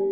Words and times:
Hey 0.00 0.06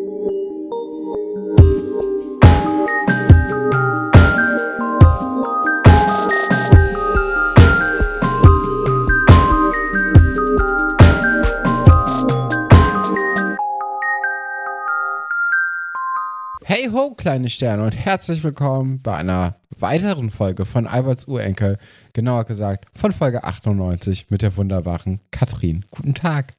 ho, 16.93 17.14
kleine 17.16 17.48
Sterne 17.48 17.82
und 17.82 17.96
herzlich 17.96 18.45
willkommen 18.45 19.00
bei 19.00 19.16
einer 19.16 19.55
weiteren 19.79 20.30
Folge 20.30 20.66
von 20.66 20.86
Alberts 20.86 21.27
Urenkel, 21.27 21.79
genauer 22.12 22.45
gesagt 22.45 22.84
von 22.95 23.12
Folge 23.12 23.43
98 23.43 24.27
mit 24.29 24.43
der 24.43 24.55
wunderbaren 24.59 25.20
Katrin. 25.30 25.86
Guten 25.91 26.12
Tag. 26.12 26.57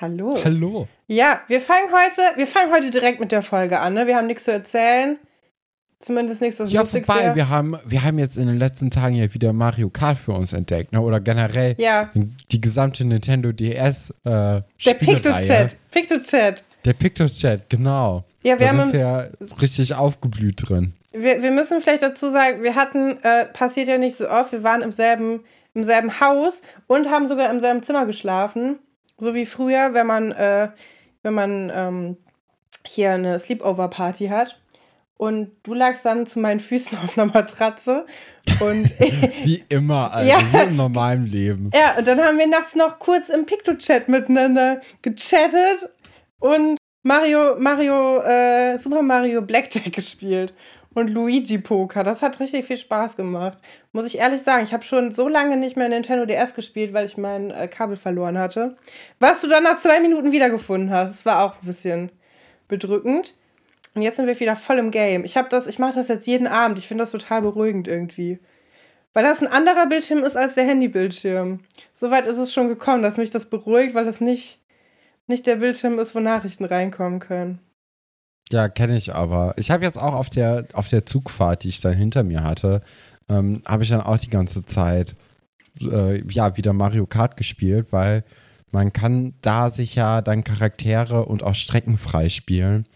Hallo. 0.00 0.38
Hallo. 0.44 0.88
Ja, 1.08 1.40
wir 1.48 1.60
fangen 1.60 1.88
heute, 1.92 2.22
wir 2.36 2.46
fangen 2.46 2.72
heute 2.72 2.90
direkt 2.90 3.20
mit 3.20 3.32
der 3.32 3.42
Folge 3.42 3.80
an. 3.80 3.94
Ne? 3.94 4.06
Wir 4.06 4.16
haben 4.16 4.26
nichts 4.26 4.44
zu 4.44 4.52
erzählen. 4.52 5.18
Zumindest 5.98 6.40
nichts, 6.40 6.58
was 6.58 6.72
Ja, 6.72 6.80
lustig 6.80 7.04
vorbei. 7.04 7.24
wäre. 7.24 7.36
Wir 7.36 7.48
haben, 7.50 7.76
wir 7.84 8.02
haben 8.02 8.18
jetzt 8.18 8.38
in 8.38 8.46
den 8.46 8.58
letzten 8.58 8.90
Tagen 8.90 9.16
ja 9.16 9.32
wieder 9.34 9.52
Mario 9.52 9.90
Kart 9.90 10.16
für 10.16 10.32
uns 10.32 10.54
entdeckt, 10.54 10.92
ne? 10.92 11.02
Oder 11.02 11.20
generell 11.20 11.74
Ja, 11.78 12.10
die 12.50 12.60
gesamte 12.60 13.04
Nintendo 13.04 13.52
DS 13.52 14.08
äh, 14.08 14.14
der. 14.24 14.64
PictoChat. 14.98 15.76
PictoChat. 15.90 16.64
Der 16.86 16.92
PictoChat, 16.94 17.68
genau. 17.68 18.24
Ja, 18.42 18.58
wir 18.58 18.66
da 18.66 18.72
haben 18.72 18.80
uns, 18.80 18.92
wir 18.94 19.30
richtig 19.60 19.92
aufgeblüht 19.94 20.66
drin. 20.70 20.94
wir, 21.12 21.42
wir 21.42 21.50
müssen 21.50 21.82
vielleicht 21.82 22.02
dazu 22.02 22.30
sagen, 22.30 22.62
wir 22.62 22.74
hatten, 22.74 23.18
äh, 23.22 23.44
passiert 23.44 23.86
ja 23.88 23.98
nicht 23.98 24.16
so 24.16 24.30
oft, 24.30 24.52
wir 24.52 24.62
waren 24.62 24.80
im 24.80 24.92
selben, 24.92 25.40
im 25.74 25.84
selben 25.84 26.18
Haus 26.20 26.62
und 26.86 27.10
haben 27.10 27.28
sogar 27.28 27.50
im 27.50 27.60
selben 27.60 27.82
Zimmer 27.82 28.06
geschlafen. 28.06 28.78
So 29.20 29.34
wie 29.34 29.46
früher, 29.46 29.94
wenn 29.94 30.06
man, 30.06 30.32
äh, 30.32 30.70
wenn 31.22 31.34
man 31.34 31.70
ähm, 31.74 32.16
hier 32.86 33.12
eine 33.12 33.38
Sleepover-Party 33.38 34.28
hat. 34.28 34.58
Und 35.16 35.50
du 35.64 35.74
lagst 35.74 36.06
dann 36.06 36.24
zu 36.26 36.38
meinen 36.38 36.60
Füßen 36.60 36.96
auf 37.04 37.18
einer 37.18 37.30
Matratze. 37.30 38.06
Und 38.60 38.98
Wie 39.44 39.62
immer, 39.68 40.12
also 40.12 40.30
Ja. 40.30 40.38
wie 40.40 40.68
im 40.70 40.76
normalen 40.76 41.26
Leben. 41.26 41.70
Ja, 41.74 41.98
und 41.98 42.08
dann 42.08 42.18
haben 42.20 42.38
wir 42.38 42.46
nachts 42.46 42.74
noch 42.74 42.98
kurz 42.98 43.28
im 43.28 43.44
PictoChat 43.44 44.08
miteinander 44.08 44.80
gechattet 45.02 45.90
und 46.38 46.78
Mario, 47.02 47.56
Mario, 47.58 48.20
äh, 48.22 48.78
Super 48.78 49.02
Mario 49.02 49.42
Blackjack 49.42 49.92
gespielt 49.92 50.54
und 50.94 51.08
Luigi 51.10 51.58
Poker. 51.58 52.02
Das 52.02 52.22
hat 52.22 52.40
richtig 52.40 52.66
viel 52.66 52.76
Spaß 52.76 53.16
gemacht. 53.16 53.58
Muss 53.92 54.06
ich 54.06 54.18
ehrlich 54.18 54.42
sagen, 54.42 54.64
ich 54.64 54.72
habe 54.72 54.82
schon 54.82 55.14
so 55.14 55.28
lange 55.28 55.56
nicht 55.56 55.76
mehr 55.76 55.88
Nintendo 55.88 56.26
DS 56.26 56.54
gespielt, 56.54 56.92
weil 56.92 57.06
ich 57.06 57.16
mein 57.16 57.50
äh, 57.50 57.68
Kabel 57.68 57.96
verloren 57.96 58.38
hatte. 58.38 58.76
Was 59.18 59.40
du 59.40 59.48
dann 59.48 59.64
nach 59.64 59.78
zwei 59.78 60.00
Minuten 60.00 60.32
wiedergefunden 60.32 60.90
hast, 60.90 61.10
das 61.10 61.26
war 61.26 61.44
auch 61.44 61.54
ein 61.62 61.66
bisschen 61.66 62.10
bedrückend. 62.68 63.34
Und 63.94 64.02
jetzt 64.02 64.16
sind 64.16 64.26
wir 64.26 64.38
wieder 64.38 64.56
voll 64.56 64.78
im 64.78 64.90
Game. 64.90 65.24
Ich 65.24 65.36
ich 65.36 65.78
mache 65.78 65.94
das 65.94 66.08
jetzt 66.08 66.26
jeden 66.26 66.46
Abend. 66.46 66.78
Ich 66.78 66.86
finde 66.86 67.02
das 67.02 67.10
total 67.10 67.42
beruhigend 67.42 67.88
irgendwie. 67.88 68.38
Weil 69.12 69.24
das 69.24 69.40
ein 69.40 69.48
anderer 69.48 69.86
Bildschirm 69.86 70.22
ist 70.22 70.36
als 70.36 70.54
der 70.54 70.64
Handybildschirm. 70.64 71.60
Soweit 71.94 72.26
ist 72.26 72.38
es 72.38 72.52
schon 72.52 72.68
gekommen, 72.68 73.02
dass 73.02 73.16
mich 73.16 73.30
das 73.30 73.46
beruhigt, 73.46 73.94
weil 73.94 74.04
das 74.04 74.20
nicht, 74.20 74.60
nicht 75.26 75.46
der 75.46 75.56
Bildschirm 75.56 75.98
ist, 75.98 76.14
wo 76.14 76.20
Nachrichten 76.20 76.64
reinkommen 76.64 77.18
können. 77.18 77.58
Ja, 78.52 78.68
kenne 78.68 78.96
ich 78.96 79.14
aber. 79.14 79.54
Ich 79.56 79.70
habe 79.70 79.84
jetzt 79.84 79.98
auch 79.98 80.14
auf 80.14 80.28
der, 80.28 80.66
auf 80.72 80.88
der 80.88 81.06
Zugfahrt, 81.06 81.62
die 81.62 81.68
ich 81.68 81.80
dann 81.80 81.94
hinter 81.94 82.24
mir 82.24 82.42
hatte, 82.42 82.82
ähm, 83.28 83.62
habe 83.66 83.84
ich 83.84 83.90
dann 83.90 84.00
auch 84.00 84.18
die 84.18 84.30
ganze 84.30 84.64
Zeit 84.64 85.14
äh, 85.80 86.22
ja, 86.28 86.56
wieder 86.56 86.72
Mario 86.72 87.06
Kart 87.06 87.36
gespielt, 87.36 87.88
weil 87.90 88.24
man 88.72 88.92
kann 88.92 89.34
da 89.42 89.70
sich 89.70 89.94
ja 89.94 90.20
dann 90.20 90.44
Charaktere 90.44 91.26
und 91.26 91.42
auch 91.42 91.54
Strecken 91.54 91.96
freispielen. 91.96 92.86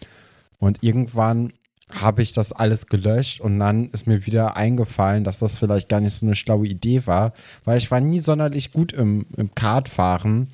Und 0.59 0.83
irgendwann 0.83 1.53
habe 1.89 2.21
ich 2.21 2.33
das 2.33 2.51
alles 2.51 2.87
gelöscht 2.87 3.39
und 3.41 3.59
dann 3.59 3.89
ist 3.89 4.07
mir 4.07 4.25
wieder 4.25 4.57
eingefallen, 4.57 5.23
dass 5.23 5.39
das 5.39 5.57
vielleicht 5.57 5.87
gar 5.87 6.01
nicht 6.01 6.15
so 6.15 6.25
eine 6.25 6.35
schlaue 6.35 6.67
Idee 6.67 7.05
war, 7.05 7.33
weil 7.63 7.77
ich 7.77 7.91
war 7.91 7.99
nie 7.99 8.19
sonderlich 8.19 8.71
gut 8.71 8.91
im, 8.91 9.27
im 9.37 9.53
Kartfahren 9.53 10.47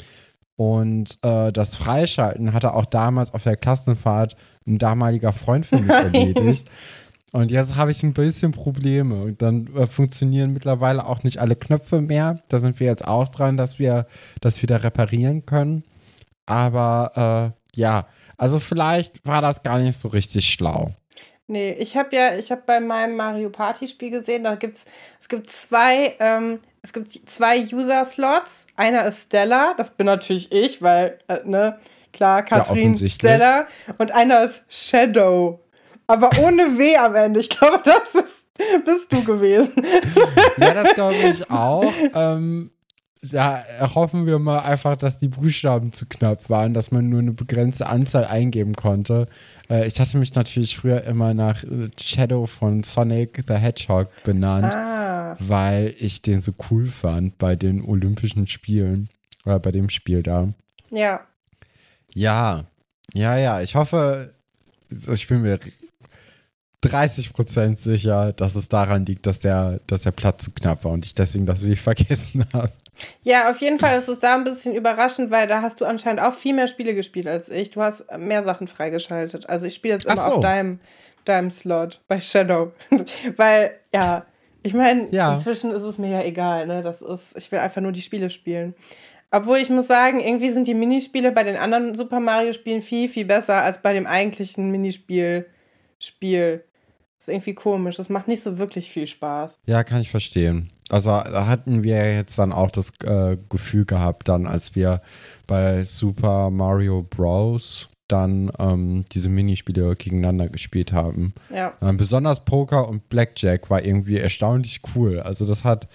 und 0.58 1.18
äh, 1.24 1.52
das 1.52 1.76
Freischalten 1.76 2.54
hatte 2.54 2.74
auch 2.74 2.86
damals 2.86 3.34
auf 3.34 3.44
der 3.44 3.56
Klassenfahrt 3.56 4.36
ein 4.68 4.78
damaliger 4.78 5.34
Freund 5.34 5.66
für 5.66 5.78
mich 5.78 5.90
erledigt. 5.90 6.70
Und 7.32 7.50
jetzt 7.50 7.76
habe 7.76 7.92
ich 7.92 8.04
ein 8.04 8.14
bisschen 8.14 8.52
Probleme. 8.52 9.24
Und 9.24 9.42
dann 9.42 9.74
äh, 9.76 9.88
funktionieren 9.88 10.54
mittlerweile 10.54 11.06
auch 11.06 11.24
nicht 11.24 11.40
alle 11.40 11.56
Knöpfe 11.56 12.02
mehr. 12.02 12.42
Da 12.50 12.60
sind 12.60 12.80
wir 12.80 12.88
jetzt 12.88 13.08
auch 13.08 13.30
dran, 13.30 13.58
dass 13.58 13.80
wir 13.80 14.06
das 14.42 14.62
wieder 14.62 14.84
reparieren 14.84 15.46
können. 15.46 15.84
Aber 16.46 17.54
äh, 17.56 17.80
ja, 17.80 18.08
also 18.38 18.60
vielleicht 18.60 19.26
war 19.26 19.42
das 19.42 19.64
gar 19.64 19.80
nicht 19.80 19.98
so 19.98 20.10
richtig 20.10 20.52
schlau. 20.52 20.92
Nee, 21.48 21.72
ich 21.74 21.98
habe 21.98 22.16
ja, 22.16 22.36
ich 22.36 22.52
habe 22.52 22.64
bei 22.66 22.80
meinem 22.80 23.16
Mario 23.16 23.50
Party 23.50 23.88
Spiel 23.88 24.10
gesehen, 24.10 24.46
da 24.46 24.56
gibt's, 24.56 24.86
es 25.20 25.28
gibt 25.28 25.50
zwei, 25.52 26.16
ähm, 26.20 26.60
es 26.82 26.94
gibt 26.94 27.12
zwei 27.12 27.62
User-Slots. 27.62 28.68
Einer 28.78 29.06
ist 29.06 29.24
Stella, 29.24 29.74
das 29.76 29.92
bin 29.92 30.06
natürlich 30.06 30.52
ich, 30.52 30.82
weil, 30.82 31.20
äh, 31.28 31.40
ne, 31.46 31.78
klar, 32.14 32.44
Katrin 32.44 32.78
offensichtlich. 32.78 33.14
Stella. 33.14 33.68
Und 33.98 34.12
einer 34.12 34.44
ist 34.44 34.64
Shadow. 34.70 35.60
Aber 36.08 36.30
ohne 36.44 36.78
W 36.78 36.96
am 36.98 37.16
Ende. 37.16 37.40
Ich 37.40 37.50
glaube, 37.50 37.82
das 37.84 38.16
ist, 38.16 38.48
bist 38.86 39.12
du 39.12 39.24
gewesen. 39.24 39.82
Ja, 40.58 40.74
das 40.74 40.94
glaube 40.96 41.16
ich 41.16 41.50
auch. 41.50 41.92
Ähm, 42.14 42.72
ja, 43.24 43.64
hoffen 43.94 44.26
wir 44.26 44.40
mal 44.40 44.60
einfach, 44.60 44.96
dass 44.98 45.20
die 45.20 45.28
Buchstaben 45.28 45.94
zu 45.94 46.08
knapp 46.08 46.50
waren, 46.50 46.74
dass 46.74 46.90
man 46.92 47.08
nur 47.08 47.20
eine 47.20 47.34
begrenzte 47.34 47.86
Anzahl 47.86 48.26
eingeben 48.26 48.76
konnte. 48.76 49.28
Äh, 49.70 49.86
ich 49.88 50.00
hatte 50.00 50.18
mich 50.18 50.34
natürlich 50.34 50.76
früher 50.76 51.04
immer 51.04 51.34
nach 51.36 51.64
äh, 51.64 51.90
Shadow 52.02 52.48
von 52.48 52.84
Sonic 52.84 53.44
the 53.48 53.54
Hedgehog 53.54 54.10
benannt, 54.24 54.74
Ah. 54.74 55.36
weil 55.40 55.94
ich 56.00 56.22
den 56.24 56.42
so 56.42 56.52
cool 56.72 56.88
fand 56.88 57.38
bei 57.38 57.56
den 57.56 57.86
Olympischen 57.86 58.48
Spielen. 58.48 59.08
Oder 59.46 59.60
bei 59.60 59.72
dem 59.72 59.90
Spiel 59.90 60.24
da. 60.24 60.50
Ja. 60.92 61.22
Ja, 62.14 62.66
ja, 63.14 63.38
ja. 63.38 63.62
Ich 63.62 63.76
hoffe, 63.76 64.34
ich 64.90 65.28
bin 65.28 65.42
mir 65.42 65.60
30% 66.84 67.78
sicher, 67.78 68.34
dass 68.34 68.56
es 68.56 68.68
daran 68.68 69.06
liegt, 69.06 69.26
dass 69.28 69.40
der, 69.40 69.80
dass 69.88 70.02
der 70.02 70.12
Platz 70.12 70.46
zu 70.46 70.52
knapp 70.52 70.84
war 70.84 70.92
und 70.92 71.06
ich 71.06 71.14
deswegen 71.14 71.46
das 71.46 71.64
wie 71.64 71.76
vergessen 71.76 72.46
habe. 72.54 72.72
Ja, 73.22 73.50
auf 73.50 73.58
jeden 73.62 73.80
Fall 73.80 73.98
ist 73.98 74.10
es 74.10 74.20
da 74.20 74.36
ein 74.36 74.44
bisschen 74.44 74.76
überraschend, 74.76 75.32
weil 75.32 75.48
da 75.48 75.62
hast 75.62 75.82
du 75.82 75.86
anscheinend 75.86 76.22
auch 76.22 76.34
viel 76.34 76.54
mehr 76.54 76.68
Spiele 76.68 76.94
gespielt 76.94 77.28
als 77.28 77.50
ich. 77.50 77.72
Du 77.72 77.82
hast 77.82 78.06
mehr 78.18 78.44
Sachen 78.44 78.68
freigeschaltet. 78.68 79.48
Also 79.50 79.68
ich 79.68 79.76
spiele 79.76 79.96
jetzt 79.96 80.06
immer 80.06 80.18
so. 80.18 80.32
auf 80.34 80.40
deinem, 80.42 80.80
deinem 81.26 81.50
Slot 81.50 82.00
bei 82.08 82.20
Shadow. 82.20 82.72
weil, 83.38 83.76
ja, 83.94 84.26
ich 84.64 84.74
meine, 84.76 85.08
Ja. 85.12 85.36
inzwischen 85.36 85.72
ist 85.72 85.82
es 85.82 85.98
mir 85.98 86.10
ja 86.12 86.22
egal, 86.24 86.68
ne? 86.68 86.84
Das 86.84 87.02
ist, 87.02 87.36
ich 87.36 87.52
will 87.52 87.60
einfach 87.60 87.82
nur 87.82 87.92
die 87.92 88.02
Spiele 88.04 88.30
spielen. 88.30 88.76
Obwohl 89.32 89.58
ich 89.58 89.70
muss 89.70 89.88
sagen, 89.88 90.20
irgendwie 90.20 90.52
sind 90.52 90.68
die 90.68 90.74
Minispiele 90.74 91.32
bei 91.32 91.44
den 91.44 91.56
anderen 91.56 91.96
Super 91.96 92.20
Mario-Spielen 92.20 92.82
viel, 92.82 93.08
viel 93.08 93.26
besser 93.26 93.64
als 93.64 93.82
bei 93.82 93.94
dem 93.94 94.06
eigentlichen 94.06 94.70
Minispiel. 94.72 95.46
Spiel. 96.00 96.64
Das 97.18 97.28
ist 97.28 97.34
irgendwie 97.34 97.54
komisch. 97.54 97.98
Das 97.98 98.10
macht 98.10 98.28
nicht 98.28 98.42
so 98.42 98.58
wirklich 98.58 98.90
viel 98.90 99.08
Spaß. 99.08 99.60
Ja, 99.68 99.84
kann 99.84 100.02
ich 100.02 100.10
verstehen. 100.10 100.72
Also 100.90 101.10
da 101.10 101.48
hatten 101.48 101.84
wir 101.84 102.14
jetzt 102.14 102.38
dann 102.38 102.52
auch 102.52 102.72
das 102.72 102.92
äh, 103.04 103.38
Gefühl 103.50 103.86
gehabt, 103.86 104.28
dann 104.28 104.48
als 104.48 104.76
wir 104.76 105.02
bei 105.48 105.84
Super 105.86 106.50
Mario 106.50 107.04
Bros. 107.04 107.88
dann 108.08 108.52
ähm, 108.60 109.06
diese 109.12 109.30
Minispiele 109.30 109.96
gegeneinander 109.96 110.50
gespielt 110.50 110.92
haben. 110.92 111.34
Ja. 111.50 111.74
Ähm, 111.82 111.96
besonders 111.96 112.44
Poker 112.44 112.90
und 112.90 113.08
Blackjack 113.08 113.70
war 113.70 113.86
irgendwie 113.86 114.18
erstaunlich 114.18 114.82
cool. 114.96 115.22
Also 115.22 115.46
das 115.46 115.64
hat, 115.64 115.88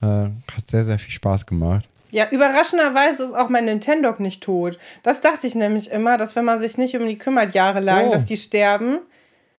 äh, 0.00 0.06
hat 0.06 0.66
sehr, 0.68 0.84
sehr 0.84 0.98
viel 0.98 1.12
Spaß 1.12 1.46
gemacht. 1.46 1.88
Ja, 2.10 2.26
überraschenderweise 2.30 3.24
ist 3.24 3.34
auch 3.34 3.48
mein 3.48 3.64
Nintendo 3.64 4.14
nicht 4.18 4.42
tot. 4.42 4.78
Das 5.02 5.20
dachte 5.20 5.46
ich 5.46 5.54
nämlich 5.54 5.90
immer, 5.90 6.16
dass 6.18 6.36
wenn 6.36 6.44
man 6.44 6.58
sich 6.60 6.78
nicht 6.78 6.96
um 6.96 7.04
die 7.06 7.18
kümmert 7.18 7.54
jahrelang, 7.54 8.08
Oh. 8.08 8.12
dass 8.12 8.26
die 8.26 8.36
sterben, 8.36 8.98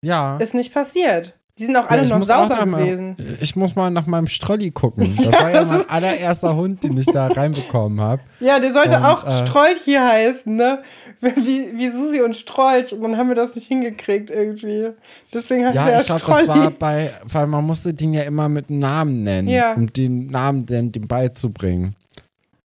Ja. 0.02 0.38
ist 0.38 0.54
nicht 0.54 0.74
passiert. 0.74 1.34
Die 1.60 1.66
sind 1.66 1.76
auch 1.76 1.90
alle 1.90 2.04
ich 2.04 2.10
noch 2.12 2.22
sauber 2.22 2.60
auch 2.62 2.66
mal, 2.68 2.84
gewesen. 2.86 3.16
Ich 3.42 3.56
muss 3.56 3.76
mal 3.76 3.90
nach 3.90 4.06
meinem 4.06 4.28
Strolli 4.28 4.70
gucken. 4.70 5.16
Das 5.18 5.34
war 5.34 5.50
ja 5.52 5.66
mein 5.66 5.90
allererster 5.90 6.56
Hund, 6.56 6.84
den 6.84 6.96
ich 7.00 7.08
da 7.08 7.28
reinbekommen 7.36 8.00
habe. 8.00 8.22
Ja, 8.40 8.60
der 8.60 8.72
sollte 8.74 8.98
Und, 8.98 9.04
auch 9.06 9.26
äh, 9.28 9.32
Strolch 9.34 9.80
hier 9.84 10.06
heißen, 10.08 10.56
ne? 10.56 10.84
Wie, 11.20 11.72
wie 11.76 11.90
Susi 11.90 12.22
und 12.22 12.36
Strolch. 12.36 12.94
Und 12.94 13.02
dann 13.02 13.18
haben 13.18 13.28
wir 13.30 13.36
das 13.36 13.56
nicht 13.56 13.68
hingekriegt 13.68 14.30
irgendwie. 14.30 14.90
Deswegen 15.34 15.66
hat 15.66 15.74
Ja, 15.74 15.88
der 15.88 16.02
ich 16.02 16.06
glaube, 16.06 16.24
das 16.28 16.48
war 16.48 16.70
bei, 16.70 17.12
weil 17.24 17.48
man 17.48 17.66
musste 17.66 17.92
den 17.92 18.14
ja 18.14 18.22
immer 18.22 18.50
mit 18.50 18.70
Namen 18.70 19.24
nennen, 19.24 19.48
Ja. 19.48 19.74
um 19.74 19.92
den 19.92 20.28
Namen 20.28 20.68
denn 20.68 20.92
dem 20.92 21.08
beizubringen. 21.08 21.96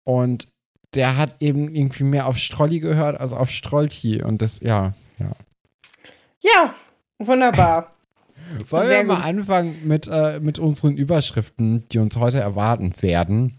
Und 0.05 0.49
der 0.95 1.17
hat 1.17 1.37
eben 1.41 1.75
irgendwie 1.75 2.05
mehr 2.05 2.27
auf 2.27 2.37
Strolli 2.39 2.81
gehört 2.81 3.19
als 3.21 3.33
auf 3.33 3.51
Strolti. 3.51 4.23
Und 4.23 4.43
das, 4.43 4.61
ja, 4.61 4.95
ja. 5.19 5.33
ja, 6.43 6.75
wunderbar. 7.19 7.95
Wollen 8.71 8.89
Sehr 8.89 8.99
wir 9.01 9.05
mal 9.05 9.17
gut. 9.17 9.25
anfangen 9.25 9.77
mit, 9.87 10.09
äh, 10.09 10.41
mit 10.41 10.59
unseren 10.59 10.97
Überschriften, 10.97 11.87
die 11.89 11.99
uns 11.99 12.17
heute 12.17 12.41
erwarten 12.41 12.95
werden. 13.01 13.59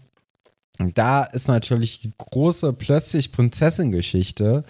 Und 0.78 0.98
da 0.98 1.24
ist 1.24 1.48
natürlich 1.48 2.00
die 2.00 2.12
große 2.16 2.72
plötzlich 2.72 3.32
Prinzessin-Geschichte, 3.32 4.64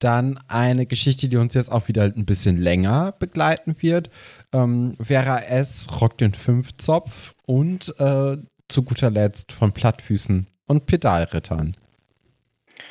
Dann 0.00 0.38
eine 0.48 0.86
Geschichte, 0.86 1.28
die 1.28 1.36
uns 1.36 1.54
jetzt 1.54 1.72
auch 1.72 1.88
wieder 1.88 2.02
ein 2.02 2.26
bisschen 2.26 2.58
länger 2.58 3.12
begleiten 3.18 3.76
wird. 3.78 4.10
Ähm, 4.52 4.96
Vera 5.00 5.38
S. 5.38 5.86
rockt 6.00 6.20
den 6.20 6.34
Fünfzopf 6.34 7.34
und 7.46 7.94
äh, 7.98 8.36
zu 8.68 8.82
guter 8.82 9.10
Letzt 9.10 9.52
von 9.52 9.72
Plattfüßen 9.72 10.46
und 10.66 10.86
Pedalrittern. 10.86 11.76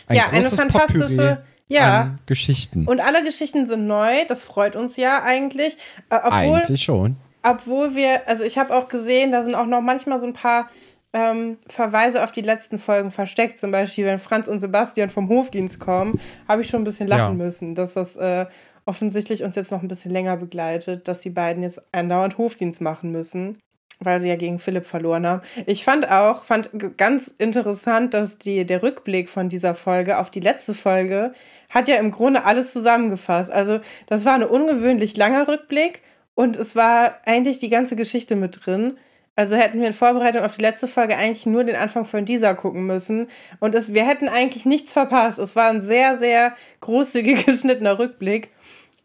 Ein 0.08 0.16
ja, 0.16 0.28
eine 0.30 0.50
fantastische 0.50 1.44
ja. 1.68 2.16
Geschichten. 2.26 2.86
Und 2.86 3.00
alle 3.00 3.24
Geschichten 3.24 3.66
sind 3.66 3.88
neu, 3.88 4.26
das 4.28 4.44
freut 4.44 4.76
uns 4.76 4.98
ja 4.98 5.24
eigentlich. 5.24 5.78
Äh, 6.10 6.20
obwohl, 6.24 6.58
eigentlich 6.58 6.84
schon. 6.84 7.16
Obwohl 7.42 7.96
wir, 7.96 8.28
also 8.28 8.44
ich 8.44 8.58
habe 8.58 8.76
auch 8.76 8.88
gesehen, 8.88 9.32
da 9.32 9.44
sind 9.44 9.56
auch 9.56 9.66
noch 9.66 9.82
manchmal 9.82 10.20
so 10.20 10.28
ein 10.28 10.34
paar 10.34 10.70
ähm, 11.14 11.58
Verweise 11.68 12.24
auf 12.24 12.32
die 12.32 12.42
letzten 12.42 12.80
Folgen 12.80 13.12
versteckt. 13.12 13.58
Zum 13.58 13.72
Beispiel, 13.72 14.06
wenn 14.06 14.20
Franz 14.20 14.48
und 14.48 14.60
Sebastian 14.60 15.10
vom 15.10 15.30
Hofdienst 15.30 15.80
kommen, 15.80 16.20
habe 16.48 16.62
ich 16.62 16.70
schon 16.70 16.82
ein 16.82 16.86
bisschen 16.86 17.08
lachen 17.08 17.40
ja. 17.40 17.46
müssen, 17.46 17.76
dass 17.76 17.94
das 17.94 18.16
äh, 18.16 18.46
offensichtlich 18.86 19.44
uns 19.44 19.56
jetzt 19.56 19.72
noch 19.72 19.82
ein 19.82 19.88
bisschen 19.88 20.12
länger 20.12 20.38
begleitet, 20.38 21.08
dass 21.08 21.22
die 21.22 21.30
beiden 21.30 21.64
jetzt 21.64 21.82
andauernd 21.94 22.38
Hofdienst 22.38 22.82
machen 22.82 23.12
müssen 23.12 23.58
weil 24.06 24.20
sie 24.20 24.30
ja 24.30 24.36
gegen 24.36 24.60
Philipp 24.60 24.86
verloren 24.86 25.26
haben. 25.26 25.42
Ich 25.66 25.84
fand 25.84 26.10
auch, 26.10 26.46
fand 26.46 26.70
ganz 26.98 27.34
interessant, 27.38 28.14
dass 28.14 28.38
die, 28.38 28.66
der 28.66 28.84
Rückblick 28.84 29.30
von 29.30 29.50
dieser 29.50 29.76
Folge 29.76 30.18
auf 30.18 30.30
die 30.30 30.40
letzte 30.40 30.74
Folge 30.74 31.34
hat 31.70 31.88
ja 31.88 31.96
im 31.96 32.12
Grunde 32.12 32.46
alles 32.46 32.74
zusammengefasst. 32.74 33.52
Also 33.52 33.80
das 34.08 34.26
war 34.26 34.34
ein 34.36 34.44
ungewöhnlich 34.44 35.18
langer 35.18 35.48
Rückblick 35.48 36.02
und 36.36 36.58
es 36.58 36.76
war 36.76 37.20
eigentlich 37.26 37.60
die 37.60 37.70
ganze 37.70 37.96
Geschichte 37.96 38.36
mit 38.36 38.66
drin. 38.66 38.98
Also 39.36 39.56
hätten 39.56 39.80
wir 39.80 39.88
in 39.88 39.94
Vorbereitung 39.94 40.44
auf 40.44 40.58
die 40.58 40.62
letzte 40.62 40.88
Folge 40.88 41.18
eigentlich 41.18 41.48
nur 41.48 41.64
den 41.64 41.76
Anfang 41.76 42.06
von 42.06 42.26
dieser 42.26 42.54
gucken 42.54 42.86
müssen. 42.86 43.28
Und 43.60 43.74
es, 43.74 43.94
wir 43.94 44.06
hätten 44.06 44.30
eigentlich 44.30 44.66
nichts 44.66 44.94
verpasst. 44.94 45.40
Es 45.40 45.56
war 45.56 45.70
ein 45.70 45.82
sehr, 45.82 46.20
sehr 46.20 46.56
großzügig 46.82 47.46
geschnittener 47.46 47.98
Rückblick. 47.98 48.52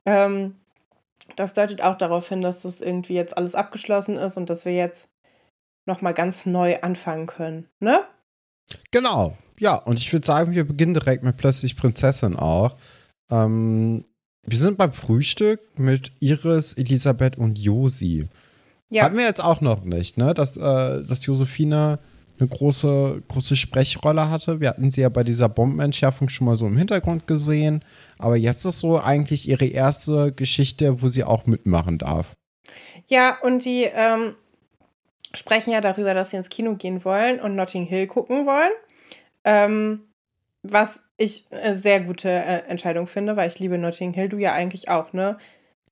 Ähm, 0.04 0.54
das 1.38 1.54
deutet 1.54 1.82
auch 1.82 1.96
darauf 1.96 2.28
hin, 2.28 2.40
dass 2.40 2.62
das 2.62 2.80
irgendwie 2.80 3.14
jetzt 3.14 3.36
alles 3.36 3.54
abgeschlossen 3.54 4.16
ist 4.16 4.36
und 4.36 4.50
dass 4.50 4.64
wir 4.64 4.74
jetzt 4.74 5.08
nochmal 5.86 6.14
ganz 6.14 6.46
neu 6.46 6.80
anfangen 6.80 7.26
können, 7.26 7.68
ne? 7.80 8.02
Genau, 8.90 9.36
ja. 9.58 9.76
Und 9.76 9.98
ich 9.98 10.12
würde 10.12 10.26
sagen, 10.26 10.52
wir 10.52 10.66
beginnen 10.66 10.94
direkt 10.94 11.24
mit 11.24 11.36
Plötzlich 11.36 11.76
Prinzessin 11.76 12.36
auch. 12.36 12.76
Ähm, 13.30 14.04
wir 14.42 14.58
sind 14.58 14.78
beim 14.78 14.92
Frühstück 14.92 15.60
mit 15.78 16.12
Iris, 16.20 16.74
Elisabeth 16.74 17.38
und 17.38 17.58
Josi. 17.58 18.28
Ja. 18.90 19.04
Hatten 19.04 19.16
wir 19.16 19.24
jetzt 19.24 19.42
auch 19.42 19.60
noch 19.60 19.84
nicht, 19.84 20.16
ne? 20.18 20.34
Dass, 20.34 20.56
äh, 20.56 21.04
dass 21.04 21.24
Josephine 21.24 21.98
eine 22.38 22.48
große, 22.48 23.22
große 23.28 23.56
Sprechrolle 23.56 24.30
hatte. 24.30 24.60
Wir 24.60 24.70
hatten 24.70 24.90
sie 24.90 25.00
ja 25.00 25.08
bei 25.08 25.24
dieser 25.24 25.48
Bombenentschärfung 25.48 26.28
schon 26.28 26.46
mal 26.46 26.56
so 26.56 26.66
im 26.66 26.76
Hintergrund 26.76 27.26
gesehen. 27.26 27.84
Aber 28.18 28.36
jetzt 28.36 28.64
ist 28.64 28.80
so 28.80 29.00
eigentlich 29.00 29.48
ihre 29.48 29.66
erste 29.66 30.32
Geschichte, 30.32 31.02
wo 31.02 31.08
sie 31.08 31.24
auch 31.24 31.46
mitmachen 31.46 31.98
darf. 31.98 32.36
Ja, 33.06 33.38
und 33.42 33.64
die 33.64 33.84
ähm, 33.84 34.34
sprechen 35.34 35.72
ja 35.72 35.80
darüber, 35.80 36.14
dass 36.14 36.30
sie 36.30 36.36
ins 36.36 36.48
Kino 36.48 36.74
gehen 36.74 37.04
wollen 37.04 37.40
und 37.40 37.54
Notting 37.54 37.86
Hill 37.86 38.06
gucken 38.06 38.46
wollen. 38.46 38.72
Ähm, 39.44 40.02
was 40.62 41.02
ich 41.16 41.44
eine 41.50 41.76
sehr 41.76 42.00
gute 42.00 42.28
äh, 42.28 42.62
Entscheidung 42.68 43.06
finde, 43.06 43.36
weil 43.36 43.48
ich 43.48 43.58
liebe 43.58 43.78
Notting 43.78 44.12
Hill, 44.12 44.28
du 44.28 44.38
ja 44.38 44.52
eigentlich 44.52 44.88
auch, 44.88 45.12
ne? 45.12 45.38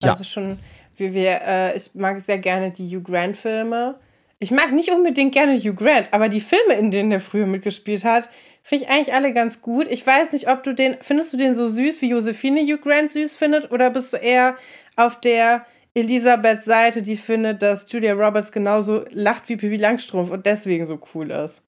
Ja. 0.03 0.13
Also 0.13 0.25
schon, 0.25 0.59
wie 0.97 1.15
wir, 1.15 1.41
äh, 1.43 1.77
ich 1.77 1.95
mag 1.95 2.21
sehr 2.21 2.39
gerne 2.39 2.71
die 2.71 2.87
Hugh 2.87 3.03
Grant-Filme. 3.03 3.99
Ich 4.39 4.51
mag 4.51 4.73
nicht 4.73 4.91
unbedingt 4.91 5.33
gerne 5.33 5.59
Hugh 5.59 5.75
Grant, 5.75 6.13
aber 6.13 6.29
die 6.29 6.41
Filme, 6.41 6.75
in 6.75 6.91
denen 6.91 7.11
er 7.11 7.21
früher 7.21 7.47
mitgespielt 7.47 8.05
hat, 8.05 8.29
finde 8.67 8.85
ich 8.85 8.91
eigentlich 8.91 9.15
alle 9.15 9.33
ganz 9.33 9.63
gut. 9.63 9.87
Ich 9.89 10.05
weiß 10.05 10.33
nicht, 10.33 10.49
ob 10.49 10.65
du 10.65 10.75
den, 10.75 10.97
findest 11.01 11.33
du 11.33 11.37
den 11.37 11.55
so 11.55 11.69
süß, 11.69 12.03
wie 12.03 12.11
Josephine 12.11 12.63
Hugh 12.63 12.79
Grant 12.83 13.13
süß 13.13 13.37
findet, 13.37 13.71
oder 13.71 13.91
bist 13.91 14.13
du 14.13 14.17
eher 14.17 14.57
auf 14.97 15.21
der 15.21 15.65
Elisabeths 15.95 16.65
Seite, 16.65 17.01
die 17.01 17.17
findet, 17.17 17.63
dass 17.63 17.87
Julia 17.89 18.15
Roberts 18.15 18.51
genauso 18.51 19.05
lacht 19.13 19.49
wie 19.49 19.57
Pippi 19.57 19.77
Langstrumpf 19.77 20.33
und 20.33 20.47
deswegen 20.47 20.85
so 20.85 21.01
cool 21.15 21.31
ist? 21.31 21.63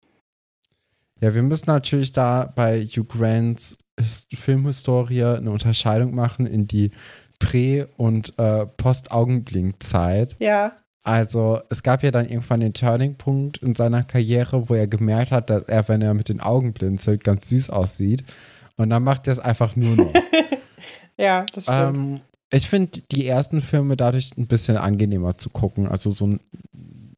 Ja, 1.20 1.34
wir 1.34 1.42
müssen 1.42 1.66
natürlich 1.66 2.12
da 2.12 2.50
bei 2.56 2.82
Hugh 2.82 3.04
Grants 3.04 3.76
Filmhistorie 4.34 5.22
eine 5.22 5.50
Unterscheidung 5.50 6.14
machen 6.14 6.46
in 6.46 6.66
die 6.66 6.92
Prä- 7.38 7.84
und 7.98 8.32
äh, 8.38 8.64
Post-Augenblink-Zeit. 8.64 10.36
Ja. 10.38 10.72
Also 11.06 11.60
es 11.68 11.84
gab 11.84 12.02
ja 12.02 12.10
dann 12.10 12.28
irgendwann 12.28 12.58
den 12.58 12.74
Turning-Punkt 12.74 13.58
in 13.58 13.76
seiner 13.76 14.02
Karriere, 14.02 14.68
wo 14.68 14.74
er 14.74 14.88
gemerkt 14.88 15.30
hat, 15.30 15.50
dass 15.50 15.62
er, 15.62 15.86
wenn 15.86 16.02
er 16.02 16.14
mit 16.14 16.28
den 16.28 16.40
Augen 16.40 16.72
blinzelt, 16.72 17.22
ganz 17.22 17.48
süß 17.48 17.70
aussieht. 17.70 18.24
Und 18.76 18.90
dann 18.90 19.04
macht 19.04 19.28
er 19.28 19.34
es 19.34 19.38
einfach 19.38 19.76
nur 19.76 19.94
noch. 19.94 20.12
ja, 21.16 21.46
das 21.54 21.62
stimmt. 21.62 21.96
Ähm, 21.96 22.20
ich 22.50 22.68
finde 22.68 23.02
die 23.12 23.24
ersten 23.24 23.62
Filme 23.62 23.96
dadurch 23.96 24.36
ein 24.36 24.48
bisschen 24.48 24.76
angenehmer 24.76 25.36
zu 25.36 25.48
gucken. 25.48 25.86
Also 25.86 26.10
so 26.10 26.26
ein, 26.26 26.40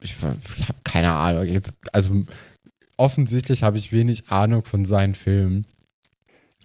ich, 0.03 0.17
ich 0.59 0.69
habe 0.69 0.79
keine 0.85 1.15
Ahnung. 1.15 1.47
Jetzt, 1.47 1.73
also 1.91 2.11
offensichtlich 2.99 3.63
habe 3.63 3.79
ich 3.79 3.91
wenig 3.91 4.29
Ahnung 4.29 4.65
von 4.67 4.85
seinen 4.85 5.15
Filmen. 5.15 5.65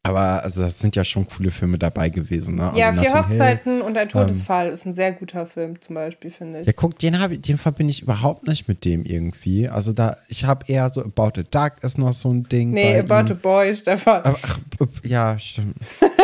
Aber 0.06 0.44
also 0.44 0.62
das 0.62 0.80
sind 0.80 0.98
ja 0.98 1.06
schon 1.06 1.26
coole 1.26 1.50
Filme 1.50 1.78
dabei 1.78 2.10
gewesen. 2.10 2.56
Ne? 2.56 2.74
Ja, 2.76 2.88
also 2.88 3.00
Vier 3.00 3.12
Notting 3.12 3.30
Hochzeiten 3.30 3.74
Hill, 3.76 3.82
und 3.84 3.98
ein 3.98 4.10
Todesfall 4.10 4.68
ähm, 4.68 4.74
ist 4.74 4.86
ein 4.86 4.94
sehr 4.94 5.14
guter 5.14 5.46
Film 5.46 5.82
zum 5.82 5.96
Beispiel, 5.96 6.30
finde 6.30 6.60
ich. 6.60 6.68
Ja, 6.68 6.74
guck, 6.74 7.00
den, 7.00 7.22
hab, 7.22 7.32
den 7.32 7.58
verbinde 7.58 7.92
ich 7.92 8.02
überhaupt 8.02 8.46
nicht 8.46 8.68
mit 8.68 8.84
dem 8.84 9.06
irgendwie. 9.06 9.70
Also 9.70 9.94
da, 9.94 10.18
ich 10.28 10.44
habe 10.44 10.66
eher 10.68 10.90
so 10.90 11.02
About 11.02 11.40
a 11.40 11.44
Duck 11.50 11.82
ist 11.84 11.98
noch 11.98 12.12
so 12.12 12.34
ein 12.34 12.44
Ding. 12.44 12.72
Nee, 12.72 13.00
About 13.00 13.32
ihm. 13.32 13.38
a 13.38 13.40
Boy, 13.42 13.74
Stefan. 13.74 14.24
Aber, 14.24 14.38
ach, 14.42 14.60
ja, 15.04 15.40
stimmt. 15.40 15.78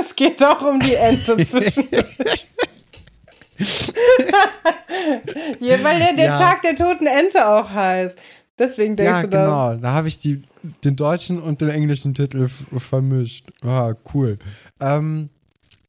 es 0.00 0.16
geht 0.16 0.40
doch 0.40 0.62
um 0.62 0.80
die 0.80 0.94
Ente 0.94 1.36
zwischen. 1.46 1.84
ja, 5.60 5.84
weil 5.84 6.00
der, 6.00 6.14
der 6.14 6.24
ja. 6.24 6.36
Tag 6.36 6.62
der 6.62 6.74
toten 6.74 7.06
Ente 7.06 7.48
auch 7.48 7.70
heißt. 7.70 8.18
Deswegen 8.58 8.96
denkst 8.96 9.12
ja, 9.12 9.22
du 9.22 9.28
das. 9.28 9.48
Ja, 9.48 9.72
genau. 9.72 9.82
Da 9.82 9.92
habe 9.92 10.08
ich 10.08 10.18
die, 10.18 10.42
den 10.84 10.96
deutschen 10.96 11.40
und 11.40 11.60
den 11.60 11.68
englischen 11.68 12.14
Titel 12.14 12.48
vermischt. 12.78 13.46
Ah, 13.62 13.94
cool. 14.14 14.38
Ähm, 14.80 15.28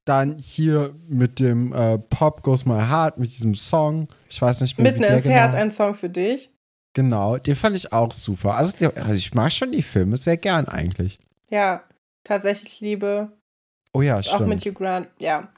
dann 0.03 0.37
hier 0.39 0.93
mit 1.07 1.39
dem 1.39 1.73
äh, 1.73 1.97
Pop 1.97 2.43
Goes 2.43 2.65
My 2.65 2.79
Heart, 2.79 3.17
mit 3.17 3.31
diesem 3.31 3.55
Song. 3.55 4.07
Ich 4.29 4.41
weiß 4.41 4.61
nicht 4.61 4.77
mehr. 4.77 4.91
Mitten 4.91 5.03
ins 5.03 5.23
genau. 5.23 5.35
Herz, 5.35 5.53
ein 5.53 5.71
Song 5.71 5.95
für 5.95 6.09
dich. 6.09 6.49
Genau, 6.93 7.37
den 7.37 7.55
fand 7.55 7.75
ich 7.75 7.93
auch 7.93 8.11
super. 8.11 8.55
Also, 8.55 8.89
also 8.95 9.13
ich 9.13 9.33
mag 9.33 9.51
schon 9.51 9.71
die 9.71 9.83
Filme 9.83 10.17
sehr 10.17 10.37
gern 10.37 10.67
eigentlich. 10.67 11.19
Ja, 11.49 11.83
tatsächlich 12.23 12.79
Liebe. 12.79 13.31
Oh 13.93 14.01
ja, 14.01 14.21
stimmt. 14.23 14.41
Auch 14.41 14.47
mit 14.47 14.65
Hugh 14.65 14.73
Grant, 14.73 15.07
ja. 15.19 15.49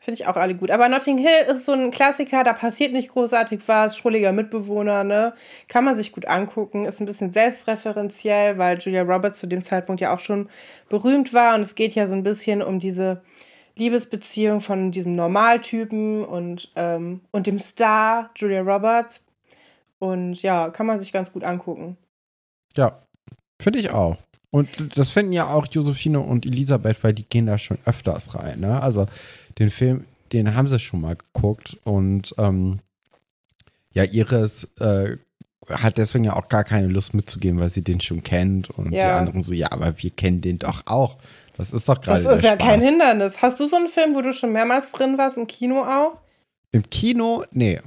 Finde 0.00 0.20
ich 0.20 0.26
auch 0.26 0.36
alle 0.36 0.54
gut. 0.54 0.70
Aber 0.70 0.88
Notting 0.88 1.18
Hill 1.18 1.46
ist 1.50 1.64
so 1.64 1.72
ein 1.72 1.90
Klassiker, 1.90 2.44
da 2.44 2.52
passiert 2.52 2.92
nicht 2.92 3.10
großartig 3.10 3.60
was. 3.66 3.96
Schrulliger 3.96 4.32
Mitbewohner, 4.32 5.04
ne? 5.04 5.34
Kann 5.66 5.84
man 5.84 5.96
sich 5.96 6.12
gut 6.12 6.26
angucken. 6.26 6.84
Ist 6.84 7.00
ein 7.00 7.06
bisschen 7.06 7.32
selbstreferenziell, 7.32 8.58
weil 8.58 8.78
Julia 8.78 9.02
Roberts 9.02 9.40
zu 9.40 9.46
dem 9.46 9.62
Zeitpunkt 9.62 10.00
ja 10.00 10.14
auch 10.14 10.20
schon 10.20 10.48
berühmt 10.88 11.34
war. 11.34 11.54
Und 11.54 11.62
es 11.62 11.74
geht 11.74 11.94
ja 11.94 12.06
so 12.06 12.14
ein 12.14 12.22
bisschen 12.22 12.62
um 12.62 12.78
diese 12.78 13.22
Liebesbeziehung 13.76 14.60
von 14.60 14.90
diesem 14.90 15.14
Normaltypen 15.14 16.24
und, 16.24 16.70
ähm, 16.76 17.20
und 17.30 17.46
dem 17.46 17.58
Star 17.58 18.30
Julia 18.36 18.60
Roberts. 18.60 19.24
Und 19.98 20.42
ja, 20.42 20.70
kann 20.70 20.86
man 20.86 21.00
sich 21.00 21.12
ganz 21.12 21.32
gut 21.32 21.44
angucken. 21.44 21.96
Ja, 22.76 23.02
finde 23.60 23.80
ich 23.80 23.90
auch. 23.90 24.16
Und 24.50 24.96
das 24.96 25.10
finden 25.10 25.32
ja 25.32 25.46
auch 25.46 25.66
Josephine 25.66 26.20
und 26.20 26.46
Elisabeth, 26.46 27.04
weil 27.04 27.12
die 27.12 27.28
gehen 27.28 27.46
da 27.46 27.58
schon 27.58 27.78
öfters 27.84 28.34
rein. 28.34 28.60
Ne? 28.60 28.80
Also 28.80 29.06
den 29.58 29.70
Film, 29.70 30.04
den 30.32 30.54
haben 30.54 30.68
sie 30.68 30.78
schon 30.78 31.00
mal 31.00 31.16
geguckt 31.16 31.76
und 31.84 32.34
ähm, 32.38 32.80
ja, 33.92 34.04
Iris 34.04 34.68
äh, 34.80 35.16
hat 35.68 35.98
deswegen 35.98 36.24
ja 36.24 36.34
auch 36.34 36.48
gar 36.48 36.64
keine 36.64 36.86
Lust 36.86 37.14
mitzugehen, 37.14 37.58
weil 37.60 37.68
sie 37.68 37.82
den 37.82 38.00
schon 38.00 38.22
kennt 38.22 38.70
und 38.70 38.92
ja. 38.92 39.04
die 39.04 39.12
anderen 39.12 39.42
so, 39.42 39.52
ja, 39.52 39.72
aber 39.72 39.94
wir 39.98 40.10
kennen 40.10 40.40
den 40.40 40.58
doch 40.58 40.82
auch. 40.86 41.16
Das 41.56 41.72
ist 41.72 41.88
doch 41.88 42.00
gerade. 42.00 42.22
Das 42.22 42.36
ist 42.36 42.44
ja 42.44 42.54
Spaß. 42.54 42.68
kein 42.68 42.80
Hindernis. 42.80 43.42
Hast 43.42 43.58
du 43.58 43.66
so 43.66 43.76
einen 43.76 43.88
Film, 43.88 44.14
wo 44.14 44.20
du 44.20 44.32
schon 44.32 44.52
mehrmals 44.52 44.92
drin 44.92 45.18
warst, 45.18 45.36
im 45.36 45.46
Kino 45.46 45.82
auch? 45.82 46.20
Im 46.70 46.88
Kino? 46.88 47.44
Nee. 47.50 47.80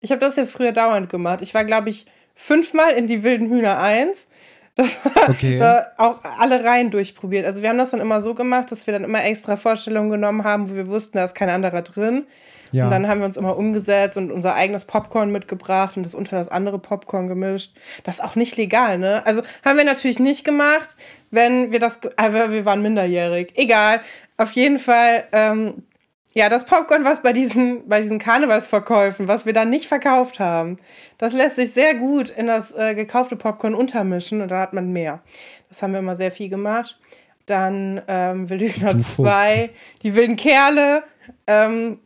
Ich 0.00 0.10
habe 0.10 0.20
das 0.20 0.36
ja 0.36 0.46
früher 0.46 0.72
dauernd 0.72 1.10
gemacht. 1.10 1.42
Ich 1.42 1.52
war, 1.52 1.64
glaube 1.64 1.90
ich, 1.90 2.06
fünfmal 2.34 2.92
in 2.92 3.06
die 3.06 3.22
Wilden 3.22 3.50
Hühner 3.50 3.80
1 3.80 4.26
das 4.74 5.00
okay. 5.28 5.60
auch 5.96 6.18
alle 6.38 6.64
Reihen 6.64 6.90
durchprobiert. 6.90 7.46
Also 7.46 7.62
wir 7.62 7.68
haben 7.68 7.78
das 7.78 7.90
dann 7.90 8.00
immer 8.00 8.20
so 8.20 8.34
gemacht, 8.34 8.72
dass 8.72 8.86
wir 8.86 8.92
dann 8.92 9.04
immer 9.04 9.24
extra 9.24 9.56
Vorstellungen 9.56 10.10
genommen 10.10 10.44
haben, 10.44 10.70
wo 10.70 10.74
wir 10.74 10.88
wussten, 10.88 11.18
da 11.18 11.24
ist 11.24 11.34
kein 11.34 11.48
anderer 11.48 11.82
drin. 11.82 12.26
Ja. 12.72 12.86
Und 12.86 12.90
dann 12.90 13.06
haben 13.06 13.20
wir 13.20 13.26
uns 13.26 13.36
immer 13.36 13.56
umgesetzt 13.56 14.16
und 14.16 14.32
unser 14.32 14.56
eigenes 14.56 14.84
Popcorn 14.84 15.30
mitgebracht 15.30 15.96
und 15.96 16.04
das 16.04 16.14
unter 16.14 16.36
das 16.36 16.48
andere 16.48 16.80
Popcorn 16.80 17.28
gemischt. 17.28 17.72
Das 18.02 18.16
ist 18.16 18.24
auch 18.24 18.34
nicht 18.34 18.56
legal, 18.56 18.98
ne? 18.98 19.24
Also 19.26 19.42
haben 19.64 19.78
wir 19.78 19.84
natürlich 19.84 20.18
nicht 20.18 20.44
gemacht, 20.44 20.96
wenn 21.30 21.70
wir 21.70 21.78
das, 21.78 22.00
aber 22.16 22.50
wir 22.50 22.64
waren 22.64 22.82
minderjährig. 22.82 23.52
Egal. 23.54 24.00
Auf 24.38 24.50
jeden 24.52 24.80
Fall 24.80 25.22
ähm, 25.30 25.84
ja, 26.34 26.48
das 26.48 26.64
Popcorn, 26.64 27.04
was 27.04 27.22
bei 27.22 27.32
diesen, 27.32 27.88
bei 27.88 28.00
diesen 28.00 28.18
Karnevalsverkäufen, 28.18 29.28
was 29.28 29.46
wir 29.46 29.52
dann 29.52 29.70
nicht 29.70 29.86
verkauft 29.86 30.40
haben, 30.40 30.76
das 31.16 31.32
lässt 31.32 31.56
sich 31.56 31.72
sehr 31.72 31.94
gut 31.94 32.28
in 32.28 32.48
das 32.48 32.76
äh, 32.76 32.96
gekaufte 32.96 33.36
Popcorn 33.36 33.74
untermischen 33.74 34.40
und 34.40 34.50
da 34.50 34.60
hat 34.60 34.72
man 34.72 34.92
mehr. 34.92 35.22
Das 35.68 35.80
haben 35.80 35.92
wir 35.92 36.00
immer 36.00 36.16
sehr 36.16 36.32
viel 36.32 36.48
gemacht. 36.48 36.98
Dann 37.46 38.02
ähm, 38.08 38.50
Wilde 38.50 38.66
Hühner 38.66 39.00
2, 39.00 39.70
Die 40.02 40.16
wilden 40.16 40.34
Kerle, 40.34 41.04
ähm, 41.46 42.00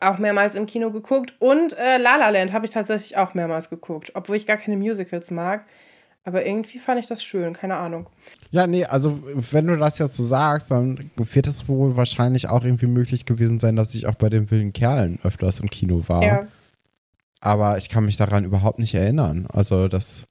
auch 0.00 0.18
mehrmals 0.18 0.54
im 0.56 0.66
Kino 0.66 0.90
geguckt. 0.90 1.34
Und 1.38 1.78
äh, 1.78 1.96
La 1.96 2.16
La 2.16 2.28
Land 2.28 2.52
habe 2.52 2.66
ich 2.66 2.72
tatsächlich 2.72 3.16
auch 3.16 3.32
mehrmals 3.32 3.70
geguckt, 3.70 4.12
obwohl 4.14 4.36
ich 4.36 4.46
gar 4.46 4.58
keine 4.58 4.76
Musicals 4.76 5.30
mag. 5.30 5.64
Aber 6.26 6.44
irgendwie 6.44 6.80
fand 6.80 6.98
ich 6.98 7.06
das 7.06 7.22
schön, 7.22 7.52
keine 7.52 7.76
Ahnung. 7.76 8.10
Ja, 8.50 8.66
nee, 8.66 8.84
also 8.84 9.20
wenn 9.52 9.68
du 9.68 9.76
das 9.76 9.98
jetzt 10.00 10.14
so 10.14 10.24
sagst, 10.24 10.72
dann 10.72 11.08
wird 11.14 11.46
es 11.46 11.68
wohl 11.68 11.96
wahrscheinlich 11.96 12.48
auch 12.48 12.64
irgendwie 12.64 12.88
möglich 12.88 13.26
gewesen 13.26 13.60
sein, 13.60 13.76
dass 13.76 13.94
ich 13.94 14.08
auch 14.08 14.16
bei 14.16 14.28
den 14.28 14.50
wilden 14.50 14.72
Kerlen 14.72 15.20
öfters 15.22 15.60
im 15.60 15.70
Kino 15.70 16.02
war. 16.08 16.24
Ja. 16.24 16.46
Aber 17.40 17.78
ich 17.78 17.88
kann 17.88 18.04
mich 18.04 18.16
daran 18.16 18.44
überhaupt 18.44 18.80
nicht 18.80 18.92
erinnern. 18.92 19.46
Also 19.52 19.86
das. 19.86 20.26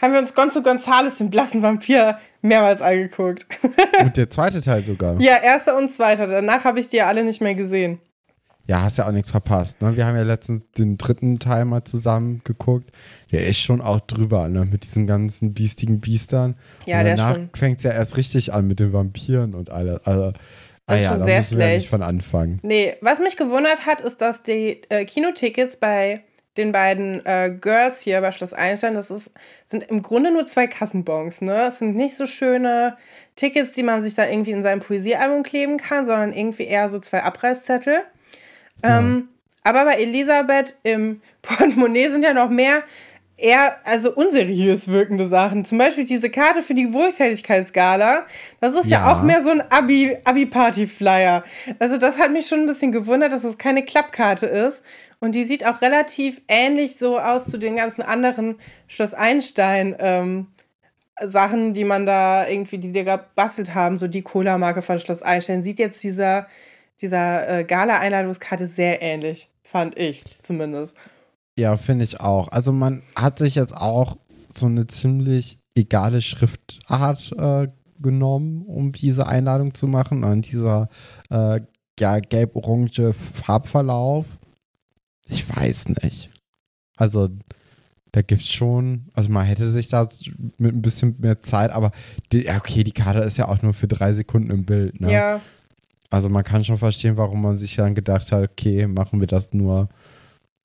Haben 0.00 0.12
wir 0.12 0.20
uns 0.20 0.34
Gonzo 0.34 0.62
Gonzales, 0.62 1.18
den 1.18 1.30
blassen 1.30 1.62
Vampir, 1.62 2.18
mehrmals 2.42 2.80
angeguckt. 2.80 3.46
Und 4.00 4.16
der 4.16 4.30
zweite 4.30 4.62
Teil 4.62 4.84
sogar. 4.84 5.16
Ja, 5.20 5.38
erster 5.38 5.76
und 5.76 5.90
zweiter. 5.90 6.28
Danach 6.28 6.62
habe 6.62 6.78
ich 6.78 6.86
die 6.86 6.98
ja 6.98 7.08
alle 7.08 7.24
nicht 7.24 7.40
mehr 7.40 7.56
gesehen. 7.56 7.98
Ja, 8.70 8.82
hast 8.82 8.98
ja 8.98 9.08
auch 9.08 9.10
nichts 9.10 9.32
verpasst. 9.32 9.82
Ne? 9.82 9.96
Wir 9.96 10.06
haben 10.06 10.14
ja 10.14 10.22
letztens 10.22 10.70
den 10.70 10.96
dritten 10.96 11.40
Teil 11.40 11.64
mal 11.64 11.82
zusammen 11.82 12.40
geguckt. 12.44 12.92
Der 13.32 13.48
ist 13.48 13.58
schon 13.58 13.80
auch 13.80 13.98
drüber, 13.98 14.48
ne? 14.48 14.64
Mit 14.64 14.84
diesen 14.84 15.08
ganzen 15.08 15.54
biestigen 15.54 16.00
Biestern. 16.00 16.54
Ja, 16.86 17.00
und 17.00 17.06
danach 17.06 17.36
fängt 17.56 17.78
es 17.78 17.82
ja 17.82 17.90
erst 17.90 18.16
richtig 18.16 18.52
an 18.52 18.68
mit 18.68 18.78
den 18.78 18.92
Vampiren 18.92 19.56
und 19.56 19.70
alles. 19.70 20.06
Also, 20.06 20.30
das 20.30 20.36
ist 20.36 20.86
ah 20.86 20.94
ja, 20.94 21.10
schon 21.10 21.24
sehr 21.24 21.42
schlecht. 21.42 21.68
Ja 21.68 21.76
nicht 21.78 21.88
von 21.88 22.02
Anfang. 22.04 22.60
Nee, 22.62 22.94
was 23.00 23.18
mich 23.18 23.36
gewundert 23.36 23.86
hat, 23.86 24.02
ist, 24.02 24.20
dass 24.20 24.44
die 24.44 24.82
äh, 24.88 25.04
Kinotickets 25.04 25.76
bei 25.76 26.22
den 26.56 26.70
beiden 26.70 27.26
äh, 27.26 27.50
Girls 27.60 28.00
hier 28.00 28.20
bei 28.20 28.30
Schloss 28.30 28.52
Einstein, 28.52 28.94
das 28.94 29.10
ist, 29.10 29.32
sind 29.64 29.82
im 29.82 30.00
Grunde 30.00 30.30
nur 30.30 30.46
zwei 30.46 30.68
Kassenbons, 30.68 31.40
ne? 31.40 31.66
Es 31.66 31.80
sind 31.80 31.96
nicht 31.96 32.14
so 32.14 32.24
schöne 32.24 32.96
Tickets, 33.34 33.72
die 33.72 33.82
man 33.82 34.00
sich 34.02 34.14
da 34.14 34.28
irgendwie 34.28 34.52
in 34.52 34.62
sein 34.62 34.78
Poesiealbum 34.78 35.42
kleben 35.42 35.76
kann, 35.76 36.06
sondern 36.06 36.32
irgendwie 36.32 36.66
eher 36.66 36.88
so 36.88 37.00
zwei 37.00 37.24
Abreißzettel. 37.24 38.04
Ähm, 38.82 39.28
aber 39.64 39.84
bei 39.84 39.94
Elisabeth 39.94 40.76
im 40.82 41.20
Portemonnaie 41.42 42.08
sind 42.08 42.22
ja 42.22 42.34
noch 42.34 42.50
mehr 42.50 42.82
eher 43.40 43.76
also 43.84 44.12
unseriös 44.12 44.88
wirkende 44.88 45.26
Sachen. 45.26 45.64
Zum 45.64 45.78
Beispiel 45.78 46.04
diese 46.04 46.30
Karte 46.30 46.62
für 46.62 46.74
die 46.74 46.92
Wohltätigkeitsgala. 46.92 48.26
Das 48.60 48.74
ist 48.74 48.90
ja, 48.90 49.00
ja 49.00 49.12
auch 49.12 49.22
mehr 49.22 49.42
so 49.42 49.50
ein 49.50 49.62
Abi-Party-Flyer. 49.70 51.44
also 51.78 51.96
das 51.96 52.18
hat 52.18 52.32
mich 52.32 52.46
schon 52.46 52.60
ein 52.60 52.66
bisschen 52.66 52.92
gewundert, 52.92 53.32
dass 53.32 53.44
es 53.44 53.58
keine 53.58 53.84
Klappkarte 53.84 54.46
ist. 54.46 54.82
Und 55.20 55.34
die 55.34 55.44
sieht 55.44 55.66
auch 55.66 55.82
relativ 55.82 56.40
ähnlich 56.48 56.96
so 56.96 57.18
aus 57.18 57.46
zu 57.46 57.58
den 57.58 57.76
ganzen 57.76 58.02
anderen 58.02 58.58
Schloss 58.88 59.14
Einstein 59.14 59.94
ähm, 59.98 60.46
Sachen, 61.22 61.74
die 61.74 61.84
man 61.84 62.06
da 62.06 62.48
irgendwie, 62.48 62.78
die 62.78 62.92
dir 62.92 63.04
gebastelt 63.04 63.74
haben. 63.74 63.98
So 63.98 64.06
die 64.06 64.22
Cola-Marke 64.22 64.80
von 64.80 64.98
Schloss 64.98 65.22
Einstein. 65.22 65.62
Sieht 65.62 65.78
jetzt 65.78 66.02
dieser 66.02 66.46
dieser 67.00 67.60
äh, 67.60 67.64
Gala-Einladungskarte 67.64 68.66
sehr 68.66 69.02
ähnlich, 69.02 69.48
fand 69.62 69.98
ich 69.98 70.24
zumindest. 70.42 70.96
Ja, 71.58 71.76
finde 71.76 72.04
ich 72.04 72.20
auch. 72.20 72.48
Also 72.48 72.72
man 72.72 73.02
hat 73.16 73.38
sich 73.38 73.54
jetzt 73.54 73.76
auch 73.76 74.16
so 74.52 74.66
eine 74.66 74.86
ziemlich 74.86 75.58
egale 75.74 76.22
Schriftart 76.22 77.32
äh, 77.38 77.68
genommen, 78.00 78.64
um 78.66 78.92
diese 78.92 79.26
Einladung 79.26 79.74
zu 79.74 79.86
machen. 79.86 80.24
Und 80.24 80.50
dieser 80.50 80.88
äh, 81.30 81.60
ja, 81.98 82.18
gelb-orange 82.18 83.12
Farbverlauf. 83.12 84.26
Ich 85.26 85.44
weiß 85.54 85.90
nicht. 86.02 86.30
Also 86.96 87.28
da 88.12 88.22
gibt 88.22 88.42
es 88.42 88.50
schon, 88.50 89.06
also 89.12 89.30
man 89.30 89.44
hätte 89.44 89.70
sich 89.70 89.88
da 89.88 90.08
mit 90.58 90.74
ein 90.74 90.82
bisschen 90.82 91.16
mehr 91.20 91.40
Zeit, 91.40 91.70
aber 91.70 91.92
die, 92.32 92.48
okay, 92.48 92.82
die 92.82 92.92
Karte 92.92 93.20
ist 93.20 93.36
ja 93.36 93.48
auch 93.48 93.62
nur 93.62 93.72
für 93.72 93.86
drei 93.86 94.12
Sekunden 94.12 94.50
im 94.50 94.64
Bild. 94.64 95.00
Ne? 95.00 95.12
Ja. 95.12 95.40
Also 96.10 96.28
man 96.28 96.44
kann 96.44 96.64
schon 96.64 96.78
verstehen, 96.78 97.16
warum 97.16 97.42
man 97.42 97.56
sich 97.56 97.76
dann 97.76 97.94
gedacht 97.94 98.32
hat, 98.32 98.42
okay, 98.42 98.86
machen 98.86 99.20
wir 99.20 99.28
das 99.28 99.52
nur 99.52 99.88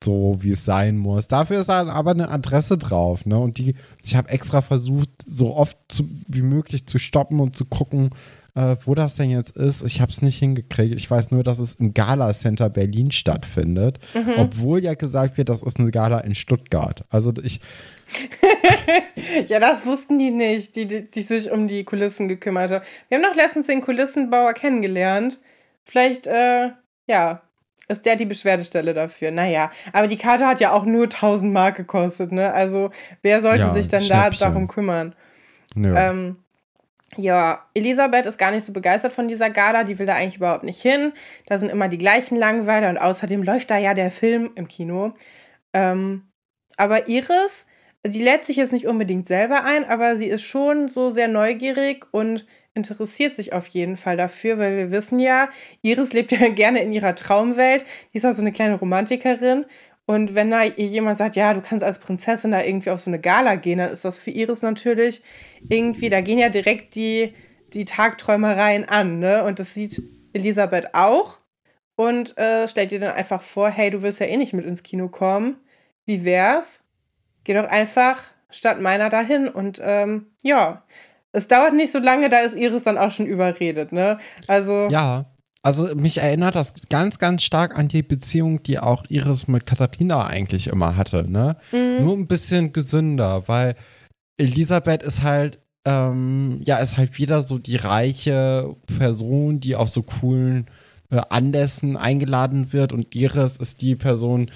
so, 0.02 0.36
wie 0.40 0.50
es 0.50 0.64
sein 0.64 0.96
muss. 0.96 1.28
Dafür 1.28 1.60
ist 1.60 1.68
dann 1.68 1.88
aber 1.88 2.10
eine 2.10 2.28
Adresse 2.28 2.76
drauf, 2.76 3.24
ne? 3.24 3.38
Und 3.38 3.58
die, 3.58 3.74
ich 4.02 4.16
habe 4.16 4.28
extra 4.28 4.60
versucht, 4.60 5.08
so 5.26 5.56
oft 5.56 5.78
zu, 5.88 6.08
wie 6.28 6.42
möglich 6.42 6.86
zu 6.86 6.98
stoppen 6.98 7.40
und 7.40 7.56
zu 7.56 7.64
gucken, 7.64 8.10
äh, 8.56 8.76
wo 8.84 8.94
das 8.94 9.14
denn 9.14 9.30
jetzt 9.30 9.56
ist. 9.56 9.82
Ich 9.82 10.00
habe 10.00 10.10
es 10.10 10.22
nicht 10.22 10.38
hingekriegt. 10.38 10.94
Ich 10.94 11.10
weiß 11.10 11.30
nur, 11.30 11.44
dass 11.44 11.58
es 11.58 11.74
im 11.74 11.92
Gala 11.92 12.32
Center 12.32 12.70
Berlin 12.70 13.10
stattfindet, 13.10 13.98
mhm. 14.14 14.32
obwohl 14.38 14.82
ja 14.82 14.94
gesagt 14.94 15.36
wird, 15.36 15.50
das 15.50 15.62
ist 15.62 15.78
eine 15.78 15.90
Gala 15.90 16.20
in 16.20 16.34
Stuttgart. 16.34 17.04
Also 17.10 17.32
ich. 17.42 17.60
ja, 19.48 19.60
das 19.60 19.84
wussten 19.84 20.18
die 20.18 20.30
nicht, 20.30 20.74
die, 20.76 20.86
die, 20.86 21.08
die 21.08 21.22
sich 21.22 21.50
um 21.50 21.66
die 21.66 21.84
Kulissen 21.84 22.28
gekümmert 22.28 22.70
haben. 22.70 22.84
Wir 23.08 23.18
haben 23.18 23.24
doch 23.24 23.36
letztens 23.36 23.66
den 23.66 23.82
Kulissenbauer 23.82 24.54
kennengelernt. 24.54 25.38
Vielleicht, 25.84 26.26
äh, 26.26 26.70
ja, 27.06 27.42
ist 27.88 28.06
der 28.06 28.16
die 28.16 28.24
Beschwerdestelle 28.24 28.94
dafür. 28.94 29.32
Naja, 29.32 29.70
aber 29.92 30.06
die 30.06 30.16
Karte 30.16 30.46
hat 30.46 30.60
ja 30.60 30.72
auch 30.72 30.86
nur 30.86 31.04
1000 31.04 31.52
Mark 31.52 31.76
gekostet, 31.76 32.32
ne? 32.32 32.52
Also, 32.52 32.90
wer 33.22 33.42
sollte 33.42 33.64
ja, 33.64 33.72
sich 33.72 33.88
denn 33.88 34.08
da 34.08 34.30
darum 34.30 34.66
kümmern? 34.66 35.14
Ja. 35.76 36.10
Ähm, 36.10 36.36
ja, 37.14 37.64
Elisabeth 37.74 38.26
ist 38.26 38.38
gar 38.38 38.50
nicht 38.50 38.64
so 38.64 38.72
begeistert 38.72 39.12
von 39.12 39.28
dieser 39.28 39.48
Gala, 39.48 39.84
die 39.84 39.98
will 39.98 40.06
da 40.06 40.14
eigentlich 40.14 40.36
überhaupt 40.36 40.64
nicht 40.64 40.82
hin. 40.82 41.12
Da 41.46 41.56
sind 41.56 41.70
immer 41.70 41.88
die 41.88 41.98
gleichen 41.98 42.36
Langweiler 42.36 42.90
und 42.90 42.98
außerdem 42.98 43.42
läuft 43.42 43.70
da 43.70 43.78
ja 43.78 43.94
der 43.94 44.10
Film 44.10 44.50
im 44.56 44.68
Kino. 44.68 45.14
Ähm, 45.72 46.28
aber 46.76 47.08
Iris, 47.08 47.66
die 48.04 48.22
lädt 48.22 48.44
sich 48.44 48.56
jetzt 48.56 48.72
nicht 48.72 48.86
unbedingt 48.86 49.26
selber 49.26 49.64
ein, 49.64 49.84
aber 49.84 50.16
sie 50.16 50.26
ist 50.26 50.42
schon 50.42 50.88
so 50.88 51.08
sehr 51.08 51.28
neugierig 51.28 52.06
und 52.10 52.46
interessiert 52.74 53.34
sich 53.34 53.52
auf 53.52 53.66
jeden 53.68 53.96
Fall 53.96 54.16
dafür, 54.16 54.58
weil 54.58 54.76
wir 54.76 54.90
wissen 54.90 55.18
ja, 55.18 55.48
Iris 55.82 56.12
lebt 56.12 56.32
ja 56.32 56.48
gerne 56.54 56.80
in 56.80 56.92
ihrer 56.92 57.14
Traumwelt. 57.14 57.84
Die 58.12 58.18
ist 58.18 58.26
auch 58.26 58.34
so 58.34 58.42
eine 58.42 58.52
kleine 58.52 58.74
Romantikerin 58.74 59.64
und 60.06 60.36
wenn 60.36 60.52
da 60.52 60.62
jemand 60.62 61.18
sagt, 61.18 61.34
ja, 61.34 61.52
du 61.52 61.60
kannst 61.60 61.84
als 61.84 61.98
Prinzessin 61.98 62.52
da 62.52 62.62
irgendwie 62.62 62.90
auf 62.90 63.00
so 63.00 63.10
eine 63.10 63.18
Gala 63.18 63.56
gehen, 63.56 63.78
dann 63.78 63.90
ist 63.90 64.04
das 64.04 64.20
für 64.20 64.30
Iris 64.30 64.62
natürlich 64.62 65.20
irgendwie, 65.68 66.08
da 66.08 66.20
gehen 66.20 66.38
ja 66.38 66.48
direkt 66.48 66.94
die, 66.94 67.34
die 67.72 67.84
Tagträumereien 67.84 68.88
an, 68.88 69.18
ne? 69.18 69.42
Und 69.42 69.58
das 69.58 69.74
sieht 69.74 70.00
Elisabeth 70.32 70.94
auch 70.94 71.38
und 71.96 72.38
äh, 72.38 72.68
stellt 72.68 72.92
ihr 72.92 73.00
dann 73.00 73.14
einfach 73.14 73.42
vor, 73.42 73.68
hey, 73.68 73.90
du 73.90 74.02
willst 74.02 74.20
ja 74.20 74.26
eh 74.26 74.36
nicht 74.36 74.52
mit 74.52 74.64
ins 74.64 74.84
Kino 74.84 75.08
kommen. 75.08 75.56
Wie 76.04 76.24
wär's? 76.24 76.82
Geh 77.42 77.54
doch 77.54 77.68
einfach 77.68 78.22
statt 78.48 78.80
meiner 78.80 79.10
dahin 79.10 79.48
und 79.48 79.80
ähm, 79.82 80.26
ja, 80.44 80.84
es 81.32 81.48
dauert 81.48 81.74
nicht 81.74 81.90
so 81.90 81.98
lange, 81.98 82.28
da 82.28 82.38
ist 82.40 82.56
Iris 82.56 82.84
dann 82.84 82.96
auch 82.96 83.10
schon 83.10 83.26
überredet, 83.26 83.90
ne? 83.90 84.18
Also. 84.46 84.86
Ja, 84.88 85.26
also 85.66 85.92
mich 85.96 86.18
erinnert 86.18 86.54
das 86.54 86.74
ganz, 86.90 87.18
ganz 87.18 87.42
stark 87.42 87.76
an 87.76 87.88
die 87.88 88.04
Beziehung, 88.04 88.62
die 88.62 88.78
auch 88.78 89.02
Iris 89.08 89.48
mit 89.48 89.66
Katharina 89.66 90.24
eigentlich 90.24 90.68
immer 90.68 90.96
hatte, 90.96 91.28
ne? 91.28 91.56
Mhm. 91.72 92.04
Nur 92.04 92.16
ein 92.16 92.28
bisschen 92.28 92.72
gesünder, 92.72 93.48
weil 93.48 93.74
Elisabeth 94.36 95.02
ist 95.02 95.24
halt, 95.24 95.58
ähm, 95.84 96.60
ja, 96.64 96.76
ist 96.76 96.98
halt 96.98 97.18
wieder 97.18 97.42
so 97.42 97.58
die 97.58 97.74
reiche 97.74 98.76
Person, 98.96 99.58
die 99.58 99.74
auf 99.74 99.88
so 99.88 100.02
coolen 100.02 100.66
äh, 101.10 101.20
Anlässen 101.30 101.96
eingeladen 101.96 102.72
wird 102.72 102.92
und 102.92 103.12
Iris 103.16 103.56
ist 103.56 103.82
die 103.82 103.96
Person, 103.96 104.52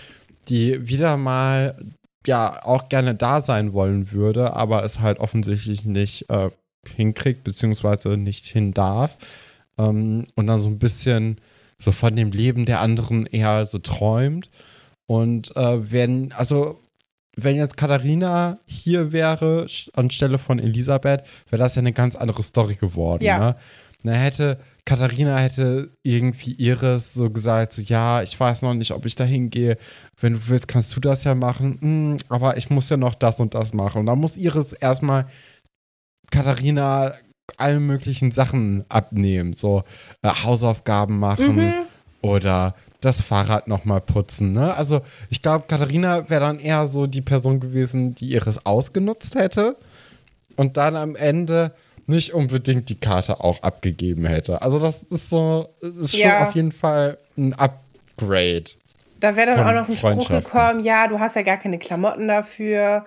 die 0.48 0.86
wieder 0.88 1.16
mal 1.16 1.74
ja 2.24 2.62
auch 2.62 2.88
gerne 2.88 3.16
da 3.16 3.40
sein 3.40 3.72
wollen 3.72 4.12
würde, 4.12 4.54
aber 4.54 4.84
es 4.84 5.00
halt 5.00 5.18
offensichtlich 5.18 5.84
nicht 5.84 6.30
äh, 6.30 6.50
hinkriegt, 6.86 7.42
beziehungsweise 7.42 8.10
nicht 8.10 8.46
hin 8.46 8.72
darf 8.74 9.18
ähm, 9.80 10.26
und 10.34 10.46
dann 10.46 10.60
so 10.60 10.68
ein 10.68 10.78
bisschen 10.78 11.40
so 11.78 11.92
von 11.92 12.14
dem 12.14 12.30
Leben 12.32 12.66
der 12.66 12.80
anderen 12.80 13.26
eher 13.26 13.64
so 13.66 13.78
träumt. 13.78 14.50
Und 15.06 15.56
äh, 15.56 15.92
wenn, 15.92 16.32
also 16.32 16.78
wenn 17.36 17.56
jetzt 17.56 17.76
Katharina 17.76 18.58
hier 18.66 19.12
wäre, 19.12 19.66
anstelle 19.94 20.38
von 20.38 20.58
Elisabeth, 20.58 21.24
wäre 21.48 21.62
das 21.62 21.74
ja 21.74 21.80
eine 21.80 21.92
ganz 21.92 22.16
andere 22.16 22.42
Story 22.42 22.74
geworden. 22.74 23.24
Ja. 23.24 23.38
Ne? 23.38 23.56
Na, 24.02 24.12
hätte, 24.12 24.58
Katharina 24.84 25.36
hätte 25.38 25.90
irgendwie 26.02 26.52
Iris 26.52 27.12
so 27.12 27.28
gesagt, 27.30 27.72
so, 27.72 27.82
ja, 27.82 28.22
ich 28.22 28.38
weiß 28.38 28.62
noch 28.62 28.74
nicht, 28.74 28.92
ob 28.92 29.04
ich 29.04 29.14
da 29.14 29.24
hingehe. 29.24 29.76
Wenn 30.18 30.34
du 30.34 30.48
willst, 30.48 30.68
kannst 30.68 30.94
du 30.96 31.00
das 31.00 31.24
ja 31.24 31.34
machen. 31.34 31.78
Hm, 31.80 32.16
aber 32.28 32.56
ich 32.56 32.70
muss 32.70 32.88
ja 32.88 32.96
noch 32.96 33.14
das 33.14 33.40
und 33.40 33.54
das 33.54 33.74
machen. 33.74 34.00
Und 34.00 34.06
dann 34.06 34.18
muss 34.18 34.36
Iris 34.36 34.72
erstmal 34.72 35.26
Katharina 36.30 37.12
alle 37.60 37.80
möglichen 37.80 38.30
Sachen 38.30 38.84
abnehmen. 38.88 39.54
So 39.54 39.84
äh, 40.22 40.28
Hausaufgaben 40.28 41.18
machen 41.18 41.56
mhm. 41.56 41.74
oder 42.22 42.74
das 43.00 43.20
Fahrrad 43.20 43.68
nochmal 43.68 44.00
putzen. 44.00 44.52
Ne? 44.52 44.74
Also 44.74 45.00
ich 45.30 45.42
glaube, 45.42 45.64
Katharina 45.68 46.28
wäre 46.28 46.40
dann 46.40 46.58
eher 46.58 46.86
so 46.86 47.06
die 47.06 47.22
Person 47.22 47.60
gewesen, 47.60 48.14
die 48.14 48.26
ihres 48.26 48.66
ausgenutzt 48.66 49.34
hätte 49.34 49.76
und 50.56 50.76
dann 50.76 50.96
am 50.96 51.16
Ende 51.16 51.72
nicht 52.06 52.34
unbedingt 52.34 52.88
die 52.88 52.98
Karte 52.98 53.40
auch 53.42 53.62
abgegeben 53.62 54.26
hätte. 54.26 54.60
Also 54.60 54.78
das 54.78 55.02
ist 55.04 55.30
so, 55.30 55.68
ist 55.80 56.12
schon 56.12 56.28
ja. 56.28 56.48
auf 56.48 56.54
jeden 56.54 56.72
Fall 56.72 57.16
ein 57.38 57.54
Upgrade. 57.54 58.64
Da 59.20 59.36
wäre 59.36 59.54
dann 59.54 59.66
auch 59.66 59.72
noch 59.72 59.88
ein 59.88 59.96
Spruch 59.96 60.28
gekommen, 60.28 60.80
ja, 60.80 61.06
du 61.06 61.18
hast 61.18 61.36
ja 61.36 61.42
gar 61.42 61.58
keine 61.58 61.78
Klamotten 61.78 62.26
dafür. 62.26 63.04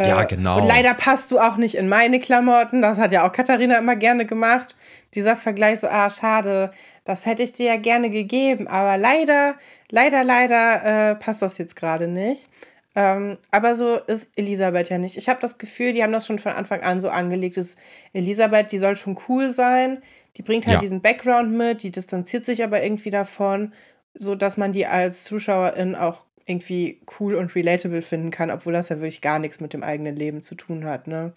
Äh, 0.00 0.08
ja, 0.08 0.22
genau. 0.24 0.60
Und 0.60 0.68
leider 0.68 0.94
passt 0.94 1.30
du 1.30 1.38
auch 1.38 1.56
nicht 1.56 1.74
in 1.74 1.88
meine 1.88 2.20
Klamotten. 2.20 2.80
Das 2.82 2.98
hat 2.98 3.12
ja 3.12 3.28
auch 3.28 3.32
Katharina 3.32 3.78
immer 3.78 3.96
gerne 3.96 4.24
gemacht. 4.26 4.76
Dieser 5.14 5.36
Vergleich 5.36 5.80
so, 5.80 5.88
ah, 5.88 6.08
schade, 6.08 6.72
das 7.04 7.26
hätte 7.26 7.42
ich 7.42 7.52
dir 7.52 7.66
ja 7.66 7.76
gerne 7.76 8.10
gegeben. 8.10 8.66
Aber 8.68 8.96
leider, 8.96 9.56
leider, 9.90 10.24
leider 10.24 11.10
äh, 11.10 11.14
passt 11.16 11.42
das 11.42 11.58
jetzt 11.58 11.76
gerade 11.76 12.08
nicht. 12.08 12.48
Ähm, 12.96 13.36
aber 13.50 13.74
so 13.74 13.96
ist 13.98 14.28
Elisabeth 14.36 14.88
ja 14.88 14.98
nicht. 14.98 15.16
Ich 15.16 15.28
habe 15.28 15.40
das 15.40 15.58
Gefühl, 15.58 15.92
die 15.92 16.02
haben 16.02 16.12
das 16.12 16.26
schon 16.26 16.38
von 16.38 16.52
Anfang 16.52 16.80
an 16.82 17.00
so 17.00 17.08
angelegt, 17.08 17.56
dass 17.56 17.76
Elisabeth, 18.12 18.72
die 18.72 18.78
soll 18.78 18.96
schon 18.96 19.18
cool 19.28 19.52
sein. 19.52 20.02
Die 20.36 20.42
bringt 20.42 20.66
halt 20.66 20.76
Ja. 20.76 20.80
diesen 20.80 21.00
Background 21.02 21.52
mit, 21.52 21.82
die 21.82 21.90
distanziert 21.90 22.44
sich 22.44 22.64
aber 22.64 22.82
irgendwie 22.82 23.10
davon, 23.10 23.74
so 24.14 24.34
dass 24.34 24.56
man 24.56 24.72
die 24.72 24.86
als 24.86 25.22
Zuschauerin 25.24 25.94
auch 25.94 26.26
irgendwie 26.50 27.00
cool 27.18 27.34
und 27.34 27.54
relatable 27.54 28.02
finden 28.02 28.30
kann, 28.30 28.50
obwohl 28.50 28.72
das 28.72 28.88
ja 28.88 28.96
wirklich 28.96 29.20
gar 29.20 29.38
nichts 29.38 29.60
mit 29.60 29.72
dem 29.72 29.82
eigenen 29.82 30.16
Leben 30.16 30.42
zu 30.42 30.54
tun 30.54 30.84
hat, 30.84 31.06
ne? 31.06 31.32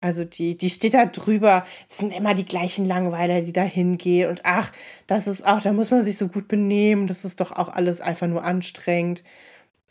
Also 0.00 0.24
die, 0.24 0.56
die 0.56 0.70
steht 0.70 0.94
da 0.94 1.06
drüber, 1.06 1.64
es 1.88 1.98
sind 1.98 2.12
immer 2.12 2.34
die 2.34 2.44
gleichen 2.44 2.84
Langweiler, 2.84 3.40
die 3.40 3.52
da 3.52 3.62
hingehen 3.62 4.30
und 4.30 4.40
ach, 4.44 4.70
das 5.06 5.26
ist 5.26 5.44
auch, 5.46 5.60
da 5.62 5.72
muss 5.72 5.90
man 5.90 6.04
sich 6.04 6.18
so 6.18 6.28
gut 6.28 6.48
benehmen, 6.48 7.06
das 7.06 7.24
ist 7.24 7.40
doch 7.40 7.50
auch 7.50 7.68
alles 7.68 8.00
einfach 8.00 8.26
nur 8.26 8.44
anstrengend. 8.44 9.24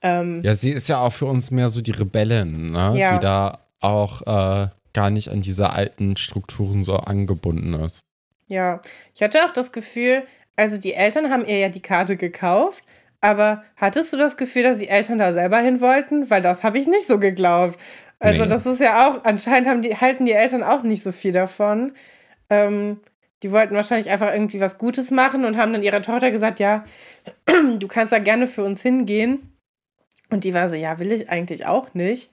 Ähm, 0.01 0.41
Ja, 0.43 0.55
sie 0.55 0.71
ist 0.71 0.88
ja 0.88 1.00
auch 1.00 1.13
für 1.13 1.25
uns 1.25 1.51
mehr 1.51 1.69
so 1.69 1.81
die 1.81 1.91
Rebellin, 1.91 2.71
ne? 2.71 2.93
Ja. 2.95 3.15
die 3.15 3.19
da 3.19 3.59
auch 3.79 4.21
äh, 4.21 4.69
gar 4.93 5.09
nicht 5.09 5.29
an 5.29 5.41
diese 5.41 5.71
alten 5.71 6.17
Strukturen 6.17 6.83
so 6.83 6.95
angebunden 6.95 7.74
ist. 7.74 8.03
Ja, 8.47 8.81
ich 9.13 9.21
hatte 9.21 9.43
auch 9.45 9.51
das 9.53 9.71
Gefühl, 9.71 10.24
also 10.55 10.77
die 10.77 10.93
Eltern 10.93 11.31
haben 11.31 11.45
ihr 11.45 11.57
ja 11.57 11.69
die 11.69 11.81
Karte 11.81 12.15
gekauft, 12.15 12.83
aber 13.25 13.63
hattest 13.75 14.13
du 14.13 14.17
das 14.17 14.38
Gefühl, 14.38 14.63
dass 14.63 14.77
die 14.77 14.88
Eltern 14.88 15.17
da 15.20 15.34
selber 15.34 15.58
hin 15.60 15.82
wollten? 15.82 16.29
Weil 16.29 16.41
das 16.41 16.63
habe 16.63 16.77
ich 16.77 16.88
nicht 16.88 17.08
so 17.08 17.20
geglaubt. 17.20 17.79
Also 18.20 18.44
Nee. 18.44 18.50
das 18.50 18.65
ist 18.65 18.79
ja 18.79 19.08
auch, 19.08 19.24
anscheinend 19.25 19.67
haben 19.70 19.82
die, 19.82 19.96
halten 19.96 20.25
die 20.25 20.32
Eltern 20.34 20.63
auch 20.63 20.84
nicht 20.84 21.03
so 21.03 21.12
viel 21.12 21.32
davon. 21.32 21.94
Ähm, 22.50 23.00
die 23.44 23.51
wollten 23.51 23.75
wahrscheinlich 23.75 24.10
einfach 24.10 24.32
irgendwie 24.32 24.62
was 24.62 24.77
Gutes 24.77 25.12
machen 25.12 25.46
und 25.46 25.58
haben 25.58 25.74
dann 25.74 25.84
ihrer 25.84 26.01
Tochter 26.01 26.32
gesagt, 26.32 26.60
ja, 26.60 26.86
du 27.46 27.88
kannst 27.88 28.13
da 28.13 28.20
gerne 28.20 28.48
für 28.48 28.63
uns 28.63 28.82
hingehen. 28.82 29.51
Und 30.29 30.44
die 30.44 30.53
war 30.53 30.70
so, 30.70 30.75
ja, 30.75 31.00
will 31.00 31.12
ich 31.12 31.29
eigentlich 31.29 31.65
auch 31.65 31.94
nicht. 31.94 32.32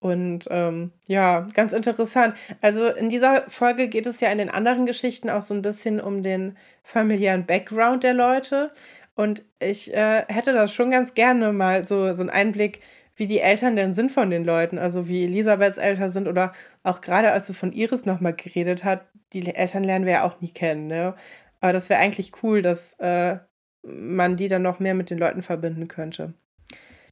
Und 0.00 0.46
ähm, 0.50 0.92
ja, 1.06 1.46
ganz 1.54 1.72
interessant. 1.72 2.34
Also 2.60 2.86
in 2.86 3.08
dieser 3.08 3.48
Folge 3.48 3.88
geht 3.88 4.06
es 4.06 4.20
ja 4.20 4.30
in 4.30 4.38
den 4.38 4.50
anderen 4.50 4.86
Geschichten 4.86 5.30
auch 5.30 5.42
so 5.42 5.54
ein 5.54 5.62
bisschen 5.62 6.00
um 6.00 6.22
den 6.22 6.56
familiären 6.82 7.46
Background 7.46 8.04
der 8.04 8.14
Leute. 8.14 8.72
Und 9.16 9.44
ich 9.58 9.92
äh, 9.92 10.24
hätte 10.28 10.52
das 10.52 10.72
schon 10.72 10.90
ganz 10.90 11.14
gerne 11.14 11.52
mal 11.52 11.84
so, 11.84 12.12
so 12.14 12.20
einen 12.20 12.30
Einblick, 12.30 12.80
wie 13.16 13.26
die 13.26 13.40
Eltern 13.40 13.74
denn 13.74 13.94
sind 13.94 14.12
von 14.12 14.28
den 14.30 14.44
Leuten. 14.44 14.78
Also 14.78 15.08
wie 15.08 15.24
Elisabeths 15.24 15.78
Eltern 15.78 16.10
sind 16.10 16.28
oder 16.28 16.52
auch 16.82 17.00
gerade 17.00 17.32
als 17.32 17.46
du 17.46 17.54
von 17.54 17.72
Iris 17.72 18.04
nochmal 18.04 18.34
geredet 18.34 18.84
hat, 18.84 19.06
die 19.32 19.54
Eltern 19.54 19.84
lernen 19.84 20.04
wir 20.04 20.12
ja 20.12 20.24
auch 20.24 20.40
nie 20.42 20.50
kennen. 20.50 20.86
Ne? 20.86 21.14
Aber 21.60 21.72
das 21.72 21.88
wäre 21.88 21.98
eigentlich 21.98 22.42
cool, 22.42 22.60
dass 22.60 22.92
äh, 22.98 23.38
man 23.82 24.36
die 24.36 24.48
dann 24.48 24.62
noch 24.62 24.80
mehr 24.80 24.94
mit 24.94 25.08
den 25.08 25.18
Leuten 25.18 25.42
verbinden 25.42 25.88
könnte. 25.88 26.34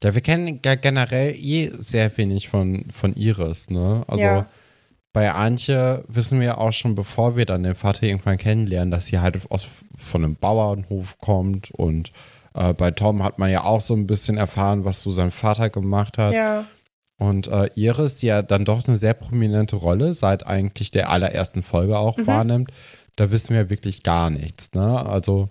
Ja, 0.03 0.13
wir 0.13 0.21
kennen 0.21 0.59
ja 0.63 0.75
generell 0.75 1.33
eh 1.35 1.71
sehr 1.79 2.15
wenig 2.17 2.49
von, 2.49 2.85
von 2.91 3.15
Iris, 3.15 3.71
ne? 3.71 4.03
Also 4.07 4.23
Ja. 4.23 4.49
Bei 5.15 5.31
Antje 5.31 6.03
wissen 6.07 6.39
wir 6.41 6.57
auch 6.59 6.73
schon, 6.73 6.93
bevor 6.93 7.35
wir 7.37 7.45
dann 7.45 7.63
den 7.63 7.73
Vater 7.75 8.03
irgendwann 8.03 8.37
kennenlernen, 8.37 8.91
dass 8.91 9.07
sie 9.07 9.19
halt 9.19 9.39
aus, 9.49 9.65
von 9.97 10.23
einem 10.23 10.35
Bauernhof 10.35 11.17
kommt 11.19 11.71
und 11.71 12.11
äh, 12.53 12.73
bei 12.73 12.91
Tom 12.91 13.23
hat 13.23 13.39
man 13.39 13.49
ja 13.49 13.63
auch 13.63 13.81
so 13.81 13.93
ein 13.95 14.07
bisschen 14.07 14.37
erfahren, 14.37 14.83
was 14.85 15.01
so 15.01 15.11
sein 15.11 15.31
Vater 15.31 15.69
gemacht 15.69 16.17
hat. 16.17 16.33
Ja, 16.33 16.65
Und 17.17 17.47
äh, 17.47 17.69
Iris, 17.75 18.17
die 18.17 18.27
ja 18.27 18.41
dann 18.41 18.65
doch 18.65 18.87
eine 18.87 18.97
sehr 18.97 19.13
prominente 19.13 19.77
Rolle 19.77 20.13
seit 20.13 20.45
eigentlich 20.45 20.91
der 20.91 21.09
allerersten 21.09 21.63
Folge 21.63 21.97
auch 21.97 22.17
Mhm. 22.17 22.27
wahrnimmt, 22.27 22.71
da 23.15 23.31
wissen 23.31 23.55
wir 23.55 23.69
wirklich 23.69 24.03
gar 24.03 24.29
nichts. 24.29 24.73
Ne? 24.73 25.05
Also, 25.05 25.47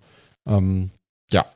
ähm, 0.47 0.91
ja, 1.33 1.47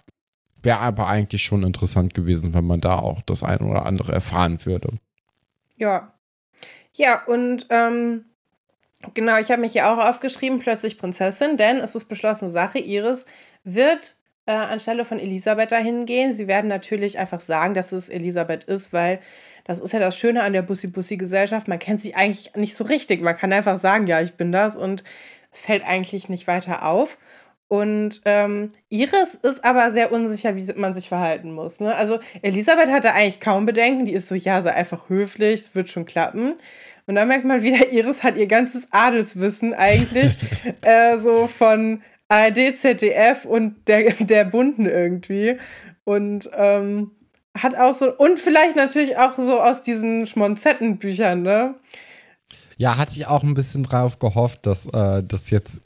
wäre 0.62 0.79
aber 0.81 1.07
eigentlich 1.09 1.42
schon 1.44 1.62
interessant 1.62 2.14
gewesen, 2.14 2.55
wenn 2.55 2.64
man 2.66 2.81
da 2.81 2.99
auch 2.99 3.21
das 3.23 3.42
eine 3.42 3.64
oder 3.66 3.85
andere 3.85 4.12
erfahren 4.12 4.64
würde. 4.64 4.94
Ja. 5.77 6.14
Ja, 6.94 7.22
und 7.27 7.66
ähm, 7.70 8.24
genau, 9.14 9.38
ich 9.38 9.51
habe 9.51 9.61
mich 9.61 9.72
hier 9.72 9.90
auch 9.90 9.98
aufgeschrieben, 9.98 10.59
plötzlich 10.59 10.98
Prinzessin, 10.98 11.57
denn 11.57 11.79
es 11.79 11.94
ist 11.94 12.07
beschlossene 12.07 12.51
Sache, 12.51 12.79
Iris 12.79 13.27
wird 13.64 14.16
äh, 14.46 14.53
anstelle 14.53 15.05
von 15.05 15.18
Elisabeth 15.18 15.72
dahin 15.72 16.07
gehen. 16.07 16.33
Sie 16.33 16.48
werden 16.48 16.68
natürlich 16.68 17.18
einfach 17.18 17.40
sagen, 17.40 17.74
dass 17.74 17.92
es 17.92 18.09
Elisabeth 18.09 18.64
ist, 18.64 18.92
weil 18.92 19.20
das 19.64 19.79
ist 19.79 19.92
ja 19.92 20.01
das 20.01 20.16
Schöne 20.16 20.42
an 20.42 20.55
der 20.55 20.62
Bussi-Bussi-Gesellschaft. 20.62 21.68
Man 21.68 21.79
kennt 21.79 22.01
sich 22.01 22.16
eigentlich 22.16 22.55
nicht 22.57 22.74
so 22.74 22.85
richtig. 22.85 23.20
Man 23.20 23.37
kann 23.37 23.53
einfach 23.53 23.79
sagen, 23.79 24.07
ja, 24.07 24.22
ich 24.22 24.35
bin 24.35 24.51
das 24.51 24.77
und 24.77 25.05
es 25.53 25.61
fällt 25.61 25.85
eigentlich 25.87 26.31
nicht 26.31 26.46
weiter 26.46 26.87
auf. 26.87 27.18
Und 27.68 28.22
ähm, 28.24 28.72
Iris 28.88 29.35
ist 29.42 29.62
aber 29.62 29.90
sehr 29.90 30.11
unsicher, 30.11 30.57
wie 30.57 30.72
man 30.74 30.94
sich 30.94 31.09
verhalten 31.09 31.52
muss. 31.52 31.81
Ne? 31.81 31.94
Also 31.94 32.18
Elisabeth 32.40 32.90
hatte 32.90 33.12
eigentlich 33.12 33.40
kaum 33.40 33.66
Bedenken. 33.66 34.07
Die 34.07 34.14
ist 34.14 34.28
so, 34.28 34.35
ja, 34.35 34.62
sei 34.62 34.72
einfach 34.72 35.11
höflich, 35.11 35.61
es 35.61 35.74
wird 35.74 35.90
schon 35.90 36.07
klappen. 36.07 36.54
Und 37.07 37.14
dann 37.14 37.28
merkt 37.28 37.44
man 37.44 37.62
wieder, 37.62 37.88
Iris 37.92 38.22
hat 38.22 38.37
ihr 38.37 38.46
ganzes 38.46 38.88
Adelswissen 38.90 39.74
eigentlich 39.74 40.35
äh, 40.81 41.18
so 41.18 41.46
von 41.46 42.02
ARD, 42.28 42.76
ZDF 42.76 43.44
und 43.44 43.87
der, 43.87 44.12
der 44.14 44.44
Bunden 44.44 44.87
irgendwie. 44.87 45.59
Und 46.04 46.48
ähm, 46.54 47.11
hat 47.54 47.76
auch 47.76 47.94
so, 47.94 48.14
und 48.16 48.38
vielleicht 48.38 48.76
natürlich 48.76 49.18
auch 49.18 49.35
so 49.37 49.61
aus 49.61 49.83
diesen 49.83 50.26
Schmonzettenbüchern, 50.26 51.42
ne? 51.42 51.74
Ja, 52.78 52.96
hatte 52.96 53.12
ich 53.16 53.26
auch 53.26 53.42
ein 53.42 53.54
bisschen 53.54 53.83
drauf 53.83 54.18
gehofft, 54.18 54.64
dass, 54.64 54.87
äh, 54.87 55.22
dass 55.22 55.50
jetzt 55.50 55.81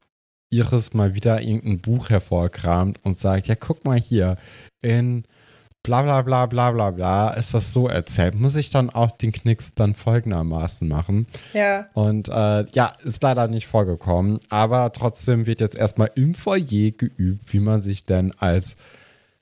Iris 0.53 0.93
mal 0.93 1.15
wieder 1.15 1.43
irgendein 1.43 1.81
Buch 1.81 2.11
hervorkramt 2.11 2.99
und 3.03 3.19
sagt, 3.19 3.47
ja, 3.47 3.55
guck 3.55 3.85
mal 3.85 3.99
hier, 3.99 4.37
in 4.83 5.25
bla 5.83 6.03
bla 6.03 6.23
bla 6.23 6.47
bla 6.47 6.71
bla 6.71 6.91
bla 6.91 7.31
ist 7.31 7.55
das 7.55 7.73
so 7.73 7.89
erzählt. 7.89 8.35
Muss 8.35 8.55
ich 8.57 8.71
dann 8.71 8.91
auch 8.91 9.11
den 9.11 9.33
Knicks 9.33 9.75
dann 9.75 9.95
folgendermaßen 9.95 10.87
machen. 10.87 11.27
Ja. 11.55 11.89
Und 11.95 12.29
äh, 12.29 12.67
ja, 12.73 12.93
ist 13.03 13.23
leider 13.23 13.49
nicht 13.49 13.67
vorgekommen, 13.67 14.41
aber 14.49 14.93
trotzdem 14.93 15.47
wird 15.47 15.61
jetzt 15.61 15.77
erstmal 15.77 16.11
im 16.15 16.35
Foyer 16.35 16.93
geübt, 16.93 17.53
wie 17.53 17.61
man 17.61 17.81
sich 17.81 18.05
denn 18.05 18.33
als 18.39 18.77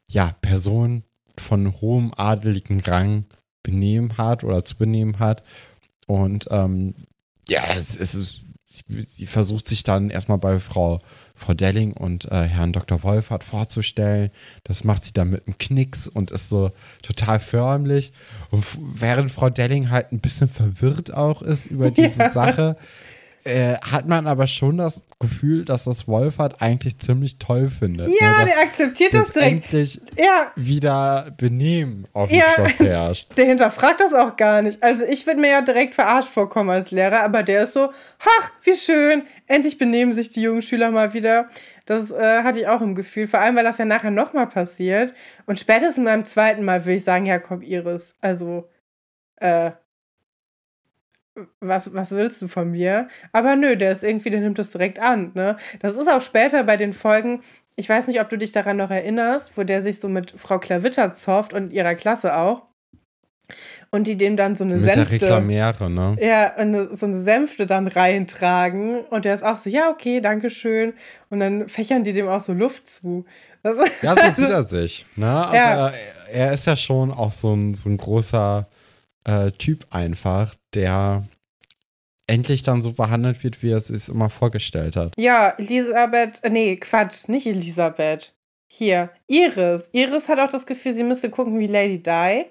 ja, 0.09 0.35
Person 0.41 1.05
von 1.39 1.81
hohem 1.81 2.13
adeligen 2.17 2.81
Rang 2.81 3.25
benehmen 3.63 4.17
hat 4.17 4.45
oder 4.45 4.65
zu 4.65 4.77
benehmen 4.77 5.19
hat. 5.19 5.43
Und 6.07 6.47
ähm, 6.51 6.95
ja, 7.49 7.63
es, 7.77 7.97
es 7.97 8.15
ist, 8.15 8.45
sie, 8.71 9.03
sie 9.03 9.27
versucht 9.27 9.69
sich 9.69 9.83
dann 9.83 10.11
erstmal 10.11 10.39
bei 10.39 10.59
Frau, 10.61 11.01
Frau 11.35 11.55
Delling 11.55 11.93
und 11.93 12.27
äh, 12.31 12.45
Herrn 12.45 12.73
Dr. 12.73 13.03
Wolfert 13.03 13.45
vorzustellen. 13.45 14.31
Das 14.65 14.85
macht 14.85 15.05
sie 15.05 15.13
dann 15.13 15.31
mit 15.31 15.47
einem 15.47 15.59
Knicks 15.59 16.07
und 16.07 16.31
ist 16.31 16.49
so 16.51 16.71
total 17.03 17.41
förmlich. 17.41 18.13
Und 18.51 18.65
während 18.95 19.31
Frau 19.31 19.51
Delling 19.51 19.91
halt 19.91 20.13
ein 20.13 20.21
bisschen 20.21 20.49
verwirrt 20.49 21.13
auch 21.13 21.43
ist 21.43 21.67
über 21.67 21.91
diese 21.91 22.21
Ja. 22.21 22.31
Sache, 22.31 22.77
äh, 23.45 23.77
hat 23.77 24.07
man 24.07 24.27
aber 24.27 24.47
schon 24.47 24.77
das 24.77 25.03
Gefühl, 25.19 25.65
dass 25.65 25.85
das 25.85 26.07
Wolfert 26.09 26.61
eigentlich 26.61 26.99
ziemlich 26.99 27.39
toll 27.39 27.69
findet. 27.69 28.09
Ja, 28.21 28.39
ne? 28.39 28.47
der 28.47 28.59
akzeptiert 28.61 29.15
das 29.15 29.33
direkt. 29.33 29.65
endlich 29.65 30.01
Ja, 30.19 30.51
wieder 30.57 31.31
Benehmen 31.37 32.07
auf 32.13 32.29
dem 32.29 32.39
Ja. 32.39 32.45
Schloss 32.55 32.81
herrscht. 32.81 33.29
der 33.37 33.47
hinterfragt 33.47 34.01
das 34.01 34.13
auch 34.15 34.37
gar 34.37 34.63
nicht. 34.63 34.83
Also 34.83 35.05
ich 35.05 35.27
würde 35.27 35.41
mir 35.41 35.51
ja 35.51 35.61
direkt 35.63 35.95
verarscht 35.95 36.29
vorkommen 36.29 36.71
als 36.71 36.91
Lehrer, 36.91 37.23
aber 37.23 37.43
der 37.43 37.65
ist 37.65 37.73
so, 37.75 37.91
ach, 38.19 38.51
wie 38.63 38.75
schön, 38.75 39.23
endlich 39.47 39.79
benehmen 39.79 40.13
sich 40.15 40.31
die 40.31 40.43
jungen 40.43 40.63
Schüler 40.63 40.91
mal 40.91 41.13
wieder. 41.15 41.49
Das 41.87 42.11
äh, 42.11 42.43
hatte 42.43 42.61
ich 42.61 42.69
auch 42.69 42.81
im 42.81 42.95
Gefühl, 42.95 43.27
vor 43.27 43.41
allem, 43.41 43.57
weil 43.57 43.65
das 43.65 43.79
ja 43.79 43.85
nachher 43.85 44.11
nochmal 44.11 44.47
passiert. 44.47 45.15
Und 45.47 45.59
spätestens 45.59 46.05
beim 46.05 46.25
zweiten 46.25 46.65
Mal 46.65 46.85
würde 46.85 46.97
ich 46.97 47.05
sagen, 47.05 47.27
ja 47.27 47.39
komm, 47.39 47.63
Iris, 47.63 48.15
also, 48.21 48.69
äh, 49.37 49.73
was, 51.61 51.93
was 51.95 52.11
willst 52.13 52.41
du 52.43 52.49
von 52.49 52.71
mir? 52.71 53.09
Aber 53.33 53.57
nö, 53.57 53.77
der 53.77 53.93
ist 53.93 54.05
irgendwie, 54.05 54.31
der 54.31 54.41
nimmt 54.41 54.59
das 54.59 54.71
direkt 54.71 54.99
an, 54.99 55.33
ne? 55.35 55.57
Das 55.81 55.97
ist 55.97 56.09
auch 56.09 56.21
später 56.21 56.65
bei 56.65 56.77
den 56.77 56.93
Folgen, 56.93 57.43
ich 57.77 57.89
weiß 57.89 58.09
nicht, 58.09 58.21
ob 58.21 58.29
du 58.29 58.37
dich 58.37 58.53
daran 58.53 58.77
noch 58.77 58.91
erinnerst, 58.91 59.57
wo 59.57 59.63
der 59.63 59.81
sich 59.83 60.01
so 60.01 60.09
mit 60.09 60.33
Frau 60.37 60.59
Klavitter 60.59 61.13
zofft 61.13 61.55
und 61.55 61.73
ihrer 61.73 61.95
Klasse 61.95 62.37
auch. 62.37 62.63
Und 63.91 64.07
die 64.07 64.17
dem 64.17 64.37
dann 64.37 64.55
so 64.55 64.63
eine 64.63 64.77
Mit 64.77 64.87
der 64.87 64.95
Sänfte. 64.95 65.15
Reklamäre, 65.15 65.91
ne? 65.91 66.17
Ja, 66.21 66.55
eine, 66.55 66.95
so 66.95 67.07
eine 67.07 67.21
Sänfte 67.21 67.67
dann 67.67 67.89
reintragen. 67.89 69.01
Und 69.01 69.25
der 69.25 69.35
ist 69.35 69.43
auch 69.43 69.57
so, 69.57 69.69
ja, 69.69 69.91
okay, 69.91 70.21
danke 70.21 70.51
schön. 70.51 70.93
Und 71.31 71.41
dann 71.41 71.69
fächern 71.69 72.05
die 72.05 72.13
dem 72.13 72.29
auch 72.29 72.41
so 72.41 72.53
Luft 72.53 72.89
zu. 72.89 73.25
Das 73.65 73.77
ist, 73.79 74.03
Ja, 74.03 74.15
so 74.15 74.31
sieht 74.43 74.51
er 74.51 74.65
sich. 74.65 75.07
Ne? 75.17 75.27
Also 75.45 75.57
Ja. 75.57 75.89
er, 75.89 75.93
er 76.33 76.53
ist 76.53 76.67
ja 76.67 76.77
schon 76.77 77.11
auch 77.11 77.33
so 77.33 77.53
ein, 77.55 77.75
so 77.75 77.89
ein 77.89 77.97
großer 77.97 78.69
äh, 79.25 79.51
Typ 79.53 79.87
einfach, 79.91 80.55
der 80.75 81.25
endlich 82.27 82.63
dann 82.63 82.83
so 82.83 82.93
behandelt 82.93 83.43
wird, 83.43 83.63
wie 83.63 83.71
er 83.71 83.79
es 83.79 83.89
sich 83.89 84.09
immer 84.09 84.31
vorgestellt 84.31 84.97
hat. 84.97 85.15
Ja, 85.17 85.51
Elisabeth, 85.59 86.43
äh, 86.45 86.51
nee, 86.51 86.77
Quatsch, 86.77 87.29
nicht 87.29 87.47
Elisabeth. 87.47 88.35
Hier, 88.73 89.11
Iris. 89.27 89.91
Iris 89.93 90.29
hat 90.29 90.39
auch 90.39 90.51
das 90.51 90.65
Gefühl, 90.65 90.95
sie 90.95 91.03
müsste 91.03 91.29
gucken 91.29 91.59
wie 91.59 91.67
Lady 91.67 92.01
Di. 92.01 92.47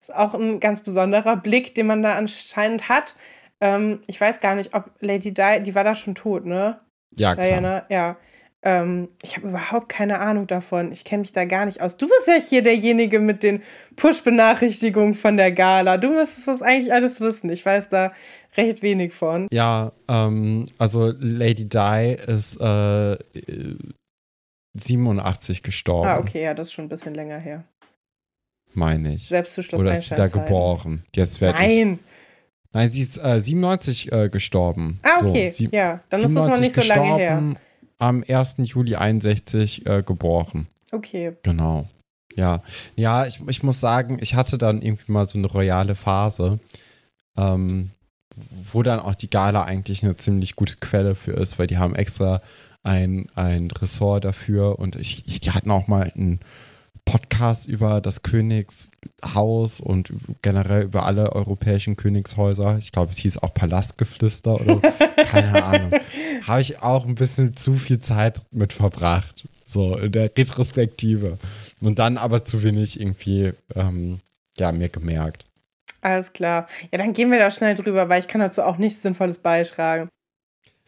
Ist 0.00 0.14
auch 0.14 0.32
ein 0.34 0.60
ganz 0.60 0.80
besonderer 0.80 1.36
Blick, 1.36 1.74
den 1.74 1.86
man 1.86 2.02
da 2.02 2.14
anscheinend 2.14 2.88
hat. 2.88 3.14
Ähm, 3.60 4.00
ich 4.06 4.18
weiß 4.20 4.40
gar 4.40 4.54
nicht, 4.54 4.74
ob 4.74 4.90
Lady 5.00 5.34
Di, 5.34 5.62
die 5.62 5.74
war 5.74 5.84
da 5.84 5.94
schon 5.94 6.14
tot, 6.14 6.46
ne? 6.46 6.80
Ja, 7.16 7.34
klar. 7.34 7.46
Diana, 7.46 7.86
ja. 7.90 8.16
Ähm, 8.68 9.08
ich 9.22 9.36
habe 9.36 9.48
überhaupt 9.48 9.88
keine 9.88 10.18
Ahnung 10.18 10.48
davon. 10.48 10.90
Ich 10.90 11.04
kenne 11.04 11.20
mich 11.20 11.30
da 11.32 11.44
gar 11.44 11.66
nicht 11.66 11.80
aus. 11.80 11.96
Du 11.96 12.08
bist 12.08 12.26
ja 12.26 12.34
hier 12.34 12.62
derjenige 12.62 13.20
mit 13.20 13.44
den 13.44 13.62
Push-Benachrichtigungen 13.94 15.14
von 15.14 15.36
der 15.36 15.52
Gala. 15.52 15.98
Du 15.98 16.10
müsstest 16.10 16.48
das 16.48 16.62
eigentlich 16.62 16.92
alles 16.92 17.20
wissen. 17.20 17.48
Ich 17.50 17.64
weiß 17.64 17.90
da 17.90 18.12
recht 18.56 18.82
wenig 18.82 19.12
von. 19.14 19.46
Ja, 19.52 19.92
ähm, 20.08 20.66
also 20.78 21.12
Lady 21.20 21.68
Di 21.68 22.16
ist 22.26 22.56
äh, 22.60 23.16
87 24.76 25.62
gestorben. 25.62 26.08
Ah, 26.08 26.18
okay, 26.18 26.42
ja, 26.42 26.54
das 26.54 26.68
ist 26.68 26.72
schon 26.74 26.86
ein 26.86 26.88
bisschen 26.88 27.14
länger 27.14 27.38
her. 27.38 27.62
Meine 28.74 29.14
ich. 29.14 29.28
Selbst 29.28 29.54
zu 29.54 29.60
Oder 29.76 29.96
ist 29.96 30.08
sie 30.08 30.14
da 30.16 30.26
geboren? 30.26 31.04
Jetzt 31.14 31.40
werde 31.40 31.58
ich. 31.62 31.68
Nein. 31.84 31.98
Nein, 32.72 32.90
sie 32.90 33.00
ist 33.00 33.16
äh, 33.16 33.40
97 33.40 34.12
äh, 34.12 34.28
gestorben. 34.28 34.98
Ah, 35.02 35.20
okay. 35.22 35.50
So, 35.52 35.56
sie- 35.56 35.68
ja, 35.72 36.00
dann 36.10 36.22
ist 36.24 36.34
das 36.36 36.48
noch 36.48 36.58
nicht 36.58 36.74
so 36.74 36.82
lange 36.82 37.16
her. 37.16 37.42
Am 37.98 38.24
1. 38.26 38.56
Juli 38.58 38.96
61 38.96 39.86
äh, 39.86 40.02
geboren. 40.02 40.66
Okay. 40.92 41.36
Genau. 41.42 41.88
Ja, 42.34 42.62
ja, 42.96 43.26
ich, 43.26 43.40
ich 43.48 43.62
muss 43.62 43.80
sagen, 43.80 44.18
ich 44.20 44.34
hatte 44.34 44.58
dann 44.58 44.82
irgendwie 44.82 45.10
mal 45.10 45.26
so 45.26 45.38
eine 45.38 45.46
royale 45.46 45.94
Phase, 45.94 46.60
ähm, 47.36 47.90
wo 48.70 48.82
dann 48.82 49.00
auch 49.00 49.14
die 49.14 49.30
Gala 49.30 49.64
eigentlich 49.64 50.02
eine 50.02 50.16
ziemlich 50.16 50.54
gute 50.54 50.76
Quelle 50.76 51.14
für 51.14 51.32
ist, 51.32 51.58
weil 51.58 51.66
die 51.66 51.78
haben 51.78 51.94
extra 51.94 52.42
ein, 52.82 53.28
ein 53.34 53.70
Ressort 53.70 54.24
dafür 54.24 54.78
und 54.78 54.96
ich, 54.96 55.26
ich, 55.26 55.40
die 55.40 55.50
hatten 55.50 55.70
auch 55.70 55.88
mal 55.88 56.12
einen 56.14 56.40
Podcast 57.06 57.66
über 57.66 58.02
das 58.02 58.22
Königshaus 58.22 59.80
und 59.80 60.12
generell 60.42 60.82
über 60.82 61.06
alle 61.06 61.32
europäischen 61.32 61.96
Königshäuser. 61.96 62.76
Ich 62.78 62.92
glaube, 62.92 63.12
es 63.12 63.18
hieß 63.18 63.38
auch 63.38 63.54
Palastgeflüster 63.54 64.60
oder 64.60 64.80
keine 65.16 65.64
Ahnung. 65.64 65.92
Habe 66.46 66.60
ich 66.60 66.82
auch 66.82 67.06
ein 67.06 67.14
bisschen 67.14 67.56
zu 67.56 67.74
viel 67.74 68.00
Zeit 68.00 68.42
mit 68.50 68.74
verbracht, 68.74 69.48
so 69.64 69.96
in 69.96 70.12
der 70.12 70.30
Retrospektive. 70.36 71.38
Und 71.80 71.98
dann 71.98 72.18
aber 72.18 72.44
zu 72.44 72.62
wenig 72.62 73.00
irgendwie, 73.00 73.52
ähm, 73.74 74.18
ja, 74.58 74.72
mir 74.72 74.88
gemerkt. 74.88 75.46
Alles 76.02 76.32
klar. 76.32 76.66
Ja, 76.92 76.98
dann 76.98 77.12
gehen 77.12 77.30
wir 77.30 77.38
da 77.38 77.50
schnell 77.50 77.76
drüber, 77.76 78.08
weil 78.08 78.20
ich 78.20 78.28
kann 78.28 78.40
dazu 78.40 78.62
auch 78.62 78.78
nichts 78.78 79.02
Sinnvolles 79.02 79.38
beitragen. 79.38 80.08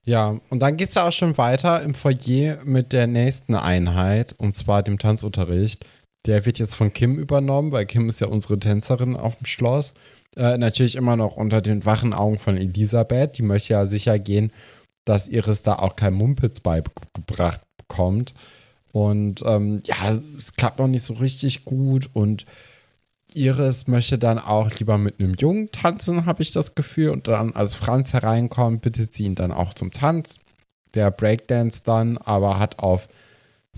Ja, 0.04 0.40
und 0.48 0.60
dann 0.60 0.76
geht 0.76 0.88
es 0.88 0.94
ja 0.94 1.06
auch 1.06 1.12
schon 1.12 1.36
weiter 1.36 1.82
im 1.82 1.94
Foyer 1.94 2.58
mit 2.64 2.92
der 2.92 3.06
nächsten 3.06 3.54
Einheit, 3.54 4.34
und 4.38 4.56
zwar 4.56 4.82
dem 4.82 4.98
Tanzunterricht. 4.98 5.84
Der 6.26 6.44
wird 6.46 6.58
jetzt 6.58 6.74
von 6.74 6.92
Kim 6.92 7.18
übernommen, 7.18 7.72
weil 7.72 7.86
Kim 7.86 8.08
ist 8.08 8.20
ja 8.20 8.26
unsere 8.26 8.58
Tänzerin 8.58 9.16
auf 9.16 9.36
dem 9.36 9.46
Schloss. 9.46 9.94
Äh, 10.36 10.58
natürlich 10.58 10.96
immer 10.96 11.16
noch 11.16 11.36
unter 11.36 11.62
den 11.62 11.84
wachen 11.84 12.12
Augen 12.12 12.38
von 12.38 12.56
Elisabeth. 12.56 13.38
Die 13.38 13.42
möchte 13.42 13.72
ja 13.72 13.86
sicher 13.86 14.18
gehen, 14.18 14.52
dass 15.04 15.28
Iris 15.28 15.62
da 15.62 15.76
auch 15.76 15.96
kein 15.96 16.14
Mumpitz 16.14 16.60
beigebracht 16.60 17.60
bekommt. 17.76 18.34
Und 18.92 19.42
ähm, 19.46 19.80
ja, 19.84 19.96
es 20.36 20.52
klappt 20.54 20.78
noch 20.78 20.88
nicht 20.88 21.02
so 21.02 21.14
richtig 21.14 21.64
gut 21.64 22.10
und 22.12 22.46
Iris 23.34 23.86
möchte 23.86 24.18
dann 24.18 24.38
auch 24.38 24.70
lieber 24.78 24.96
mit 24.96 25.20
einem 25.20 25.34
Jungen 25.34 25.70
tanzen, 25.70 26.26
habe 26.26 26.42
ich 26.42 26.52
das 26.52 26.74
Gefühl. 26.74 27.10
Und 27.10 27.28
dann, 27.28 27.54
als 27.54 27.74
Franz 27.74 28.12
hereinkommt, 28.12 28.82
bittet 28.82 29.14
sie 29.14 29.24
ihn 29.24 29.34
dann 29.34 29.52
auch 29.52 29.74
zum 29.74 29.92
Tanz. 29.92 30.40
Der 30.94 31.10
Breakdance 31.10 31.82
dann, 31.84 32.16
aber 32.16 32.58
hat 32.58 32.78
auf 32.78 33.08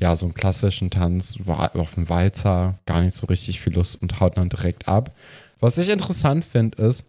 ja, 0.00 0.16
so 0.16 0.26
einen 0.26 0.34
klassischen 0.34 0.90
Tanz, 0.90 1.38
wa- 1.44 1.70
auf 1.74 1.96
einen 1.96 2.08
Walzer, 2.08 2.78
gar 2.86 3.02
nicht 3.02 3.16
so 3.16 3.26
richtig 3.26 3.60
viel 3.60 3.74
Lust 3.74 4.00
und 4.02 4.18
haut 4.20 4.36
dann 4.38 4.48
direkt 4.48 4.88
ab. 4.88 5.12
Was 5.60 5.78
ich 5.78 5.90
interessant 5.90 6.44
finde, 6.44 6.82
ist, 6.82 7.04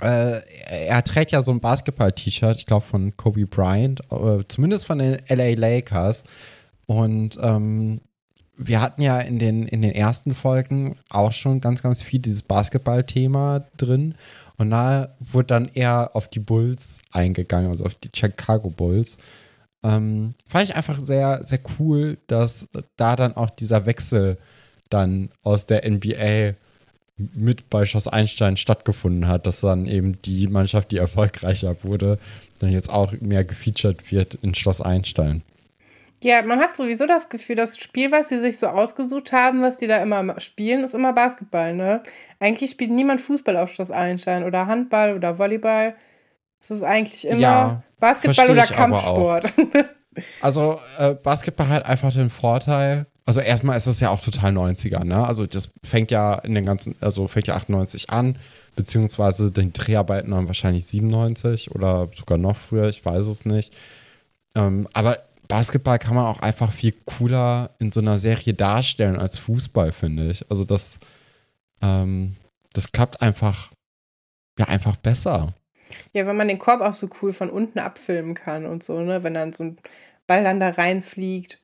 äh, 0.00 0.40
er 0.86 1.02
trägt 1.02 1.32
ja 1.32 1.42
so 1.42 1.50
ein 1.50 1.60
Basketball-T-Shirt, 1.60 2.56
ich 2.56 2.66
glaube 2.66 2.86
von 2.86 3.16
Kobe 3.16 3.46
Bryant, 3.46 4.00
äh, 4.12 4.44
zumindest 4.46 4.86
von 4.86 4.98
den 4.98 5.18
LA 5.28 5.54
Lakers. 5.58 6.22
Und 6.86 7.36
ähm, 7.42 8.00
wir 8.56 8.80
hatten 8.80 9.02
ja 9.02 9.18
in 9.20 9.38
den, 9.40 9.66
in 9.66 9.82
den 9.82 9.92
ersten 9.92 10.34
Folgen 10.34 10.96
auch 11.10 11.32
schon 11.32 11.60
ganz, 11.60 11.82
ganz 11.82 12.02
viel 12.02 12.20
dieses 12.20 12.42
Basketball-Thema 12.42 13.64
drin. 13.76 14.14
Und 14.56 14.70
da 14.70 15.14
wurde 15.18 15.46
dann 15.48 15.70
eher 15.74 16.10
auf 16.14 16.28
die 16.28 16.40
Bulls 16.40 16.98
eingegangen, 17.10 17.70
also 17.70 17.84
auf 17.84 17.94
die 17.96 18.10
Chicago 18.14 18.70
Bulls. 18.70 19.18
Ähm, 19.82 20.34
fand 20.46 20.64
ich 20.64 20.76
einfach 20.76 20.98
sehr, 20.98 21.44
sehr 21.44 21.60
cool, 21.78 22.18
dass 22.26 22.68
da 22.96 23.16
dann 23.16 23.36
auch 23.36 23.50
dieser 23.50 23.86
Wechsel 23.86 24.38
dann 24.90 25.30
aus 25.42 25.66
der 25.66 25.88
NBA 25.88 26.54
mit 27.16 27.68
bei 27.68 27.84
Schloss 27.84 28.08
Einstein 28.08 28.56
stattgefunden 28.56 29.26
hat, 29.26 29.46
dass 29.46 29.60
dann 29.60 29.86
eben 29.86 30.20
die 30.22 30.46
Mannschaft, 30.46 30.92
die 30.92 30.98
erfolgreicher 30.98 31.82
wurde, 31.82 32.18
dann 32.60 32.70
jetzt 32.70 32.90
auch 32.90 33.12
mehr 33.20 33.44
gefeatured 33.44 34.10
wird 34.12 34.36
in 34.36 34.54
Schloss 34.54 34.80
Einstein. 34.80 35.42
Ja, 36.20 36.42
man 36.42 36.58
hat 36.58 36.74
sowieso 36.74 37.06
das 37.06 37.28
Gefühl, 37.28 37.54
das 37.54 37.78
Spiel, 37.78 38.10
was 38.10 38.28
sie 38.28 38.40
sich 38.40 38.58
so 38.58 38.66
ausgesucht 38.66 39.30
haben, 39.30 39.62
was 39.62 39.76
die 39.76 39.86
da 39.86 40.02
immer 40.02 40.40
spielen, 40.40 40.82
ist 40.82 40.94
immer 40.94 41.12
Basketball, 41.12 41.74
ne? 41.74 42.02
Eigentlich 42.40 42.70
spielt 42.70 42.90
niemand 42.90 43.20
Fußball 43.20 43.56
auf 43.56 43.72
Schloss 43.72 43.92
Einstein 43.92 44.42
oder 44.42 44.66
Handball 44.66 45.14
oder 45.14 45.38
Volleyball. 45.38 45.94
Es 46.60 46.70
ist 46.70 46.82
eigentlich 46.82 47.26
immer 47.26 47.40
Ja, 47.40 47.82
Basketball 47.98 48.50
oder. 48.50 48.66
Kampfsport. 48.66 49.52
Also 50.40 50.80
äh, 50.98 51.14
Basketball 51.14 51.68
hat 51.68 51.86
einfach 51.86 52.12
den 52.12 52.30
Vorteil, 52.30 53.06
also 53.24 53.40
erstmal 53.40 53.76
ist 53.76 53.86
es 53.86 54.00
ja 54.00 54.10
auch 54.10 54.20
total 54.20 54.52
90er, 54.52 55.04
ne? 55.04 55.24
Also 55.24 55.46
das 55.46 55.68
fängt 55.84 56.10
ja 56.10 56.34
in 56.36 56.54
den 56.54 56.66
ganzen, 56.66 56.96
also 57.00 57.28
fängt 57.28 57.46
ja 57.46 57.54
98 57.54 58.10
an, 58.10 58.36
beziehungsweise 58.74 59.50
die 59.50 59.72
Dreharbeiten 59.72 60.30
dann 60.32 60.46
wahrscheinlich 60.46 60.86
97 60.86 61.72
oder 61.72 62.08
sogar 62.16 62.38
noch 62.38 62.56
früher, 62.56 62.88
ich 62.88 63.04
weiß 63.04 63.26
es 63.26 63.44
nicht. 63.44 63.76
Ähm, 64.54 64.88
aber 64.92 65.18
Basketball 65.46 65.98
kann 65.98 66.14
man 66.14 66.26
auch 66.26 66.40
einfach 66.40 66.72
viel 66.72 66.94
cooler 67.04 67.70
in 67.78 67.90
so 67.90 68.00
einer 68.00 68.18
Serie 68.18 68.54
darstellen 68.54 69.18
als 69.18 69.38
Fußball, 69.38 69.92
finde 69.92 70.30
ich. 70.30 70.50
Also 70.50 70.64
das, 70.64 70.98
ähm, 71.80 72.36
das 72.72 72.92
klappt 72.92 73.22
einfach, 73.22 73.72
ja, 74.58 74.66
einfach 74.66 74.96
besser. 74.96 75.54
Ja, 76.12 76.26
wenn 76.26 76.36
man 76.36 76.48
den 76.48 76.58
Korb 76.58 76.80
auch 76.80 76.94
so 76.94 77.08
cool 77.22 77.32
von 77.32 77.50
unten 77.50 77.78
abfilmen 77.78 78.34
kann 78.34 78.66
und 78.66 78.82
so, 78.84 79.00
ne? 79.00 79.22
Wenn 79.22 79.34
dann 79.34 79.52
so 79.52 79.64
ein 79.64 79.78
Ball 80.26 80.44
dann 80.44 80.60
da 80.60 80.70
reinfliegt. 80.70 81.58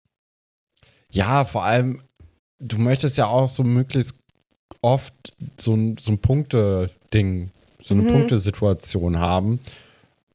Ja, 1.10 1.44
vor 1.44 1.64
allem, 1.64 2.02
du 2.58 2.78
möchtest 2.78 3.16
ja 3.16 3.26
auch 3.26 3.48
so 3.48 3.62
möglichst 3.62 4.14
oft 4.82 5.14
so 5.58 5.74
ein, 5.74 5.96
so 5.98 6.12
ein 6.12 6.18
Punkte-Ding, 6.18 7.50
so 7.80 7.94
eine 7.94 8.02
Mhm. 8.04 8.08
Punktesituation 8.08 9.18
haben. 9.18 9.60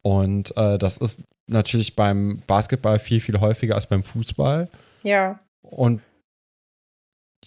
Und 0.01 0.55
äh, 0.57 0.77
das 0.77 0.97
ist 0.97 1.21
natürlich 1.47 1.95
beim 1.95 2.41
Basketball 2.47 2.99
viel, 2.99 3.19
viel 3.19 3.39
häufiger 3.39 3.75
als 3.75 3.87
beim 3.87 4.03
Fußball. 4.03 4.69
Ja. 5.03 5.39
Und 5.61 6.01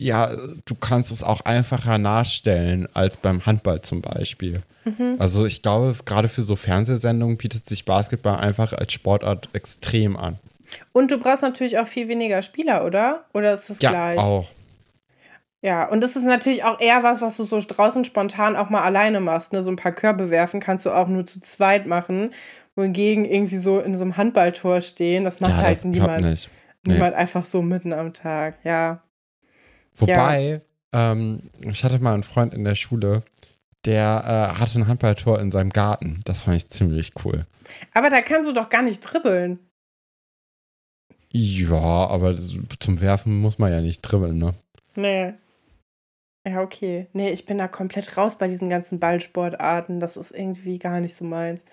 ja, 0.02 0.30
du 0.64 0.74
kannst 0.74 1.12
es 1.12 1.22
auch 1.22 1.42
einfacher 1.42 1.98
nachstellen 1.98 2.88
als 2.94 3.16
beim 3.16 3.44
Handball 3.46 3.80
zum 3.80 4.02
Beispiel. 4.02 4.62
Mhm. 4.84 5.16
Also 5.18 5.46
ich 5.46 5.62
glaube, 5.62 5.96
gerade 6.04 6.28
für 6.28 6.42
so 6.42 6.56
Fernsehsendungen 6.56 7.36
bietet 7.36 7.68
sich 7.68 7.84
Basketball 7.84 8.38
einfach 8.38 8.72
als 8.72 8.92
Sportart 8.92 9.48
extrem 9.52 10.16
an. 10.16 10.38
Und 10.92 11.10
du 11.10 11.18
brauchst 11.18 11.42
natürlich 11.42 11.78
auch 11.78 11.86
viel 11.86 12.08
weniger 12.08 12.42
Spieler, 12.42 12.84
oder? 12.84 13.24
Oder 13.34 13.54
ist 13.54 13.70
das 13.70 13.80
Ja, 13.80 13.90
gleich? 13.90 14.18
auch. 14.18 14.48
Ja, 15.60 15.88
und 15.88 16.00
das 16.00 16.16
ist 16.16 16.24
natürlich 16.24 16.64
auch 16.64 16.80
eher 16.80 17.04
was, 17.04 17.20
was 17.22 17.36
du 17.36 17.44
so 17.44 17.60
draußen 17.60 18.04
spontan 18.04 18.56
auch 18.56 18.68
mal 18.68 18.82
alleine 18.82 19.20
machst. 19.20 19.52
Ne? 19.52 19.62
So 19.62 19.70
ein 19.70 19.76
paar 19.76 19.92
Körbe 19.92 20.28
werfen 20.30 20.58
kannst 20.58 20.84
du 20.86 20.90
auch 20.90 21.06
nur 21.06 21.24
zu 21.24 21.40
zweit 21.40 21.86
machen. 21.86 22.32
Wohingegen 22.74 23.24
irgendwie 23.24 23.58
so 23.58 23.78
in 23.80 23.94
so 23.96 24.02
einem 24.02 24.16
Handballtor 24.16 24.80
stehen, 24.80 25.24
das 25.24 25.40
macht 25.40 25.52
Ja, 25.52 25.58
halt 25.58 25.76
das 25.76 25.84
niemand, 25.84 26.24
nicht. 26.24 26.50
Nee. 26.84 26.94
niemand 26.94 27.14
einfach 27.14 27.44
so 27.44 27.62
mitten 27.62 27.92
am 27.92 28.12
Tag. 28.12 28.56
Ja. 28.64 29.02
Wobei, 29.96 30.62
ähm, 30.92 31.50
ich 31.60 31.84
hatte 31.84 31.98
mal 31.98 32.14
einen 32.14 32.22
Freund 32.22 32.54
in 32.54 32.64
der 32.64 32.74
Schule, 32.74 33.22
der 33.84 34.52
äh, 34.54 34.58
hatte 34.58 34.78
ein 34.78 34.86
Handballtor 34.86 35.40
in 35.40 35.50
seinem 35.50 35.70
Garten. 35.70 36.20
Das 36.24 36.42
fand 36.42 36.56
ich 36.56 36.68
ziemlich 36.68 37.12
cool. 37.24 37.46
Aber 37.94 38.10
da 38.10 38.20
kannst 38.20 38.48
du 38.48 38.52
doch 38.52 38.68
gar 38.68 38.82
nicht 38.82 39.00
dribbeln. 39.00 39.58
Ja, 41.30 41.76
aber 42.08 42.36
zum 42.78 43.00
Werfen 43.00 43.40
muss 43.40 43.58
man 43.58 43.72
ja 43.72 43.80
nicht 43.80 44.02
dribbeln, 44.02 44.38
ne? 44.38 44.54
Nee. 44.94 45.32
Ja, 46.46 46.60
okay. 46.60 47.06
Nee, 47.12 47.30
ich 47.30 47.46
bin 47.46 47.58
da 47.58 47.68
komplett 47.68 48.16
raus 48.16 48.36
bei 48.36 48.48
diesen 48.48 48.68
ganzen 48.68 48.98
Ballsportarten. 48.98 50.00
Das 50.00 50.16
ist 50.16 50.32
irgendwie 50.32 50.78
gar 50.78 51.00
nicht 51.00 51.14
so 51.14 51.24
meins. 51.24 51.64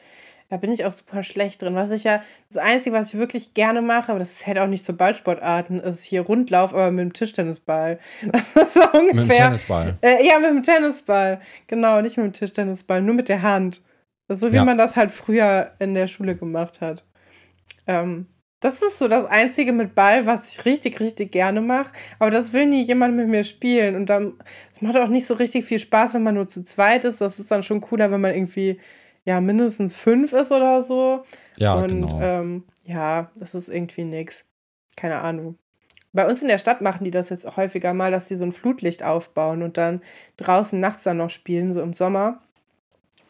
Da 0.50 0.58
bin 0.58 0.72
ich 0.72 0.84
auch 0.84 0.92
super 0.92 1.22
schlecht 1.22 1.62
drin. 1.62 1.76
Was 1.76 1.92
ich 1.92 2.04
ja, 2.04 2.24
das 2.52 2.58
Einzige, 2.58 2.96
was 2.96 3.14
ich 3.14 3.20
wirklich 3.20 3.54
gerne 3.54 3.82
mache, 3.84 4.10
aber 4.12 4.18
das 4.20 4.32
ist 4.34 4.48
halt 4.48 4.58
auch 4.58 4.68
nicht 4.68 4.84
so 4.84 4.94
Ballsportarten, 4.94 5.80
ist 5.80 6.04
hier 6.04 6.22
Rundlauf, 6.22 6.74
aber 6.74 6.90
mit 6.90 7.02
dem 7.04 7.14
Tischtennisball. 7.14 8.00
Das 8.32 8.56
ist 8.56 8.74
so 8.74 8.82
Mit 8.82 8.94
dem 8.94 9.00
ungefähr. 9.20 9.46
Tennisball. 9.46 9.98
Äh, 10.02 10.26
ja, 10.28 10.40
mit 10.40 10.50
dem 10.50 10.64
Tennisball. 10.64 11.40
Genau, 11.68 12.02
nicht 12.02 12.18
mit 12.18 12.26
dem 12.26 12.34
Tischtennisball, 12.34 13.02
nur 13.02 13.14
mit 13.16 13.30
der 13.30 13.42
Hand. 13.44 13.82
So 14.28 14.52
wie 14.52 14.56
Ja. 14.58 14.66
man 14.66 14.78
das 14.78 14.96
halt 14.96 15.12
früher 15.12 15.72
in 15.80 15.94
der 15.94 16.08
Schule 16.08 16.36
gemacht 16.36 16.82
hat. 16.82 17.04
Ähm, 17.88 18.26
Das 18.62 18.82
ist 18.82 19.00
so 19.00 19.08
das 19.08 19.24
Einzige 19.26 19.72
mit 19.72 19.96
Ball, 19.96 20.26
was 20.26 20.52
ich 20.54 20.66
richtig, 20.66 21.00
richtig 21.00 21.32
gerne 21.32 21.62
mache. 21.62 21.94
Aber 22.20 22.30
das 22.30 22.52
will 22.52 22.66
nie 22.66 22.82
jemand 22.82 23.16
mit 23.16 23.28
mir 23.30 23.46
spielen. 23.46 23.96
Und 23.96 24.08
dann, 24.08 24.34
es 24.72 24.82
macht 24.82 24.98
auch 24.98 25.08
nicht 25.08 25.26
so 25.28 25.36
richtig 25.36 25.64
viel 25.64 25.80
Spaß, 25.80 26.14
wenn 26.16 26.24
man 26.24 26.34
nur 26.36 26.48
zu 26.50 26.64
zweit 26.64 27.06
ist. 27.06 27.22
Das 27.22 27.40
ist 27.40 27.50
dann 27.52 27.64
schon 27.64 27.80
cooler, 27.80 28.12
wenn 28.12 28.20
man 28.20 28.34
irgendwie, 28.34 28.78
ja, 29.26 29.42
mindestens 29.42 29.96
fünf 29.96 30.34
ist 30.34 30.52
oder 30.52 30.82
so. 30.84 31.24
Ja, 31.58 31.76
Und 31.76 31.88
genau. 31.88 32.22
ähm, 32.22 32.64
ja, 32.86 33.30
das 33.36 33.56
ist 33.56 33.70
irgendwie 33.70 34.04
nix. 34.04 34.46
Keine 34.96 35.22
Ahnung. 35.22 35.58
Bei 36.12 36.28
uns 36.28 36.42
in 36.42 36.48
der 36.48 36.58
Stadt 36.58 36.82
machen 36.82 37.04
die 37.04 37.12
das 37.12 37.30
jetzt 37.30 37.56
häufiger 37.56 37.94
mal, 37.94 38.12
dass 38.12 38.28
die 38.28 38.36
so 38.36 38.44
ein 38.44 38.52
Flutlicht 38.52 39.04
aufbauen 39.04 39.62
und 39.62 39.78
dann 39.78 40.02
draußen 40.38 40.80
nachts 40.80 41.04
dann 41.04 41.18
noch 41.18 41.30
spielen, 41.30 41.72
so 41.74 41.82
im 41.82 41.94
Sommer. 41.94 42.42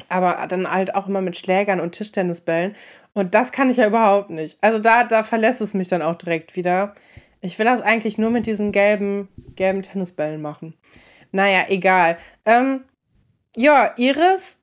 Aber 0.08 0.48
dann 0.48 0.72
halt 0.72 0.96
auch 0.96 1.08
immer 1.08 1.22
mit 1.22 1.36
Schlägern 1.36 1.82
und 1.82 1.92
Tischtennisbällen. 1.92 2.76
Und 3.14 3.36
das 3.36 3.52
kann 3.52 3.70
ich 3.70 3.78
ja 3.78 3.88
überhaupt 3.88 4.30
nicht. 4.30 4.58
Also 4.62 4.80
da, 4.80 5.04
da 5.04 5.24
verlässt 5.24 5.60
es 5.60 5.74
mich 5.74 5.90
dann 5.90 6.02
auch 6.02 6.16
direkt 6.16 6.56
wieder. 6.56 6.96
Ich 7.42 7.60
will 7.60 7.66
das 7.66 7.82
eigentlich 7.82 8.18
nur 8.18 8.30
mit 8.30 8.46
diesen 8.46 8.72
gelben, 8.72 9.28
gelben 9.56 9.82
Tennisbällen 9.82 10.42
machen. 10.42 10.74
Naja, 11.32 11.66
egal. 11.68 12.18
Ähm, 12.46 12.86
ja, 13.56 13.94
Iris 13.98 14.59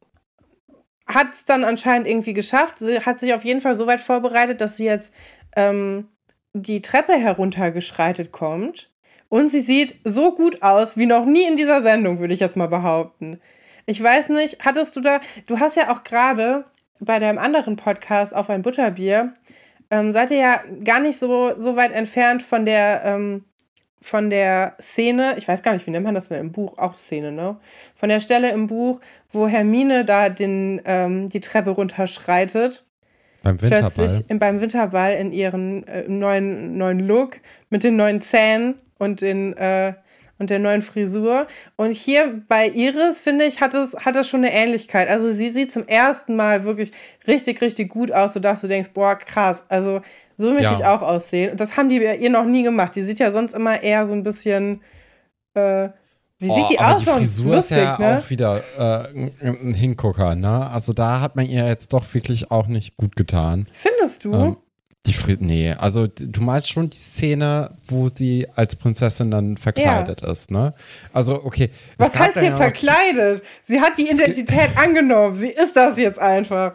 hat 1.06 1.34
es 1.34 1.44
dann 1.44 1.64
anscheinend 1.64 2.08
irgendwie 2.08 2.34
geschafft. 2.34 2.78
Sie 2.78 3.00
hat 3.00 3.18
sich 3.18 3.34
auf 3.34 3.44
jeden 3.44 3.60
Fall 3.60 3.76
so 3.76 3.86
weit 3.86 4.00
vorbereitet, 4.00 4.60
dass 4.60 4.76
sie 4.76 4.84
jetzt 4.84 5.12
ähm, 5.54 6.08
die 6.52 6.80
Treppe 6.80 7.14
heruntergeschreitet 7.14 8.32
kommt. 8.32 8.90
Und 9.28 9.50
sie 9.50 9.60
sieht 9.60 9.96
so 10.04 10.34
gut 10.34 10.62
aus 10.62 10.96
wie 10.96 11.06
noch 11.06 11.24
nie 11.24 11.46
in 11.46 11.56
dieser 11.56 11.82
Sendung, 11.82 12.20
würde 12.20 12.34
ich 12.34 12.40
jetzt 12.40 12.56
mal 12.56 12.68
behaupten. 12.68 13.40
Ich 13.86 14.02
weiß 14.02 14.28
nicht, 14.30 14.64
hattest 14.64 14.94
du 14.96 15.00
da, 15.00 15.20
du 15.46 15.58
hast 15.58 15.76
ja 15.76 15.92
auch 15.92 16.04
gerade 16.04 16.64
bei 17.00 17.18
deinem 17.18 17.38
anderen 17.38 17.76
Podcast 17.76 18.34
auf 18.34 18.50
ein 18.50 18.62
Butterbier, 18.62 19.34
ähm, 19.90 20.12
seid 20.12 20.30
ihr 20.30 20.38
ja 20.38 20.60
gar 20.84 21.00
nicht 21.00 21.18
so, 21.18 21.52
so 21.58 21.76
weit 21.76 21.92
entfernt 21.92 22.42
von 22.42 22.64
der, 22.64 23.02
ähm, 23.04 23.44
von 24.06 24.30
der 24.30 24.76
Szene, 24.80 25.34
ich 25.36 25.48
weiß 25.48 25.64
gar 25.64 25.72
nicht, 25.72 25.84
wie 25.86 25.90
nennt 25.90 26.04
man 26.04 26.14
das 26.14 26.28
denn 26.28 26.38
im 26.38 26.52
Buch? 26.52 26.78
Auch 26.78 26.94
Szene, 26.94 27.32
ne? 27.32 27.56
Von 27.96 28.08
der 28.08 28.20
Stelle 28.20 28.52
im 28.52 28.68
Buch, 28.68 29.00
wo 29.32 29.48
Hermine 29.48 30.04
da 30.04 30.28
den, 30.28 30.80
ähm, 30.84 31.28
die 31.28 31.40
Treppe 31.40 31.70
runterschreitet 31.70 32.86
Beim 33.42 33.60
Winterball. 33.60 33.90
plötzlich 33.90 34.30
in, 34.30 34.38
beim 34.38 34.60
Winterball 34.60 35.14
in 35.14 35.32
ihren 35.32 35.84
äh, 35.88 36.04
neuen, 36.06 36.78
neuen 36.78 37.00
Look 37.00 37.40
mit 37.68 37.82
den 37.82 37.96
neuen 37.96 38.20
Zähnen 38.20 38.76
und 38.98 39.22
den 39.22 39.56
äh, 39.56 39.94
und 40.38 40.51
der 40.51 40.59
neuen 40.59 40.83
Frisur. 40.83 41.46
Und 41.77 41.92
hier 41.92 42.42
bei 42.49 42.68
Iris, 42.68 43.18
finde 43.20 43.44
ich, 43.44 43.61
hat 43.61 43.75
es, 43.75 43.94
hat 44.05 44.16
es 44.16 44.29
schon 44.29 44.44
eine 44.44 44.53
Ähnlichkeit. 44.53 45.09
Also 45.09 45.31
sie 45.33 45.49
sieht 45.51 45.72
zum 45.72 45.85
ersten 45.85 46.37
Mal 46.37 46.64
wirklich 46.64 46.92
richtig, 47.27 47.61
richtig 47.61 47.88
gut 47.90 48.12
aus, 48.12 48.35
sodass 48.35 48.61
du 48.61 48.68
denkst, 48.68 48.90
boah, 48.94 49.16
krass. 49.16 49.64
Also 49.68 50.03
so 50.37 50.49
möchte 50.51 50.64
Ja. 50.64 50.72
ich 50.75 50.85
auch 50.85 51.03
aussehen. 51.03 51.51
Und 51.53 51.61
das 51.61 51.77
haben 51.77 51.88
die 51.88 51.96
ihr 51.96 52.31
noch 52.31 52.44
nie 52.44 52.62
gemacht. 52.62 52.94
Die 52.96 53.03
sieht 53.03 53.18
ja 53.18 53.33
sonst 53.33 53.55
immer 53.55 53.83
eher 53.83 54.07
so 54.07 54.14
ein 54.14 54.22
bisschen. 54.22 54.83
Äh, 55.55 55.88
wie 56.38 56.51
sieht 56.51 56.64
Oh, 56.64 56.68
die 56.70 56.79
aber 56.79 56.96
aus? 56.96 57.01
die? 57.01 57.11
Frisur 57.11 57.55
Lustig, 57.55 57.79
ist 57.79 57.83
ja 57.83 57.99
ne? 57.99 58.18
auch 58.18 58.29
wieder 58.31 58.61
äh, 58.79 59.09
ein, 59.18 59.33
ein 59.40 59.72
Hingucker, 59.75 60.35
ne? 60.35 60.68
Also 60.68 60.92
da 60.92 61.22
hat 61.22 61.35
man 61.35 61.46
ihr 61.46 61.66
jetzt 61.66 61.94
doch 61.94 62.12
wirklich 62.12 62.51
auch 62.51 62.66
nicht 62.66 62.99
gut 62.99 63.16
getan. 63.16 63.64
Findest 63.72 64.22
du? 64.27 64.35
Ähm, 64.35 64.57
die 65.06 65.14
Fri 65.14 65.36
nee, 65.38 65.72
also 65.72 66.06
du 66.06 66.40
meinst 66.40 66.70
schon 66.70 66.90
die 66.90 66.96
Szene, 66.96 67.70
wo 67.86 68.08
sie 68.12 68.46
als 68.54 68.76
Prinzessin 68.76 69.30
dann 69.30 69.56
verkleidet 69.56 70.22
ist, 70.22 70.50
ne? 70.50 70.74
Also 71.12 71.44
okay. 71.44 71.70
Was 71.98 72.18
heißt 72.18 72.38
hier 72.38 72.50
ja 72.50 72.56
verkleidet? 72.56 73.42
Sie 73.64 73.80
hat 73.80 73.98
die 73.98 74.10
Identität 74.10 74.70
angenommen. 74.76 75.34
Sie 75.34 75.50
ist 75.50 75.74
das 75.74 75.98
jetzt 75.98 76.18
einfach. 76.18 76.74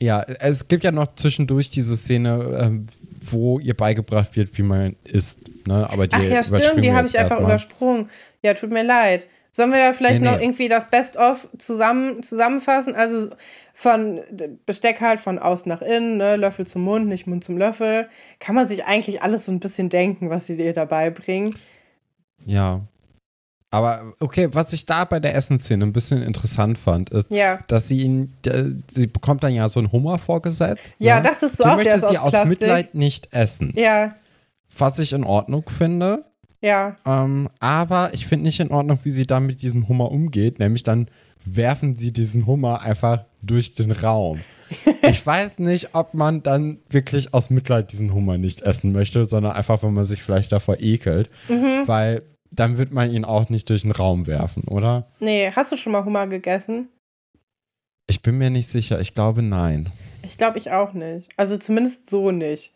Ja, 0.00 0.22
es 0.22 0.68
gibt 0.68 0.84
ja 0.84 0.92
noch 0.92 1.14
zwischendurch 1.16 1.70
diese 1.70 1.96
Szene, 1.96 2.58
ähm, 2.60 2.86
wo 3.20 3.58
ihr 3.58 3.74
beigebracht 3.74 4.36
wird, 4.36 4.56
wie 4.56 4.62
man 4.62 4.96
isst, 5.04 5.40
ne? 5.66 5.88
Aber 5.90 6.06
die 6.06 6.16
Ach 6.16 6.22
ja, 6.22 6.42
stimmt, 6.42 6.84
die 6.84 6.92
habe 6.92 7.08
ich 7.08 7.18
einfach 7.18 7.36
erstmal. 7.36 7.50
übersprungen. 7.50 8.10
Ja, 8.42 8.54
tut 8.54 8.70
mir 8.70 8.84
leid. 8.84 9.26
Sollen 9.58 9.72
wir 9.72 9.78
da 9.78 9.92
vielleicht 9.92 10.22
Nee, 10.22 10.28
noch 10.30 10.36
nee. 10.38 10.44
irgendwie 10.44 10.68
das 10.68 10.88
Best-of 10.88 11.48
zusammen, 11.58 12.22
zusammenfassen? 12.22 12.94
Also 12.94 13.30
von 13.74 14.20
Besteck 14.66 15.00
halt 15.00 15.18
von 15.18 15.40
außen 15.40 15.68
nach 15.68 15.82
innen, 15.82 16.16
ne? 16.16 16.36
Löffel 16.36 16.64
zum 16.64 16.82
Mund, 16.82 17.08
nicht 17.08 17.26
Mund 17.26 17.42
zum 17.42 17.58
Löffel. 17.58 18.08
Kann 18.38 18.54
man 18.54 18.68
sich 18.68 18.84
eigentlich 18.84 19.20
alles 19.20 19.46
so 19.46 19.52
ein 19.52 19.58
bisschen 19.58 19.88
denken, 19.88 20.30
was 20.30 20.46
sie 20.46 20.56
dir 20.56 20.72
dabei 20.72 21.10
bringen. 21.10 21.56
Ja. 22.46 22.82
Aber 23.70 24.12
okay, 24.20 24.48
was 24.52 24.72
ich 24.72 24.86
da 24.86 25.04
bei 25.04 25.18
der 25.18 25.34
Essensszene 25.34 25.84
ein 25.84 25.92
bisschen 25.92 26.22
interessant 26.22 26.78
fand, 26.78 27.10
ist, 27.10 27.28
Ja. 27.32 27.58
dass 27.66 27.88
sie 27.88 28.00
ihn, 28.02 28.32
sie 28.92 29.08
bekommt 29.08 29.42
dann 29.42 29.52
ja 29.54 29.68
so 29.68 29.80
einen 29.80 29.90
Hummer 29.90 30.18
vorgesetzt. 30.18 30.94
Ja, 31.00 31.16
ne? 31.16 31.22
dachtest 31.22 31.58
du 31.58 31.64
Den 31.64 31.72
auch, 31.72 31.76
der 31.76 31.84
möchte 31.96 32.06
ist 32.06 32.08
sie 32.12 32.18
aus 32.18 32.34
aus? 32.34 32.46
Mitleid 32.48 32.94
nicht 32.94 33.34
essen. 33.34 33.72
Ja, 33.76 34.14
Was 34.78 35.00
ich 35.00 35.12
in 35.12 35.24
Ordnung 35.24 35.64
finde. 35.68 36.24
Ja. 36.60 36.96
Ähm, 37.06 37.48
aber 37.60 38.10
ich 38.14 38.26
finde 38.26 38.46
nicht 38.46 38.60
in 38.60 38.70
Ordnung, 38.70 38.98
wie 39.02 39.10
sie 39.10 39.26
da 39.26 39.40
mit 39.40 39.62
diesem 39.62 39.88
Hummer 39.88 40.10
umgeht. 40.10 40.58
Nämlich 40.58 40.82
dann 40.82 41.08
werfen 41.44 41.96
sie 41.96 42.12
diesen 42.12 42.46
Hummer 42.46 42.82
einfach 42.82 43.24
durch 43.42 43.74
den 43.74 43.92
Raum. 43.92 44.40
ich 45.02 45.24
weiß 45.24 45.60
nicht, 45.60 45.94
ob 45.94 46.14
man 46.14 46.42
dann 46.42 46.78
wirklich 46.90 47.32
aus 47.32 47.50
Mitleid 47.50 47.92
diesen 47.92 48.12
Hummer 48.12 48.38
nicht 48.38 48.62
essen 48.62 48.92
möchte, 48.92 49.24
sondern 49.24 49.52
einfach, 49.52 49.82
wenn 49.82 49.94
man 49.94 50.04
sich 50.04 50.22
vielleicht 50.22 50.52
davor 50.52 50.76
ekelt. 50.80 51.30
Mhm. 51.48 51.82
Weil 51.86 52.24
dann 52.50 52.78
wird 52.78 52.92
man 52.92 53.10
ihn 53.10 53.24
auch 53.24 53.48
nicht 53.48 53.68
durch 53.70 53.82
den 53.82 53.92
Raum 53.92 54.26
werfen, 54.26 54.64
oder? 54.64 55.06
Nee, 55.20 55.50
hast 55.54 55.72
du 55.72 55.76
schon 55.76 55.92
mal 55.92 56.04
Hummer 56.04 56.26
gegessen? 56.26 56.88
Ich 58.06 58.22
bin 58.22 58.38
mir 58.38 58.50
nicht 58.50 58.68
sicher. 58.68 59.00
Ich 59.00 59.14
glaube, 59.14 59.42
nein. 59.42 59.90
Ich 60.22 60.38
glaube, 60.38 60.58
ich 60.58 60.70
auch 60.70 60.92
nicht. 60.94 61.28
Also 61.36 61.56
zumindest 61.56 62.08
so 62.08 62.30
nicht. 62.30 62.72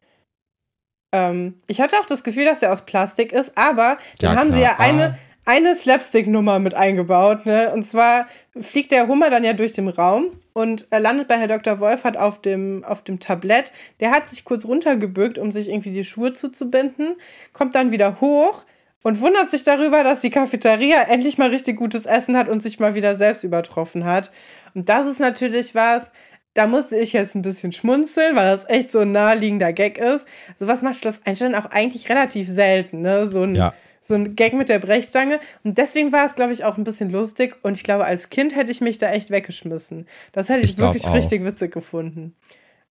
Ähm, 1.12 1.55
ich 1.66 1.81
hatte 1.81 1.96
auch 1.98 2.07
das 2.07 2.22
Gefühl, 2.25 2.44
dass 2.46 2.61
der 2.61 2.72
aus 2.72 2.83
Plastik 2.83 3.33
ist, 3.33 3.53
aber 3.57 3.98
dann 4.18 4.35
Ja, 4.35 4.40
haben 4.40 4.53
sie 4.53 4.61
klar. 4.61 4.77
ja 4.79 4.85
eine, 4.85 5.18
eine 5.44 5.75
Slapstick-Nummer 5.75 6.59
mit 6.59 6.75
eingebaut. 6.75 7.46
Ne? 7.46 7.70
Und 7.72 7.85
zwar 7.85 8.27
fliegt 8.61 8.92
der 8.92 9.09
Hummer 9.09 9.29
dann 9.31 9.44
ja 9.44 9.53
durch 9.53 9.72
den 9.72 9.88
Raum 9.88 10.27
und 10.53 10.87
er 10.90 11.01
landet 11.01 11.29
bei 11.29 11.38
Herr 11.38 11.48
Dr. 11.48 11.81
Wolf, 11.81 12.05
hat 12.05 12.16
auf 12.16 12.40
dem, 12.40 12.85
auf 12.85 13.03
dem 13.03 13.20
Tablett. 13.20 13.72
Der 14.01 14.11
hat 14.11 14.27
sich 14.27 14.44
kurz 14.44 14.64
runtergebückt, 14.64 15.38
um 15.38 15.53
sich 15.53 15.68
irgendwie 15.68 15.90
die 15.92 16.05
Schuhe 16.05 16.33
zuzubinden, 16.33 17.16
kommt 17.53 17.75
dann 17.75 17.90
wieder 17.92 18.20
hoch 18.20 18.64
und 19.03 19.20
wundert 19.20 19.51
sich 19.51 19.64
darüber, 19.64 20.05
dass 20.05 20.20
die 20.20 20.31
Cafeteria 20.31 21.03
endlich 21.03 21.37
mal 21.37 21.51
richtig 21.51 21.77
gutes 21.77 22.07
Essen 22.07 22.37
hat 22.37 22.48
und 22.48 22.62
sich 22.62 22.79
mal 22.79 22.94
wieder 22.94 23.16
selbst 23.16 23.42
übertroffen 23.42 24.05
hat. 24.05 24.31
Und 24.75 24.88
das 24.88 25.07
ist 25.07 25.18
natürlich 25.18 25.75
was, 25.75 26.12
da 26.54 26.66
musste 26.66 26.96
ich 26.98 27.12
jetzt 27.12 27.34
ein 27.34 27.42
bisschen 27.42 27.72
schmunzeln, 27.72 28.36
weil 28.36 28.44
das 28.46 28.68
echt 28.68 28.90
so 28.90 29.00
ein 29.00 29.12
naheliegender 29.12 29.72
Gag 29.72 29.98
ist. 29.98 30.26
Sowas 30.58 30.82
macht 30.82 30.96
Schloss 30.98 31.22
Einstein 31.24 31.54
auch 31.54 31.66
eigentlich 31.66 32.08
relativ 32.10 32.48
selten, 32.48 33.00
ne? 33.00 33.28
So 33.28 33.42
ein, 33.44 33.54
Ja. 33.54 33.72
so 34.02 34.14
ein 34.14 34.36
Gag 34.36 34.52
mit 34.52 34.68
der 34.68 34.78
Brechstange. 34.78 35.40
Und 35.64 35.78
deswegen 35.78 36.12
war 36.12 36.26
es, 36.26 36.34
glaube 36.34 36.52
ich, 36.52 36.64
auch 36.64 36.76
ein 36.76 36.84
bisschen 36.84 37.08
lustig. 37.10 37.56
Und 37.62 37.76
ich 37.76 37.84
glaube, 37.84 38.04
als 38.04 38.28
Kind 38.30 38.54
hätte 38.54 38.70
ich 38.70 38.80
mich 38.80 38.98
da 38.98 39.10
echt 39.12 39.30
weggeschmissen. 39.30 40.06
Das 40.32 40.48
hätte 40.48 40.60
ich, 40.60 40.72
Ich 40.72 40.78
wirklich 40.78 41.06
auch. 41.06 41.14
richtig 41.14 41.44
witzig 41.44 41.72
gefunden. 41.72 42.36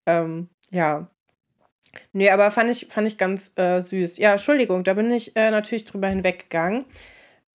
Ähm, 0.05 0.49
ja. 0.71 1.09
Nee, 2.13 2.29
aber 2.29 2.51
fand 2.51 2.69
ich, 2.69 2.87
fand 2.89 3.07
ich 3.07 3.17
ganz 3.17 3.53
äh, 3.57 3.81
süß. 3.81 4.19
Ja, 4.19 4.33
Entschuldigung, 4.33 4.83
da 4.83 4.93
bin 4.93 5.09
ich 5.11 5.35
äh, 5.35 5.49
natürlich 5.51 5.85
drüber 5.85 6.07
hinweggegangen. 6.07 6.85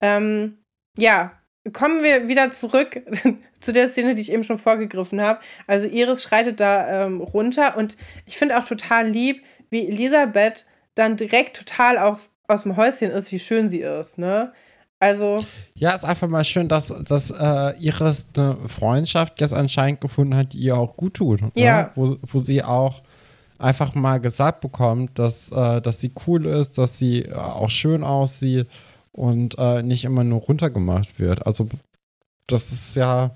Ähm, 0.01 0.57
ja, 0.97 1.31
kommen 1.73 2.03
wir 2.03 2.27
wieder 2.27 2.51
zurück 2.51 3.01
zu 3.59 3.73
der 3.73 3.87
Szene, 3.87 4.15
die 4.15 4.21
ich 4.21 4.31
eben 4.31 4.43
schon 4.43 4.57
vorgegriffen 4.57 5.21
habe. 5.21 5.39
Also 5.67 5.87
Iris 5.87 6.23
schreitet 6.23 6.59
da 6.59 7.05
ähm, 7.05 7.21
runter 7.21 7.77
und 7.77 7.97
ich 8.25 8.37
finde 8.37 8.57
auch 8.57 8.63
total 8.63 9.07
lieb, 9.07 9.43
wie 9.69 9.87
Elisabeth 9.87 10.65
dann 10.93 11.17
direkt 11.17 11.57
total 11.57 11.97
auch 11.97 12.19
aus 12.47 12.63
dem 12.63 12.77
Häuschen 12.77 13.11
ist, 13.11 13.31
wie 13.31 13.39
schön 13.39 13.69
sie 13.69 13.79
ist, 13.79 14.17
ne? 14.17 14.53
Also, 14.99 15.43
Ja, 15.73 15.93
ist 15.93 16.05
einfach 16.05 16.29
mal 16.29 16.45
schön, 16.45 16.69
dass, 16.69 16.87
dass 17.03 17.29
äh, 17.29 17.73
Iris 17.79 18.27
eine 18.35 18.57
Freundschaft 18.67 19.41
jetzt 19.41 19.53
anscheinend 19.53 19.99
gefunden 19.99 20.35
hat, 20.35 20.53
die 20.53 20.59
ihr 20.59 20.77
auch 20.77 20.95
gut 20.95 21.15
tut. 21.15 21.41
Ne? 21.41 21.51
Ja. 21.55 21.91
Wo, 21.95 22.15
wo 22.21 22.39
sie 22.39 22.63
auch 22.63 23.03
einfach 23.59 23.93
mal 23.93 24.21
gesagt 24.21 24.61
bekommt, 24.61 25.19
dass, 25.19 25.51
äh, 25.51 25.81
dass 25.81 25.99
sie 25.99 26.13
cool 26.25 26.45
ist, 26.45 26.77
dass 26.77 26.97
sie 26.97 27.23
äh, 27.23 27.33
auch 27.33 27.69
schön 27.69 28.03
aussieht 28.03 28.67
und 29.15 29.57
äh, 29.57 29.81
nicht 29.81 30.03
immer 30.03 30.25
nur 30.25 30.41
runtergemacht 30.41 31.19
wird. 31.19 31.45
Also, 31.45 31.67
das 32.47 32.71
ist 32.71 32.95
ja. 32.95 33.35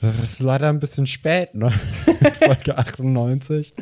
Das 0.00 0.18
ist 0.18 0.40
leider 0.40 0.70
ein 0.70 0.80
bisschen 0.80 1.06
spät, 1.06 1.54
ne? 1.54 1.70
Folge 2.38 2.78
98. 2.78 3.74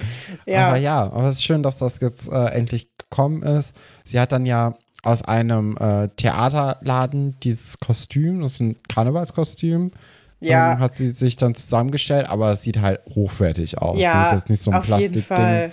ja. 0.46 0.66
Aber 0.66 0.77
ja, 0.77 1.05
aber 1.05 1.29
es 1.29 1.37
ist 1.37 1.44
schön, 1.44 1.62
dass 1.62 1.79
das 1.79 2.01
jetzt 2.01 2.27
äh, 2.33 2.46
endlich 2.46 2.88
gekommen 2.98 3.44
ist. 3.44 3.77
Sie 4.05 4.18
hat 4.18 4.33
dann 4.33 4.44
ja 4.44 4.74
aus 5.05 5.22
einem 5.22 5.77
äh, 5.77 6.09
Theaterladen 6.16 7.38
dieses 7.40 7.79
Kostüm, 7.79 8.40
das 8.40 8.55
ist 8.55 8.61
ein 8.61 8.77
Karnevalskostüm, 8.88 9.92
ja. 10.40 10.72
ähm, 10.72 10.81
hat 10.81 10.96
sie 10.96 11.11
sich 11.11 11.37
dann 11.37 11.55
zusammengestellt, 11.55 12.29
aber 12.29 12.51
es 12.51 12.62
sieht 12.62 12.81
halt 12.81 13.01
hochwertig 13.14 13.79
aus. 13.79 14.01
Ja, 14.01 14.24
das 14.24 14.33
ist 14.33 14.38
jetzt 14.38 14.51
nicht 14.51 14.62
so 14.62 14.72
ein 14.72 14.83
Plastikding. 14.83 15.70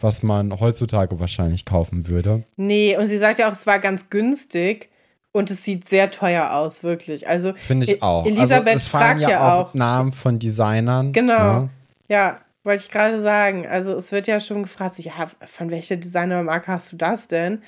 Was 0.00 0.22
man 0.22 0.58
heutzutage 0.60 1.18
wahrscheinlich 1.20 1.64
kaufen 1.64 2.08
würde. 2.08 2.44
Nee, 2.56 2.96
und 2.96 3.06
sie 3.08 3.18
sagt 3.18 3.38
ja 3.38 3.48
auch, 3.48 3.52
es 3.52 3.66
war 3.66 3.78
ganz 3.78 4.10
günstig 4.10 4.90
und 5.32 5.50
es 5.50 5.64
sieht 5.64 5.88
sehr 5.88 6.10
teuer 6.10 6.52
aus, 6.52 6.82
wirklich. 6.82 7.28
Also, 7.28 7.52
Finde 7.54 7.86
ich 7.86 7.98
E- 7.98 8.02
auch. 8.02 8.24
Elisabeth 8.26 8.66
also 8.68 8.76
es 8.76 8.88
fragt 8.88 9.20
ja, 9.20 9.30
ja 9.30 9.54
auch, 9.54 9.68
auch. 9.68 9.74
Namen 9.74 10.12
von 10.12 10.38
Designern. 10.38 11.12
Genau. 11.12 11.60
Ne? 11.60 11.70
Ja, 12.08 12.40
wollte 12.64 12.82
ich 12.84 12.90
gerade 12.90 13.20
sagen. 13.20 13.66
Also 13.66 13.94
es 13.94 14.12
wird 14.12 14.26
ja 14.26 14.40
schon 14.40 14.62
gefragt, 14.62 14.94
so, 14.94 15.02
ja, 15.02 15.12
von 15.46 15.70
welcher 15.70 15.96
Designermarke 15.96 16.68
hast 16.68 16.92
du 16.92 16.96
das 16.96 17.28
denn? 17.28 17.62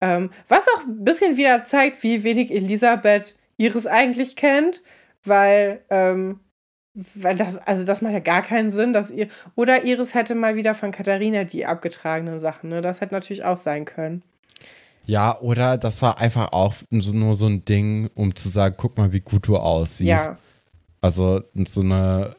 Ähm, 0.00 0.30
was 0.46 0.66
auch 0.76 0.84
ein 0.86 1.02
bisschen 1.04 1.36
wieder 1.36 1.64
zeigt, 1.64 2.02
wie 2.04 2.22
wenig 2.22 2.50
Elisabeth 2.54 3.34
Iris 3.56 3.86
eigentlich 3.86 4.36
kennt, 4.36 4.82
weil, 5.24 5.80
ähm, 5.90 6.38
weil 7.14 7.36
das, 7.36 7.58
also 7.58 7.84
das 7.84 8.02
macht 8.02 8.12
ja 8.12 8.18
gar 8.18 8.42
keinen 8.42 8.70
Sinn, 8.70 8.92
dass 8.92 9.10
ihr, 9.10 9.28
oder 9.54 9.84
Iris 9.84 10.14
hätte 10.14 10.34
mal 10.34 10.56
wieder 10.56 10.74
von 10.74 10.90
Katharina 10.90 11.44
die 11.44 11.66
abgetragenen 11.66 12.40
Sachen, 12.40 12.70
ne? 12.70 12.80
Das 12.80 13.00
hätte 13.00 13.14
natürlich 13.14 13.44
auch 13.44 13.58
sein 13.58 13.84
können. 13.84 14.22
Ja, 15.06 15.38
oder 15.40 15.78
das 15.78 16.02
war 16.02 16.18
einfach 16.18 16.52
auch 16.52 16.74
so, 16.90 17.12
nur 17.12 17.34
so 17.34 17.46
ein 17.46 17.64
Ding, 17.64 18.10
um 18.14 18.34
zu 18.34 18.48
sagen, 18.48 18.74
guck 18.76 18.98
mal, 18.98 19.12
wie 19.12 19.20
gut 19.20 19.46
du 19.46 19.56
aussiehst. 19.56 20.08
Ja. 20.08 20.38
Also 21.00 21.42
so 21.54 21.80
eine 21.80 22.36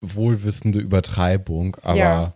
wohlwissende 0.00 0.80
Übertreibung, 0.80 1.76
aber 1.82 1.96
ja. 1.96 2.34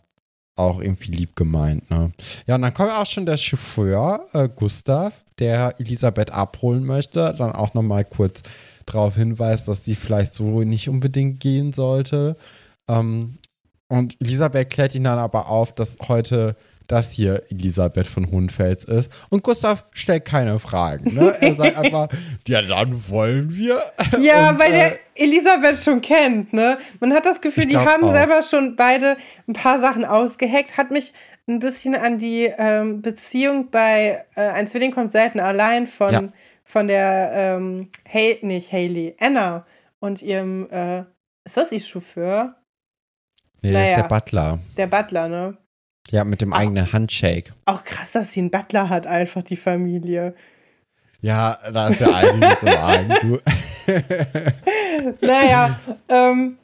auch 0.57 0.81
irgendwie 0.81 1.13
lieb 1.13 1.35
gemeint, 1.37 1.91
ne? 1.91 2.13
Ja, 2.47 2.57
und 2.57 2.63
dann 2.63 2.75
kommt 2.75 2.93
auch 2.93 3.07
schon 3.07 3.27
der 3.27 3.39
Chauffeur, 3.39 4.27
äh, 4.35 4.49
Gustav, 4.55 5.15
der 5.39 5.75
Elisabeth 5.79 6.31
abholen 6.31 6.85
möchte, 6.85 7.35
dann 7.37 7.53
auch 7.53 7.73
nochmal 7.75 8.05
kurz 8.05 8.43
darauf 8.87 9.17
hinweist, 9.17 9.69
dass 9.69 9.83
die 9.83 9.95
vielleicht 9.95 10.35
so 10.35 10.63
nicht 10.63 10.89
unbedingt 10.89 11.41
gehen 11.41 11.73
sollte. 11.73 12.37
Ähm, 12.89 13.37
und 13.89 14.17
Elisabeth 14.21 14.71
klärt 14.71 14.95
ihn 14.95 15.05
dann 15.05 15.19
aber 15.19 15.49
auf, 15.49 15.75
dass 15.75 15.99
heute 16.09 16.57
das 16.87 17.11
hier 17.11 17.43
Elisabeth 17.51 18.07
von 18.07 18.31
Hundfels 18.31 18.85
ist. 18.85 19.11
Und 19.31 19.43
Gustav 19.43 19.85
stellt 19.93 20.25
keine 20.25 20.59
Fragen. 20.59 21.15
Ne? 21.15 21.33
Er 21.41 21.53
sagt 21.57 21.77
einfach, 21.77 22.09
ja, 22.47 22.63
dann 22.63 23.09
wollen 23.09 23.57
wir. 23.57 23.79
Ja, 24.21 24.51
und, 24.51 24.61
weil 24.61 24.73
äh, 24.73 24.77
der 24.77 24.99
Elisabeth 25.15 25.79
schon 25.79 26.01
kennt. 26.01 26.53
Ne? 26.53 26.79
Man 27.01 27.13
hat 27.13 27.25
das 27.25 27.41
Gefühl, 27.41 27.67
die 27.67 27.79
haben 27.79 28.05
auch. 28.05 28.13
selber 28.13 28.43
schon 28.43 28.77
beide 28.77 29.17
ein 29.49 29.55
paar 29.55 29.81
Sachen 29.81 30.05
ausgeheckt. 30.05 30.77
Hat 30.77 30.91
mich 30.91 31.13
ein 31.47 31.59
bisschen 31.59 31.95
an 31.95 32.19
die 32.19 32.53
ähm, 32.57 33.03
Beziehung 33.03 33.71
bei 33.71 34.25
äh, 34.35 34.41
Ein 34.41 34.67
Zwilling 34.67 34.93
kommt 34.93 35.13
selten 35.13 35.41
allein 35.41 35.87
von, 35.87 36.13
ja. 36.13 36.23
Von 36.65 36.89
der, 36.89 37.31
ähm, 37.35 37.91
hey, 38.05 38.39
nicht 38.43 38.73
Haley, 38.73 39.17
Anna 39.21 39.67
und 40.01 40.23
ihrem, 40.23 40.69
äh, 40.71 41.05
ist 41.45 41.57
das 41.57 41.73
ihr 41.73 41.81
Chauffeur? 41.81 42.57
Nee, 43.63 43.73
naja, 43.73 43.81
das 43.81 43.91
ist 43.91 44.03
der 44.03 44.17
Butler. 44.17 44.59
Der 44.77 44.87
Butler, 44.87 45.29
ne? 45.29 45.59
Ja, 46.11 46.25
mit 46.25 46.43
dem 46.43 46.53
auch, 46.53 46.59
eigenen 46.59 46.93
Handshake. 46.93 47.53
Auch 47.65 47.85
krass, 47.85 48.13
dass 48.13 48.33
sie 48.33 48.41
einen 48.41 48.51
Butler 48.51 48.89
hat, 48.89 49.07
einfach 49.07 49.43
die 49.43 49.57
Familie. 49.57 50.35
Ja, 51.21 51.57
da 51.73 51.89
ist 51.89 52.01
ja 52.01 52.15
einiges 52.15 52.63
im 52.63 52.69
Argen, 52.69 53.15
du. 53.23 53.39
naja, 55.27 55.79
ähm, 56.09 56.59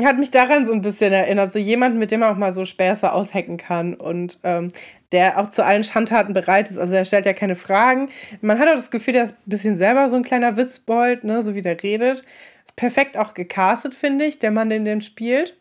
hat 0.00 0.18
mich 0.18 0.30
daran 0.30 0.64
so 0.64 0.72
ein 0.72 0.82
bisschen 0.82 1.12
erinnert. 1.12 1.52
So 1.52 1.58
jemand, 1.58 1.96
mit 1.96 2.10
dem 2.10 2.20
man 2.20 2.32
auch 2.32 2.38
mal 2.38 2.52
so 2.52 2.64
Späße 2.64 3.12
aushacken 3.12 3.56
kann 3.58 3.94
und 3.94 4.38
ähm, 4.42 4.72
der 5.12 5.38
auch 5.38 5.50
zu 5.50 5.64
allen 5.64 5.84
Schandtaten 5.84 6.32
bereit 6.32 6.70
ist. 6.70 6.78
Also 6.78 6.94
er 6.94 7.04
stellt 7.04 7.26
ja 7.26 7.34
keine 7.34 7.54
Fragen. 7.54 8.08
Man 8.40 8.58
hat 8.58 8.68
auch 8.68 8.74
das 8.74 8.90
Gefühl, 8.90 9.14
der 9.14 9.24
ist 9.24 9.32
ein 9.32 9.50
bisschen 9.50 9.76
selber 9.76 10.08
so 10.08 10.16
ein 10.16 10.22
kleiner 10.22 10.56
Witzbold, 10.56 11.24
ne, 11.24 11.42
so 11.42 11.54
wie 11.54 11.62
der 11.62 11.82
redet. 11.82 12.22
Ist 12.64 12.76
perfekt 12.76 13.16
auch 13.16 13.34
gecastet, 13.34 13.94
finde 13.94 14.24
ich, 14.24 14.38
der 14.38 14.50
Mann, 14.50 14.70
den 14.70 14.84
den 14.84 15.02
spielt. 15.02 15.58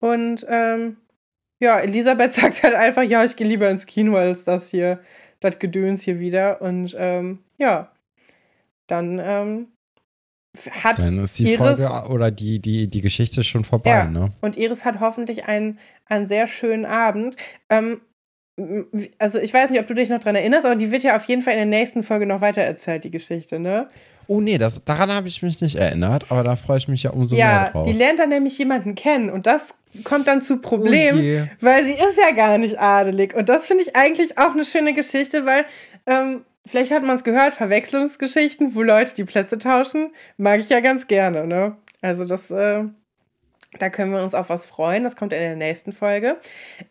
Und 0.00 0.46
ähm, 0.48 0.98
ja, 1.60 1.80
Elisabeth 1.80 2.32
sagt 2.34 2.62
halt 2.62 2.74
einfach, 2.74 3.02
ja, 3.02 3.24
ich 3.24 3.36
gehe 3.36 3.48
lieber 3.48 3.68
ins 3.68 3.86
Kino 3.86 4.16
als 4.16 4.44
das 4.44 4.70
hier, 4.70 5.00
das 5.40 5.58
Gedöns 5.58 6.02
hier 6.02 6.20
wieder. 6.20 6.62
Und 6.62 6.94
ähm, 6.96 7.40
ja, 7.58 7.90
dann 8.86 9.20
ähm, 9.22 9.68
hat 10.70 11.02
Dann 11.02 11.18
ist 11.18 11.38
die 11.38 11.52
Iris, 11.52 11.58
Folge 11.58 12.10
oder 12.10 12.30
die, 12.30 12.60
die, 12.60 12.88
die 12.88 13.00
Geschichte 13.00 13.44
schon 13.44 13.64
vorbei, 13.64 13.90
ja, 13.90 14.04
ne? 14.06 14.32
Und 14.40 14.56
Iris 14.56 14.84
hat 14.84 15.00
hoffentlich 15.00 15.46
einen, 15.46 15.78
einen 16.06 16.26
sehr 16.26 16.46
schönen 16.46 16.84
Abend. 16.84 17.36
Ähm, 17.68 18.00
also 19.18 19.38
ich 19.38 19.54
weiß 19.54 19.70
nicht, 19.70 19.80
ob 19.80 19.86
du 19.86 19.94
dich 19.94 20.08
noch 20.08 20.20
dran 20.20 20.34
erinnerst, 20.34 20.66
aber 20.66 20.76
die 20.76 20.90
wird 20.90 21.02
ja 21.02 21.16
auf 21.16 21.24
jeden 21.24 21.42
Fall 21.42 21.54
in 21.54 21.58
der 21.58 21.66
nächsten 21.66 22.02
Folge 22.02 22.26
noch 22.26 22.40
weiter 22.40 22.62
erzählt, 22.62 23.04
die 23.04 23.10
Geschichte, 23.10 23.58
ne? 23.58 23.88
Oh 24.26 24.40
nee, 24.40 24.58
das, 24.58 24.84
daran 24.84 25.10
habe 25.10 25.28
ich 25.28 25.42
mich 25.42 25.60
nicht 25.60 25.76
erinnert, 25.76 26.30
aber 26.30 26.44
da 26.44 26.56
freue 26.56 26.78
ich 26.78 26.88
mich 26.88 27.04
ja 27.04 27.10
umso 27.10 27.34
ja, 27.34 27.46
mehr 27.46 27.70
drauf. 27.70 27.86
Ja, 27.86 27.92
die 27.92 27.98
lernt 27.98 28.18
dann 28.18 28.28
nämlich 28.28 28.58
jemanden 28.58 28.94
kennen 28.94 29.30
und 29.30 29.46
das 29.46 29.74
kommt 30.04 30.26
dann 30.26 30.42
zu 30.42 30.58
Problemen, 30.58 31.48
oh 31.48 31.64
weil 31.64 31.84
sie 31.84 31.92
ist 31.92 32.18
ja 32.18 32.32
gar 32.32 32.58
nicht 32.58 32.78
adelig. 32.78 33.34
Und 33.34 33.48
das 33.48 33.66
finde 33.66 33.84
ich 33.84 33.96
eigentlich 33.96 34.36
auch 34.36 34.52
eine 34.52 34.64
schöne 34.64 34.92
Geschichte, 34.92 35.46
weil 35.46 35.64
ähm, 36.06 36.44
vielleicht 36.68 36.92
hat 36.92 37.02
man 37.02 37.16
es 37.16 37.24
gehört, 37.24 37.54
Verwechslungsgeschichten, 37.54 38.74
wo 38.74 38.82
Leute 38.82 39.14
die 39.14 39.24
Plätze 39.24 39.58
tauschen, 39.58 40.12
mag 40.36 40.60
ich 40.60 40.68
ja 40.68 40.80
ganz 40.80 41.06
gerne. 41.06 41.46
Ne? 41.46 41.76
Also 42.00 42.24
das, 42.24 42.50
äh, 42.50 42.84
da 43.78 43.90
können 43.90 44.12
wir 44.12 44.22
uns 44.22 44.34
auf 44.34 44.48
was 44.48 44.66
freuen. 44.66 45.04
Das 45.04 45.16
kommt 45.16 45.32
in 45.32 45.40
der 45.40 45.56
nächsten 45.56 45.92
Folge. 45.92 46.38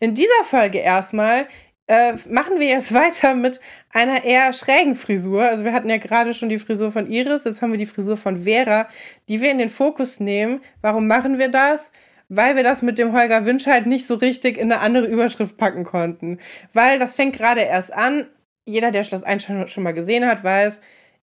In 0.00 0.14
dieser 0.14 0.44
Folge 0.44 0.78
erstmal 0.78 1.46
äh, 1.86 2.14
machen 2.28 2.60
wir 2.60 2.68
jetzt 2.68 2.92
weiter 2.94 3.34
mit 3.34 3.60
einer 3.92 4.24
eher 4.24 4.52
schrägen 4.52 4.94
Frisur. 4.94 5.42
Also 5.42 5.64
wir 5.64 5.72
hatten 5.72 5.88
ja 5.88 5.96
gerade 5.96 6.34
schon 6.34 6.48
die 6.48 6.58
Frisur 6.58 6.92
von 6.92 7.10
Iris, 7.10 7.44
jetzt 7.44 7.62
haben 7.62 7.72
wir 7.72 7.78
die 7.78 7.86
Frisur 7.86 8.16
von 8.16 8.44
Vera, 8.44 8.88
die 9.28 9.40
wir 9.40 9.50
in 9.50 9.58
den 9.58 9.70
Fokus 9.70 10.20
nehmen. 10.20 10.60
Warum 10.82 11.06
machen 11.06 11.38
wir 11.38 11.48
das? 11.48 11.90
weil 12.28 12.56
wir 12.56 12.62
das 12.62 12.82
mit 12.82 12.98
dem 12.98 13.12
Holger 13.12 13.46
Winscheid 13.46 13.86
nicht 13.86 14.06
so 14.06 14.14
richtig 14.14 14.58
in 14.58 14.70
eine 14.70 14.80
andere 14.80 15.06
Überschrift 15.06 15.56
packen 15.56 15.84
konnten. 15.84 16.38
Weil 16.74 16.98
das 16.98 17.14
fängt 17.14 17.36
gerade 17.36 17.62
erst 17.62 17.92
an. 17.92 18.26
Jeder, 18.68 18.90
der 18.90 19.04
das 19.04 19.24
ein 19.24 19.40
schon 19.40 19.82
mal 19.82 19.94
gesehen 19.94 20.26
hat, 20.26 20.44
weiß, 20.44 20.80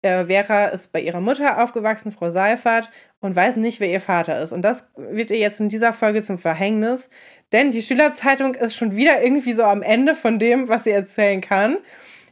äh, 0.02 0.26
Vera 0.26 0.66
ist 0.66 0.92
bei 0.92 1.00
ihrer 1.00 1.20
Mutter 1.20 1.62
aufgewachsen, 1.62 2.12
Frau 2.12 2.30
Seifert, 2.30 2.90
und 3.20 3.34
weiß 3.34 3.56
nicht, 3.56 3.80
wer 3.80 3.88
ihr 3.88 4.00
Vater 4.00 4.40
ist. 4.40 4.52
Und 4.52 4.62
das 4.62 4.84
wird 4.96 5.30
ihr 5.30 5.38
jetzt 5.38 5.60
in 5.60 5.68
dieser 5.68 5.92
Folge 5.92 6.22
zum 6.22 6.38
Verhängnis, 6.38 7.10
denn 7.52 7.70
die 7.70 7.82
Schülerzeitung 7.82 8.54
ist 8.54 8.76
schon 8.76 8.94
wieder 8.96 9.22
irgendwie 9.22 9.52
so 9.54 9.64
am 9.64 9.82
Ende 9.82 10.14
von 10.14 10.38
dem, 10.38 10.68
was 10.68 10.84
sie 10.84 10.90
erzählen 10.90 11.40
kann. 11.40 11.78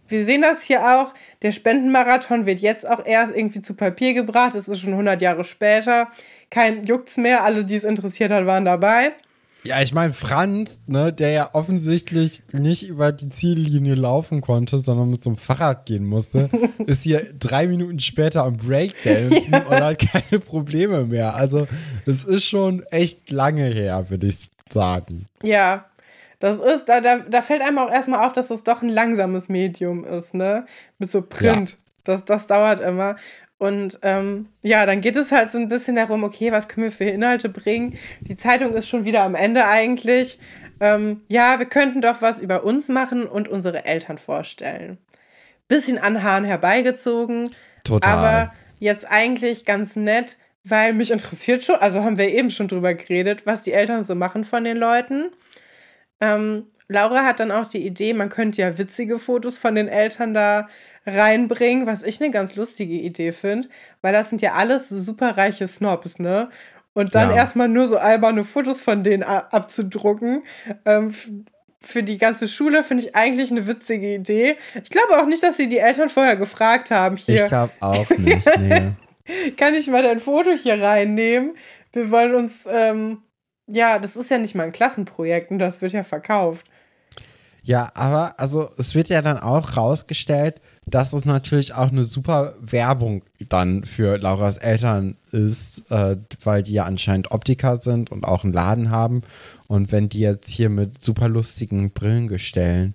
Wir 0.07 0.25
sehen 0.27 0.43
das 0.43 0.63
hier 0.63 0.87
auch. 0.87 1.15
Der 1.41 1.53
Spendenmarathon 1.53 2.45
wird 2.45 2.61
jetzt 2.61 2.87
auch 2.87 3.07
erst 3.07 3.35
irgendwie 3.35 3.63
zu 3.63 3.75
Papier 3.75 4.13
gebracht. 4.13 4.55
Es 4.55 4.69
ist 4.69 4.81
schon 4.81 4.93
100 4.93 5.23
Jahre 5.23 5.45
später. 5.45 6.09
Kein 6.51 6.85
Juckt's 6.85 7.17
mehr. 7.17 7.43
Alle, 7.43 7.65
die 7.65 7.77
es 7.77 7.85
interessiert 7.85 8.31
hat, 8.31 8.45
waren 8.45 8.67
dabei. 8.67 9.13
Ja, 9.65 9.81
ich 9.81 9.95
meine, 9.95 10.13
Franz, 10.13 10.81
ne, 10.89 11.13
der 11.13 11.31
ja 11.31 11.51
offensichtlich 11.53 12.43
nicht 12.53 12.89
über 12.89 13.13
die 13.13 13.29
Ziellinie 13.29 13.95
laufen 13.95 14.41
konnte, 14.41 14.79
sondern 14.79 15.11
mit 15.11 15.23
so 15.23 15.31
einem 15.31 15.37
Fahrrad 15.37 15.87
gehen 15.87 16.05
musste, 16.05 16.51
ist 16.87 17.03
hier 17.03 17.23
drei 17.39 17.69
Minuten 17.69 18.01
später 18.01 18.43
am 18.45 18.57
Breakdancen 18.57 19.41
ja. 19.53 19.59
und 19.61 19.81
hat 19.81 19.99
keine 20.01 20.41
Probleme 20.41 21.05
mehr. 21.05 21.37
Also, 21.37 21.69
es 22.07 22.25
ist 22.25 22.45
schon 22.45 22.83
echt 22.91 23.31
lange 23.31 23.67
her, 23.67 24.11
würde 24.11 24.27
ich 24.27 24.51
sagen. 24.69 25.27
Ja, 25.45 25.85
das 26.41 26.59
ist, 26.59 26.89
da, 26.89 27.01
da, 27.01 27.19
da 27.19 27.41
fällt 27.41 27.63
einem 27.63 27.79
auch 27.79 27.91
erstmal 27.91 28.27
auf, 28.27 28.33
dass 28.33 28.49
das 28.49 28.65
doch 28.65 28.83
ein 28.83 28.89
langsames 28.89 29.49
Medium 29.49 30.05
ist, 30.05 30.35
ne? 30.35 30.67
Mit 30.99 31.09
so 31.09 31.23
Print. 31.23 31.71
Ja. 31.71 31.77
Das, 32.05 32.25
das 32.25 32.49
dauert 32.49 32.81
immer. 32.81 33.15
Und 33.63 34.01
ähm, 34.03 34.49
ja, 34.63 34.85
dann 34.87 35.01
geht 35.01 35.15
es 35.15 35.31
halt 35.31 35.53
so 35.53 35.57
ein 35.57 35.69
bisschen 35.69 35.95
darum, 35.95 36.25
okay, 36.25 36.51
was 36.51 36.67
können 36.67 36.83
wir 36.83 36.91
für 36.91 37.05
Inhalte 37.05 37.49
bringen? 37.49 37.97
Die 38.23 38.35
Zeitung 38.35 38.75
ist 38.75 38.89
schon 38.89 39.05
wieder 39.05 39.23
am 39.23 39.37
Ende 39.37 39.69
eigentlich. 39.69 40.41
Ähm, 40.81 41.21
ja, 41.29 41.61
wir 41.61 41.67
könnten 41.67 42.01
doch 42.01 42.23
was 42.23 42.41
über 42.41 42.65
uns 42.65 42.89
machen 42.89 43.25
und 43.25 43.47
unsere 43.47 43.85
Eltern 43.85 44.19
vorstellen. 44.19 44.99
Bisschen 45.69 45.99
an 45.99 46.25
Haaren 46.25 46.43
herbeigezogen. 46.43 47.51
Total. 47.85 48.13
Aber 48.13 48.53
jetzt 48.81 49.09
eigentlich 49.09 49.65
ganz 49.65 49.95
nett, 49.95 50.39
weil 50.65 50.93
mich 50.93 51.13
interessiert 51.13 51.63
schon, 51.63 51.77
also 51.77 52.03
haben 52.03 52.19
wir 52.19 52.31
eben 52.31 52.51
schon 52.51 52.67
drüber 52.67 52.95
geredet, 52.95 53.47
was 53.47 53.63
die 53.63 53.75
Eltern 53.75 54.03
so 54.03 54.17
machen 54.17 54.43
von 54.43 54.65
den 54.65 54.77
Leuten. 54.77 55.31
Ähm, 56.21 56.67
Laura 56.89 57.25
hat 57.25 57.39
dann 57.39 57.53
auch 57.53 57.69
die 57.69 57.87
Idee, 57.87 58.13
man 58.13 58.29
könnte 58.29 58.61
ja 58.61 58.77
witzige 58.77 59.21
Fotos 59.21 59.57
von 59.57 59.77
den 59.77 59.87
Eltern 59.87 60.35
da 60.35 60.69
reinbringen, 61.07 61.87
was 61.87 62.03
ich 62.03 62.21
eine 62.21 62.31
ganz 62.31 62.57
lustige 62.57 62.95
Idee 62.95 63.33
finde, 63.33 63.69
weil 64.01 64.13
das 64.13 64.31
sind 64.31 64.43
ja 64.43 64.53
alles 64.53 64.89
so 64.89 65.01
superreiche 65.01 65.67
Snobs, 65.67 66.19
ne? 66.19 66.51
Und 66.95 67.15
dann 67.15 67.31
ja. 67.31 67.37
erstmal 67.37 67.69
nur 67.69 67.89
so 67.89 67.97
alberne 67.97 68.45
Fotos 68.45 68.83
von 68.83 69.03
denen 69.03 69.23
abzudrucken. 69.23 70.43
Ähm, 70.85 71.15
für 71.81 72.03
die 72.03 72.19
ganze 72.19 72.49
Schule 72.49 72.83
finde 72.83 73.05
ich 73.05 73.17
eigentlich 73.17 73.51
eine 73.51 73.67
witzige 73.67 74.15
Idee. 74.15 74.57
Ich 74.83 74.91
glaube 74.91 75.21
auch 75.21 75.27
nicht, 75.27 75.43
dass 75.43 75.57
sie 75.57 75.69
die 75.69 75.79
Eltern 75.79 76.11
vorher 76.11 76.37
gefragt 76.37 76.91
haben. 76.91 77.17
Hier. 77.17 77.45
Ich 77.45 77.49
glaube 77.49 77.73
auch 77.81 78.09
nicht, 78.11 78.47
nee. 78.59 78.93
Kann 79.57 79.75
ich 79.75 79.89
mal 79.89 80.03
dein 80.03 80.21
Foto 80.21 80.51
hier 80.51 80.83
reinnehmen? 80.83 81.57
Wir 81.93 82.11
wollen 82.11 82.35
uns 82.35 82.69
ähm, 82.71 83.23
ja, 83.67 83.99
das 83.99 84.17
ist 84.17 84.31
ja 84.31 84.39
nicht 84.39 84.55
mal 84.55 84.65
ein 84.65 84.73
Klassenprojekt 84.73 85.51
und 85.51 85.59
das 85.59 85.81
wird 85.81 85.93
ja 85.93 86.03
verkauft. 86.03 86.67
Ja, 87.63 87.91
aber 87.95 88.35
also 88.39 88.69
es 88.77 88.95
wird 88.95 89.09
ja 89.09 89.23
dann 89.23 89.39
auch 89.39 89.77
rausgestellt, 89.77 90.61
dass 90.87 91.13
es 91.13 91.25
natürlich 91.25 91.75
auch 91.75 91.91
eine 91.91 92.05
super 92.05 92.55
Werbung 92.61 93.23
dann 93.49 93.85
für 93.85 94.19
Lauras 94.19 94.57
Eltern 94.57 95.17
ist, 95.31 95.91
äh, 95.91 96.17
weil 96.43 96.63
die 96.63 96.73
ja 96.73 96.85
anscheinend 96.85 97.31
Optiker 97.31 97.79
sind 97.79 98.11
und 98.11 98.25
auch 98.25 98.45
einen 98.45 98.53
Laden 98.53 98.91
haben. 98.91 99.23
Und 99.69 99.93
wenn 99.93 100.09
die 100.09 100.21
jetzt 100.21 100.49
hier 100.49 100.71
mit 100.71 101.01
super 101.01 101.29
lustigen 101.29 101.91
Brillengestellen 101.93 102.95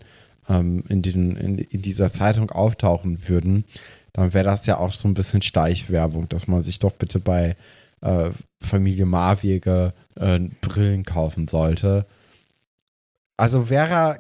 ähm, 0.49 0.83
in, 0.89 1.01
den, 1.01 1.35
in, 1.38 1.57
in 1.57 1.81
dieser 1.81 2.11
Zeitung 2.11 2.51
auftauchen 2.51 3.29
würden, 3.29 3.63
dann 4.11 4.33
wäre 4.33 4.45
das 4.45 4.65
ja 4.65 4.77
auch 4.77 4.91
so 4.91 5.07
ein 5.07 5.13
bisschen 5.13 5.41
Steichwerbung, 5.41 6.27
dass 6.27 6.47
man 6.47 6.63
sich 6.63 6.79
doch 6.79 6.93
bitte 6.93 7.19
bei 7.19 7.55
äh, 8.01 8.31
Familie 8.59 9.05
Marwege 9.05 9.93
äh, 10.15 10.39
Brillen 10.61 11.05
kaufen 11.05 11.47
sollte. 11.47 12.05
Also 13.38 13.65
Vera 13.65 14.17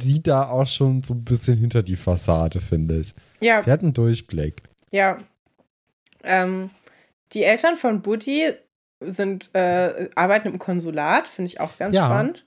sieht 0.00 0.26
da 0.26 0.48
auch 0.48 0.66
schon 0.66 1.02
so 1.02 1.14
ein 1.14 1.24
bisschen 1.24 1.58
hinter 1.58 1.82
die 1.82 1.96
Fassade, 1.96 2.60
finde 2.60 3.00
ich. 3.00 3.14
Ja. 3.40 3.62
Sie 3.62 3.70
hat 3.70 3.82
einen 3.82 3.92
Durchblick. 3.94 4.62
Ja. 4.90 5.18
Ähm, 6.24 6.70
die 7.32 7.44
Eltern 7.44 7.76
von 7.76 8.02
Buddy 8.02 8.52
sind, 9.00 9.54
äh, 9.54 10.08
arbeiten 10.14 10.48
im 10.48 10.58
Konsulat, 10.58 11.28
finde 11.28 11.50
ich 11.50 11.60
auch 11.60 11.76
ganz 11.78 11.94
Ja. 11.94 12.06
spannend. 12.06 12.46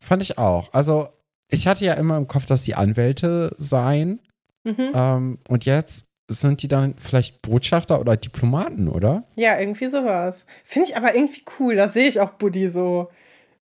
Fand 0.00 0.22
ich 0.22 0.38
auch. 0.38 0.72
Also, 0.72 1.08
ich 1.50 1.66
hatte 1.66 1.84
ja 1.84 1.94
immer 1.94 2.16
im 2.16 2.26
Kopf, 2.26 2.46
dass 2.46 2.62
die 2.62 2.74
Anwälte 2.74 3.54
seien. 3.58 4.20
Mhm. 4.64 4.90
Ähm, 4.94 5.38
und 5.48 5.64
jetzt 5.66 6.06
sind 6.28 6.62
die 6.62 6.68
dann 6.68 6.94
vielleicht 6.96 7.42
Botschafter 7.42 8.00
oder 8.00 8.16
Diplomaten, 8.16 8.88
oder? 8.88 9.24
Ja, 9.36 9.58
irgendwie 9.58 9.88
sowas. 9.88 10.46
Finde 10.64 10.88
ich 10.88 10.96
aber 10.96 11.14
irgendwie 11.14 11.42
cool. 11.58 11.74
Da 11.76 11.88
sehe 11.88 12.06
ich 12.08 12.20
auch 12.20 12.30
Buddy 12.30 12.68
so, 12.68 13.10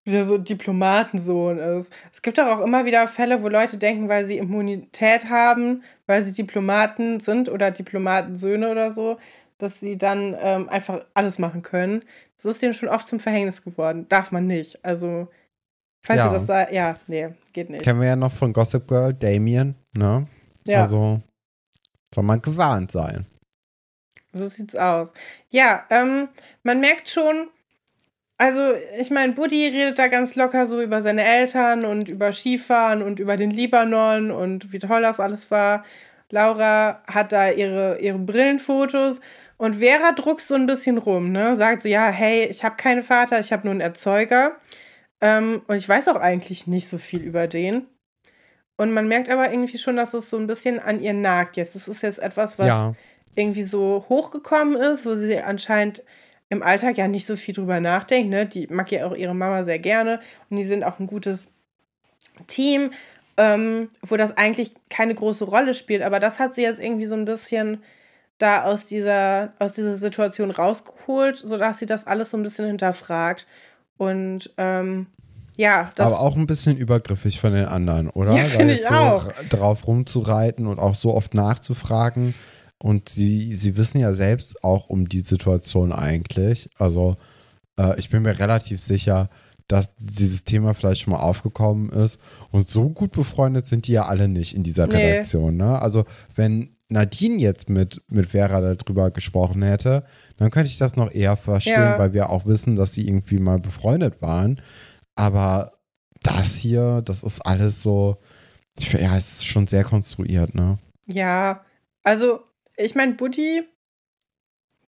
wie 0.06 0.12
der 0.12 0.26
so 0.26 0.38
Diplomatensohn 0.38 1.60
ist. 1.60 1.94
Es 2.12 2.22
gibt 2.22 2.38
doch 2.38 2.48
auch 2.48 2.62
immer 2.62 2.86
wieder 2.86 3.08
Fälle, 3.08 3.44
wo 3.44 3.48
Leute 3.50 3.78
denken, 3.78 4.10
weil 4.10 4.24
sie 4.24 4.38
Immunität 4.38 5.30
haben, 5.30 5.84
weil 6.08 6.22
sie 6.22 6.34
Diplomaten 6.34 7.20
sind 7.20 7.50
oder 7.50 7.72
Diplomatensöhne 7.72 8.70
oder 8.72 8.92
so, 8.92 9.18
dass 9.58 9.80
sie 9.80 9.98
dann 9.98 10.36
ähm, 10.40 10.70
einfach 10.70 11.06
alles 11.14 11.38
machen 11.38 11.62
können. 11.62 12.04
Das 12.38 12.46
ist 12.46 12.62
denen 12.62 12.74
schon 12.74 12.90
oft 12.90 13.08
zum 13.08 13.20
Verhängnis 13.20 13.62
geworden. 13.62 14.06
Darf 14.08 14.32
man 14.32 14.48
nicht. 14.48 14.84
Also, 14.86 15.28
falls 16.06 16.20
Ja. 16.20 16.28
ihr 16.28 16.34
das 16.34 16.46
sagt, 16.46 16.72
ja, 16.72 16.98
nee, 17.08 17.30
geht 17.52 17.70
nicht. 17.70 17.84
Kennen 17.84 18.00
wir 18.00 18.08
ja 18.08 18.16
noch 18.16 18.32
von 18.32 18.54
Gossip 18.54 18.88
Girl, 18.88 19.14
Damien, 19.14 19.76
ne? 19.98 20.26
Ja. 20.66 20.84
Also 20.84 21.22
soll 22.16 22.24
man 22.24 22.42
gewarnt 22.42 22.92
sein. 22.92 23.26
So 24.32 24.48
sieht's 24.48 24.76
aus. 24.76 25.14
Ja, 25.52 25.86
ähm, 25.90 26.30
man 26.64 26.80
merkt 26.80 27.10
schon, 27.10 27.50
also 28.40 28.74
ich 28.98 29.12
meine, 29.12 29.34
Buddy 29.34 29.68
redet 29.68 30.00
da 30.00 30.08
ganz 30.08 30.36
locker 30.36 30.66
so 30.66 30.82
über 30.82 31.02
seine 31.02 31.26
Eltern 31.26 31.84
und 31.84 32.08
über 32.08 32.32
Skifahren 32.32 33.02
und 33.02 33.20
über 33.20 33.36
den 33.36 33.52
Libanon 33.52 34.32
und 34.32 34.72
wie 34.72 34.80
toll 34.80 35.02
das 35.02 35.20
alles 35.20 35.52
war. 35.52 35.84
Laura 36.30 37.04
hat 37.06 37.34
da 37.34 37.52
ihre, 37.52 38.00
ihre 38.00 38.18
Brillenfotos 38.18 39.20
und 39.58 39.76
Vera 39.76 40.14
druckt 40.14 40.42
so 40.42 40.56
ein 40.56 40.68
bisschen 40.68 40.98
rum, 40.98 41.34
ne? 41.34 41.58
Sagt 41.58 41.82
so, 41.82 41.90
ja, 41.90 42.08
hey, 42.08 42.46
ich 42.46 42.64
habe 42.64 42.78
keinen 42.78 43.04
Vater, 43.04 43.42
ich 43.42 43.52
habe 43.52 43.64
nur 43.66 43.72
einen 43.72 43.82
Erzeuger. 43.82 44.56
Ähm, 45.20 45.64
und 45.68 45.76
ich 45.76 45.90
weiß 45.90 46.08
auch 46.08 46.16
eigentlich 46.16 46.66
nicht 46.66 46.88
so 46.88 46.98
viel 46.98 47.22
über 47.22 47.48
den. 47.48 47.88
Und 48.78 48.94
man 48.94 49.10
merkt 49.10 49.30
aber 49.30 49.52
irgendwie 49.52 49.78
schon, 49.78 49.98
dass 49.98 50.14
es 50.14 50.30
so 50.30 50.38
ein 50.38 50.48
bisschen 50.48 50.80
an 50.80 51.02
ihr 51.02 51.14
nagt 51.14 51.58
jetzt. 51.58 51.76
Das 51.76 51.90
ist 51.90 52.04
jetzt 52.04 52.20
etwas, 52.20 52.58
was 52.58 52.68
ja, 52.68 52.94
irgendwie 53.36 53.64
so 53.64 54.06
hochgekommen 54.08 54.78
ist, 54.78 55.06
wo 55.06 55.16
sie 55.16 55.38
anscheinend 55.40 56.04
im 56.50 56.64
Alltag 56.64 56.98
ja 56.98 57.08
nicht 57.08 57.26
so 57.26 57.36
viel 57.36 57.54
drüber 57.54 57.80
nachdenkt. 57.80 58.30
Ne? 58.30 58.46
Die 58.46 58.68
mag 58.68 58.92
ja 58.92 59.06
auch 59.06 59.16
ihre 59.16 59.36
Mama 59.36 59.64
sehr 59.64 59.80
gerne 59.80 60.20
und 60.50 60.58
die 60.58 60.64
sind 60.64 60.84
auch 60.84 61.00
ein 61.00 61.08
gutes 61.08 61.48
Team, 62.48 62.92
ähm, 63.38 63.90
wo 64.02 64.18
das 64.18 64.36
eigentlich 64.38 64.74
keine 64.90 65.16
große 65.16 65.46
Rolle 65.46 65.74
spielt. 65.76 66.02
Aber 66.02 66.20
das 66.20 66.40
hat 66.40 66.54
sie 66.54 66.64
jetzt 66.64 66.80
irgendwie 66.82 67.06
so 67.06 67.16
ein 67.16 67.26
bisschen 67.26 67.84
da 68.40 68.64
aus 68.64 68.86
dieser, 68.86 69.54
aus 69.60 69.74
dieser 69.74 69.96
Situation 69.96 70.50
rausgeholt, 70.52 71.38
sodass 71.38 71.80
sie 71.80 71.86
das 71.86 72.08
alles 72.08 72.32
so 72.32 72.38
ein 72.38 72.44
bisschen 72.44 72.66
hinterfragt. 72.66 73.46
Und 73.98 74.52
ähm, 74.58 75.08
ja, 75.58 75.92
das 75.96 76.08
aber 76.08 76.22
auch 76.22 76.38
ein 76.38 76.48
bisschen 76.48 76.78
übergriffig 76.78 77.40
von 77.40 77.54
den 77.54 77.66
anderen, 77.66 78.10
oder? 78.10 78.32
Ja, 78.34 78.44
Da 78.44 78.50
finde 78.50 78.74
jetzt 78.76 78.84
ich 78.84 78.88
so 78.88 78.94
auch. 78.94 79.32
drauf 79.50 79.86
rumzureiten 79.86 80.68
und 80.68 80.80
auch 80.80 80.96
so 80.96 81.14
oft 81.14 81.34
nachzufragen. 81.34 82.34
Und 82.82 83.10
sie, 83.10 83.56
sie 83.56 83.76
wissen 83.78 84.00
ja 84.00 84.14
selbst 84.14 84.64
auch 84.64 84.90
um 84.90 85.10
die 85.10 85.20
Situation 85.20 85.92
eigentlich. 85.92 86.70
Also 86.78 87.18
äh, 87.78 87.98
ich 88.00 88.10
bin 88.10 88.24
mir 88.24 88.40
relativ 88.40 88.82
sicher, 88.82 89.30
dass 89.68 89.92
dieses 89.98 90.46
Thema 90.46 90.74
vielleicht 90.74 91.02
schon 91.02 91.12
mal 91.14 91.20
aufgekommen 91.20 91.90
ist. 91.92 92.20
Und 92.52 92.70
so 92.70 92.90
gut 92.90 93.12
befreundet 93.12 93.68
sind 93.68 93.86
die 93.88 93.92
ja 93.92 94.06
alle 94.06 94.28
nicht 94.28 94.56
in 94.56 94.64
dieser 94.64 94.88
Nee. 94.88 94.96
Redaktion. 94.96 95.58
Ne? 95.58 95.80
Also 95.82 96.06
wenn 96.36 96.76
Nadine 96.88 97.38
jetzt 97.38 97.70
mit, 97.70 98.02
mit 98.10 98.28
Vera 98.28 98.62
darüber 98.74 99.12
gesprochen 99.12 99.62
hätte, 99.62 100.06
dann 100.38 100.50
könnte 100.50 100.72
ich 100.72 100.78
das 100.78 100.96
noch 100.96 101.12
eher 101.12 101.38
verstehen, 101.38 101.74
Ja. 101.76 102.00
weil 102.00 102.14
wir 102.14 102.30
auch 102.32 102.46
wissen, 102.48 102.76
dass 102.76 102.94
sie 102.94 103.08
irgendwie 103.08 103.38
mal 103.38 103.60
befreundet 103.60 104.22
waren. 104.22 104.60
Aber 105.16 105.74
das 106.24 106.56
hier, 106.56 107.02
das 107.04 107.24
ist 107.24 107.46
alles 107.46 107.84
so, 107.84 108.18
ja, 108.80 109.18
es 109.18 109.34
ist 109.34 109.46
schon 109.46 109.68
sehr 109.68 109.84
konstruiert, 109.84 110.56
ne? 110.56 110.80
Ja, 111.06 111.62
also 112.04 112.40
ich 112.86 112.96
meine, 112.96 113.14
Buddy. 113.14 113.64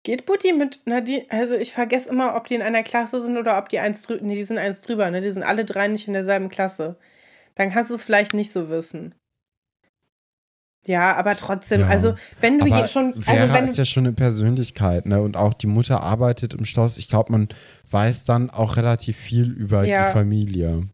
Geht 0.02 0.24
Buddy 0.24 0.54
mit 0.54 0.80
Nadine? 0.86 1.26
Also 1.28 1.54
ich 1.56 1.72
vergesse 1.72 2.08
immer, 2.08 2.34
ob 2.34 2.46
die 2.46 2.54
in 2.54 2.62
einer 2.62 2.82
Klasse 2.82 3.20
sind 3.20 3.36
oder 3.36 3.58
ob 3.58 3.68
die 3.68 3.80
eins 3.80 4.02
drüber. 4.02 4.24
Nee, 4.24 4.36
die 4.36 4.44
sind 4.44 4.56
eins 4.58 4.80
drüber, 4.80 5.10
ne? 5.10 5.20
Die 5.20 5.30
sind 5.30 5.42
alle 5.42 5.64
drei 5.66 5.88
nicht 5.88 6.06
in 6.08 6.14
derselben 6.14 6.48
Klasse. 6.48 6.96
Dann 7.54 7.70
kannst 7.70 7.90
du 7.90 7.94
es 7.96 8.04
vielleicht 8.04 8.32
nicht 8.32 8.50
so 8.50 8.70
wissen. 8.70 9.14
Ja, 10.86 11.14
aber 11.16 11.36
trotzdem, 11.36 11.80
Ja. 11.82 11.88
also 11.88 12.14
wenn 12.40 12.58
du 12.58 12.64
Aber 12.66 12.76
hier 12.76 12.88
schon. 12.88 13.12
Vera 13.12 13.42
Also 13.42 13.54
wenn 13.54 13.64
ist 13.64 13.76
ja 13.76 13.84
schon 13.84 14.06
eine 14.06 14.14
Persönlichkeit, 14.14 15.04
ne? 15.04 15.20
Und 15.20 15.36
auch 15.36 15.52
die 15.52 15.66
Mutter 15.66 16.02
arbeitet 16.02 16.54
im 16.54 16.64
Schloss. 16.64 16.96
Ich 16.96 17.08
glaube, 17.10 17.32
man 17.32 17.48
weiß 17.90 18.24
dann 18.24 18.48
auch 18.48 18.76
relativ 18.78 19.18
viel 19.18 19.50
über 19.52 19.84
Ja. 19.84 20.06
die 20.06 20.12
Familie. 20.14 20.88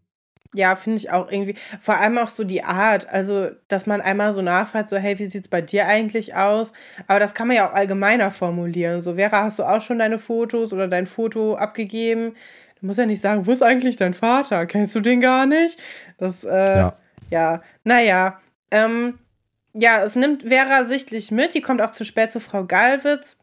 Ja, 0.56 0.74
finde 0.74 0.96
ich 0.96 1.10
auch 1.10 1.30
irgendwie. 1.30 1.54
Vor 1.80 1.96
allem 1.96 2.16
auch 2.16 2.30
so 2.30 2.42
die 2.42 2.64
Art, 2.64 3.08
also, 3.08 3.50
dass 3.68 3.84
man 3.86 4.00
einmal 4.00 4.32
so 4.32 4.40
nachfragt, 4.40 4.88
so, 4.88 4.96
hey, 4.96 5.18
wie 5.18 5.26
sieht's 5.26 5.48
bei 5.48 5.60
dir 5.60 5.86
eigentlich 5.86 6.34
aus? 6.34 6.72
Aber 7.06 7.20
das 7.20 7.34
kann 7.34 7.48
man 7.48 7.56
ja 7.56 7.68
auch 7.68 7.74
allgemeiner 7.74 8.30
formulieren. 8.30 9.02
So, 9.02 9.16
Vera, 9.16 9.42
hast 9.42 9.58
du 9.58 9.64
auch 9.64 9.82
schon 9.82 9.98
deine 9.98 10.18
Fotos 10.18 10.72
oder 10.72 10.88
dein 10.88 11.06
Foto 11.06 11.56
abgegeben? 11.56 12.34
Du 12.80 12.86
musst 12.86 12.98
ja 12.98 13.06
nicht 13.06 13.20
sagen, 13.20 13.46
wo 13.46 13.52
ist 13.52 13.62
eigentlich 13.62 13.96
dein 13.96 14.14
Vater? 14.14 14.64
Kennst 14.66 14.94
du 14.94 15.00
den 15.00 15.20
gar 15.20 15.44
nicht? 15.46 15.78
Das, 16.18 16.42
äh, 16.44 16.76
Ja. 16.76 16.96
ja, 17.30 17.62
naja. 17.84 18.40
Ähm, 18.70 19.18
ja, 19.74 20.02
es 20.02 20.16
nimmt 20.16 20.44
Vera 20.44 20.84
sichtlich 20.84 21.30
mit. 21.30 21.54
Die 21.54 21.60
kommt 21.60 21.82
auch 21.82 21.90
zu 21.90 22.04
spät 22.04 22.30
zu 22.30 22.40
Frau 22.40 22.64
Gallwitz 22.64 23.36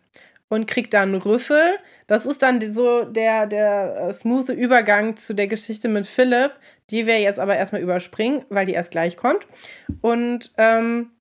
und 0.50 0.68
kriegt 0.68 0.94
dann 0.94 1.14
Rüffel. 1.14 1.78
Das 2.08 2.26
ist 2.26 2.42
dann 2.42 2.62
so 2.72 3.06
der, 3.06 3.48
der 3.48 4.08
äh, 4.08 4.14
smooth 4.14 4.50
Übergang 4.50 5.16
zu 5.16 5.34
der 5.34 5.48
Geschichte 5.48 5.88
mit 5.88 6.06
Philipp, 6.08 6.52
die 6.90 7.08
wir 7.08 7.20
jetzt 7.20 7.40
aber 7.40 7.56
erstmal 7.56 7.82
überspringen, 7.82 8.44
weil 8.50 8.66
die 8.66 8.74
erst 8.74 8.92
gleich 8.92 9.18
kommt. 9.18 9.48
Und 10.02 10.52
ähm, 10.58 11.12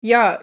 ja, 0.00 0.40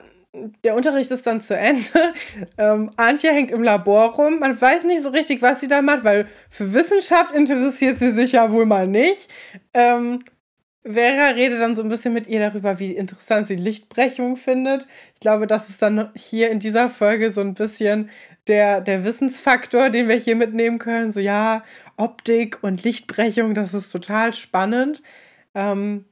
der 0.64 0.76
Unterricht 0.76 1.12
ist 1.12 1.28
dann 1.28 1.40
zu 1.40 1.56
Ende. 1.56 1.84
Ähm, 2.58 2.92
Antje 2.98 3.32
hängt 3.32 3.52
im 3.52 3.64
Labor 3.64 4.14
rum. 4.16 4.40
Man 4.40 4.60
weiß 4.60 4.84
nicht 4.84 5.02
so 5.02 5.10
richtig, 5.10 5.42
was 5.42 5.60
sie 5.60 5.68
da 5.68 5.82
macht, 5.82 6.04
weil 6.04 6.28
für 6.50 6.74
Wissenschaft 6.74 7.34
interessiert 7.34 7.98
sie 7.98 8.12
sich 8.12 8.34
ja 8.34 8.52
wohl 8.52 8.66
mal 8.66 8.88
nicht. 8.88 9.30
Ähm, 9.74 10.24
Vera 10.86 11.30
redet 11.30 11.62
dann 11.62 11.76
so 11.76 11.82
ein 11.82 11.90
bisschen 11.90 12.14
mit 12.14 12.28
ihr 12.28 12.40
darüber, 12.40 12.78
wie 12.80 12.92
interessant 12.92 13.48
sie 13.48 13.56
Lichtbrechung 13.56 14.36
findet. 14.36 14.86
Ich 15.14 15.22
glaube, 15.22 15.48
das 15.48 15.70
ist 15.70 15.82
dann 15.82 16.12
hier 16.16 16.52
in 16.52 16.60
dieser 16.60 16.90
Folge 16.90 17.32
so 17.32 17.42
ein 17.42 17.54
bisschen 17.54 18.10
der, 18.48 18.82
der 18.82 19.06
Wissensfaktor, 19.06 19.90
den 19.90 20.10
wir 20.10 20.16
hier 20.18 20.36
mitnehmen 20.36 20.80
können. 20.80 21.12
So, 21.14 21.22
ja, 21.22 21.64
Optik 21.96 22.62
und 22.64 22.84
Lichtbrechung, 22.84 23.54
das 23.54 23.74
ist 23.74 23.92
total 23.92 24.34
spannend. 24.34 25.02
Ähm, 25.56 26.06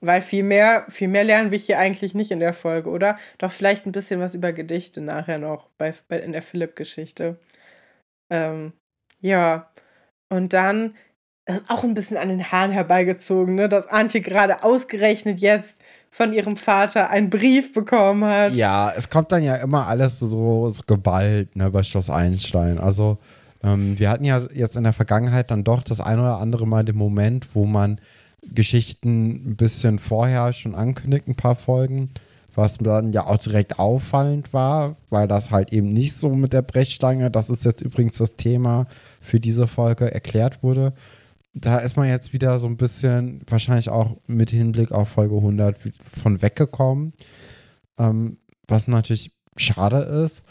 weil 0.00 0.20
viel 0.22 0.42
mehr, 0.42 0.86
viel 0.88 1.08
mehr 1.08 1.24
lernen 1.24 1.50
wir 1.50 1.58
hier 1.58 1.78
eigentlich 1.78 2.14
nicht 2.14 2.30
in 2.30 2.40
der 2.40 2.52
Folge, 2.52 2.90
oder? 2.90 3.18
Doch 3.38 3.52
vielleicht 3.52 3.86
ein 3.86 3.92
bisschen 3.92 4.20
was 4.20 4.34
über 4.34 4.52
Gedichte 4.52 5.00
nachher 5.00 5.38
noch 5.38 5.68
bei, 5.78 5.94
bei, 6.08 6.20
in 6.20 6.32
der 6.32 6.42
Philipp-Geschichte. 6.42 7.38
Ähm, 8.30 8.72
ja. 9.20 9.70
Und 10.28 10.52
dann 10.52 10.96
das 11.46 11.58
ist 11.58 11.70
auch 11.70 11.84
ein 11.84 11.94
bisschen 11.94 12.16
an 12.16 12.28
den 12.28 12.50
Haaren 12.50 12.72
herbeigezogen, 12.72 13.54
ne? 13.54 13.68
dass 13.68 13.86
Antje 13.86 14.20
gerade 14.20 14.64
ausgerechnet 14.64 15.38
jetzt 15.38 15.78
von 16.10 16.32
ihrem 16.32 16.56
Vater 16.56 17.08
einen 17.10 17.30
Brief 17.30 17.72
bekommen 17.72 18.24
hat. 18.24 18.52
Ja, 18.54 18.92
es 18.96 19.08
kommt 19.08 19.30
dann 19.30 19.44
ja 19.44 19.54
immer 19.56 19.86
alles 19.86 20.18
so, 20.18 20.68
so 20.70 20.82
geballt, 20.86 21.54
ne, 21.54 21.70
bei 21.70 21.82
Schloss 21.82 22.10
Einstein. 22.10 22.78
Also, 22.78 23.18
ähm, 23.62 23.98
wir 23.98 24.10
hatten 24.10 24.24
ja 24.24 24.40
jetzt 24.54 24.76
in 24.76 24.84
der 24.84 24.92
Vergangenheit 24.92 25.50
dann 25.50 25.62
doch 25.62 25.82
das 25.82 26.00
ein 26.00 26.18
oder 26.18 26.38
andere 26.38 26.66
Mal 26.66 26.84
den 26.84 26.96
Moment, 26.96 27.48
wo 27.54 27.64
man 27.64 28.00
Geschichten 28.54 29.50
ein 29.50 29.56
bisschen 29.56 29.98
vorher 29.98 30.52
schon 30.52 30.74
ankündigt, 30.74 31.28
ein 31.28 31.36
paar 31.36 31.56
Folgen, 31.56 32.10
was 32.54 32.78
dann 32.78 33.12
ja 33.12 33.26
auch 33.26 33.38
direkt 33.38 33.78
auffallend 33.78 34.52
war, 34.52 34.96
weil 35.10 35.28
das 35.28 35.50
halt 35.50 35.72
eben 35.72 35.92
nicht 35.92 36.14
so 36.14 36.30
mit 36.30 36.52
der 36.52 36.62
Brechstange, 36.62 37.30
das 37.30 37.50
ist 37.50 37.64
jetzt 37.64 37.82
übrigens 37.82 38.16
das 38.16 38.34
Thema 38.34 38.86
für 39.20 39.38
diese 39.38 39.66
Folge, 39.66 40.12
erklärt 40.12 40.62
wurde. 40.62 40.92
Da 41.58 41.78
ist 41.78 41.96
man 41.96 42.08
jetzt 42.08 42.34
wieder 42.34 42.58
so 42.58 42.66
ein 42.66 42.76
bisschen, 42.76 43.40
wahrscheinlich 43.48 43.88
auch 43.88 44.16
mit 44.26 44.50
Hinblick 44.50 44.92
auf 44.92 45.08
Folge 45.08 45.36
100 45.36 45.78
von 46.22 46.42
weggekommen, 46.42 47.14
ähm, 47.98 48.36
was 48.68 48.88
natürlich 48.88 49.32
schade 49.56 49.98
ist. 49.98 50.42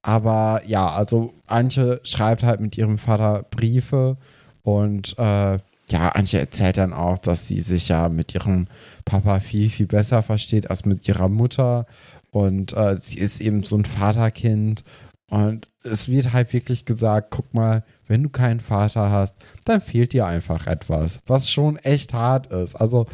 Aber 0.00 0.62
ja, 0.66 0.88
also 0.88 1.34
Antje 1.46 2.00
schreibt 2.04 2.42
halt 2.42 2.60
mit 2.60 2.78
ihrem 2.78 2.96
Vater 2.96 3.44
Briefe 3.50 4.16
und 4.62 5.18
äh, 5.18 5.58
ja, 5.90 6.08
Antje 6.14 6.40
erzählt 6.40 6.78
dann 6.78 6.94
auch, 6.94 7.18
dass 7.18 7.46
sie 7.46 7.60
sich 7.60 7.88
ja 7.88 8.08
mit 8.08 8.34
ihrem 8.34 8.66
Papa 9.04 9.40
viel, 9.40 9.68
viel 9.68 9.86
besser 9.86 10.22
versteht 10.22 10.70
als 10.70 10.86
mit 10.86 11.06
ihrer 11.06 11.28
Mutter. 11.28 11.86
Und 12.30 12.72
äh, 12.72 12.96
sie 12.98 13.18
ist 13.18 13.40
eben 13.42 13.64
so 13.64 13.76
ein 13.76 13.84
Vaterkind 13.84 14.82
Und 15.30 15.68
es 15.82 16.08
wird 16.08 16.32
halt 16.32 16.52
wirklich 16.52 16.84
gesagt, 16.84 17.30
guck 17.30 17.52
mal, 17.54 17.82
wenn 18.06 18.22
du 18.22 18.28
keinen 18.28 18.60
Vater 18.60 19.10
hast, 19.10 19.36
dann 19.64 19.80
fehlt 19.80 20.12
dir 20.12 20.26
einfach 20.26 20.66
etwas, 20.66 21.20
was 21.26 21.50
schon 21.50 21.76
echt 21.76 22.12
hart 22.12 22.48
ist. 22.48 22.74
Also, 22.74 23.06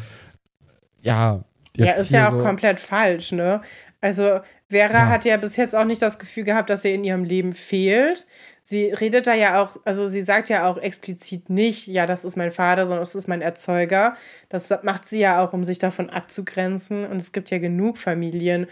ja. 1.00 1.44
Ja, 1.76 1.92
ist 1.92 2.10
ja 2.10 2.28
auch 2.28 2.32
so 2.32 2.38
komplett 2.38 2.80
falsch, 2.80 3.32
ne? 3.32 3.62
Also, 4.00 4.40
Vera 4.68 4.92
ja. 4.92 5.08
hat 5.08 5.24
ja 5.24 5.36
bis 5.36 5.56
jetzt 5.56 5.74
auch 5.74 5.84
nicht 5.84 6.02
das 6.02 6.18
Gefühl 6.18 6.44
gehabt, 6.44 6.70
dass 6.70 6.84
er 6.84 6.94
in 6.94 7.04
ihrem 7.04 7.24
Leben 7.24 7.52
fehlt. 7.52 8.26
Sie 8.62 8.86
redet 8.86 9.26
da 9.26 9.34
ja 9.34 9.62
auch, 9.62 9.76
also 9.84 10.08
sie 10.08 10.20
sagt 10.20 10.48
ja 10.48 10.68
auch 10.68 10.78
explizit 10.78 11.50
nicht, 11.50 11.86
ja, 11.86 12.06
das 12.06 12.24
ist 12.24 12.36
mein 12.36 12.52
Vater, 12.52 12.86
sondern 12.86 13.02
das 13.02 13.14
ist 13.14 13.26
mein 13.26 13.42
Erzeuger. 13.42 14.16
Das 14.48 14.70
macht 14.82 15.08
sie 15.08 15.20
ja 15.20 15.44
auch, 15.44 15.52
um 15.52 15.64
sich 15.64 15.78
davon 15.78 16.10
abzugrenzen. 16.10 17.04
Und 17.04 17.16
es 17.16 17.32
gibt 17.32 17.50
ja 17.50 17.58
genug 17.58 17.98
Familien, 17.98 18.66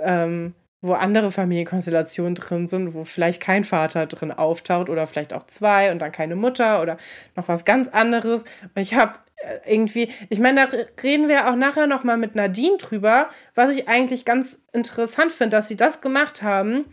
ähm, 0.00 0.54
wo 0.80 0.92
andere 0.92 1.32
Familienkonstellationen 1.32 2.34
drin 2.36 2.68
sind, 2.68 2.94
wo 2.94 3.04
vielleicht 3.04 3.42
kein 3.42 3.64
Vater 3.64 4.06
drin 4.06 4.30
auftaucht 4.30 4.88
oder 4.88 5.06
vielleicht 5.06 5.34
auch 5.34 5.44
zwei 5.44 5.90
und 5.90 5.98
dann 5.98 6.12
keine 6.12 6.36
Mutter 6.36 6.80
oder 6.80 6.96
noch 7.34 7.48
was 7.48 7.64
ganz 7.64 7.88
anderes. 7.88 8.44
Und 8.62 8.80
ich 8.80 8.94
habe 8.94 9.14
äh, 9.36 9.58
irgendwie, 9.72 10.08
ich 10.28 10.38
meine, 10.38 10.66
da 10.66 10.78
reden 11.02 11.28
wir 11.28 11.48
auch 11.48 11.56
nachher 11.56 11.88
nochmal 11.88 12.16
mit 12.16 12.36
Nadine 12.36 12.78
drüber, 12.78 13.28
was 13.54 13.70
ich 13.76 13.88
eigentlich 13.88 14.24
ganz 14.24 14.62
interessant 14.72 15.32
finde, 15.32 15.56
dass 15.56 15.68
sie 15.68 15.76
das 15.76 16.00
gemacht 16.00 16.42
haben, 16.42 16.84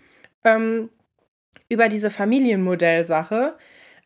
ähm, 0.43 0.89
über 1.69 1.89
diese 1.89 2.09
Familienmodellsache. 2.09 3.55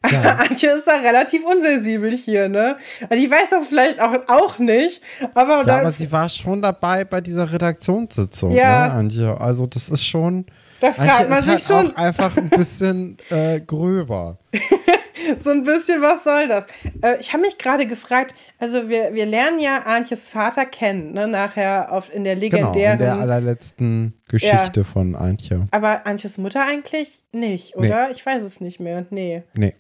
Ja. 0.10 0.36
Antje 0.50 0.70
ist 0.70 0.88
da 0.88 1.00
relativ 1.00 1.43
unsensibel 1.45 2.12
hier, 2.12 2.47
ne? 2.47 2.78
Also 3.10 3.24
ich 3.24 3.30
weiß 3.30 3.50
das 3.50 3.68
vielleicht 3.68 4.02
auch, 4.02 4.16
auch 4.28 4.58
nicht, 4.58 5.02
aber. 5.34 5.66
Ja, 5.66 5.80
aber 5.80 5.91
sie 5.91 6.12
war 6.12 6.30
schon 6.30 6.62
dabei 6.62 7.04
bei 7.04 7.20
dieser 7.20 7.52
Redaktionssitzung, 7.52 8.52
ja. 8.52 8.88
ne, 8.88 8.93
Antje? 8.93 9.39
Also 9.39 9.66
das 9.66 9.89
ist 9.89 10.06
schon. 10.06 10.45
Da 10.80 10.92
fragt 10.92 11.10
Antje 11.10 11.30
man 11.30 11.44
sich 11.44 11.52
halt 11.52 11.62
schon. 11.62 11.94
Auch 11.94 11.98
einfach 11.98 12.38
ein 12.38 12.50
bisschen 12.50 13.18
äh, 13.30 13.60
gröber. 13.60 14.38
so 15.44 15.50
ein 15.52 15.64
bisschen, 15.64 16.02
was 16.02 16.24
soll 16.24 16.48
das? 16.48 16.66
Äh, 17.02 17.20
ich 17.20 17.34
habe 17.34 17.42
mich 17.42 17.58
gerade 17.58 17.86
gefragt, 17.86 18.36
also 18.58 18.90
wir, 18.90 19.14
wir 19.14 19.26
lernen 19.26 19.60
ja 19.60 19.84
Antjes 19.84 20.30
Vater 20.30 20.66
kennen, 20.66 21.14
ne, 21.14 21.28
nachher 21.28 21.92
auf, 21.92 22.14
in 22.14 22.24
der 22.24 22.36
legendären... 22.36 22.98
Genau, 22.98 23.12
in 23.12 23.18
der 23.18 23.18
allerletzten 23.18 24.14
Geschichte 24.28 24.82
ja. 24.82 24.84
von 24.84 25.16
Antje. 25.16 25.68
Aber 25.72 26.06
Antjes 26.06 26.38
Mutter 26.38 26.66
eigentlich 26.66 27.24
nicht, 27.32 27.76
oder? 27.76 28.08
Nee. 28.08 28.14
Ich 28.14 28.26
weiß 28.26 28.44
es 28.44 28.62
nicht 28.62 28.80
mehr, 28.80 29.06
nee. 29.10 29.44
Nee. 29.54 29.76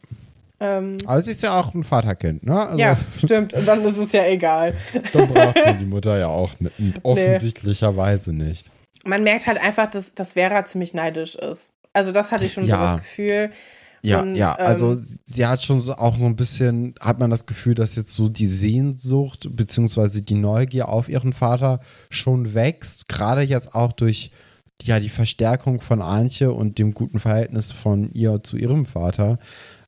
Ähm, 0.61 0.97
Aber 1.05 1.21
sie 1.21 1.31
ist 1.31 1.41
ja 1.41 1.57
auch 1.57 1.73
ein 1.73 1.85
Vaterkind, 1.85 2.43
ne? 2.45 2.59
Also, 2.59 2.77
ja, 2.77 2.97
stimmt. 3.17 3.53
Und 3.53 3.65
dann 3.65 3.83
ist 3.85 3.97
es 3.97 4.11
ja 4.11 4.25
egal. 4.25 4.73
dann 5.13 5.27
braucht 5.29 5.55
man 5.65 5.79
die 5.79 5.85
Mutter 5.85 6.17
ja 6.17 6.27
auch 6.27 6.51
offensichtlicherweise 7.03 8.33
nicht. 8.33 8.69
Man 9.05 9.23
merkt 9.23 9.47
halt 9.47 9.59
einfach, 9.59 9.89
dass, 9.89 10.13
dass 10.13 10.33
Vera 10.33 10.65
ziemlich 10.65 10.93
neidisch 10.93 11.35
ist. 11.35 11.71
Also 11.93 12.11
das 12.11 12.31
hatte 12.31 12.45
ich 12.45 12.53
schon 12.53 12.65
ja. 12.65 12.75
so 12.75 12.81
das 12.81 12.97
Gefühl. 13.01 13.51
Ja, 14.01 14.21
und, 14.21 14.35
ja, 14.35 14.53
also 14.53 14.93
ähm, 14.93 15.19
sie 15.25 15.45
hat 15.45 15.61
schon 15.61 15.81
so 15.81 15.93
auch 15.95 16.17
so 16.17 16.25
ein 16.25 16.35
bisschen, 16.35 16.95
hat 17.01 17.19
man 17.19 17.29
das 17.29 17.45
Gefühl, 17.45 17.75
dass 17.75 17.95
jetzt 17.95 18.13
so 18.13 18.29
die 18.29 18.47
Sehnsucht 18.47 19.49
beziehungsweise 19.55 20.21
die 20.21 20.35
Neugier 20.35 20.89
auf 20.89 21.09
ihren 21.09 21.33
Vater 21.33 21.81
schon 22.09 22.53
wächst, 22.53 23.09
gerade 23.09 23.41
jetzt 23.41 23.75
auch 23.75 23.91
durch 23.91 24.31
ja 24.83 24.99
die 25.01 25.09
Verstärkung 25.09 25.81
von 25.81 26.01
Antje 26.01 26.53
und 26.53 26.79
dem 26.79 26.93
guten 26.93 27.19
Verhältnis 27.19 27.71
von 27.73 28.11
ihr 28.13 28.41
zu 28.41 28.55
ihrem 28.55 28.85
Vater. 28.85 29.37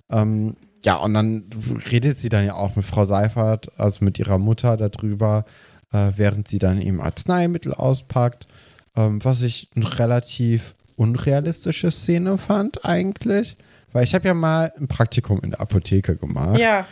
Ähm, 0.09 0.57
ja, 0.83 0.97
und 0.97 1.13
dann 1.13 1.45
redet 1.89 2.19
sie 2.19 2.29
dann 2.29 2.45
ja 2.45 2.55
auch 2.55 2.75
mit 2.75 2.85
Frau 2.85 3.05
Seifert, 3.05 3.67
also 3.79 4.03
mit 4.03 4.19
ihrer 4.19 4.39
Mutter 4.39 4.75
darüber, 4.75 5.45
äh, 5.93 6.11
während 6.17 6.47
sie 6.47 6.59
dann 6.59 6.81
eben 6.81 6.99
Arzneimittel 6.99 7.73
auspackt, 7.73 8.47
ähm, 8.95 9.23
was 9.23 9.41
ich 9.41 9.69
eine 9.75 9.99
relativ 9.99 10.75
unrealistische 10.95 11.91
Szene 11.91 12.37
fand 12.37 12.85
eigentlich. 12.85 13.57
Weil 13.91 14.03
ich 14.03 14.15
habe 14.15 14.27
ja 14.27 14.33
mal 14.33 14.71
ein 14.77 14.87
Praktikum 14.87 15.41
in 15.41 15.51
der 15.51 15.61
Apotheke 15.61 16.15
gemacht. 16.15 16.59
Ja. 16.59 16.87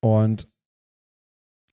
Und 0.00 0.46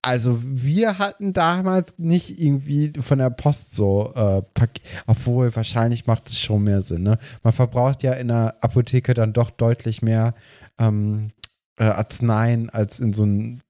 also 0.02 0.40
wir 0.42 0.98
hatten 0.98 1.34
damals 1.34 1.98
nicht 1.98 2.40
irgendwie 2.40 2.92
von 3.00 3.18
der 3.18 3.30
Post 3.30 3.74
so 3.74 4.12
äh, 4.14 4.42
obwohl 5.06 5.54
wahrscheinlich 5.54 6.06
macht 6.06 6.28
es 6.28 6.40
schon 6.40 6.64
mehr 6.64 6.80
Sinn. 6.80 7.02
Ne? 7.02 7.18
Man 7.42 7.52
verbraucht 7.52 8.02
ja 8.02 8.14
in 8.14 8.28
der 8.28 8.56
Apotheke 8.60 9.12
dann 9.12 9.34
doch 9.34 9.50
deutlich 9.50 10.00
mehr 10.00 10.34
ähm, 10.78 11.32
äh, 11.78 11.84
Arzneien 11.84 12.70
als 12.70 12.98
in 12.98 13.12
so 13.12 13.24
einem 13.24 13.60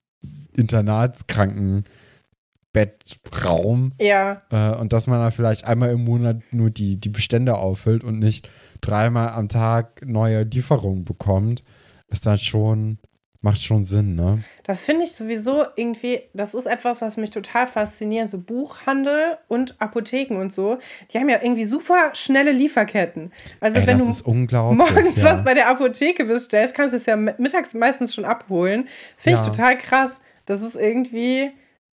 Internatskrankenbettraum. 2.72 3.92
Ja. 4.00 4.42
Äh, 4.50 4.76
und 4.76 4.92
dass 4.92 5.06
man 5.06 5.20
da 5.20 5.30
vielleicht 5.30 5.64
einmal 5.66 5.90
im 5.90 6.04
Monat 6.04 6.40
nur 6.50 6.70
die, 6.70 7.00
die 7.00 7.08
Bestände 7.08 7.56
auffüllt 7.56 8.04
und 8.04 8.18
nicht 8.18 8.48
dreimal 8.80 9.30
am 9.30 9.48
Tag 9.48 10.02
neue 10.06 10.42
Lieferungen 10.42 11.04
bekommt, 11.04 11.62
ist 12.08 12.26
dann 12.26 12.38
schon, 12.38 12.98
macht 13.40 13.62
schon 13.62 13.84
Sinn, 13.84 14.14
ne? 14.14 14.42
Das 14.64 14.84
finde 14.84 15.04
ich 15.04 15.12
sowieso 15.12 15.64
irgendwie, 15.76 16.22
das 16.34 16.54
ist 16.54 16.66
etwas, 16.66 17.02
was 17.02 17.16
mich 17.16 17.30
total 17.30 17.66
fasziniert. 17.66 18.28
So 18.28 18.38
Buchhandel 18.38 19.38
und 19.48 19.80
Apotheken 19.80 20.36
und 20.36 20.52
so, 20.52 20.78
die 21.10 21.18
haben 21.18 21.28
ja 21.28 21.40
irgendwie 21.42 21.64
super 21.64 22.10
schnelle 22.14 22.52
Lieferketten. 22.52 23.32
Also 23.60 23.80
Ey, 23.80 23.86
wenn 23.86 23.98
du 23.98 24.04
morgens 24.04 25.22
ja. 25.22 25.32
was 25.32 25.44
bei 25.44 25.54
der 25.54 25.68
Apotheke 25.68 26.24
bestellst, 26.24 26.74
kannst 26.74 26.92
du 26.92 26.96
es 26.96 27.06
ja 27.06 27.16
mittags 27.16 27.74
meistens 27.74 28.14
schon 28.14 28.24
abholen. 28.24 28.88
Finde 29.16 29.38
ich 29.40 29.46
ja. 29.46 29.50
total 29.50 29.78
krass. 29.78 30.20
Das 30.46 30.62
ist 30.62 30.74
irgendwie, 30.74 31.52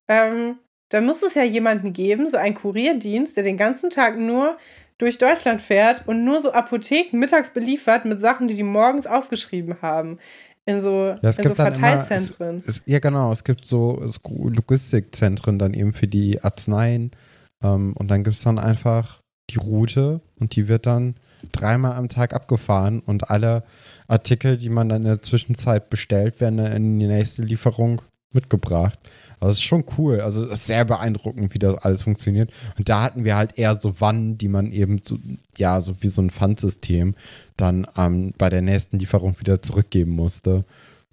ähm, 0.07 0.59
da 0.89 1.01
muss 1.01 1.23
es 1.23 1.35
ja 1.35 1.43
jemanden 1.43 1.93
geben, 1.93 2.29
so 2.29 2.37
einen 2.37 2.55
Kurierdienst, 2.55 3.35
der 3.37 3.43
den 3.43 3.57
ganzen 3.57 3.89
Tag 3.89 4.17
nur 4.17 4.57
durch 4.97 5.17
Deutschland 5.17 5.61
fährt 5.61 6.07
und 6.07 6.23
nur 6.23 6.41
so 6.41 6.53
Apotheken 6.53 7.17
mittags 7.17 7.51
beliefert 7.51 8.05
mit 8.05 8.21
Sachen, 8.21 8.47
die 8.47 8.55
die 8.55 8.63
morgens 8.63 9.07
aufgeschrieben 9.07 9.81
haben. 9.81 10.19
In 10.65 10.81
so, 10.81 11.15
ja, 11.21 11.29
in 11.29 11.47
so 11.47 11.55
Verteilzentren. 11.55 12.49
Immer, 12.49 12.63
es, 12.67 12.79
es, 12.79 12.81
ja, 12.85 12.99
genau. 12.99 13.31
Es 13.31 13.43
gibt 13.43 13.67
so, 13.67 14.01
so 14.07 14.19
Logistikzentren 14.47 15.59
dann 15.59 15.73
eben 15.73 15.93
für 15.93 16.07
die 16.07 16.41
Arzneien. 16.41 17.11
Ähm, 17.61 17.93
und 17.95 18.09
dann 18.09 18.23
gibt 18.23 18.35
es 18.35 18.43
dann 18.43 18.57
einfach 18.57 19.21
die 19.51 19.57
Route 19.57 20.21
und 20.39 20.55
die 20.55 20.67
wird 20.67 20.87
dann 20.87 21.15
dreimal 21.51 21.93
am 21.93 22.09
Tag 22.09 22.33
abgefahren 22.33 22.99
und 22.99 23.29
alle 23.29 23.63
Artikel, 24.07 24.57
die 24.57 24.69
man 24.69 24.89
dann 24.89 25.03
in 25.03 25.07
der 25.07 25.21
Zwischenzeit 25.21 25.89
bestellt, 25.89 26.39
werden 26.39 26.57
dann 26.57 26.71
in 26.71 26.99
die 26.99 27.07
nächste 27.07 27.43
Lieferung 27.43 28.01
mitgebracht. 28.31 28.97
Also 29.39 29.51
es 29.51 29.57
ist 29.57 29.63
schon 29.63 29.85
cool. 29.97 30.21
Also 30.21 30.43
es 30.45 30.51
ist 30.51 30.67
sehr 30.67 30.85
beeindruckend, 30.85 31.53
wie 31.53 31.59
das 31.59 31.75
alles 31.75 32.03
funktioniert. 32.03 32.51
Und 32.77 32.89
da 32.89 33.01
hatten 33.01 33.25
wir 33.25 33.35
halt 33.35 33.57
eher 33.57 33.75
so 33.75 33.99
Wannen, 33.99 34.37
die 34.37 34.47
man 34.47 34.71
eben 34.71 35.01
so, 35.03 35.17
ja, 35.57 35.81
so 35.81 35.95
wie 36.01 36.07
so 36.07 36.21
ein 36.21 36.29
Pfandsystem 36.29 37.15
dann 37.57 37.87
ähm, 37.97 38.33
bei 38.37 38.49
der 38.49 38.61
nächsten 38.61 38.99
Lieferung 38.99 39.39
wieder 39.39 39.61
zurückgeben 39.61 40.11
musste. 40.11 40.65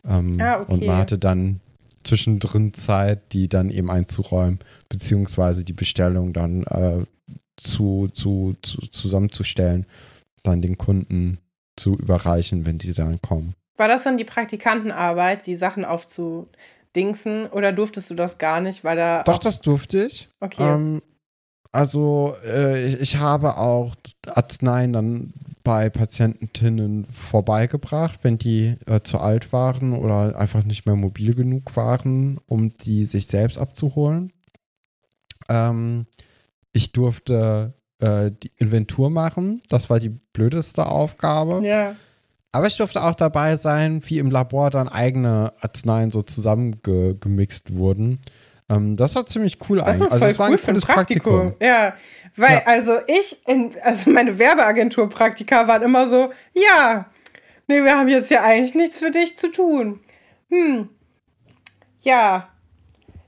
Ähm, 0.06 0.36
ah, 0.40 0.60
okay. 0.60 0.72
Und 0.72 0.86
man 0.86 0.96
hatte 0.98 1.18
dann 1.18 1.60
zwischendrin 2.04 2.74
Zeit, 2.74 3.32
die 3.32 3.48
dann 3.48 3.70
eben 3.70 3.90
einzuräumen, 3.90 4.58
beziehungsweise 4.88 5.64
die 5.64 5.72
Bestellung 5.72 6.32
dann 6.32 6.64
äh, 6.64 7.04
zu, 7.56 8.08
zu, 8.12 8.56
zu, 8.62 8.80
zusammenzustellen, 8.88 9.86
dann 10.42 10.62
den 10.62 10.78
Kunden 10.78 11.38
zu 11.76 11.96
überreichen, 11.96 12.66
wenn 12.66 12.78
die 12.78 12.92
dann 12.92 13.20
kommen. 13.22 13.54
War 13.76 13.88
das 13.88 14.04
dann 14.04 14.16
die 14.16 14.24
Praktikantenarbeit, 14.24 15.46
die 15.46 15.56
Sachen 15.56 15.84
aufzu 15.84 16.48
Dingsen 16.94 17.46
oder 17.46 17.72
durftest 17.72 18.10
du 18.10 18.14
das 18.14 18.38
gar 18.38 18.60
nicht, 18.60 18.84
weil 18.84 18.96
da. 18.96 19.22
Doch, 19.22 19.38
das 19.38 19.60
durfte 19.60 20.04
ich. 20.04 20.28
Okay. 20.40 20.62
Ähm, 20.62 21.02
also, 21.72 22.34
äh, 22.44 22.86
ich, 22.86 23.00
ich, 23.00 23.16
habe 23.16 23.56
auch 23.56 23.94
Arzneien 24.26 24.92
dann 24.92 25.32
bei 25.64 25.88
Patientinnen 25.88 27.06
vorbeigebracht, 27.06 28.20
wenn 28.22 28.36
die 28.36 28.76
äh, 28.86 29.00
zu 29.02 29.18
alt 29.18 29.52
waren 29.52 29.94
oder 29.94 30.36
einfach 30.38 30.64
nicht 30.64 30.86
mehr 30.86 30.96
mobil 30.96 31.34
genug 31.34 31.76
waren, 31.76 32.38
um 32.46 32.76
die 32.76 33.04
sich 33.04 33.26
selbst 33.26 33.58
abzuholen. 33.58 34.32
Ähm, 35.48 36.06
ich 36.72 36.92
durfte 36.92 37.74
äh, 38.00 38.30
die 38.32 38.50
Inventur 38.56 39.08
machen. 39.10 39.62
Das 39.68 39.88
war 39.88 40.00
die 40.00 40.10
blödeste 40.10 40.86
Aufgabe. 40.86 41.66
Ja. 41.66 41.94
Aber 42.52 42.66
ich 42.66 42.76
durfte 42.76 43.02
auch 43.02 43.14
dabei 43.14 43.56
sein, 43.56 44.02
wie 44.06 44.18
im 44.18 44.30
Labor 44.30 44.70
dann 44.70 44.88
eigene 44.88 45.52
Arzneien 45.60 46.10
so 46.10 46.22
zusammengemixt 46.22 47.74
wurden. 47.74 48.20
Ähm, 48.68 48.96
das 48.96 49.14
war 49.14 49.26
ziemlich 49.26 49.58
cool 49.68 49.78
das 49.78 49.88
eigentlich. 49.88 50.02
Ist 50.02 50.08
voll 50.08 50.22
also, 50.22 50.34
cool 50.34 50.38
war 50.38 50.46
ein 50.48 50.58
für 50.58 50.70
ein 50.72 50.80
Praktikum. 50.80 51.32
Praktikum. 51.32 51.66
Ja, 51.66 51.94
weil 52.36 52.54
ja. 52.54 52.62
also 52.66 52.98
ich, 53.06 53.46
in, 53.46 53.74
also 53.82 54.10
meine 54.10 54.38
Werbeagentur-Praktika 54.38 55.66
waren 55.66 55.82
immer 55.82 56.08
so, 56.08 56.30
ja, 56.52 57.06
nee, 57.68 57.82
wir 57.82 57.96
haben 57.96 58.08
jetzt 58.08 58.30
ja 58.30 58.42
eigentlich 58.42 58.74
nichts 58.74 58.98
für 58.98 59.10
dich 59.10 59.38
zu 59.38 59.50
tun. 59.50 60.00
Hm, 60.50 60.90
ja, 62.00 62.51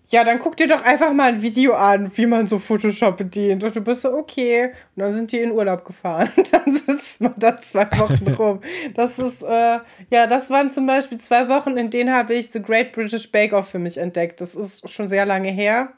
ja, 0.08 0.22
dann 0.22 0.38
guck 0.38 0.56
dir 0.56 0.68
doch 0.68 0.82
einfach 0.82 1.12
mal 1.14 1.30
ein 1.32 1.42
Video 1.42 1.72
an, 1.74 2.10
wie 2.14 2.26
man 2.26 2.46
so 2.46 2.58
Photoshop 2.58 3.16
bedient. 3.16 3.64
Und 3.64 3.74
du 3.74 3.80
bist 3.80 4.02
so, 4.02 4.12
okay. 4.12 4.66
Und 4.94 5.02
dann 5.02 5.14
sind 5.14 5.32
die 5.32 5.38
in 5.38 5.50
Urlaub 5.50 5.84
gefahren. 5.84 6.28
dann 6.52 6.74
sitzt 6.74 7.22
man 7.22 7.34
da 7.38 7.58
zwei 7.58 7.86
Wochen 7.98 8.28
rum. 8.38 8.60
Das 8.94 9.18
ist, 9.18 9.42
äh, 9.42 9.78
ja, 10.10 10.26
das 10.26 10.50
waren 10.50 10.70
zum 10.70 10.86
Beispiel 10.86 11.18
zwei 11.18 11.48
Wochen, 11.48 11.78
in 11.78 11.88
denen 11.88 12.12
habe 12.12 12.34
ich 12.34 12.50
The 12.50 12.60
Great 12.60 12.92
British 12.92 13.32
Bake 13.32 13.54
Off 13.54 13.68
für 13.68 13.78
mich 13.78 13.96
entdeckt. 13.96 14.42
Das 14.42 14.54
ist 14.54 14.90
schon 14.90 15.08
sehr 15.08 15.24
lange 15.24 15.50
her. 15.50 15.92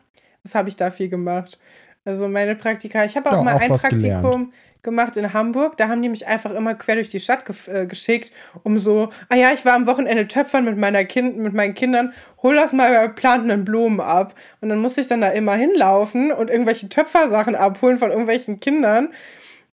Das 0.45 0.55
habe 0.55 0.69
ich 0.69 0.77
da 0.77 0.93
viel 0.93 1.09
gemacht. 1.09 1.59
Also 2.05 2.29
meine 2.29 2.55
Praktika, 2.55 3.05
ich 3.05 3.17
habe 3.17 3.29
auch 3.31 3.39
Ja, 3.39 3.43
mal 3.43 3.57
auch 3.57 3.61
ein 3.61 3.69
Praktikum 3.69 3.99
gelernt. 4.01 4.53
Gemacht 4.87 5.19
in 5.19 5.35
Hamburg. 5.35 5.77
Da 5.77 5.89
haben 5.89 6.01
die 6.01 6.09
mich 6.09 6.27
einfach 6.27 6.53
immer 6.53 6.75
quer 6.75 6.95
durch 6.95 7.11
die 7.11 7.21
Stadt 7.21 7.47
gef- 7.47 7.71
äh, 7.71 7.85
geschickt, 7.85 8.33
um 8.63 8.79
so, 8.79 9.11
ah 9.29 9.35
ja, 9.37 9.53
ich 9.53 9.67
war 9.67 9.75
am 9.75 9.87
Wochenende 9.87 10.27
töpfern 10.27 10.65
mit 10.65 10.79
meiner 10.79 11.05
kind, 11.05 11.37
mit 11.37 11.53
meinen 11.53 11.75
Kindern, 11.75 12.15
hol 12.43 12.55
das 12.55 12.73
mal 12.73 12.91
bei 12.91 13.09
plantenden 13.09 13.67
Blumen 13.67 14.01
ab. 14.01 14.35
Und 14.63 14.71
dann 14.71 14.79
musste 14.79 15.03
ich 15.03 15.09
dann 15.09 15.21
da 15.21 15.29
immer 15.29 15.55
hinlaufen 15.55 16.33
und 16.33 16.49
irgendwelche 16.49 16.89
Töpfersachen 16.89 17.55
abholen 17.55 17.99
von 17.99 18.09
irgendwelchen 18.11 18.61
Kindern. 18.61 19.13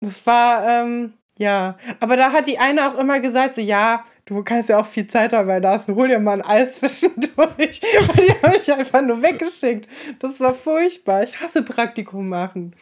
Das 0.00 0.24
war, 0.26 0.66
ähm, 0.66 1.12
ja. 1.38 1.76
Aber 2.00 2.16
da 2.16 2.32
hat 2.32 2.46
die 2.46 2.58
eine 2.58 2.88
auch 2.88 2.98
immer 2.98 3.20
gesagt, 3.20 3.54
so, 3.56 3.60
ja, 3.60 4.04
du 4.26 4.42
kannst 4.44 4.68
ja 4.68 4.78
auch 4.78 4.86
viel 4.86 5.06
Zeit 5.06 5.32
dabei 5.32 5.58
lassen, 5.58 5.94
hol 5.96 6.06
dir 6.08 6.20
mal 6.20 6.40
ein 6.40 6.46
Eis 6.46 6.74
zwischendurch. 6.78 7.80
Und 7.98 8.16
die 8.18 8.42
habe 8.42 8.56
ich 8.56 8.72
einfach 8.72 9.02
nur 9.02 9.22
weggeschickt. 9.22 9.88
Das 10.20 10.38
war 10.40 10.54
furchtbar. 10.54 11.24
Ich 11.24 11.40
hasse 11.40 11.62
Praktikum 11.62 12.28
machen. 12.28 12.74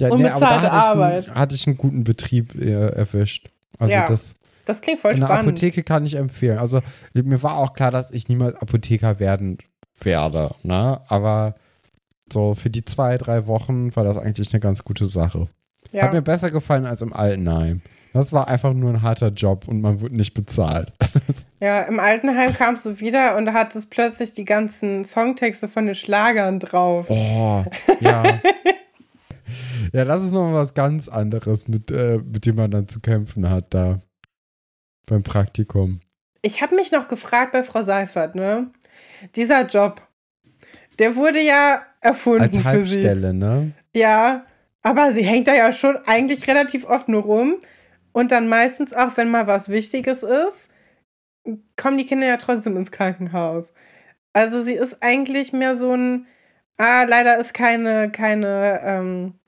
Ja, 0.00 0.10
Unbezahlte 0.10 0.66
ich, 0.66 0.72
Arbeit. 0.72 1.28
einen, 1.28 1.36
hatte 1.36 1.54
ich 1.54 1.66
einen 1.66 1.76
guten 1.76 2.04
Betrieb 2.04 2.54
äh, 2.54 2.88
erwischt. 2.90 3.50
Also 3.78 3.92
Ja, 3.94 4.06
das 4.08 4.34
Das 4.66 4.80
klingt 4.80 4.98
voll 5.00 5.12
in 5.12 5.20
der 5.20 5.26
spannend. 5.26 5.48
Apotheke 5.48 5.82
kann 5.82 6.04
ich 6.04 6.14
empfehlen. 6.14 6.58
Also 6.58 6.80
mir 7.14 7.42
war 7.42 7.58
auch 7.58 7.74
klar, 7.74 7.90
dass 7.90 8.10
ich 8.10 8.28
niemals 8.28 8.56
Apotheker 8.56 9.20
werden 9.20 9.58
werde. 10.00 10.50
Ne? 10.62 11.00
Aber 11.08 11.54
so 12.32 12.54
für 12.54 12.70
die 12.70 12.84
zwei, 12.84 13.18
drei 13.18 13.46
Wochen 13.46 13.94
war 13.96 14.04
das 14.04 14.16
eigentlich 14.16 14.52
eine 14.52 14.60
ganz 14.60 14.84
gute 14.84 15.06
Sache. 15.06 15.48
ja. 15.92 16.04
Hat 16.04 16.12
mir 16.12 16.22
besser 16.22 16.50
gefallen 16.50 16.86
als 16.86 17.02
im 17.02 17.12
Altenheim. 17.12 17.82
Das 18.12 18.32
war 18.32 18.48
einfach 18.48 18.72
nur 18.72 18.90
ein 18.90 19.02
harter 19.02 19.28
Job 19.28 19.68
und 19.68 19.80
man 19.80 20.00
wurde 20.00 20.16
nicht 20.16 20.34
bezahlt. 20.34 20.92
ja, 21.60 21.82
im 21.82 22.00
Altenheim 22.00 22.52
kamst 22.54 22.84
du 22.84 22.98
wieder 22.98 23.36
und 23.36 23.52
hattest 23.52 23.88
plötzlich 23.90 24.32
die 24.32 24.44
ganzen 24.44 25.04
Songtexte 25.04 25.68
von 25.68 25.86
den 25.86 25.94
Schlagern 25.94 26.58
drauf. 26.58 27.06
Oh, 27.08 27.64
ja. 28.00 28.40
ja, 29.92 30.04
das 30.04 30.22
ist 30.22 30.32
noch 30.32 30.52
was 30.52 30.74
ganz 30.74 31.08
anderes, 31.08 31.68
mit, 31.68 31.90
äh, 31.90 32.18
mit 32.18 32.46
dem 32.46 32.56
man 32.56 32.70
dann 32.70 32.88
zu 32.88 33.00
kämpfen 33.00 33.48
hat 33.48 33.72
da 33.74 34.00
beim 35.06 35.22
Praktikum. 35.22 36.00
Ich 36.42 36.62
habe 36.62 36.74
mich 36.74 36.92
noch 36.92 37.08
gefragt 37.08 37.52
bei 37.52 37.62
Frau 37.62 37.82
Seifert, 37.82 38.34
ne? 38.34 38.70
Dieser 39.36 39.66
Job, 39.66 40.00
der 40.98 41.16
wurde 41.16 41.40
ja 41.40 41.82
erfunden 42.00 42.42
Als 42.42 42.56
für 42.56 42.62
sie. 42.62 42.64
Halbstelle, 42.64 43.34
ne? 43.34 43.72
Ja, 43.94 44.46
aber 44.82 45.12
sie 45.12 45.22
hängt 45.24 45.48
da 45.48 45.54
ja 45.54 45.72
schon 45.72 45.98
eigentlich 46.06 46.48
relativ 46.48 46.86
oft 46.86 47.08
nur 47.08 47.22
rum. 47.22 47.56
Und 48.12 48.32
dann 48.32 48.48
meistens 48.48 48.92
auch, 48.92 49.16
wenn 49.16 49.30
mal 49.30 49.46
was 49.46 49.68
Wichtiges 49.68 50.22
ist, 50.22 50.68
kommen 51.76 51.96
die 51.96 52.06
Kinder 52.06 52.26
ja 52.26 52.38
trotzdem 52.38 52.76
ins 52.76 52.90
Krankenhaus. 52.90 53.72
Also 54.32 54.62
sie 54.62 54.74
ist 54.74 55.02
eigentlich 55.02 55.52
mehr 55.52 55.76
so 55.76 55.94
ein, 55.94 56.26
ah, 56.76 57.04
leider 57.04 57.38
ist 57.38 57.54
keine, 57.54 58.10
keine, 58.10 58.80
ähm, 58.84 59.39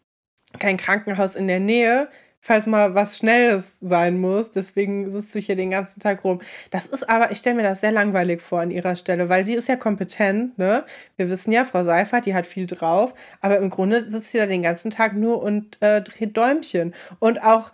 kein 0.59 0.77
Krankenhaus 0.77 1.37
in 1.37 1.49
der 1.49 1.61
Nähe, 1.61 2.09
falls 2.41 2.67
mal 2.67 2.95
was 2.95 3.19
Schnelles 3.19 3.79
sein 3.81 4.21
muss. 4.21 4.51
Deswegen 4.51 5.09
sitzt 5.09 5.35
du 5.35 5.39
hier 5.39 5.57
den 5.57 5.71
ganzen 5.71 6.01
Tag 6.01 6.25
rum. 6.25 6.41
Das 6.71 6.87
ist 6.87 7.09
aber, 7.09 7.31
ich 7.31 7.39
stelle 7.39 7.57
mir 7.57 7.63
das 7.63 7.81
sehr 7.81 7.93
langweilig 7.93 8.43
vor 8.43 8.61
an 8.61 8.71
ihrer 8.71 8.97
Stelle, 8.97 9.29
weil 9.29 9.45
sie 9.45 9.55
ist 9.55 9.69
ja 9.69 9.77
kompetent, 9.77 10.59
ne? 10.59 10.85
Wir 11.17 11.31
wissen 11.31 11.53
ja, 11.53 11.65
Frau 11.65 11.85
Seifert, 11.85 12.27
die 12.27 12.35
hat 12.35 12.47
viel 12.47 12.67
drauf, 12.67 13.15
aber 13.41 13.59
im 13.59 13.71
Grunde 13.71 14.05
sitzt 14.05 14.33
sie 14.33 14.39
da 14.39 14.47
den 14.47 14.63
ganzen 14.63 14.91
Tag 14.91 15.15
nur 15.15 15.43
und 15.43 15.81
äh, 15.81 16.03
dreht 16.03 16.37
Däumchen. 16.37 16.95
Und 17.21 17.43
auch 17.43 17.71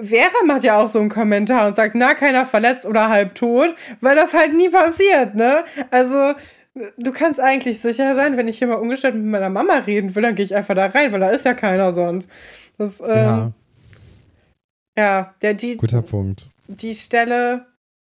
Vera 0.00 0.44
macht 0.46 0.64
ja 0.64 0.80
auch 0.80 0.88
so 0.88 1.00
einen 1.00 1.10
Kommentar 1.10 1.66
und 1.66 1.76
sagt, 1.76 1.94
na, 1.94 2.14
keiner 2.14 2.46
verletzt 2.46 2.86
oder 2.86 3.08
halb 3.08 3.34
tot, 3.34 3.74
weil 4.00 4.16
das 4.16 4.32
halt 4.32 4.54
nie 4.54 4.70
passiert, 4.70 5.34
ne? 5.34 5.64
Also, 5.90 6.34
du 6.74 7.12
kannst 7.12 7.40
eigentlich 7.40 7.80
sicher 7.80 8.14
sein, 8.14 8.36
wenn 8.36 8.48
ich 8.48 8.58
hier 8.58 8.68
mal 8.68 8.74
ungestört 8.74 9.14
mit 9.14 9.24
meiner 9.24 9.50
Mama 9.50 9.74
reden 9.78 10.14
will, 10.14 10.22
dann 10.22 10.34
gehe 10.34 10.44
ich 10.44 10.54
einfach 10.54 10.74
da 10.74 10.86
rein, 10.86 11.12
weil 11.12 11.20
da 11.20 11.30
ist 11.30 11.44
ja 11.44 11.54
keiner 11.54 11.92
sonst. 11.92 12.30
Das, 12.78 13.00
ähm, 13.00 13.06
ja, 13.06 13.52
ja, 14.96 15.34
der, 15.42 15.54
die, 15.54 15.76
guter 15.76 16.02
Punkt. 16.02 16.50
die 16.68 16.94
Stelle, 16.94 17.66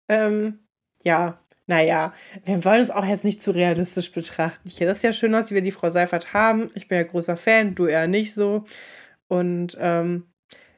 ähm, 0.08 0.60
ja, 1.02 1.38
naja, 1.66 2.14
wir 2.44 2.64
wollen 2.64 2.82
es 2.82 2.90
auch 2.90 3.04
jetzt 3.04 3.24
nicht 3.24 3.42
zu 3.42 3.50
realistisch 3.50 4.10
betrachten. 4.12 4.70
Hier, 4.70 4.86
das 4.86 4.98
ist 4.98 5.02
ja 5.02 5.12
schön 5.12 5.34
aus, 5.34 5.50
wie 5.50 5.56
wir 5.56 5.62
die 5.62 5.70
Frau 5.70 5.90
Seifert 5.90 6.32
haben. 6.32 6.70
Ich 6.74 6.88
bin 6.88 6.96
ja 6.96 7.04
großer 7.04 7.36
Fan, 7.36 7.74
du 7.74 7.86
eher 7.86 8.08
nicht 8.08 8.32
so. 8.32 8.64
Und 9.28 9.76
ähm, 9.78 10.28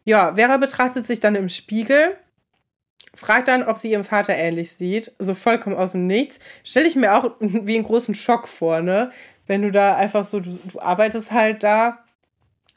ja, 0.04 0.34
Vera 0.34 0.56
betrachtet 0.56 1.06
sich 1.06 1.20
dann 1.20 1.36
im 1.36 1.48
Spiegel, 1.48 2.16
fragt 3.20 3.48
dann, 3.48 3.62
ob 3.62 3.76
sie 3.76 3.90
ihrem 3.90 4.04
Vater 4.04 4.34
ähnlich 4.34 4.72
sieht. 4.72 5.12
So 5.18 5.34
vollkommen 5.34 5.76
aus 5.76 5.92
dem 5.92 6.06
Nichts. 6.06 6.40
Stelle 6.64 6.86
ich 6.86 6.96
mir 6.96 7.14
auch 7.14 7.32
wie 7.40 7.74
einen 7.74 7.84
großen 7.84 8.14
Schock 8.14 8.48
vor, 8.48 8.80
ne? 8.80 9.10
Wenn 9.46 9.60
du 9.60 9.70
da 9.70 9.94
einfach 9.94 10.24
so, 10.24 10.40
du, 10.40 10.58
du 10.64 10.80
arbeitest 10.80 11.30
halt 11.30 11.62
da, 11.62 11.98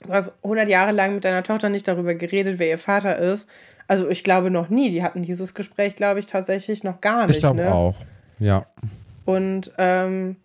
du 0.02 0.12
hast 0.12 0.34
100 0.44 0.68
Jahre 0.68 0.92
lang 0.92 1.16
mit 1.16 1.24
deiner 1.24 1.44
Tochter 1.44 1.70
nicht 1.70 1.88
darüber 1.88 2.14
geredet, 2.14 2.60
wer 2.60 2.68
ihr 2.68 2.78
Vater 2.78 3.18
ist. 3.18 3.48
Also 3.88 4.10
ich 4.10 4.24
glaube 4.24 4.52
noch 4.52 4.68
nie. 4.68 4.90
Die 4.90 5.02
hatten 5.02 5.24
dieses 5.24 5.54
Gespräch, 5.54 5.96
glaube 5.96 6.20
ich, 6.20 6.26
tatsächlich 6.26 6.84
noch 6.84 7.00
gar 7.00 7.28
nicht. 7.28 7.38
Ich 7.38 7.42
glaube 7.42 7.62
ne? 7.62 7.74
auch. 7.74 7.96
Ja. 8.40 8.66
Und 9.24 9.72
ähm, 9.78 10.36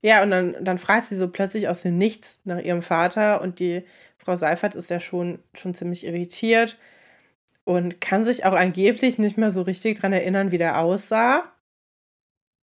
ja, 0.00 0.22
und 0.22 0.30
dann, 0.30 0.56
dann 0.62 0.78
fragt 0.78 1.08
sie 1.08 1.16
so 1.16 1.28
plötzlich 1.28 1.68
aus 1.68 1.82
dem 1.82 1.98
Nichts 1.98 2.38
nach 2.44 2.60
ihrem 2.60 2.80
Vater 2.80 3.42
und 3.42 3.58
die 3.58 3.84
Frau 4.16 4.36
Seifert 4.36 4.74
ist 4.74 4.88
ja 4.88 5.00
schon, 5.00 5.40
schon 5.52 5.74
ziemlich 5.74 6.06
irritiert 6.06 6.78
und 7.64 8.00
kann 8.00 8.24
sich 8.24 8.44
auch 8.44 8.54
angeblich 8.54 9.18
nicht 9.18 9.38
mehr 9.38 9.50
so 9.50 9.62
richtig 9.62 9.98
dran 9.98 10.12
erinnern, 10.12 10.50
wie 10.52 10.58
der 10.58 10.78
aussah. 10.78 11.44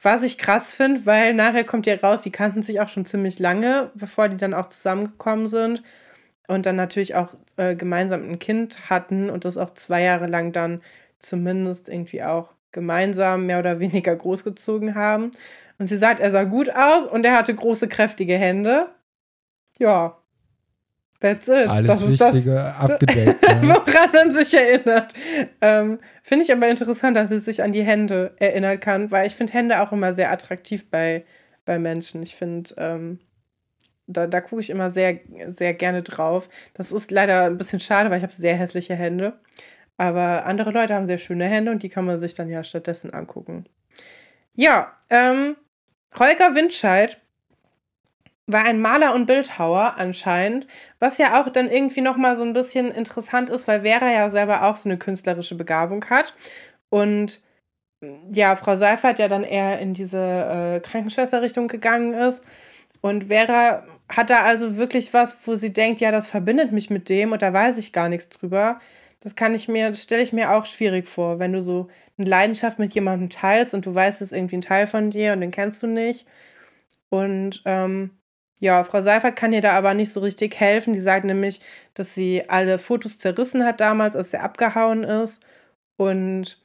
Was 0.03 0.23
ich 0.23 0.37
krass 0.37 0.73
finde, 0.73 1.05
weil 1.05 1.33
nachher 1.33 1.63
kommt 1.63 1.85
ja 1.85 1.95
raus, 1.95 2.21
die 2.21 2.31
kannten 2.31 2.63
sich 2.63 2.81
auch 2.81 2.89
schon 2.89 3.05
ziemlich 3.05 3.37
lange, 3.39 3.91
bevor 3.93 4.29
die 4.29 4.37
dann 4.37 4.53
auch 4.55 4.67
zusammengekommen 4.67 5.47
sind 5.47 5.83
und 6.47 6.65
dann 6.65 6.75
natürlich 6.75 7.15
auch 7.15 7.35
äh, 7.57 7.75
gemeinsam 7.75 8.23
ein 8.29 8.39
Kind 8.39 8.89
hatten 8.89 9.29
und 9.29 9.45
das 9.45 9.57
auch 9.57 9.71
zwei 9.71 10.01
Jahre 10.03 10.27
lang 10.27 10.51
dann 10.53 10.81
zumindest 11.19 11.87
irgendwie 11.87 12.23
auch 12.23 12.53
gemeinsam 12.71 13.45
mehr 13.45 13.59
oder 13.59 13.79
weniger 13.79 14.15
großgezogen 14.15 14.95
haben. 14.95 15.31
Und 15.77 15.87
sie 15.87 15.97
sagt, 15.97 16.19
er 16.19 16.31
sah 16.31 16.43
gut 16.45 16.69
aus 16.75 17.05
und 17.05 17.25
er 17.25 17.37
hatte 17.37 17.53
große, 17.53 17.87
kräftige 17.87 18.37
Hände. 18.37 18.89
Ja, 19.79 20.20
that's 21.21 21.47
it. 21.47 21.67
Alles 21.67 21.87
das 21.87 22.09
Wichtige 22.09 22.75
abgedeckt. 22.75 23.41
Ne? 23.61 23.75
woran 23.75 24.11
man 24.11 24.31
sich 24.31 24.53
erinnert. 24.53 25.13
Ähm, 25.61 25.99
finde 26.23 26.45
ich 26.45 26.51
aber 26.51 26.67
interessant, 26.67 27.15
dass 27.15 27.29
sie 27.29 27.39
sich 27.39 27.63
an 27.63 27.71
die 27.71 27.83
Hände 27.83 28.33
erinnern 28.37 28.79
kann, 28.79 29.11
weil 29.11 29.27
ich 29.27 29.35
finde 29.35 29.53
Hände 29.53 29.81
auch 29.81 29.91
immer 29.91 30.13
sehr 30.13 30.31
attraktiv 30.31 30.89
bei, 30.89 31.23
bei 31.65 31.79
Menschen. 31.79 32.23
Ich 32.23 32.35
finde, 32.35 32.73
ähm, 32.77 33.19
da, 34.07 34.27
da 34.27 34.41
gucke 34.41 34.61
ich 34.61 34.69
immer 34.69 34.89
sehr, 34.89 35.19
sehr 35.47 35.73
gerne 35.73 36.01
drauf. 36.01 36.49
Das 36.73 36.91
ist 36.91 37.11
leider 37.11 37.45
ein 37.45 37.57
bisschen 37.57 37.79
schade, 37.79 38.09
weil 38.09 38.17
ich 38.17 38.23
habe 38.23 38.33
sehr 38.33 38.55
hässliche 38.55 38.95
Hände. 38.95 39.39
Aber 39.97 40.45
andere 40.45 40.71
Leute 40.71 40.95
haben 40.95 41.05
sehr 41.05 41.19
schöne 41.19 41.45
Hände 41.45 41.71
und 41.71 41.83
die 41.83 41.89
kann 41.89 42.05
man 42.05 42.17
sich 42.17 42.33
dann 42.33 42.49
ja 42.49 42.63
stattdessen 42.63 43.13
angucken. 43.13 43.65
Ja, 44.55 44.97
ähm, 45.09 45.55
Holger 46.17 46.55
Windscheid 46.55 47.20
war 48.51 48.65
ein 48.65 48.81
Maler 48.81 49.13
und 49.13 49.25
Bildhauer 49.25 49.95
anscheinend, 49.97 50.67
was 50.99 51.17
ja 51.17 51.41
auch 51.41 51.49
dann 51.49 51.69
irgendwie 51.69 52.01
nochmal 52.01 52.35
so 52.35 52.43
ein 52.43 52.53
bisschen 52.53 52.91
interessant 52.91 53.49
ist, 53.49 53.67
weil 53.67 53.81
Vera 53.81 54.11
ja 54.11 54.29
selber 54.29 54.63
auch 54.63 54.75
so 54.75 54.89
eine 54.89 54.97
künstlerische 54.97 55.55
Begabung 55.55 56.05
hat. 56.09 56.33
Und 56.89 57.41
ja, 58.31 58.55
Frau 58.55 58.75
Seifert 58.75 59.19
ja 59.19 59.27
dann 59.27 59.43
eher 59.43 59.79
in 59.79 59.93
diese 59.93 60.17
äh, 60.17 60.79
Krankenschwesterrichtung 60.79 61.67
gegangen 61.67 62.13
ist. 62.13 62.43
Und 63.01 63.25
Vera 63.25 63.85
hat 64.09 64.29
da 64.29 64.43
also 64.43 64.77
wirklich 64.77 65.13
was, 65.13 65.35
wo 65.47 65.55
sie 65.55 65.73
denkt, 65.73 66.01
ja, 66.01 66.11
das 66.11 66.27
verbindet 66.27 66.71
mich 66.71 66.89
mit 66.89 67.09
dem 67.09 67.31
und 67.31 67.41
da 67.41 67.53
weiß 67.53 67.77
ich 67.77 67.93
gar 67.93 68.09
nichts 68.09 68.29
drüber. 68.29 68.79
Das 69.21 69.35
kann 69.35 69.53
ich 69.53 69.67
mir, 69.67 69.93
stelle 69.95 70.23
ich 70.23 70.33
mir 70.33 70.51
auch 70.51 70.65
schwierig 70.65 71.07
vor, 71.07 71.39
wenn 71.39 71.53
du 71.53 71.61
so 71.61 71.87
eine 72.17 72.27
Leidenschaft 72.29 72.79
mit 72.79 72.93
jemandem 72.93 73.29
teilst 73.29 73.73
und 73.73 73.85
du 73.85 73.93
weißt, 73.93 74.21
es 74.21 74.31
ist 74.31 74.37
irgendwie 74.37 74.57
ein 74.57 74.61
Teil 74.61 74.87
von 74.87 75.11
dir 75.11 75.33
und 75.33 75.41
den 75.41 75.51
kennst 75.51 75.83
du 75.83 75.87
nicht. 75.87 76.27
Und 77.09 77.61
ähm, 77.65 78.11
ja, 78.61 78.83
Frau 78.83 79.01
Seifert 79.01 79.35
kann 79.35 79.53
ihr 79.53 79.61
da 79.61 79.71
aber 79.71 79.95
nicht 79.95 80.11
so 80.13 80.19
richtig 80.19 80.59
helfen. 80.59 80.93
Die 80.93 80.99
sagt 80.99 81.25
nämlich, 81.25 81.61
dass 81.95 82.13
sie 82.13 82.47
alle 82.47 82.77
Fotos 82.77 83.17
zerrissen 83.17 83.65
hat 83.65 83.81
damals, 83.81 84.15
als 84.15 84.33
er 84.35 84.43
abgehauen 84.43 85.03
ist. 85.03 85.41
Und 85.97 86.63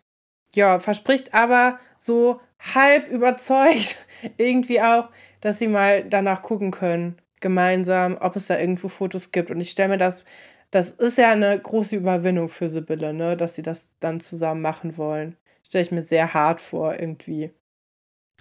ja, 0.55 0.79
verspricht 0.79 1.33
aber 1.33 1.79
so 1.97 2.39
halb 2.61 3.09
überzeugt 3.09 3.97
irgendwie 4.37 4.83
auch, 4.83 5.09
dass 5.41 5.59
sie 5.59 5.69
mal 5.69 6.05
danach 6.05 6.43
gucken 6.43 6.71
können, 6.71 7.17
gemeinsam, 7.41 8.19
ob 8.21 8.37
es 8.37 8.47
da 8.47 8.59
irgendwo 8.59 8.89
Fotos 8.89 9.33
gibt. 9.33 9.51
Und 9.51 9.63
ich 9.63 9.71
stelle 9.71 9.89
mir 9.89 9.99
das, 9.99 10.27
das 10.71 10.91
ist 10.91 11.17
ja 11.17 11.31
eine 11.33 11.59
große 11.59 11.97
Überwindung 11.97 12.51
für 12.51 12.69
Sibylle, 12.69 13.15
ne, 13.15 13.39
dass 13.39 13.55
sie 13.55 13.63
das 13.63 13.93
dann 14.01 14.21
zusammen 14.21 14.61
machen 14.61 14.99
wollen. 14.99 15.39
Stelle 15.63 15.83
ich 15.83 15.93
mir 15.93 16.03
sehr 16.03 16.35
hart 16.35 16.61
vor, 16.61 17.01
irgendwie. 17.01 17.53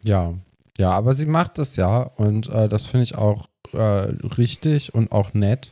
Ja, 0.04 0.34
ja, 0.78 0.92
aber 0.92 1.14
sie 1.14 1.26
macht 1.26 1.58
das 1.58 1.76
ja 1.76 2.02
und 2.02 2.50
äh, 2.50 2.68
das 2.68 2.86
finde 2.86 3.04
ich 3.04 3.16
auch 3.16 3.48
äh, 3.74 3.78
richtig 4.38 4.94
und 4.94 5.12
auch 5.12 5.34
nett 5.34 5.72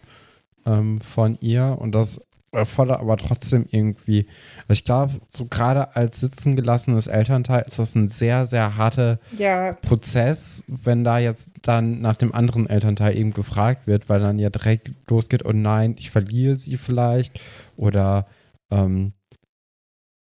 ähm, 0.65 1.01
von 1.01 1.37
ihr 1.41 1.77
und 1.79 1.93
das 1.93 2.21
erfordert 2.53 2.99
aber 2.99 3.17
trotzdem 3.17 3.65
irgendwie, 3.71 4.27
ich 4.69 4.83
glaube, 4.83 5.13
so 5.29 5.45
gerade 5.45 5.95
als 5.95 6.19
sitzen 6.19 6.55
gelassenes 6.55 7.07
Elternteil 7.07 7.63
ist 7.67 7.79
das 7.79 7.95
ein 7.95 8.07
sehr, 8.09 8.45
sehr 8.45 8.77
harter 8.77 9.19
Ja, 9.37 9.73
Prozess, 9.73 10.63
wenn 10.67 11.03
da 11.03 11.17
jetzt 11.17 11.49
dann 11.61 11.99
nach 11.99 12.15
dem 12.15 12.33
anderen 12.33 12.69
Elternteil 12.69 13.17
eben 13.17 13.33
gefragt 13.33 13.87
wird, 13.87 14.07
weil 14.07 14.19
dann 14.19 14.39
ja 14.39 14.49
direkt 14.49 14.91
losgeht, 15.09 15.45
oh 15.45 15.51
nein, 15.51 15.95
ich 15.97 16.11
verliere 16.11 16.55
sie 16.55 16.77
vielleicht 16.77 17.39
oder 17.75 18.27
ähm, 18.71 19.13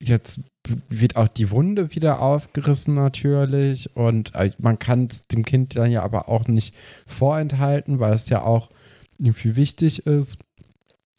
jetzt 0.01 0.39
wird 0.89 1.15
auch 1.15 1.28
die 1.28 1.51
Wunde 1.51 1.95
wieder 1.95 2.22
aufgerissen 2.22 2.95
natürlich 2.95 3.95
und 3.95 4.34
äh, 4.36 4.51
man 4.57 4.80
kann 4.80 5.07
es 5.09 5.24
dem 5.24 5.43
Kind 5.43 5.76
dann 5.76 5.91
ja 5.91 6.03
aber 6.03 6.30
auch 6.30 6.47
nicht 6.47 6.74
vorenthalten, 7.05 7.99
weil 7.99 8.13
es 8.13 8.30
ja 8.30 8.41
auch 8.41 8.70
irgendwie 9.18 9.55
wichtig 9.55 10.05
ist. 10.05 10.38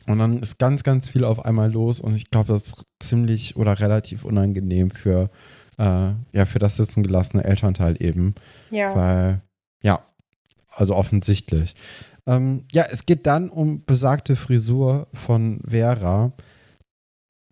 Und 0.06 0.20
dann 0.20 0.38
ist 0.38 0.58
ganz, 0.58 0.84
ganz 0.84 1.08
viel 1.08 1.24
auf 1.24 1.44
einmal 1.44 1.70
los 1.70 2.00
und 2.00 2.16
ich 2.16 2.30
glaube, 2.30 2.52
das 2.52 2.68
ist 2.68 2.84
ziemlich 2.98 3.56
oder 3.56 3.78
relativ 3.78 4.24
unangenehm 4.24 4.90
für, 4.90 5.30
äh, 5.76 6.12
ja, 6.32 6.46
für 6.46 6.58
das 6.58 6.76
sitzen 6.76 7.02
gelassene 7.02 7.44
Elternteil 7.44 8.02
eben. 8.02 8.34
ja. 8.70 8.96
Weil, 8.96 9.42
ja, 9.82 10.00
also 10.70 10.94
offensichtlich. 10.94 11.74
Ähm, 12.26 12.64
ja, 12.72 12.84
es 12.90 13.06
geht 13.06 13.26
dann 13.26 13.48
um 13.48 13.84
besagte 13.84 14.36
Frisur 14.36 15.08
von 15.12 15.60
Vera. 15.66 16.32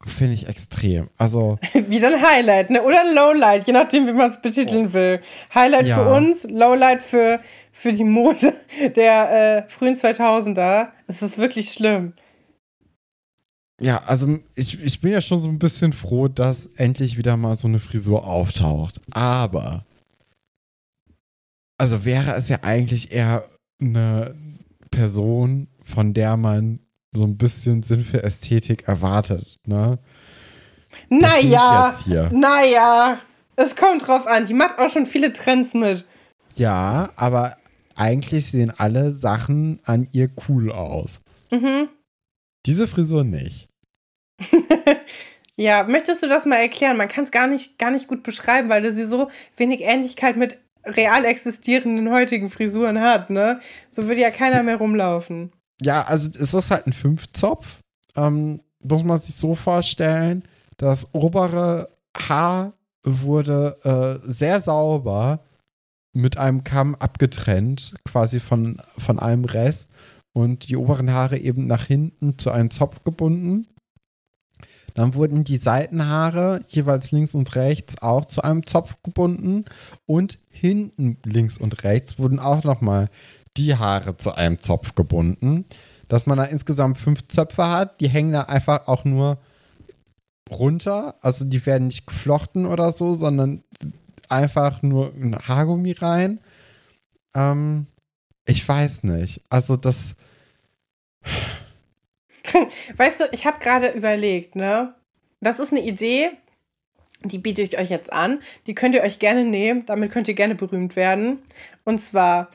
Finde 0.07 0.35
ich 0.35 0.49
extrem. 0.49 1.11
Also, 1.19 1.59
Wieder 1.89 2.09
ein 2.15 2.23
Highlight, 2.23 2.71
ne? 2.71 2.83
Oder 2.83 3.01
ein 3.03 3.15
Lowlight, 3.15 3.67
je 3.67 3.73
nachdem, 3.73 4.07
wie 4.07 4.13
man 4.13 4.31
es 4.31 4.41
betiteln 4.41 4.93
will. 4.93 5.21
Highlight 5.55 5.87
Ja. 5.87 5.99
für 6.03 6.11
uns, 6.15 6.45
Lowlight 6.45 7.03
für, 7.03 7.41
für 7.73 7.93
die 7.93 8.05
Mode 8.05 8.55
der 8.97 9.67
äh, 9.67 9.71
frühen 9.71 9.95
2000er. 9.97 10.89
Es 11.09 11.23
ist 11.23 11.39
wirklich 11.39 11.73
schlimm. 11.73 12.13
ja, 13.81 13.99
also 14.07 14.39
ich, 14.55 14.81
ich 14.83 15.01
bin 15.01 15.13
ja 15.13 15.21
schon 15.21 15.41
so 15.41 15.49
ein 15.49 15.59
bisschen 15.59 15.93
froh, 15.93 16.29
dass 16.29 16.67
endlich 16.77 17.19
wieder 17.19 17.37
mal 17.37 17.57
so 17.57 17.69
eine 17.69 17.79
Frisur 17.81 18.25
auftaucht. 18.27 19.01
Aber, 19.11 19.85
also 21.79 21.99
Vera 22.01 22.33
ist 22.33 22.49
ja 22.49 22.59
eigentlich 22.63 23.13
eher 23.13 23.45
eine 23.81 24.35
Person, 24.91 25.69
von 25.83 26.15
der 26.15 26.37
man 26.37 26.79
so 27.17 27.25
ein 27.25 27.37
bisschen 27.37 27.83
Sinn 27.83 28.05
für 28.05 28.23
Ästhetik 28.23 28.87
erwartet, 28.89 29.57
ne? 29.67 29.99
Naja, 31.09 31.95
naja. 32.31 33.21
Es 33.57 33.75
kommt 33.75 34.07
drauf 34.07 34.27
an. 34.27 34.47
Die 34.47 34.55
macht 34.55 34.79
auch 34.79 34.91
schon 34.91 35.07
viele 35.07 35.33
Trends 35.33 35.73
mit. 35.75 36.05
Ja, 36.57 37.11
aber 37.17 37.57
eigentlich 37.97 38.51
sehen 38.51 38.73
alle 38.77 39.13
Sachen 39.13 39.81
an 39.85 40.09
ihr 40.13 40.31
cool 40.49 40.71
aus. 40.71 41.21
Mhm. 41.51 41.89
Diese 42.67 42.87
Frisur 42.87 43.25
nicht. 43.25 43.69
Ja, 45.59 45.85
möchtest 45.85 46.23
du 46.23 46.29
das 46.29 46.45
mal 46.45 46.57
erklären? 46.57 46.99
Man 46.99 47.09
kann 47.09 47.25
es 47.25 47.31
gar 47.31 47.47
nicht, 47.47 47.79
gar 47.79 47.91
nicht 47.91 48.09
gut 48.09 48.23
beschreiben, 48.23 48.69
weil 48.69 48.91
sie 48.93 49.07
so 49.07 49.31
wenig 49.57 49.81
Ähnlichkeit 49.81 50.37
mit 50.37 50.59
real 50.85 51.25
existierenden 51.25 52.11
heutigen 52.11 52.51
Frisuren 52.51 53.01
hat, 53.01 53.31
ne? 53.31 53.61
So 53.89 54.07
würde 54.07 54.21
ja 54.21 54.31
keiner 54.31 54.63
mehr 54.63 54.77
rumlaufen. 54.77 55.53
Ja, 55.81 56.03
also 56.03 56.31
es 56.39 56.55
ist 56.55 56.71
halt 56.71 56.87
ein 56.87 56.93
Fünfzopf. 56.93 57.81
Ähm, 58.15 58.61
muss 58.83 59.05
man 59.05 59.21
sich 59.21 59.35
so 59.35 59.55
vorstellen, 59.55 60.45
das 60.77 61.13
obere 61.13 61.89
Haar 62.17 62.73
wurde 63.03 63.77
äh, 64.25 64.31
sehr 64.31 64.61
sauber 64.61 65.41
mit 66.13 66.39
einem 66.39 66.65
Kamm 66.65 66.95
abgetrennt, 66.95 67.95
quasi 68.05 68.41
von, 68.41 68.81
von 68.99 69.19
allem 69.19 69.45
Rest. 69.45 69.91
Und 70.33 70.69
die 70.69 70.77
oberen 70.77 71.13
Haare 71.13 71.39
eben 71.39 71.67
nach 71.67 71.87
hinten 71.87 72.39
zu 72.39 72.51
einem 72.51 72.71
Zopf 72.71 73.03
gebunden. 73.05 73.67
Dann 74.93 75.15
wurden 75.15 75.45
die 75.45 75.57
Seitenhaare 75.59 76.61
jeweils 76.69 77.11
links 77.11 77.35
und 77.35 77.55
rechts 77.55 78.03
auch 78.03 78.25
zu 78.25 78.43
einem 78.43 78.67
Zopf 78.67 78.97
gebunden. 79.03 79.65
Und 80.07 80.39
hinten 80.49 81.19
links 81.25 81.59
und 81.59 81.85
rechts 81.85 82.19
wurden 82.19 82.39
auch 82.39 82.65
nochmal 82.65 83.09
die 83.57 83.77
Haare 83.77 84.17
zu 84.17 84.33
einem 84.33 84.63
Zopf 84.63 84.95
gebunden. 84.95 85.65
Dass 86.09 86.27
man 86.27 86.39
da 86.39 86.45
insgesamt 86.45 86.99
fünf 86.99 87.27
Zöpfe 87.29 87.69
hat. 87.69 88.01
Die 88.01 88.09
hängen 88.09 88.33
da 88.33 88.43
einfach 88.43 88.87
auch 88.87 89.05
nur 89.05 89.39
runter. 90.51 91.17
Also 91.21 91.45
die 91.45 91.65
werden 91.67 91.89
nicht 91.89 92.07
geflochten 92.07 92.67
oder 92.67 92.93
so, 92.93 93.15
sondern 93.15 93.65
einfach 94.29 94.83
nur 94.83 95.13
ein 95.15 95.37
Haargummi 95.37 95.93
rein. 95.93 96.41
Ähm, 97.35 97.87
ich 98.45 98.67
weiß 98.67 99.03
nicht. 99.05 99.43
Also 99.49 99.77
das. 99.77 100.15
Weißt 102.97 103.21
du, 103.21 103.25
ich 103.33 103.45
habe 103.47 103.59
gerade 103.59 103.89
überlegt, 103.89 104.55
ne? 104.55 104.95
Das 105.41 105.59
ist 105.59 105.73
eine 105.73 105.85
Idee, 105.85 106.31
die 107.23 107.39
biete 107.39 107.63
ich 107.63 107.79
euch 107.79 107.91
jetzt 107.91 108.13
an. 108.13 108.41
Die 108.67 108.75
könnt 108.75 108.95
ihr 108.95 109.03
euch 109.03 109.19
gerne 109.19 109.45
nehmen. 109.45 109.85
Damit 109.87 110.13
könnt 110.13 110.29
ihr 110.29 110.35
gerne 110.35 110.55
berühmt 110.55 110.97
werden. 110.97 111.41
Und 111.85 112.01
zwar 112.01 112.51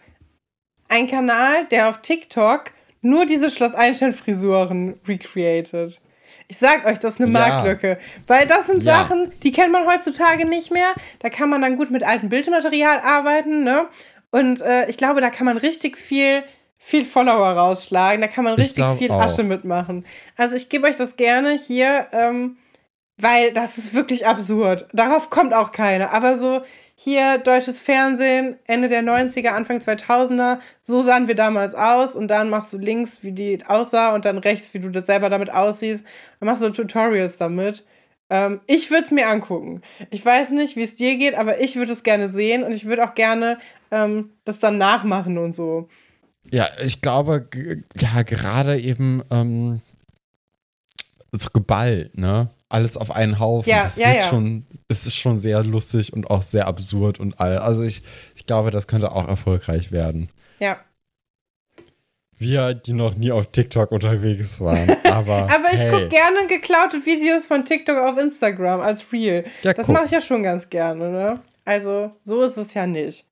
ein 0.92 1.08
Kanal, 1.08 1.66
der 1.72 1.89
auf 1.89 2.02
TikTok 2.02 2.66
nur 3.02 3.26
diese 3.26 3.50
Schloss 3.50 3.74
Einstein-Frisuren 3.74 5.00
recreated. 5.08 6.00
Ich 6.48 6.58
sag 6.58 6.86
euch, 6.86 7.00
das 7.00 7.14
ist 7.14 7.22
eine 7.22 7.32
Ja. 7.32 7.39
Marktlücke. 7.39 7.98
Weil 8.28 8.46
das 8.46 8.68
sind 8.68 8.84
Ja. 8.84 9.00
Sachen, 9.04 9.32
die 9.42 9.52
kennt 9.52 9.72
man 9.72 9.88
heutzutage 9.88 10.46
nicht 10.46 10.72
mehr. 10.72 10.94
Da 11.20 11.30
kann 11.30 11.50
man 11.50 11.62
dann 11.62 11.78
gut 11.78 11.89
mit 11.92 12.04
altem 12.04 12.30
Bildmaterial 12.30 13.00
arbeiten, 13.00 13.64
ne? 13.64 13.88
Und 14.32 14.62
äh, 14.62 14.88
ich 14.89 14.98
glaube, 14.98 15.22
da 15.22 15.30
kann 15.30 15.46
man 15.46 15.58
richtig 15.58 15.98
viel, 15.98 16.44
viel 16.78 17.06
Follower 17.06 17.48
rausschlagen. 17.50 18.22
Da 18.22 18.28
kann 18.28 18.44
man 18.44 18.54
Ich 18.56 18.60
richtig 18.66 18.86
viel 18.98 19.12
auch. 19.12 19.22
Asche 19.22 19.44
mitmachen. 19.44 20.06
Also 20.38 20.56
ich 20.56 20.70
gebe 20.70 20.88
euch 20.88 20.96
das 20.98 21.16
gerne 21.16 21.52
hier, 21.52 22.08
ähm, 22.12 22.58
weil 23.18 23.52
das 23.54 23.78
ist 23.78 23.94
wirklich 23.94 24.28
absurd. 24.28 24.88
Darauf 24.94 25.30
kommt 25.30 25.54
auch 25.54 25.72
keiner. 25.72 26.12
Aber 26.14 26.36
so 26.38 26.62
hier 27.04 27.39
deutsches 27.39 27.82
Fernsehen, 27.82 28.58
Ende 28.68 28.88
der 28.88 29.02
90er, 29.02 29.49
Anfang 29.49 29.80
2000er, 29.80 30.60
so 30.82 31.02
sahen 31.02 31.28
wir 31.28 31.34
damals 31.34 31.74
aus. 31.74 32.16
Und 32.16 32.28
dann 32.28 32.52
machst 32.52 32.72
du 32.74 32.78
links, 32.78 33.24
wie 33.24 33.32
die 33.32 33.66
aussah 33.66 34.14
und 34.14 34.24
dann 34.24 34.38
rechts, 34.38 34.76
wie 34.76 34.80
du 34.80 34.91
das 34.91 35.08
selber 35.08 35.32
damit 35.32 35.52
aussiehst. 35.52 36.06
Dann 36.39 36.47
machst 36.47 36.62
du 36.62 36.70
Tutorials 36.70 37.38
damit. 37.38 37.86
Ähm, 38.30 38.62
ich 38.68 38.91
würde 38.91 39.06
es 39.06 39.12
mir 39.12 39.28
angucken. 39.28 39.82
Ich 40.12 40.24
weiß 40.24 40.52
nicht, 40.52 40.76
wie 40.76 40.84
es 40.84 40.93
dir 40.93 41.18
geht, 41.18 41.34
aber 41.34 41.60
ich 41.60 41.76
würde 41.76 41.91
es 41.91 42.04
gerne 42.04 42.30
sehen 42.30 42.62
und 42.62 42.72
ich 42.72 42.86
würde 42.86 43.04
auch 43.04 43.16
gerne 43.16 43.58
ähm, 43.89 44.30
das 44.45 44.60
dann 44.60 44.78
nachmachen 44.78 45.39
und 45.39 45.56
so. 45.56 45.89
Ja, 46.52 46.68
ich 46.86 47.02
glaube, 47.02 47.47
ja, 47.99 48.22
gerade 48.22 48.80
eben 48.80 49.24
ähm, 49.32 49.82
so 51.32 51.50
geballt, 51.52 52.18
ne? 52.18 52.50
Alles 52.70 52.98
auf 52.98 53.12
einen 53.12 53.40
Haufen. 53.40 53.70
Ja, 53.70 53.84
das 53.84 53.98
ja, 53.98 54.08
wird 54.08 54.18
ja. 54.18 54.30
schon, 54.30 54.66
es 54.88 55.06
ist 55.06 55.16
schon 55.16 55.40
sehr 55.40 55.64
lustig 55.64 56.14
und 56.14 56.30
auch 56.30 56.42
sehr 56.42 56.68
absurd 56.68 57.20
und 57.20 57.40
all. 57.40 57.58
Also 57.58 57.84
ich, 57.84 58.04
ich 58.36 58.46
glaube, 58.46 58.72
das 58.72 58.88
könnte 58.88 59.12
auch 59.12 59.28
erfolgreich 59.28 59.92
werden. 59.92 60.30
Ja. 60.60 60.78
Wir, 62.38 62.74
die 62.74 62.94
noch 62.94 63.16
nie 63.16 63.32
auf 63.32 63.48
TikTok 63.48 63.92
unterwegs 63.92 64.60
waren. 64.62 64.90
Aber, 65.06 65.50
Aber 65.54 65.74
ich 65.74 65.82
hey, 65.82 65.92
gucke 65.92 66.08
gerne 66.08 66.48
geklaute 66.48 67.06
Videos 67.06 67.46
von 67.46 67.66
TikTok 67.66 67.98
auf 67.98 68.18
Instagram 68.18 68.82
als 68.82 69.12
Reel. 69.12 69.46
Ja, 69.64 69.74
das 69.74 69.88
mache 69.88 70.06
ich 70.06 70.12
ja 70.12 70.22
schon 70.22 70.44
ganz 70.44 70.70
gerne, 70.70 71.10
ne? 71.10 71.40
Also, 71.66 72.12
so 72.24 72.42
ist 72.42 72.58
es 72.58 72.74
ja 72.74 72.88
nicht. 72.88 73.26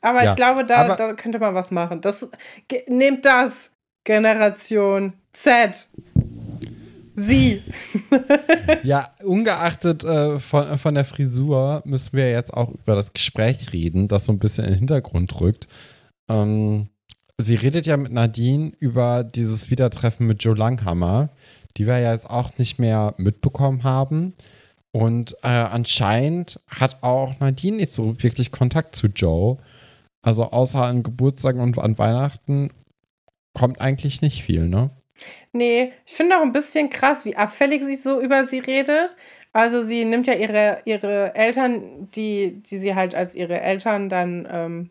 Aber 0.00 0.22
Ja, 0.22 0.30
ich 0.30 0.36
glaube, 0.36 0.64
da, 0.64 0.94
da 0.94 1.12
könnte 1.14 1.38
man 1.38 1.54
was 1.54 1.70
machen. 1.70 2.00
Das, 2.00 2.28
nehmt 2.88 3.24
das, 3.24 3.70
Generation 4.04 5.14
Z. 5.32 5.88
Sie. 7.14 7.62
Ja, 8.84 9.10
ungeachtet 9.22 10.02
äh, 10.02 10.40
von, 10.40 10.78
von 10.78 10.94
der 10.94 11.04
Frisur 11.04 11.82
müssen 11.84 12.16
wir 12.16 12.30
jetzt 12.30 12.52
auch 12.52 12.70
über 12.70 12.96
das 12.96 13.12
Gespräch 13.12 13.72
reden, 13.72 14.08
das 14.08 14.24
so 14.24 14.32
ein 14.32 14.38
bisschen 14.38 14.64
in 14.64 14.70
den 14.70 14.78
Hintergrund 14.78 15.40
rückt. 15.40 15.68
Ähm, 16.28 16.88
sie 17.38 17.54
redet 17.54 17.86
ja 17.86 17.96
mit 17.96 18.12
Nadine 18.12 18.72
über 18.78 19.24
dieses 19.24 19.70
Wiedertreffen 19.70 20.26
mit 20.26 20.42
Joe 20.42 20.56
Langhammer, 20.56 21.28
die 21.76 21.86
wir 21.86 21.98
ja 21.98 22.12
jetzt 22.12 22.28
auch 22.28 22.56
nicht 22.58 22.78
mehr 22.78 23.14
mitbekommen 23.18 23.84
haben. 23.84 24.34
Und 24.92 25.34
äh, 25.42 25.48
anscheinend 25.48 26.60
hat 26.68 27.02
auch 27.02 27.38
Nadine 27.40 27.78
nicht 27.78 27.92
so 27.92 28.20
wirklich 28.22 28.52
Kontakt 28.52 28.96
zu 28.96 29.06
Joe. 29.06 29.58
Also 30.22 30.44
außer 30.44 30.82
an 30.84 31.02
Geburtstagen 31.02 31.60
und 31.60 31.78
an 31.78 31.98
Weihnachten 31.98 32.70
kommt 33.54 33.80
eigentlich 33.80 34.22
nicht 34.22 34.42
viel, 34.42 34.68
ne? 34.68 34.90
Nee, 35.52 35.92
ich 36.06 36.12
finde 36.12 36.38
auch 36.38 36.42
ein 36.42 36.52
bisschen 36.52 36.90
krass, 36.90 37.24
wie 37.24 37.36
abfällig 37.36 37.82
sie 37.84 37.96
so 37.96 38.20
über 38.20 38.46
sie 38.46 38.58
redet. 38.60 39.16
Also 39.52 39.82
sie 39.82 40.04
nimmt 40.04 40.26
ja 40.26 40.34
ihre, 40.34 40.78
ihre 40.86 41.34
Eltern, 41.34 42.10
die, 42.10 42.62
die 42.62 42.78
sie 42.78 42.94
halt 42.94 43.14
als 43.14 43.34
ihre 43.34 43.60
Eltern 43.60 44.08
dann 44.08 44.48
ähm, 44.50 44.90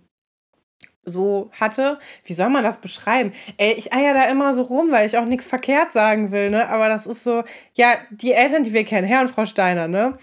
so 1.04 1.50
hatte. 1.60 2.00
Wie 2.26 2.34
soll 2.34 2.50
man 2.50 2.64
das 2.64 2.78
beschreiben? 2.78 3.32
Ey, 3.58 3.74
ich 3.74 3.94
eier 3.94 4.14
da 4.14 4.26
immer 4.26 4.54
so 4.54 4.62
rum, 4.64 4.92
weil 4.92 5.08
ich 5.08 5.18
auch 5.18 5.26
nichts 5.26 5.48
verkehrt 5.48 5.92
sagen 5.92 6.32
will, 6.32 6.50
ne? 6.52 6.70
Aber 6.70 6.90
das 6.90 7.08
ist 7.08 7.24
so, 7.24 7.44
ja, 7.74 7.94
die 8.12 8.34
Eltern, 8.34 8.64
die 8.64 8.74
wir 8.74 8.84
kennen, 8.84 9.08
Herr 9.08 9.22
und 9.22 9.32
Frau 9.32 9.46
Steiner, 9.46 9.88
ne? 9.88 10.18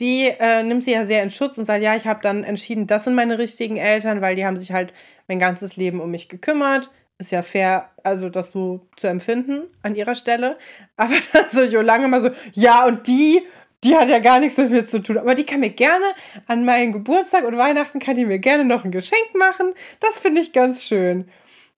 Die 0.00 0.26
äh, 0.26 0.64
nimmt 0.64 0.84
sie 0.84 0.92
ja 0.92 1.04
sehr 1.04 1.22
in 1.22 1.30
Schutz 1.30 1.56
und 1.56 1.66
sagt, 1.66 1.82
ja, 1.82 1.94
ich 1.94 2.06
habe 2.06 2.20
dann 2.20 2.42
entschieden, 2.42 2.88
das 2.88 3.04
sind 3.04 3.14
meine 3.14 3.38
richtigen 3.38 3.76
Eltern, 3.76 4.20
weil 4.20 4.34
die 4.34 4.44
haben 4.44 4.58
sich 4.58 4.72
halt 4.72 4.92
mein 5.28 5.38
ganzes 5.38 5.76
Leben 5.76 6.00
um 6.00 6.10
mich 6.10 6.28
gekümmert. 6.28 6.90
Ist 7.18 7.32
ja 7.32 7.42
fair, 7.42 7.90
also 8.02 8.28
das 8.28 8.50
so 8.50 8.86
zu 8.96 9.06
empfinden 9.06 9.62
an 9.82 9.94
ihrer 9.94 10.14
Stelle. 10.14 10.58
Aber 10.96 11.14
dann 11.32 11.50
so 11.50 11.62
Jo 11.62 11.80
lange 11.80 12.08
mal 12.08 12.20
so, 12.20 12.30
ja, 12.52 12.86
und 12.86 13.06
die, 13.06 13.42
die 13.82 13.96
hat 13.96 14.08
ja 14.08 14.18
gar 14.18 14.40
nichts 14.40 14.56
damit 14.56 14.90
zu 14.90 15.02
tun. 15.02 15.18
Aber 15.18 15.34
die 15.34 15.44
kann 15.44 15.60
mir 15.60 15.70
gerne 15.70 16.04
an 16.46 16.64
meinen 16.64 16.92
Geburtstag 16.92 17.44
und 17.44 17.56
Weihnachten 17.56 17.98
kann 17.98 18.16
die 18.16 18.26
mir 18.26 18.38
gerne 18.38 18.64
noch 18.64 18.84
ein 18.84 18.90
Geschenk 18.90 19.34
machen. 19.38 19.72
Das 20.00 20.18
finde 20.18 20.40
ich 20.40 20.52
ganz 20.52 20.84
schön. 20.84 21.28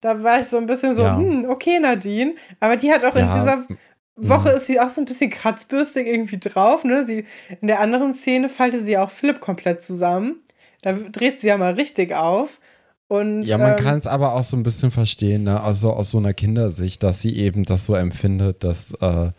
Da 0.01 0.23
war 0.23 0.41
ich 0.41 0.47
so 0.47 0.57
ein 0.57 0.67
bisschen 0.67 0.95
so, 0.95 1.03
Ja. 1.03 1.17
hm, 1.17 1.47
okay, 1.49 1.79
Nadine. 1.81 2.35
Aber 2.61 2.77
die 2.77 2.93
hat 2.93 3.05
auch 3.05 3.15
in 3.15 3.27
Ja, 3.27 3.39
dieser 3.39 3.67
Woche 4.15 4.51
ist 4.51 4.67
sie 4.67 4.81
auch 4.81 4.89
so 4.91 5.01
ein 5.01 5.05
bisschen 5.05 5.31
kratzbürstig 5.31 6.07
irgendwie 6.07 6.39
drauf. 6.39 6.85
Ne? 6.85 7.05
Sie, 7.05 7.27
in 7.61 7.69
der 7.69 7.81
anderen 7.81 8.13
Szene 8.15 8.49
faltet 8.49 8.85
sie 8.85 8.97
auch 8.97 9.11
Philipp 9.11 9.41
komplett 9.41 9.83
zusammen. 9.83 10.43
Da 10.83 10.93
dreht 10.93 11.41
sie 11.41 11.49
ja 11.49 11.59
mal 11.59 11.73
richtig 11.75 12.15
auf. 12.15 12.61
Und, 13.09 13.43
Ja, 13.43 13.59
man 13.59 13.73
ähm, 13.73 13.85
kann 13.85 13.99
es 13.99 14.07
aber 14.07 14.35
auch 14.35 14.45
so 14.45 14.57
ein 14.57 14.65
bisschen 14.65 14.91
verstehen, 14.91 15.45
ne? 15.45 15.61
also 15.61 15.93
aus 15.93 16.11
so 16.11 16.19
einer 16.19 16.35
Kindersicht, 16.35 17.03
dass 17.03 17.21
sie 17.21 17.37
eben 17.37 17.65
das 17.65 17.87
so 17.87 17.95
empfindet, 17.95 18.65
dass 18.65 18.93
äh, 18.95 19.31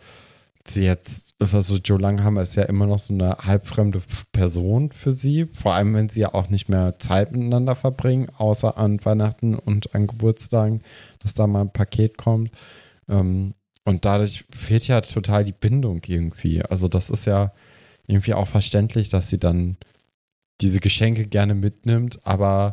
sie 0.66 0.84
jetzt, 0.84 1.34
also 1.38 1.76
Joe 1.76 2.00
Langhammer 2.00 2.42
ist 2.42 2.54
ja 2.54 2.62
immer 2.64 2.86
noch 2.86 2.98
so 2.98 3.12
eine 3.12 3.36
halbfremde 3.38 4.00
Person 4.32 4.90
für 4.92 5.12
sie, 5.12 5.46
vor 5.46 5.74
allem 5.74 5.94
wenn 5.94 6.08
sie 6.08 6.20
ja 6.20 6.34
auch 6.34 6.48
nicht 6.48 6.68
mehr 6.68 6.98
Zeit 6.98 7.32
miteinander 7.32 7.76
verbringen, 7.76 8.28
außer 8.36 8.78
an 8.78 9.04
Weihnachten 9.04 9.54
und 9.54 9.94
an 9.94 10.06
Geburtstagen, 10.06 10.82
dass 11.20 11.34
da 11.34 11.46
mal 11.46 11.62
ein 11.62 11.72
Paket 11.72 12.16
kommt. 12.16 12.50
Ähm, 13.08 13.54
und 13.84 14.04
dadurch 14.04 14.44
fehlt 14.50 14.86
ja 14.86 15.00
total 15.00 15.44
die 15.44 15.52
Bindung 15.52 16.02
irgendwie. 16.06 16.62
Also 16.62 16.88
das 16.88 17.08
ist 17.10 17.26
ja 17.26 17.52
irgendwie 18.06 18.34
auch 18.34 18.48
verständlich, 18.48 19.08
dass 19.08 19.28
sie 19.28 19.38
dann 19.38 19.76
diese 20.60 20.80
Geschenke 20.80 21.26
gerne 21.26 21.54
mitnimmt, 21.54 22.18
aber 22.24 22.72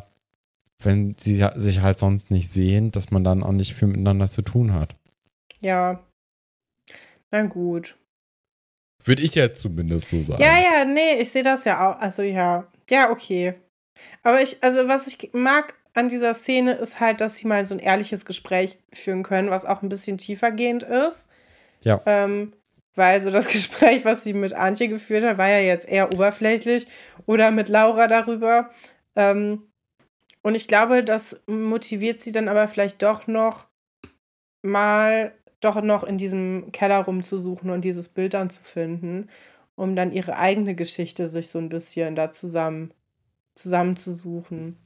wenn 0.82 1.14
sie 1.18 1.44
sich 1.56 1.80
halt 1.80 1.98
sonst 1.98 2.30
nicht 2.30 2.52
sehen, 2.52 2.90
dass 2.90 3.10
man 3.10 3.24
dann 3.24 3.42
auch 3.42 3.52
nicht 3.52 3.74
viel 3.74 3.88
miteinander 3.88 4.28
zu 4.28 4.42
tun 4.42 4.74
hat. 4.74 4.96
Ja. 5.60 6.04
Na 7.30 7.42
gut. 7.42 7.96
Würde 9.04 9.22
ich 9.22 9.34
jetzt 9.34 9.60
zumindest 9.60 10.10
so 10.10 10.20
sagen. 10.22 10.42
Ja, 10.42 10.58
ja, 10.58 10.84
nee, 10.84 11.20
ich 11.20 11.30
sehe 11.30 11.42
das 11.42 11.64
ja 11.64 11.88
auch. 11.88 12.00
Also 12.00 12.22
ja. 12.22 12.66
Ja, 12.90 13.10
okay. 13.10 13.54
Aber 14.22 14.42
ich, 14.42 14.62
also 14.62 14.88
was 14.88 15.06
ich 15.06 15.30
mag 15.32 15.74
an 15.94 16.08
dieser 16.08 16.34
Szene 16.34 16.74
ist 16.74 17.00
halt, 17.00 17.20
dass 17.20 17.36
sie 17.36 17.46
mal 17.46 17.64
so 17.64 17.74
ein 17.74 17.80
ehrliches 17.80 18.26
Gespräch 18.26 18.78
führen 18.92 19.22
können, 19.22 19.50
was 19.50 19.64
auch 19.64 19.82
ein 19.82 19.88
bisschen 19.88 20.18
tiefergehend 20.18 20.82
ist. 20.82 21.28
Ja. 21.82 22.02
Ähm, 22.04 22.52
weil 22.94 23.22
so 23.22 23.30
das 23.30 23.48
Gespräch, 23.52 24.04
was 24.04 24.24
sie 24.24 24.34
mit 24.34 24.52
Antje 24.52 24.88
geführt 24.88 25.24
hat, 25.24 25.38
war 25.38 25.48
ja 25.48 25.60
jetzt 25.60 25.88
eher 25.88 26.12
oberflächlich 26.12 26.86
oder 27.26 27.50
mit 27.50 27.68
Laura 27.68 28.08
darüber. 28.08 28.70
Ähm, 29.14 29.62
und 30.46 30.54
ich 30.54 30.68
glaube, 30.68 31.02
das 31.02 31.40
motiviert 31.48 32.22
sie 32.22 32.30
dann 32.30 32.46
aber 32.46 32.68
vielleicht 32.68 33.02
doch 33.02 33.26
noch 33.26 33.66
mal 34.62 35.34
doch 35.58 35.82
noch 35.82 36.04
in 36.04 36.18
diesem 36.18 36.70
Keller 36.70 36.98
rumzusuchen 36.98 37.68
und 37.70 37.80
dieses 37.80 38.08
Bild 38.08 38.34
dann 38.34 38.48
zu 38.48 38.62
finden, 38.62 39.28
um 39.74 39.96
dann 39.96 40.12
ihre 40.12 40.36
eigene 40.36 40.76
Geschichte 40.76 41.26
sich 41.26 41.48
so 41.48 41.58
ein 41.58 41.68
bisschen 41.68 42.14
da 42.14 42.30
zusammen 42.30 42.94
zusammenzusuchen. 43.56 44.76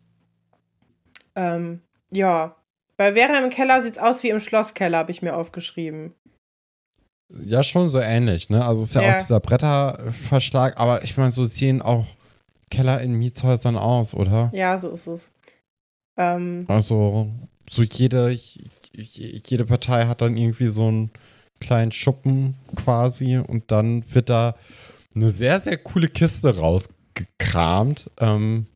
Ähm, 1.34 1.82
ja. 2.11 2.56
Bei 2.96 3.12
Vera 3.12 3.38
im 3.44 3.50
Keller 3.50 3.82
sieht 3.82 3.98
es 3.98 4.02
aus 4.02 4.22
wie 4.22 4.30
im 4.30 4.40
Schlosskeller, 4.40 4.96
habe 4.96 5.11
ich 5.11 5.20
mir 5.20 5.36
aufgeschrieben. 5.36 6.14
Ja, 7.44 7.62
schon 7.62 7.90
so 7.90 8.00
ähnlich, 8.00 8.48
ne? 8.48 8.64
Also 8.64 8.80
es 8.80 8.88
ist 8.88 8.94
ja, 8.94 9.02
Ja. 9.02 9.12
auch 9.12 9.18
dieser 9.18 9.40
Bretterverschlag, 9.40 10.80
aber 10.80 11.04
ich 11.04 11.18
meine, 11.18 11.32
so 11.32 11.44
sehen 11.44 11.82
auch 11.82 12.06
Keller 12.70 13.02
in 13.02 13.12
Mietshäusern 13.12 13.76
aus, 13.76 14.14
oder? 14.14 14.48
Ja, 14.54 14.78
so 14.78 14.88
ist 14.88 15.06
es. 15.06 15.30
Ähm, 16.21 16.66
Also 16.68 17.31
so 17.68 17.83
jede, 17.83 18.37
jede 18.93 19.64
Partei 19.64 20.07
hat 20.07 20.21
dann 20.21 20.37
irgendwie 20.37 20.68
so 20.68 20.87
einen 20.89 21.11
kleinen 21.61 21.93
Schuppen 21.93 22.55
quasi 22.77 23.39
und 23.39 23.71
dann 23.71 24.05
wird 24.12 24.29
da 24.29 24.55
eine 25.14 25.31
sehr, 25.31 25.59
sehr 25.61 25.79
coole 25.79 26.09
Kiste 26.09 26.57
rausgekramt. 26.57 28.11
Ähm, 28.18 28.66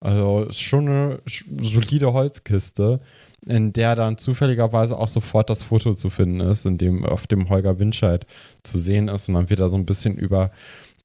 also 0.00 0.48
schon 0.50 0.88
eine 0.88 1.22
solide 1.60 2.12
Holzkiste, 2.12 3.00
in 3.46 3.72
der 3.72 3.96
dann 3.96 4.18
zufälligerweise 4.18 4.98
auch 4.98 5.08
sofort 5.08 5.50
das 5.50 5.62
Foto 5.62 5.94
zu 5.94 6.10
finden 6.10 6.40
ist, 6.40 6.66
in 6.66 6.78
dem 6.78 7.04
auf 7.04 7.26
dem 7.26 7.48
Holger 7.48 7.78
Winscheid 7.78 8.26
zu 8.62 8.78
sehen 8.78 9.08
ist. 9.08 9.28
Und 9.28 9.34
dann 9.34 9.50
wird 9.50 9.60
da 9.60 9.68
so 9.68 9.76
ein 9.76 9.86
bisschen 9.86 10.16
über 10.16 10.50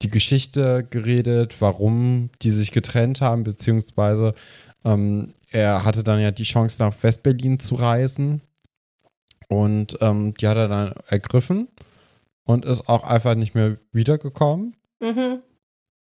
die 0.02 0.10
Geschichte 0.10 0.86
geredet, 0.89 1.58
warum 1.60 2.30
die 2.41 2.52
sich 2.52 2.72
getrennt 2.72 3.22
haben, 3.22 3.43
beziehungsweise 3.43 4.34
ähm, 4.86 5.34
er 5.52 5.84
hatte 5.84 6.04
dann 6.04 6.20
ja 6.20 6.32
die 6.32 6.43
Chance, 6.43 6.82
nach 6.82 6.95
Westberlin 7.02 7.60
zu 7.60 7.76
reisen. 7.76 8.41
Und 9.47 9.97
ähm, 10.02 10.34
die 10.36 10.47
hat 10.47 10.58
er 10.58 10.68
dann 10.68 10.93
ergriffen 11.08 11.68
und 12.43 12.66
ist 12.66 12.88
auch 12.88 13.04
einfach 13.04 13.36
nicht 13.36 13.56
mehr 13.56 13.78
wiedergekommen. 13.91 14.76
mhm. 15.00 15.39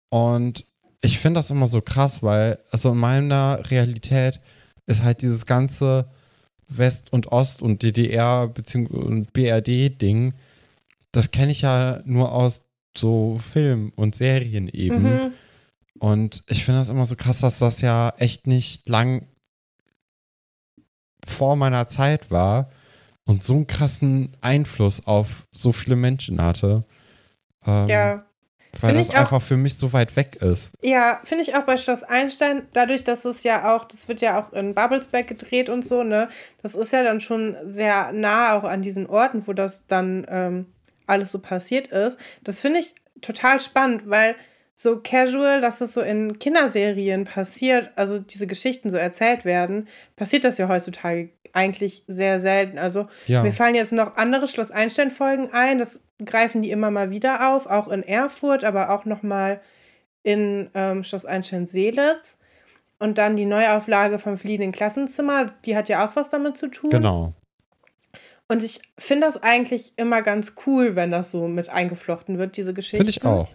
Und 0.09 0.65
ich 1.01 1.19
finde 1.19 1.39
das 1.39 1.51
immer 1.51 1.67
so 1.67 1.81
krass, 1.81 2.23
weil, 2.23 2.59
also 2.71 2.91
in 2.91 2.97
meiner 2.97 3.69
Realität 3.69 4.39
ist 4.85 5.03
halt 5.03 5.21
dieses 5.21 5.45
ganze 5.45 6.05
West 6.69 7.11
und 7.13 7.31
Ost 7.31 7.61
und 7.61 7.83
DDR 7.83 8.47
bzw. 8.47 8.95
und 8.95 9.33
BRD-Ding, 9.33 10.33
das 11.11 11.31
kenne 11.31 11.51
ich 11.51 11.61
ja 11.61 12.01
nur 12.05 12.31
aus 12.31 12.63
so 12.95 13.39
Film 13.51 13.91
und 13.95 14.15
Serien 14.15 14.67
eben. 14.69 15.03
Mhm. 15.03 15.33
Und 15.99 16.43
ich 16.47 16.63
finde 16.63 16.81
das 16.81 16.89
immer 16.89 17.05
so 17.05 17.15
krass, 17.15 17.39
dass 17.39 17.59
das 17.59 17.81
ja 17.81 18.13
echt 18.17 18.47
nicht 18.47 18.87
lang 18.87 19.27
vor 21.29 21.55
meiner 21.55 21.87
Zeit 21.87 22.31
war 22.31 22.69
und 23.25 23.43
so 23.43 23.53
einen 23.53 23.67
krassen 23.67 24.35
Einfluss 24.41 25.05
auf 25.05 25.45
so 25.51 25.71
viele 25.73 25.95
Menschen 25.95 26.41
hatte. 26.41 26.83
Ähm, 27.65 27.87
Ja. 27.87 28.23
Weil 28.79 28.91
Find 28.91 28.99
das 29.01 29.09
ich 29.09 29.15
auch- 29.15 29.19
einfach 29.21 29.41
für 29.41 29.57
mich 29.57 29.75
so 29.77 29.91
weit 29.91 30.15
weg 30.15 30.35
ist. 30.35 30.69
Ja, 30.83 31.19
finde 31.23 31.41
ich 31.43 31.55
auch 31.55 31.63
bei 31.63 31.77
Schloss 31.77 32.03
Einstein, 32.03 32.67
dadurch, 32.73 33.03
dass 33.03 33.25
es 33.25 33.41
ja 33.43 33.75
auch, 33.75 33.85
das 33.85 34.07
wird 34.07 34.21
ja 34.21 34.39
auch 34.39 34.53
in 34.53 34.75
Babelsberg 34.75 35.25
gedreht 35.25 35.69
und 35.69 35.83
so, 35.83 36.03
ne? 36.03 36.29
Das 36.61 36.75
ist 36.75 36.93
ja 36.93 37.01
dann 37.01 37.19
schon 37.19 37.55
sehr 37.63 38.11
nah 38.11 38.53
auch 38.55 38.63
an 38.65 38.83
diesen 38.83 39.07
Orten, 39.07 39.47
wo 39.47 39.53
das 39.53 39.87
dann 39.87 40.27
ähm, 40.29 40.65
alles 41.07 41.31
so 41.31 41.39
passiert 41.39 41.87
ist. 41.87 42.19
Das 42.43 42.59
finde 42.61 42.79
ich 42.79 42.93
total 43.21 43.59
spannend, 43.59 44.03
weil 44.07 44.35
so 44.79 44.99
casual, 45.01 45.59
dass 45.59 45.79
das 45.79 45.93
so 45.93 46.01
in 46.01 46.37
Kinderserien 46.37 47.23
passiert, 47.23 47.89
also 47.95 48.19
diese 48.19 48.45
Geschichten 48.45 48.91
so 48.91 48.97
erzählt 48.97 49.43
werden, 49.43 49.87
passiert 50.15 50.43
das 50.43 50.59
ja 50.59 50.69
heutzutage 50.69 51.31
eigentlich 51.51 52.03
sehr 52.05 52.39
selten. 52.39 52.77
Also 52.77 53.07
Ja. 53.25 53.41
mir 53.41 53.51
fallen 53.51 53.73
jetzt 53.73 53.91
noch 53.91 54.17
andere 54.17 54.47
Schloss 54.47 54.69
Einstein-Folgen 54.69 55.49
ein. 55.51 55.79
Das 55.79 56.03
greifen 56.23 56.61
die 56.61 56.69
immer 56.69 56.91
mal 56.91 57.09
wieder 57.09 57.49
auf, 57.49 57.65
auch 57.65 57.87
in 57.87 58.03
Erfurt, 58.03 58.63
aber 58.63 58.91
auch 58.91 59.05
noch 59.05 59.23
mal 59.23 59.61
in 60.21 60.69
ähm, 60.75 61.03
Schloss 61.03 61.25
Einstein-Seelitz. 61.25 62.39
Und 62.99 63.17
dann 63.17 63.35
die 63.35 63.45
Neuauflage 63.45 64.19
vom 64.19 64.37
fliehenden 64.37 64.71
Klassenzimmer, 64.71 65.53
die 65.65 65.75
hat 65.75 65.89
ja 65.89 66.07
auch 66.07 66.15
was 66.15 66.29
damit 66.29 66.55
zu 66.55 66.67
tun. 66.67 66.91
Genau. 66.91 67.33
Und 68.47 68.61
ich 68.61 68.79
finde 68.99 69.25
das 69.25 69.41
eigentlich 69.41 69.93
immer 69.97 70.21
ganz 70.21 70.53
cool, 70.67 70.95
wenn 70.95 71.09
das 71.09 71.31
so 71.31 71.47
mit 71.47 71.69
eingeflochten 71.69 72.37
wird, 72.37 72.57
diese 72.57 72.75
Geschichte. 72.75 72.97
Finde 72.97 73.09
ich 73.09 73.25
auch. 73.25 73.49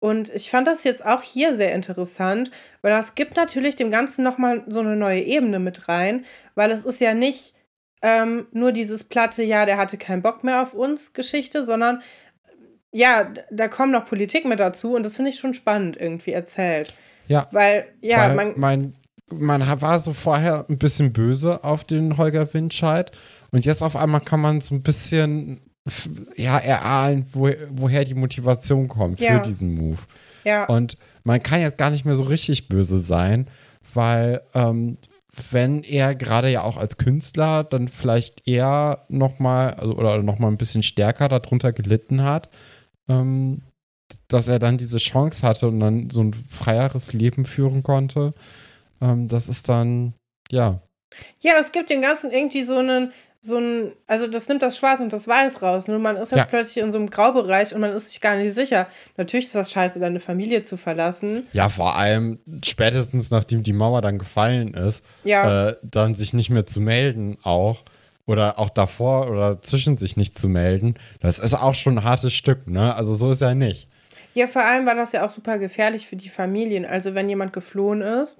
Und 0.00 0.28
ich 0.32 0.48
fand 0.50 0.66
das 0.68 0.84
jetzt 0.84 1.04
auch 1.04 1.22
hier 1.22 1.52
sehr 1.52 1.74
interessant, 1.74 2.50
weil 2.82 2.92
das 2.92 3.14
gibt 3.16 3.34
natürlich 3.36 3.74
dem 3.76 3.90
Ganzen 3.90 4.22
nochmal 4.22 4.62
so 4.68 4.80
eine 4.80 4.94
neue 4.94 5.20
Ebene 5.22 5.58
mit 5.58 5.88
rein, 5.88 6.24
weil 6.54 6.70
es 6.70 6.84
ist 6.84 7.00
ja 7.00 7.14
nicht 7.14 7.54
ähm, 8.00 8.46
nur 8.52 8.70
dieses 8.70 9.02
platte, 9.02 9.42
ja, 9.42 9.66
der 9.66 9.76
hatte 9.76 9.98
keinen 9.98 10.22
Bock 10.22 10.44
mehr 10.44 10.62
auf 10.62 10.72
uns 10.72 11.14
Geschichte, 11.14 11.64
sondern 11.64 12.00
ja, 12.92 13.24
d- 13.24 13.40
da 13.50 13.66
kommt 13.66 13.92
noch 13.92 14.06
Politik 14.06 14.44
mit 14.44 14.60
dazu 14.60 14.94
und 14.94 15.02
das 15.02 15.16
finde 15.16 15.30
ich 15.32 15.38
schon 15.38 15.52
spannend 15.54 15.96
irgendwie 15.98 16.30
erzählt. 16.32 16.94
Ja. 17.26 17.48
Weil, 17.50 17.86
ja, 18.00 18.18
Weil 18.20 18.34
man, 18.36 18.52
mein, 18.56 18.92
man 19.30 19.80
war 19.80 19.98
so 19.98 20.14
vorher 20.14 20.64
ein 20.68 20.78
bisschen 20.78 21.12
böse 21.12 21.64
auf 21.64 21.82
den 21.84 22.16
Holger 22.16 22.54
Winscheid 22.54 23.10
und 23.50 23.64
jetzt 23.64 23.82
auf 23.82 23.96
einmal 23.96 24.20
kann 24.20 24.40
man 24.40 24.60
so 24.60 24.74
ein 24.76 24.82
bisschen 24.82 25.60
ja, 26.36 26.58
erahnen, 26.58 27.26
wo, 27.32 27.50
woher 27.70 28.04
die 28.04 28.14
Motivation 28.14 28.88
kommt 28.88 29.20
Ja. 29.20 29.34
für 29.34 29.40
diesen 29.40 29.74
Move. 29.74 29.98
ja, 30.44 30.64
Und 30.66 30.96
man 31.24 31.42
kann 31.42 31.60
jetzt 31.60 31.78
gar 31.78 31.90
nicht 31.90 32.04
mehr 32.04 32.16
so 32.16 32.24
richtig 32.24 32.68
böse 32.68 32.98
sein, 33.00 33.48
weil 33.94 34.40
ähm, 34.54 34.98
wenn 35.50 35.82
er 35.84 36.14
gerade 36.14 36.50
ja 36.50 36.62
auch 36.62 36.76
als 36.76 36.96
Künstler 36.96 37.62
dann 37.64 37.88
vielleicht 37.88 38.46
eher 38.48 39.04
nochmal 39.08 39.74
also, 39.74 39.94
oder 39.94 40.22
nochmal 40.22 40.50
ein 40.50 40.58
bisschen 40.58 40.82
stärker 40.82 41.28
darunter 41.28 41.72
gelitten 41.72 42.22
hat, 42.24 42.48
ähm, 43.08 43.62
dass 44.28 44.48
er 44.48 44.58
dann 44.58 44.78
diese 44.78 44.98
Chance 44.98 45.46
hatte 45.46 45.68
und 45.68 45.80
dann 45.80 46.10
so 46.10 46.22
ein 46.22 46.32
freieres 46.34 47.12
Leben 47.12 47.44
führen 47.44 47.82
konnte, 47.82 48.34
ähm, 49.00 49.28
das 49.28 49.48
ist 49.48 49.68
dann, 49.68 50.14
ja, 50.50 50.80
Ja, 51.40 51.54
es 51.60 51.72
gibt 51.72 51.90
dem 51.90 52.00
Ganzen 52.02 52.30
irgendwie 52.30 52.62
so 52.64 52.76
einen, 52.76 53.12
so 53.40 53.56
ein, 53.58 53.92
also 54.06 54.26
das 54.26 54.48
nimmt 54.48 54.62
das 54.62 54.76
Schwarz 54.76 55.00
und 55.00 55.12
das 55.12 55.28
Weiß 55.28 55.62
raus. 55.62 55.86
Nur 55.86 55.98
man 56.00 56.16
ist 56.16 56.32
jetzt 56.32 56.38
Ja. 56.38 56.44
plötzlich 56.44 56.82
in 56.82 56.90
so 56.90 56.98
einem 56.98 57.08
Graubereich 57.08 57.72
und 57.74 57.80
man 57.80 57.92
ist 57.92 58.10
sich 58.10 58.20
gar 58.20 58.36
nicht 58.36 58.52
sicher. 58.54 58.88
Natürlich 59.16 59.46
ist 59.46 59.54
das 59.54 59.70
scheiße, 59.70 60.00
deine 60.00 60.18
Familie 60.20 60.62
zu 60.64 60.76
verlassen. 60.76 61.46
Ja, 61.52 61.68
vor 61.68 61.96
allem 61.96 62.38
spätestens 62.64 63.30
nachdem 63.30 63.62
die 63.62 63.72
Mauer 63.72 64.02
dann 64.02 64.18
gefallen 64.18 64.74
ist, 64.74 65.04
Ja. 65.24 65.68
äh, 65.68 65.76
dann 65.82 66.14
sich 66.14 66.32
nicht 66.34 66.50
mehr 66.50 66.66
zu 66.66 66.80
melden 66.80 67.38
auch. 67.42 67.84
Oder 68.26 68.58
auch 68.58 68.68
davor 68.68 69.30
oder 69.30 69.62
zwischen 69.62 69.96
sich 69.96 70.18
nicht 70.18 70.38
zu 70.38 70.48
melden. 70.50 70.96
Das 71.20 71.38
ist 71.38 71.54
auch 71.54 71.74
schon 71.74 71.96
ein 71.98 72.04
hartes 72.04 72.34
Stück, 72.34 72.68
ne? 72.68 72.94
Also 72.94 73.14
so 73.14 73.30
ist 73.30 73.40
ja 73.40 73.54
nicht. 73.54 73.88
Ja, 74.34 74.46
vor 74.46 74.62
allem 74.62 74.84
war 74.84 74.94
das 74.94 75.12
ja 75.12 75.24
auch 75.24 75.30
super 75.30 75.58
gefährlich 75.58 76.06
für 76.06 76.16
die 76.16 76.28
Familien. 76.28 76.84
Also 76.84 77.14
wenn 77.14 77.30
jemand 77.30 77.54
geflohen 77.54 78.02
ist, 78.02 78.38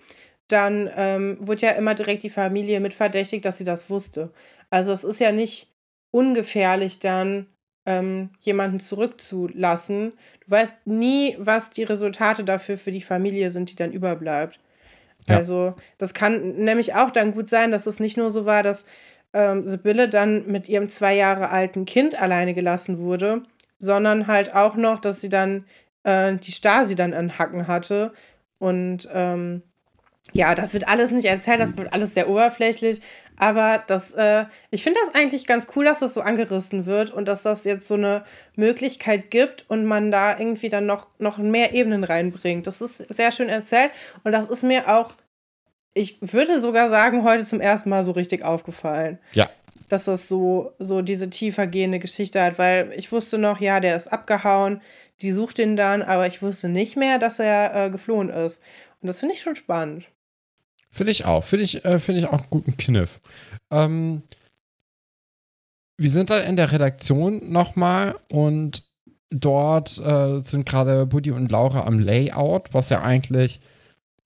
dann 0.49 0.91
ähm, 0.97 1.37
wurde 1.41 1.67
ja 1.67 1.73
immer 1.73 1.95
direkt 1.95 2.23
die 2.23 2.31
Familie 2.31 2.81
mit 2.81 2.95
verdächtigt, 2.95 3.45
dass 3.45 3.59
sie 3.59 3.65
das 3.65 3.91
wusste. 3.91 4.31
Also 4.71 4.93
es 4.93 5.05
ist 5.05 5.21
ja 5.21 5.33
nicht 5.33 5.73
ungefährlich 6.11 6.99
dann 6.99 7.47
ähm, 7.87 8.31
jemanden 8.41 8.81
zurückzulassen. 8.81 10.13
Du 10.45 10.51
weißt 10.51 10.87
nie, 10.87 11.37
was 11.39 11.71
die 11.71 11.85
Resultate 11.85 12.45
dafür 12.45 12.77
für 12.77 12.93
die 12.93 13.03
Familie 13.03 13.51
sind, 13.51 13.71
die 13.71 13.77
dann 13.77 13.93
überbleibt. 13.93 14.61
Ja. 15.27 15.37
Also 15.37 15.75
das 15.99 16.15
kann 16.15 16.57
nämlich 16.57 16.95
auch 16.95 17.11
dann 17.11 17.33
gut 17.33 17.49
sein, 17.49 17.71
dass 17.71 17.87
es 17.87 18.01
nicht 18.01 18.17
nur 18.17 18.31
so 18.31 18.47
war, 18.47 18.63
dass 18.63 18.85
ähm, 19.33 19.67
Sibylle 19.67 20.09
dann 20.09 20.47
mit 20.47 20.69
ihrem 20.69 20.89
zwei 20.89 21.15
Jahre 21.15 21.51
alten 21.51 21.85
Kind 21.85 22.21
alleine 22.21 22.55
gelassen 22.55 22.99
wurde, 22.99 23.43
sondern 23.79 24.27
halt 24.27 24.55
auch 24.55 24.77
noch, 24.77 25.01
dass 25.01 25.21
sie 25.21 25.29
dann 25.29 25.65
äh, 26.05 26.35
die 26.37 26.53
Stasi 26.53 26.95
dann 26.95 27.15
an 27.15 27.39
Hacken 27.39 27.69
hatte. 27.69 28.13
Und 28.59 29.09
ähm, 29.13 29.63
ja, 30.33 30.55
das 30.55 30.75
wird 30.75 30.89
alles 30.89 31.11
nicht 31.11 31.25
erzählt, 31.25 31.61
das 31.61 31.77
wird 31.77 31.93
alles 31.93 32.15
sehr 32.15 32.29
oberflächlich. 32.29 33.01
Aber 33.37 33.83
das, 33.87 34.13
äh, 34.13 34.45
ich 34.71 34.83
finde 34.83 35.01
das 35.05 35.15
eigentlich 35.15 35.47
ganz 35.47 35.69
cool, 35.75 35.85
dass 35.85 36.01
das 36.01 36.15
so 36.15 36.21
angerissen 36.21 36.87
wird 36.87 37.11
und 37.11 37.27
dass 37.29 37.43
das 37.43 37.65
jetzt 37.65 37.87
so 37.87 37.95
eine 37.95 38.25
Möglichkeit 38.57 39.31
gibt 39.31 39.65
und 39.71 39.85
man 39.85 40.11
da 40.11 40.39
irgendwie 40.39 40.69
dann 40.69 40.87
noch, 40.87 41.07
noch 41.19 41.39
mehr 41.39 41.73
Ebenen 41.73 42.05
reinbringt. 42.05 42.67
Das 42.67 42.81
ist 42.81 42.99
sehr 42.99 43.31
schön 43.31 43.49
erzählt 43.49 43.91
und 44.25 44.33
das 44.33 44.49
ist 44.49 44.63
mir 44.63 44.89
auch, 44.89 45.15
ich 45.95 46.19
würde 46.21 46.61
sogar 46.61 46.91
sagen, 46.91 47.25
heute 47.25 47.45
zum 47.45 47.61
ersten 47.61 47.89
Mal 47.91 48.05
so 48.05 48.11
richtig 48.11 48.45
aufgefallen 48.45 49.19
Ja. 49.33 49.49
dass 49.89 50.05
das 50.05 50.29
so, 50.29 50.73
so 50.79 51.01
diese 51.01 51.31
tiefergehende 51.31 51.99
Geschichte 52.01 52.43
hat, 52.43 52.59
weil 52.59 52.93
ich 52.97 53.11
wusste 53.13 53.39
noch, 53.39 53.61
ja, 53.61 53.81
der 53.81 53.97
ist 53.97 54.09
abgehauen, 54.13 54.83
die 55.23 55.33
sucht 55.33 55.59
ihn 55.61 55.77
dann, 55.77 56.03
aber 56.03 56.27
ich 56.27 56.43
wusste 56.43 56.69
nicht 56.69 56.97
mehr, 56.97 57.19
dass 57.19 57.39
er 57.39 57.87
äh, 57.87 57.91
geflohen 57.91 58.29
ist. 58.29 58.61
Und 59.01 59.07
das 59.07 59.21
finde 59.21 59.35
ich 59.35 59.43
schon 59.43 59.57
spannend. 59.57 60.05
Finde 60.91 61.13
ich 61.13 61.25
auch. 61.25 61.45
Finde 61.45 61.65
ich, 61.65 61.85
äh, 61.85 61.99
finde 61.99 62.21
ich 62.21 62.27
auch 62.27 62.33
einen 62.41 62.51
guten 62.51 62.77
Kniff. 62.77 63.21
Ähm, 63.71 64.23
wir 65.97 66.11
sind 66.11 66.31
dann 66.31 66.45
in 66.45 66.57
der 66.57 66.71
Redaktion 66.73 67.51
nochmal 67.51 68.15
und 68.31 68.83
dort 69.31 69.99
äh, 69.99 70.39
sind 70.41 70.65
gerade 70.67 71.07
Buddy 71.07 71.33
und 71.33 71.51
Laura 71.51 71.85
am 71.85 71.99
Layout, 71.99 72.73
was 72.73 72.89
ja 72.89 73.03
eigentlich 73.03 73.61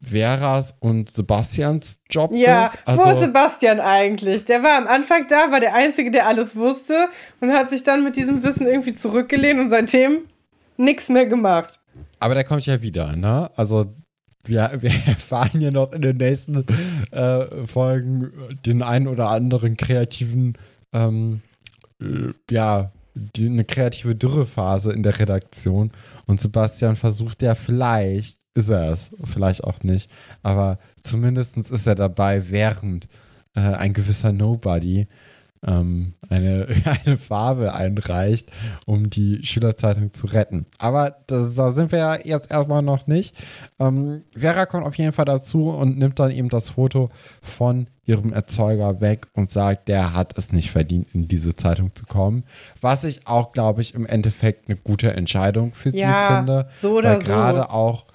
Veras 0.01 0.75
und 0.81 1.11
Sebastians 1.11 2.03
Job 2.11 2.33
Ja, 2.35 2.67
ist. 2.67 2.79
wo 2.87 2.93
ist 2.93 2.99
Also, 3.01 3.21
Sebastian 3.23 3.81
eigentlich? 3.81 4.45
Der 4.45 4.63
war 4.63 4.77
am 4.77 4.87
Anfang 4.87 5.27
da, 5.29 5.51
war 5.51 5.61
der 5.61 5.75
Einzige, 5.75 6.11
der 6.11 6.27
alles 6.27 6.57
wusste 6.57 7.09
und 7.41 7.53
hat 7.53 7.71
sich 7.71 7.85
dann 7.85 8.03
mit 8.05 8.17
diesem 8.17 8.43
Wissen 8.43 8.67
irgendwie 8.67 8.93
zurückgelehnt 8.93 9.61
und 9.61 9.71
seitdem 9.71 10.23
nichts 10.77 11.09
mehr 11.09 11.27
gemacht. 11.27 11.81
aber 12.19 12.35
der 12.35 12.45
kommt 12.45 12.67
ja 12.67 12.83
wieder, 12.83 13.15
ne? 13.17 13.51
Also 13.57 13.95
wir, 14.45 14.70
wir 14.80 14.90
erfahren 15.07 15.61
ja 15.61 15.70
noch 15.70 15.93
in 15.93 16.03
den 16.03 16.16
nächsten 16.16 16.64
äh, 17.11 17.66
Folgen 17.66 18.32
den 18.64 18.82
einen 18.82 19.09
oder 19.09 19.28
anderen 19.28 19.76
kreativen, 19.76 20.59
ähm, 20.93 21.43
äh, 22.01 22.32
ja, 22.51 22.93
die, 23.14 23.47
eine 23.47 23.64
kreative 23.64 24.14
Dürrephase 24.14 24.93
in 24.93 25.03
der 25.03 25.18
Redaktion. 25.18 25.93
Und 26.26 26.40
Sebastian 26.40 26.97
versucht 26.97 27.43
ja 27.43 27.55
vielleicht, 27.55 28.38
ist 28.55 28.68
er 28.68 28.93
es, 28.93 29.11
vielleicht 29.24 29.64
auch 29.64 29.82
nicht, 29.82 30.11
aber 30.43 30.78
zumindest 31.03 31.57
ist 31.57 31.86
er 31.86 31.95
dabei, 31.95 32.51
während 32.51 33.09
äh, 33.55 33.61
ein 33.61 33.93
gewisser 33.93 34.32
Nobody 34.32 35.07
ähm, 35.67 36.15
eine, 36.29 36.67
eine 37.05 37.17
Farbe 37.17 37.75
einreicht, 37.75 38.51
um 38.87 39.11
die 39.11 39.45
Schülerzeitung 39.45 40.13
zu 40.13 40.27
retten. 40.27 40.67
Aber 40.79 41.17
das, 41.27 41.55
da 41.55 41.73
sind 41.73 41.93
wir 41.93 41.99
ja 41.99 42.17
jetzt 42.25 42.51
erstmal 42.51 42.83
noch 42.83 43.07
nicht. 43.07 43.35
Ähm, 43.79 44.23
Vera 44.37 44.67
kommt 44.67 44.87
auf 44.87 44.97
jeden 44.97 45.13
Fall 45.13 45.25
dazu 45.25 45.71
und 45.71 45.99
nimmt 45.99 46.19
dann 46.19 46.31
eben 46.31 46.49
das 46.49 46.71
Foto 46.71 47.11
von 47.41 47.87
ihrem 48.05 48.33
Erzeuger 48.33 49.01
weg 49.01 49.29
und 49.35 49.51
sagt, 49.51 49.87
der 49.89 50.15
hat 50.15 50.37
es 50.37 50.51
nicht 50.51 50.73
verdient, 50.73 51.15
in 51.15 51.29
diese 51.29 51.55
Zeitung 51.55 51.95
zu 51.95 52.05
kommen. 52.07 52.43
Was 52.81 53.05
ich 53.05 53.29
auch, 53.29 53.53
glaube 53.53 53.81
ich, 53.81 53.95
im 53.95 54.07
Endeffekt 54.07 54.69
eine 54.69 54.77
gute 54.77 55.13
Entscheidung 55.13 55.73
für 55.75 55.91
Ja, 55.91 56.29
sie 56.29 56.35
finde. 56.37 56.69
so 56.75 56.99
oder 56.99 57.11
weil 57.13 57.21
so. 57.21 57.27
gerade 57.27 57.71
auch 57.71 58.07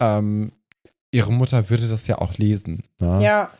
ähm, 0.00 0.50
ihre 1.12 1.30
Mutter 1.32 1.70
würde 1.70 1.86
das 1.86 2.08
ja 2.08 2.18
auch 2.18 2.36
lesen. 2.38 2.82
Ne? 2.98 3.22
Ja, 3.22 3.50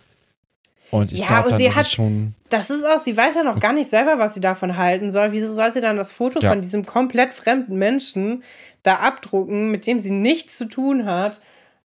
Und 0.93 1.11
ich 1.11 1.21
Ja, 1.21 1.27
glaube, 1.27 1.45
und 1.45 1.51
dann 1.53 1.59
sie 1.59 1.67
ist 1.67 1.75
hat- 1.77 1.87
schon. 1.89 2.35
das 2.51 2.69
ist 2.71 2.85
auch, 2.85 2.99
sie 2.99 3.17
weiß 3.17 3.35
ja 3.35 3.43
noch 3.45 3.59
gar 3.59 3.73
nicht 3.73 3.89
selber, 3.91 4.19
was 4.19 4.35
sie 4.35 4.41
davon 4.41 4.77
halten 4.77 5.11
soll. 5.11 5.33
Wieso 5.33 5.53
soll 5.55 5.73
sie 5.73 5.81
dann 5.81 5.97
das 5.97 6.13
Foto 6.13 6.39
Ja. 6.41 6.51
von 6.51 6.61
diesem 6.61 6.85
komplett 6.85 7.33
fremden 7.33 7.77
Menschen 7.79 8.45
da 8.83 8.97
abdrucken, 8.97 9.71
mit 9.71 9.87
dem 9.87 9.99
sie 10.01 10.11
nichts 10.11 10.59
zu 10.59 10.67
tun 10.67 11.07
hat? 11.07 11.41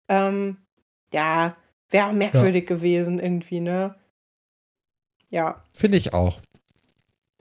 Ähm, 0.10 0.58
ja, 1.14 1.56
wäre 1.90 2.08
auch 2.08 2.12
merkwürdig 2.12 2.68
gewesen 2.68 3.18
irgendwie, 3.20 3.62
ne? 3.62 3.96
Ja, 5.30 5.64
Finde 5.74 5.98
ich 5.98 6.14
auch. 6.14 6.40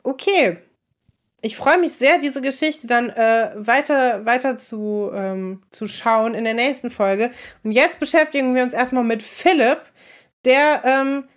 okay. 0.03 0.59
Ich 1.43 1.57
freue 1.57 1.79
mich 1.79 1.93
sehr, 1.93 2.19
diese 2.19 2.41
Geschichte 2.41 2.87
dann 2.87 3.11
äh, 3.11 3.53
weiter, 3.57 4.25
weiter 4.25 4.57
zu, 4.57 5.11
ähm, 5.15 5.63
zu 5.71 5.87
schauen 5.87 6.35
in 6.35 6.45
der 6.45 6.55
nächsten 6.55 6.91
Folge. 6.91 7.31
Und 7.63 7.71
jetzt 7.73 8.01
beschäftigen 8.01 8.55
wir 8.55 8.63
uns 8.63 8.73
erstmal 8.75 9.05
mit 9.05 9.23
Philipp, 9.23 9.83
der 10.45 10.83
ähm, 10.85 11.29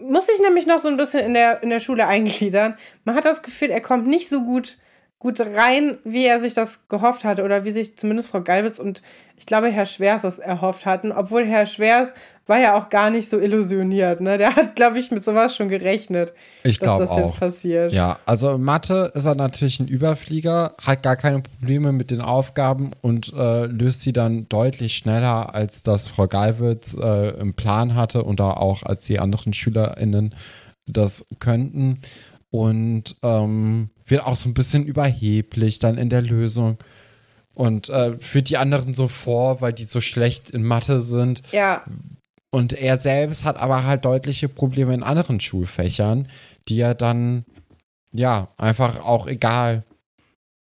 muss 0.00 0.26
sich 0.26 0.40
nämlich 0.40 0.66
noch 0.66 0.80
so 0.80 0.88
ein 0.88 0.96
bisschen 0.96 1.24
in 1.24 1.34
der, 1.34 1.62
in 1.62 1.70
der 1.70 1.80
Schule 1.80 2.06
eingliedern. 2.06 2.76
Man 3.04 3.14
hat 3.14 3.24
das 3.24 3.42
Gefühl, 3.42 3.70
er 3.70 3.80
kommt 3.80 4.06
nicht 4.06 4.28
so 4.28 4.42
gut, 4.42 4.76
gut 5.18 5.40
rein, 5.40 5.96
wie 6.04 6.26
er 6.26 6.40
sich 6.40 6.52
das 6.52 6.88
gehofft 6.88 7.24
hatte 7.24 7.42
oder 7.42 7.64
wie 7.64 7.70
sich 7.70 7.96
zumindest 7.96 8.28
Frau 8.28 8.42
Galwitz 8.42 8.78
und 8.78 9.00
ich 9.38 9.46
glaube 9.46 9.68
Herr 9.68 9.86
Schwers 9.86 10.22
das 10.22 10.38
erhofft 10.38 10.84
hatten. 10.84 11.10
Obwohl 11.10 11.44
Herr 11.46 11.64
Schwers 11.66 12.12
war 12.46 12.58
ja 12.58 12.76
auch 12.78 12.90
gar 12.90 13.10
nicht 13.10 13.28
so 13.28 13.38
illusioniert. 13.38 14.20
Ne? 14.20 14.36
Der 14.38 14.54
hat, 14.56 14.76
glaube 14.76 14.98
ich, 14.98 15.10
mit 15.10 15.24
sowas 15.24 15.56
schon 15.56 15.68
gerechnet, 15.68 16.32
Ich 16.64 16.78
dass 16.78 16.98
das 16.98 17.16
jetzt 17.16 17.32
auch. 17.32 17.38
passiert. 17.40 17.92
Ja, 17.92 18.18
also 18.26 18.56
Mathe 18.58 19.10
ist 19.14 19.24
er 19.24 19.34
natürlich 19.34 19.80
ein 19.80 19.88
Überflieger, 19.88 20.74
hat 20.80 21.02
gar 21.02 21.16
keine 21.16 21.40
Probleme 21.40 21.92
mit 21.92 22.10
den 22.10 22.20
Aufgaben 22.20 22.92
und 23.00 23.32
äh, 23.34 23.66
löst 23.66 24.02
sie 24.02 24.12
dann 24.12 24.48
deutlich 24.48 24.96
schneller, 24.96 25.54
als 25.54 25.82
das 25.82 26.08
Frau 26.08 26.28
Galwitz 26.28 26.94
äh, 26.94 27.30
im 27.40 27.54
Plan 27.54 27.94
hatte 27.94 28.22
und 28.22 28.38
da 28.38 28.50
auch 28.52 28.82
als 28.82 29.06
die 29.06 29.18
anderen 29.18 29.54
SchülerInnen 29.54 30.34
das 30.86 31.26
könnten. 31.40 32.00
Und 32.50 33.16
ähm, 33.22 33.90
wird 34.06 34.24
auch 34.24 34.36
so 34.36 34.48
ein 34.48 34.54
bisschen 34.54 34.84
überheblich 34.86 35.78
dann 35.78 35.98
in 35.98 36.08
der 36.10 36.22
Lösung 36.22 36.78
und 37.54 37.88
äh, 37.88 38.18
führt 38.18 38.48
die 38.48 38.56
anderen 38.58 38.94
so 38.94 39.08
vor, 39.08 39.60
weil 39.60 39.72
die 39.72 39.84
so 39.84 40.00
schlecht 40.00 40.50
in 40.50 40.62
Mathe 40.62 41.00
sind. 41.00 41.42
Ja, 41.52 41.84
Und 42.50 42.72
er 42.72 42.96
selbst 42.98 43.44
hat 43.44 43.56
aber 43.56 43.84
halt 43.84 44.04
deutliche 44.04 44.48
Probleme 44.48 44.94
in 44.94 45.02
anderen 45.02 45.40
Schulfächern, 45.40 46.28
die 46.68 46.80
er 46.80 46.94
dann, 46.94 47.44
ja, 48.12 48.48
einfach 48.56 49.00
auch 49.04 49.26
egal 49.26 49.84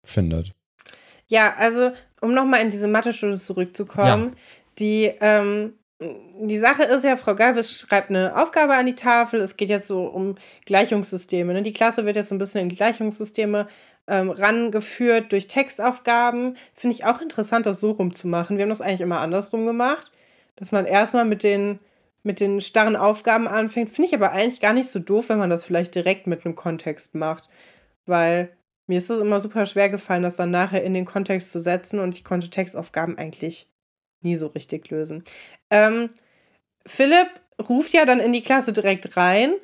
findet. 0.06 0.52
Ja, 1.28 1.54
also, 1.56 1.92
um 2.20 2.34
nochmal 2.34 2.60
in 2.60 2.70
diese 2.70 2.88
Mathe-Stunde 2.88 3.38
zurückzukommen, 3.38 4.36
die, 4.78 5.12
ähm, 5.20 5.72
die 6.40 6.59
Sache 6.59 6.84
ist 6.84 7.05
ja, 7.05 7.16
Frau 7.16 7.34
Galvis 7.34 7.80
schreibt 7.80 8.11
eine 8.11 8.40
Aufgabe 8.40 8.74
an 8.74 8.86
die 8.86 8.94
Tafel. 8.94 9.40
Es 9.40 9.57
geht 9.57 9.68
jetzt 9.68 9.86
so 9.86 10.05
um 10.05 10.36
Gleichungssysteme. 10.66 11.53
Ne? 11.53 11.62
Die 11.62 11.72
Klasse 11.72 12.05
wird 12.05 12.16
jetzt 12.16 12.28
so 12.28 12.34
ein 12.34 12.38
bisschen 12.38 12.62
in 12.62 12.68
Gleichungssysteme 12.68 13.68
ähm, 14.07 14.30
rangeführt 14.30 15.32
durch 15.32 15.46
Textaufgaben. 15.46 16.57
Finde 16.74 16.96
ich 16.96 17.05
auch 17.05 17.20
interessant, 17.20 17.66
das 17.66 17.80
so 17.80 17.92
rumzumachen. 17.92 18.57
Wir 18.57 18.64
haben 18.64 18.70
das 18.70 18.80
eigentlich 18.80 19.00
immer 19.00 19.20
andersrum 19.20 19.66
gemacht, 19.66 20.11
dass 20.57 20.72
man 20.72 20.86
erstmal 20.86 21.24
mit 21.24 21.42
den, 21.42 21.78
mit 22.22 22.40
den 22.40 22.61
starren 22.61 22.96
Aufgaben 22.96 23.48
anfängt. 23.48 23.90
Finde 23.90 24.09
ich 24.09 24.14
aber 24.14 24.32
eigentlich 24.32 24.61
gar 24.61 24.72
nicht 24.72 24.90
so 24.90 24.98
doof, 24.98 25.28
wenn 25.28 25.38
man 25.38 25.50
das 25.50 25.64
vielleicht 25.64 25.94
direkt 25.94 26.26
mit 26.26 26.44
einem 26.44 26.55
Kontext 26.55 27.14
macht. 27.14 27.48
Weil 28.07 28.57
mir 28.86 28.98
ist 28.98 29.11
es 29.11 29.20
immer 29.20 29.40
super 29.40 29.66
schwer 29.66 29.88
gefallen, 29.88 30.22
das 30.22 30.36
dann 30.36 30.50
nachher 30.50 30.82
in 30.82 30.94
den 30.94 31.05
Kontext 31.05 31.50
zu 31.50 31.59
setzen 31.59 32.00
und 32.00 32.14
ich 32.16 32.24
konnte 32.24 32.50
Textaufgaben 32.50 33.16
eigentlich 33.16 33.68
nie 34.22 34.36
so 34.36 34.46
richtig 34.48 34.90
lösen. 34.90 35.24
Ähm, 35.72 36.10
Philipp 36.86 37.28
ruft 37.68 37.92
ja 37.94 38.04
dann 38.04 38.20
in 38.20 38.32
die 38.32 38.42
Klasse 38.42 38.72
direkt 38.72 39.16
rein, 39.16 39.54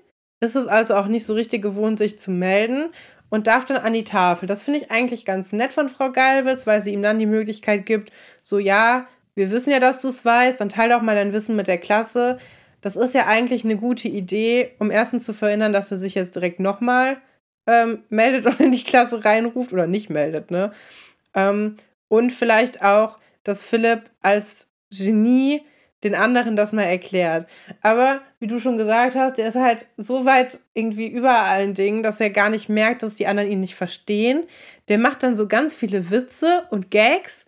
ist 0.40 0.56
es 0.56 0.66
also 0.66 0.94
auch 0.94 1.06
nicht 1.06 1.26
so 1.26 1.34
richtig 1.34 1.62
gewohnt, 1.62 1.98
sich 1.98 2.18
zu 2.18 2.30
melden 2.30 2.92
und 3.28 3.46
darf 3.46 3.66
dann 3.66 3.76
an 3.76 3.92
die 3.92 4.04
Tafel. 4.04 4.46
Das 4.46 4.62
finde 4.62 4.80
ich 4.80 4.90
eigentlich 4.90 5.26
ganz 5.26 5.52
nett 5.52 5.72
von 5.72 5.88
Frau 5.88 6.10
Geilwitz, 6.10 6.66
weil 6.66 6.82
sie 6.82 6.92
ihm 6.92 7.02
dann 7.02 7.18
die 7.18 7.26
Möglichkeit 7.26 7.84
gibt, 7.84 8.10
so 8.42 8.58
ja, 8.58 9.06
wir 9.34 9.50
wissen 9.50 9.70
ja, 9.70 9.80
dass 9.80 10.00
du 10.00 10.08
es 10.08 10.24
weißt, 10.24 10.60
dann 10.60 10.70
teil 10.70 10.88
doch 10.88 11.02
mal 11.02 11.14
dein 11.14 11.32
Wissen 11.32 11.54
mit 11.54 11.68
der 11.68 11.78
Klasse. 11.78 12.38
das 12.80 12.96
ist 12.96 13.14
ja 13.14 13.26
eigentlich 13.26 13.64
eine 13.64 13.76
gute 13.76 14.08
Idee, 14.08 14.72
um 14.78 14.90
erstens 14.90 15.24
zu 15.24 15.34
verhindern, 15.34 15.72
dass 15.72 15.90
er 15.90 15.96
sich 15.96 16.14
jetzt 16.14 16.36
direkt 16.36 16.60
nochmal 16.60 17.18
ähm, 17.66 18.04
meldet 18.08 18.46
und 18.46 18.60
in 18.60 18.72
die 18.72 18.82
Klasse 18.82 19.24
reinruft 19.24 19.72
oder 19.72 19.86
nicht 19.86 20.10
meldet, 20.10 20.50
ne? 20.50 20.72
Ähm, 21.34 21.74
und 22.08 22.32
vielleicht 22.32 22.82
auch, 22.82 23.18
dass 23.44 23.64
Philipp 23.64 24.10
als 24.22 24.68
Genie 24.90 25.62
den 26.04 26.14
anderen 26.14 26.56
das 26.56 26.72
mal 26.72 26.82
erklärt. 26.82 27.48
Aber 27.82 28.20
wie 28.38 28.46
du 28.46 28.60
schon 28.60 28.76
gesagt 28.76 29.16
hast, 29.16 29.38
der 29.38 29.48
ist 29.48 29.56
halt 29.56 29.86
so 29.96 30.24
weit 30.24 30.60
irgendwie 30.74 31.08
über 31.08 31.42
allen 31.42 31.74
Dingen, 31.74 32.02
dass 32.02 32.20
er 32.20 32.30
gar 32.30 32.50
nicht 32.50 32.68
merkt, 32.68 33.02
dass 33.02 33.14
die 33.14 33.26
anderen 33.26 33.50
ihn 33.50 33.60
nicht 33.60 33.74
verstehen. 33.74 34.44
Der 34.88 34.98
macht 34.98 35.22
dann 35.22 35.36
so 35.36 35.48
ganz 35.48 35.74
viele 35.74 36.10
Witze 36.10 36.64
und 36.70 36.90
Gags, 36.90 37.46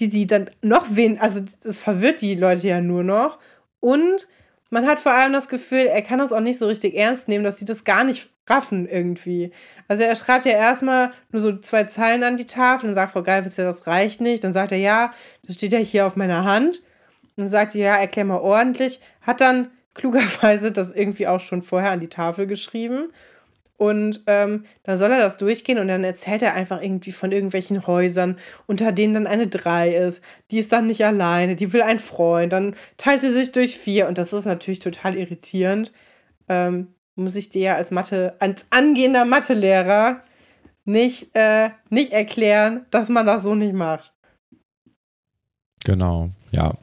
die 0.00 0.08
die 0.08 0.26
dann 0.26 0.48
noch 0.62 0.86
wen, 0.90 1.20
also 1.20 1.40
das 1.62 1.82
verwirrt 1.82 2.22
die 2.22 2.34
Leute 2.34 2.68
ja 2.68 2.80
nur 2.80 3.04
noch. 3.04 3.38
Und 3.80 4.28
man 4.70 4.86
hat 4.86 5.00
vor 5.00 5.12
allem 5.12 5.32
das 5.32 5.48
Gefühl, 5.48 5.86
er 5.86 6.02
kann 6.02 6.18
das 6.18 6.32
auch 6.32 6.40
nicht 6.40 6.58
so 6.58 6.66
richtig 6.66 6.96
ernst 6.96 7.28
nehmen, 7.28 7.44
dass 7.44 7.58
sie 7.58 7.64
das 7.64 7.84
gar 7.84 8.04
nicht 8.04 8.30
raffen 8.46 8.88
irgendwie. 8.88 9.52
Also 9.88 10.04
er 10.04 10.16
schreibt 10.16 10.46
ja 10.46 10.52
erstmal 10.52 11.12
nur 11.30 11.42
so 11.42 11.56
zwei 11.58 11.84
Zeilen 11.84 12.24
an 12.24 12.36
die 12.36 12.46
Tafel 12.46 12.88
und 12.88 12.94
sagt, 12.94 13.12
Frau 13.12 13.22
Geifitz, 13.22 13.56
ja, 13.56 13.64
das 13.64 13.86
reicht 13.86 14.20
nicht. 14.20 14.42
Dann 14.42 14.52
sagt 14.52 14.72
er, 14.72 14.78
ja, 14.78 15.12
das 15.44 15.56
steht 15.56 15.72
ja 15.72 15.78
hier 15.78 16.06
auf 16.06 16.16
meiner 16.16 16.44
Hand. 16.44 16.82
Und 17.36 17.44
dann 17.44 17.48
sagt 17.48 17.74
er, 17.74 17.80
ja, 17.80 17.96
erklär 17.96 18.24
mal 18.24 18.40
ordentlich. 18.40 19.00
Hat 19.22 19.40
dann 19.40 19.70
klugerweise 19.94 20.72
das 20.72 20.94
irgendwie 20.94 21.26
auch 21.26 21.40
schon 21.40 21.62
vorher 21.62 21.92
an 21.92 22.00
die 22.00 22.08
Tafel 22.08 22.46
geschrieben. 22.46 23.12
Und 23.76 24.24
ähm, 24.26 24.66
dann 24.82 24.98
soll 24.98 25.10
er 25.10 25.20
das 25.20 25.38
durchgehen 25.38 25.78
und 25.78 25.88
dann 25.88 26.04
erzählt 26.04 26.42
er 26.42 26.52
einfach 26.52 26.82
irgendwie 26.82 27.12
von 27.12 27.32
irgendwelchen 27.32 27.86
Häusern, 27.86 28.36
unter 28.66 28.92
denen 28.92 29.14
dann 29.14 29.26
eine 29.26 29.46
drei 29.46 29.94
ist. 29.94 30.22
Die 30.50 30.58
ist 30.58 30.70
dann 30.70 30.86
nicht 30.86 31.02
alleine, 31.06 31.56
die 31.56 31.72
will 31.72 31.80
einen 31.80 31.98
Freund. 31.98 32.52
Dann 32.52 32.76
teilt 32.98 33.22
sie 33.22 33.32
sich 33.32 33.52
durch 33.52 33.78
vier 33.78 34.06
und 34.06 34.18
das 34.18 34.34
ist 34.34 34.44
natürlich 34.44 34.80
total 34.80 35.16
irritierend. 35.16 35.92
Ähm, 36.46 36.88
muss 37.14 37.36
ich 37.36 37.48
dir 37.48 37.76
als 37.76 37.90
Mathe, 37.90 38.36
als 38.38 38.66
angehender 38.68 39.24
Mathelehrer 39.24 40.22
nicht, 40.84 41.34
äh, 41.34 41.70
nicht 41.88 42.12
erklären, 42.12 42.84
dass 42.90 43.08
man 43.08 43.24
das 43.24 43.44
so 43.44 43.54
nicht 43.54 43.72
macht. 43.72 44.12
Genau, 45.84 46.28
ja. 46.50 46.74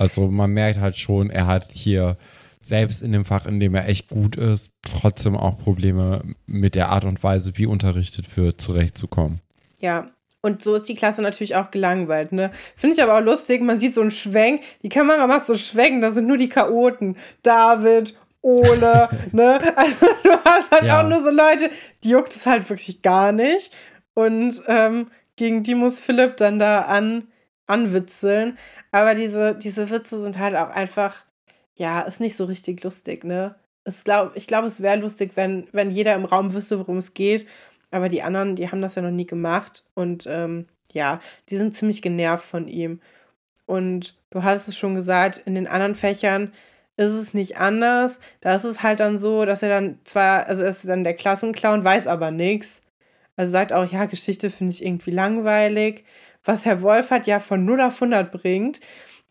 Also 0.00 0.28
man 0.28 0.52
merkt 0.52 0.80
halt 0.80 0.96
schon, 0.96 1.28
er 1.28 1.46
hat 1.46 1.70
hier 1.72 2.16
selbst 2.62 3.02
in 3.02 3.12
dem 3.12 3.26
Fach, 3.26 3.44
in 3.44 3.60
dem 3.60 3.74
er 3.74 3.86
echt 3.86 4.08
gut 4.08 4.34
ist, 4.34 4.70
trotzdem 4.80 5.36
auch 5.36 5.58
Probleme 5.58 6.22
mit 6.46 6.74
der 6.74 6.88
Art 6.88 7.04
und 7.04 7.22
Weise, 7.22 7.52
wie 7.56 7.66
unterrichtet 7.66 8.34
wird, 8.34 8.62
zurechtzukommen. 8.62 9.40
Ja, 9.78 10.10
und 10.40 10.62
so 10.62 10.74
ist 10.74 10.88
die 10.88 10.94
Klasse 10.94 11.20
natürlich 11.20 11.54
auch 11.54 11.70
gelangweilt, 11.70 12.32
ne? 12.32 12.50
Finde 12.76 12.96
ich 12.96 13.02
aber 13.02 13.18
auch 13.18 13.22
lustig, 13.22 13.60
man 13.60 13.78
sieht 13.78 13.92
so 13.92 14.00
einen 14.00 14.10
Schwenk, 14.10 14.62
die 14.82 14.88
Kamera 14.88 15.26
macht 15.26 15.44
so 15.44 15.54
Schwenken, 15.54 16.00
das 16.00 16.14
sind 16.14 16.26
nur 16.26 16.38
die 16.38 16.48
Chaoten. 16.48 17.18
David, 17.42 18.14
Ole, 18.40 19.10
ne? 19.32 19.60
Also 19.76 20.06
du 20.22 20.30
hast 20.46 20.70
halt 20.70 20.84
ja. 20.84 21.02
auch 21.02 21.06
nur 21.06 21.22
so 21.22 21.30
Leute, 21.30 21.68
die 22.04 22.08
juckt 22.08 22.34
es 22.34 22.46
halt 22.46 22.70
wirklich 22.70 23.02
gar 23.02 23.32
nicht. 23.32 23.70
Und 24.14 24.62
ähm, 24.66 25.08
gegen 25.36 25.62
die 25.62 25.74
muss 25.74 26.00
Philipp 26.00 26.38
dann 26.38 26.58
da 26.58 26.82
an, 26.82 27.24
anwitzeln. 27.70 28.58
Aber 28.92 29.14
diese, 29.14 29.54
diese 29.54 29.90
Witze 29.90 30.20
sind 30.22 30.38
halt 30.38 30.56
auch 30.56 30.70
einfach 30.70 31.24
ja, 31.80 32.02
ist 32.02 32.20
nicht 32.20 32.36
so 32.36 32.44
richtig 32.44 32.84
lustig, 32.84 33.24
ne? 33.24 33.54
Es 33.84 34.04
glaub, 34.04 34.36
ich 34.36 34.46
glaube, 34.46 34.66
es 34.66 34.82
wäre 34.82 34.98
lustig, 34.98 35.32
wenn, 35.34 35.66
wenn 35.72 35.90
jeder 35.90 36.14
im 36.14 36.26
Raum 36.26 36.52
wüsste, 36.52 36.78
worum 36.78 36.98
es 36.98 37.14
geht. 37.14 37.48
Aber 37.90 38.10
die 38.10 38.22
anderen, 38.22 38.54
die 38.54 38.70
haben 38.70 38.82
das 38.82 38.96
ja 38.96 39.02
noch 39.02 39.10
nie 39.10 39.26
gemacht. 39.26 39.84
Und 39.94 40.26
ähm, 40.28 40.66
ja, 40.92 41.20
die 41.48 41.56
sind 41.56 41.74
ziemlich 41.74 42.02
genervt 42.02 42.44
von 42.44 42.68
ihm. 42.68 43.00
Und 43.64 44.14
du 44.28 44.42
hast 44.42 44.68
es 44.68 44.76
schon 44.76 44.94
gesagt, 44.94 45.38
in 45.38 45.54
den 45.54 45.66
anderen 45.66 45.94
Fächern 45.94 46.52
ist 46.98 47.12
es 47.12 47.32
nicht 47.32 47.56
anders. 47.56 48.20
Da 48.42 48.54
ist 48.54 48.64
es 48.64 48.82
halt 48.82 49.00
dann 49.00 49.16
so, 49.16 49.46
dass 49.46 49.62
er 49.62 49.70
dann 49.70 49.98
zwar, 50.04 50.46
also 50.46 50.62
er 50.62 50.68
ist 50.68 50.86
dann 50.86 51.02
der 51.02 51.14
Klassenclown, 51.14 51.82
weiß 51.82 52.06
aber 52.08 52.30
nichts. 52.30 52.82
Also 53.36 53.52
sagt 53.52 53.72
auch, 53.72 53.90
ja, 53.90 54.04
Geschichte 54.04 54.50
finde 54.50 54.72
ich 54.74 54.84
irgendwie 54.84 55.12
langweilig. 55.12 56.04
Was 56.44 56.64
Herr 56.64 56.82
Wolf 56.82 57.10
hat 57.10 57.26
ja 57.26 57.40
von 57.40 57.64
0 57.64 57.80
auf 57.80 57.94
100 57.94 58.32
bringt 58.32 58.80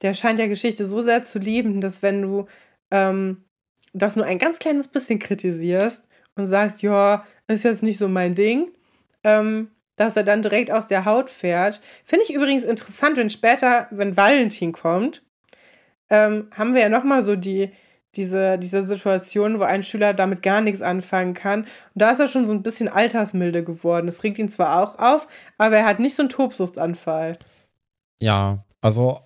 der 0.02 0.14
scheint 0.14 0.40
ja 0.40 0.48
Geschichte 0.48 0.86
so 0.86 1.02
sehr 1.02 1.24
zu 1.24 1.40
lieben, 1.40 1.82
dass 1.82 2.02
wenn 2.02 2.22
du 2.22 2.46
ähm, 2.92 3.46
das 3.94 4.16
nur 4.16 4.26
ein 4.26 4.38
ganz 4.38 4.60
kleines 4.60 4.88
bisschen 4.88 5.20
kritisierst 5.20 6.04
und 6.36 6.46
sagst, 6.46 6.82
ja, 6.82 7.26
ist 7.48 7.64
jetzt 7.64 7.84
nicht 7.84 7.98
so 7.98 8.08
mein 8.08 8.36
Ding, 8.36 8.72
ähm, 9.24 9.72
dass 9.96 10.16
er 10.16 10.24
dann 10.24 10.42
direkt 10.42 10.72
aus 10.72 10.88
der 10.88 11.06
Haut 11.06 11.30
fährt. 11.30 11.82
Finde 12.06 12.24
ich 12.24 12.34
übrigens 12.34 12.64
interessant, 12.64 13.18
wenn 13.18 13.30
später, 13.30 13.88
wenn 13.92 14.16
Valentin 14.16 14.72
kommt, 14.72 15.24
ähm, 16.10 16.50
haben 16.56 16.74
wir 16.74 16.82
ja 16.82 16.90
nochmal 16.90 17.24
so 17.24 17.36
die, 17.36 17.72
diese, 18.16 18.58
diese 18.58 18.86
Situation, 18.86 19.60
wo 19.60 19.64
ein 19.64 19.84
Schüler 19.84 20.14
damit 20.14 20.42
gar 20.42 20.62
nichts 20.62 20.82
anfangen 20.82 21.34
kann. 21.34 21.62
Und 21.62 21.68
da 21.96 22.12
ist 22.12 22.20
er 22.20 22.28
schon 22.28 22.48
so 22.48 22.54
ein 22.54 22.64
bisschen 22.64 22.88
altersmilde 22.88 23.64
geworden. 23.64 24.08
Das 24.08 24.24
regt 24.24 24.40
ihn 24.40 24.50
zwar 24.50 24.82
auch 24.82 24.98
auf, 25.00 25.28
aber 25.58 25.78
er 25.78 25.86
hat 25.86 26.00
nicht 26.00 26.16
so 26.16 26.24
einen 26.24 26.30
Tobsuchtsanfall. 26.30 27.38
Ja, 28.22 28.64
also 28.82 29.20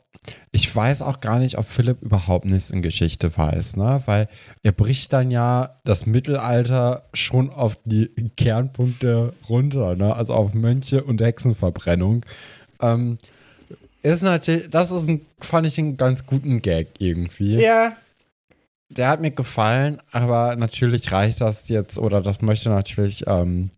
ich 0.51 0.73
weiß 0.73 1.01
auch 1.01 1.19
gar 1.19 1.39
nicht, 1.39 1.57
ob 1.57 1.65
Philipp 1.65 2.01
überhaupt 2.01 2.45
nichts 2.45 2.69
in 2.69 2.81
Geschichte 2.81 3.36
weiß, 3.36 3.77
ne? 3.77 4.01
Weil 4.05 4.27
er 4.61 4.71
bricht 4.71 5.11
dann 5.13 5.31
ja 5.31 5.79
das 5.84 6.05
Mittelalter 6.05 7.07
schon 7.13 7.49
auf 7.49 7.77
die 7.86 8.09
Kernpunkte 8.38 9.34
runter, 9.49 9.95
ne? 9.95 10.15
Also 10.15 10.34
auf 10.34 10.53
Mönche 10.53 11.03
und 11.03 11.21
Hexenverbrennung. 11.21 12.25
Ähm, 12.81 13.17
ist 14.01 14.21
natürlich, 14.21 14.69
das 14.69 14.91
ist 14.91 15.07
ein, 15.07 15.25
fand 15.39 15.65
ich 15.65 15.77
einen 15.79 15.97
ganz 15.97 16.25
guten 16.25 16.61
Gag 16.61 16.88
irgendwie. 16.99 17.57
Ja. 17.61 17.95
Der 18.89 19.07
hat 19.07 19.21
mir 19.21 19.31
gefallen, 19.31 20.01
aber 20.11 20.55
natürlich 20.55 21.11
reicht 21.11 21.41
das 21.41 21.67
jetzt, 21.69 21.97
oder 21.97 22.21
das 22.21 22.41
möchte 22.41 22.69
natürlich 22.69 23.25
ähm, 23.27 23.71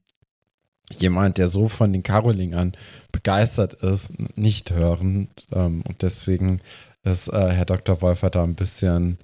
jemand, 0.92 1.38
der 1.38 1.48
so 1.48 1.70
von 1.70 1.94
den 1.94 2.04
Karolingern 2.04 2.76
begeistert 3.12 3.76
ist, 3.76 4.12
nicht 4.38 4.72
hören. 4.72 5.30
Ähm, 5.54 5.84
und 5.88 6.02
deswegen 6.02 6.62
ist 7.04 7.28
äh, 7.30 7.52
Herr 7.52 7.66
Dr. 7.66 8.02
Wolfer 8.02 8.30
da 8.30 8.44
ein 8.44 8.56
bisschen, 8.56 9.18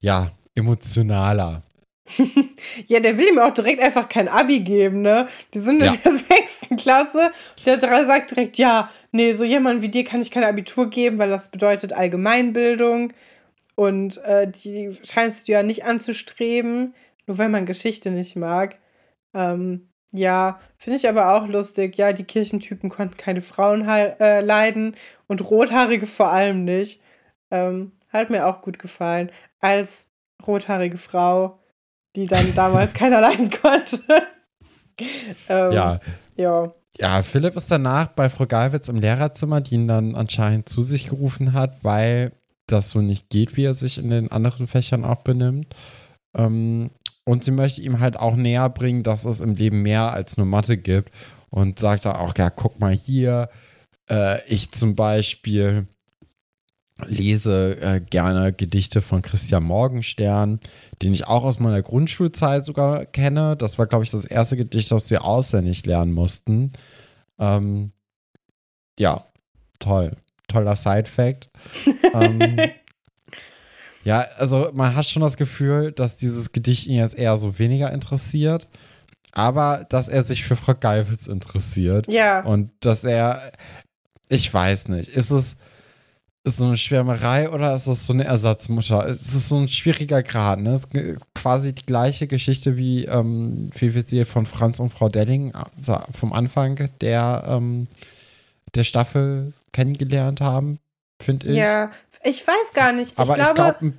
ja, 0.00 0.30
emotionaler. 0.54 1.62
ja, 2.86 3.00
der 3.00 3.16
will 3.16 3.28
ihm 3.28 3.38
auch 3.38 3.52
direkt 3.52 3.80
einfach 3.80 4.08
kein 4.08 4.28
Abi 4.28 4.60
geben, 4.60 5.02
ne? 5.02 5.28
Die 5.54 5.60
sind 5.60 5.80
ja. 5.80 5.92
in 5.92 5.98
der 6.02 6.18
sechsten 6.18 6.76
Klasse. 6.76 7.30
Der 7.66 7.80
sagt 7.80 8.32
direkt, 8.32 8.58
ja, 8.58 8.90
nee, 9.12 9.32
so 9.32 9.44
jemand 9.44 9.82
wie 9.82 9.88
dir 9.88 10.04
kann 10.04 10.20
ich 10.20 10.30
kein 10.30 10.44
Abitur 10.44 10.90
geben, 10.90 11.18
weil 11.18 11.30
das 11.30 11.50
bedeutet 11.50 11.92
Allgemeinbildung. 11.92 13.12
Und 13.80 14.18
äh, 14.24 14.46
die 14.46 14.94
scheinst 15.04 15.48
du 15.48 15.52
ja 15.52 15.62
nicht 15.62 15.86
anzustreben, 15.86 16.92
nur 17.26 17.38
weil 17.38 17.48
man 17.48 17.64
Geschichte 17.64 18.10
nicht 18.10 18.36
mag. 18.36 18.78
Ähm, 19.32 19.88
ja, 20.12 20.60
finde 20.76 20.98
ich 20.98 21.08
aber 21.08 21.34
auch 21.34 21.46
lustig. 21.46 21.96
Ja, 21.96 22.12
die 22.12 22.24
Kirchentypen 22.24 22.90
konnten 22.90 23.16
keine 23.16 23.40
Frauen 23.40 23.88
äh, 23.88 24.42
leiden 24.42 24.96
und 25.28 25.48
Rothaarige 25.48 26.06
vor 26.06 26.30
allem 26.30 26.64
nicht. 26.64 27.00
Ähm, 27.50 27.92
hat 28.10 28.28
mir 28.28 28.46
auch 28.48 28.60
gut 28.60 28.78
gefallen. 28.78 29.32
Als 29.60 30.06
rothaarige 30.46 30.98
Frau, 30.98 31.58
die 32.16 32.26
dann 32.26 32.54
damals 32.54 32.92
keiner 32.92 33.22
leiden 33.22 33.48
konnte. 33.48 34.02
ähm, 35.48 35.72
ja. 35.72 36.00
Ja. 36.36 36.74
Ja, 36.98 37.22
Philipp 37.22 37.56
ist 37.56 37.70
danach 37.70 38.08
bei 38.08 38.28
Frau 38.28 38.44
Galwitz 38.44 38.90
im 38.90 38.96
Lehrerzimmer, 38.96 39.62
die 39.62 39.76
ihn 39.76 39.88
dann 39.88 40.16
anscheinend 40.16 40.68
zu 40.68 40.82
sich 40.82 41.08
gerufen 41.08 41.54
hat, 41.54 41.82
weil 41.82 42.32
das 42.70 42.90
so 42.90 43.00
nicht 43.00 43.30
geht, 43.30 43.56
wie 43.56 43.64
er 43.64 43.74
sich 43.74 43.98
in 43.98 44.10
den 44.10 44.30
anderen 44.30 44.66
Fächern 44.66 45.04
auch 45.04 45.22
benimmt. 45.22 45.74
Ähm, 46.34 46.90
und 47.24 47.44
sie 47.44 47.50
möchte 47.50 47.82
ihm 47.82 48.00
halt 48.00 48.16
auch 48.18 48.36
näher 48.36 48.68
bringen, 48.70 49.02
dass 49.02 49.24
es 49.24 49.40
im 49.40 49.54
Leben 49.54 49.82
mehr 49.82 50.12
als 50.12 50.36
nur 50.36 50.46
Mathe 50.46 50.76
gibt. 50.76 51.12
Und 51.50 51.80
sagt 51.80 52.04
dann 52.04 52.16
auch, 52.16 52.32
ja, 52.38 52.48
guck 52.48 52.78
mal 52.78 52.94
hier, 52.94 53.50
äh, 54.08 54.44
ich 54.48 54.70
zum 54.70 54.94
Beispiel 54.94 55.88
lese 57.06 57.80
äh, 57.80 58.00
gerne 58.00 58.52
Gedichte 58.52 59.00
von 59.00 59.22
Christian 59.22 59.64
Morgenstern, 59.64 60.60
den 61.02 61.12
ich 61.12 61.26
auch 61.26 61.44
aus 61.44 61.58
meiner 61.58 61.82
Grundschulzeit 61.82 62.64
sogar 62.64 63.06
kenne. 63.06 63.56
Das 63.56 63.78
war, 63.78 63.86
glaube 63.86 64.04
ich, 64.04 64.10
das 64.10 64.24
erste 64.24 64.56
Gedicht, 64.56 64.90
das 64.90 65.10
wir 65.10 65.24
auswendig 65.24 65.86
lernen 65.86 66.12
mussten. 66.12 66.72
Ähm, 67.38 67.92
ja, 68.98 69.24
toll. 69.78 70.16
Toller 70.50 70.76
Side-Fact. 70.76 71.48
ähm, 72.14 72.58
ja, 74.04 74.24
also 74.38 74.70
man 74.72 74.94
hat 74.94 75.06
schon 75.06 75.22
das 75.22 75.36
Gefühl, 75.36 75.92
dass 75.92 76.16
dieses 76.16 76.52
Gedicht 76.52 76.86
ihn 76.86 76.96
jetzt 76.96 77.16
eher 77.16 77.36
so 77.36 77.58
weniger 77.58 77.92
interessiert, 77.92 78.68
aber 79.32 79.86
dass 79.88 80.08
er 80.08 80.22
sich 80.22 80.44
für 80.44 80.56
Frau 80.56 80.74
Geifitz 80.74 81.26
interessiert. 81.26 82.10
Ja. 82.10 82.40
Und 82.40 82.70
dass 82.80 83.04
er, 83.04 83.52
ich 84.28 84.52
weiß 84.52 84.88
nicht, 84.88 85.08
ist 85.08 85.30
es 85.30 85.56
ist 86.42 86.56
so 86.56 86.66
eine 86.66 86.76
Schwärmerei 86.76 87.50
oder 87.50 87.74
ist 87.76 87.86
es 87.86 88.06
so 88.06 88.12
eine 88.12 88.24
Ersatzmutter? 88.24 89.06
Es 89.06 89.34
ist 89.34 89.48
so 89.48 89.58
ein 89.58 89.68
schwieriger 89.68 90.22
Grad, 90.22 90.60
ne? 90.60 90.72
Es 90.72 90.84
ist 90.86 91.34
quasi 91.34 91.74
die 91.74 91.84
gleiche 91.84 92.26
Geschichte 92.26 92.76
wie, 92.78 93.04
ähm, 93.04 93.70
wie 93.78 93.94
wir 93.94 94.02
sie 94.02 94.24
von 94.24 94.46
Franz 94.46 94.80
und 94.80 94.92
Frau 94.92 95.10
Delling 95.10 95.54
also 95.54 95.98
vom 96.18 96.32
Anfang 96.32 96.88
der, 97.02 97.44
ähm, 97.46 97.88
der 98.74 98.84
Staffel 98.84 99.52
kennengelernt 99.72 100.40
haben, 100.40 100.78
finde 101.20 101.48
ich. 101.48 101.56
Ja, 101.56 101.90
ich 102.24 102.46
weiß 102.46 102.72
gar 102.74 102.92
nicht. 102.92 103.18
Aber 103.18 103.36
ich, 103.36 103.42
glaube, 103.42 103.54
glaub, 103.54 103.92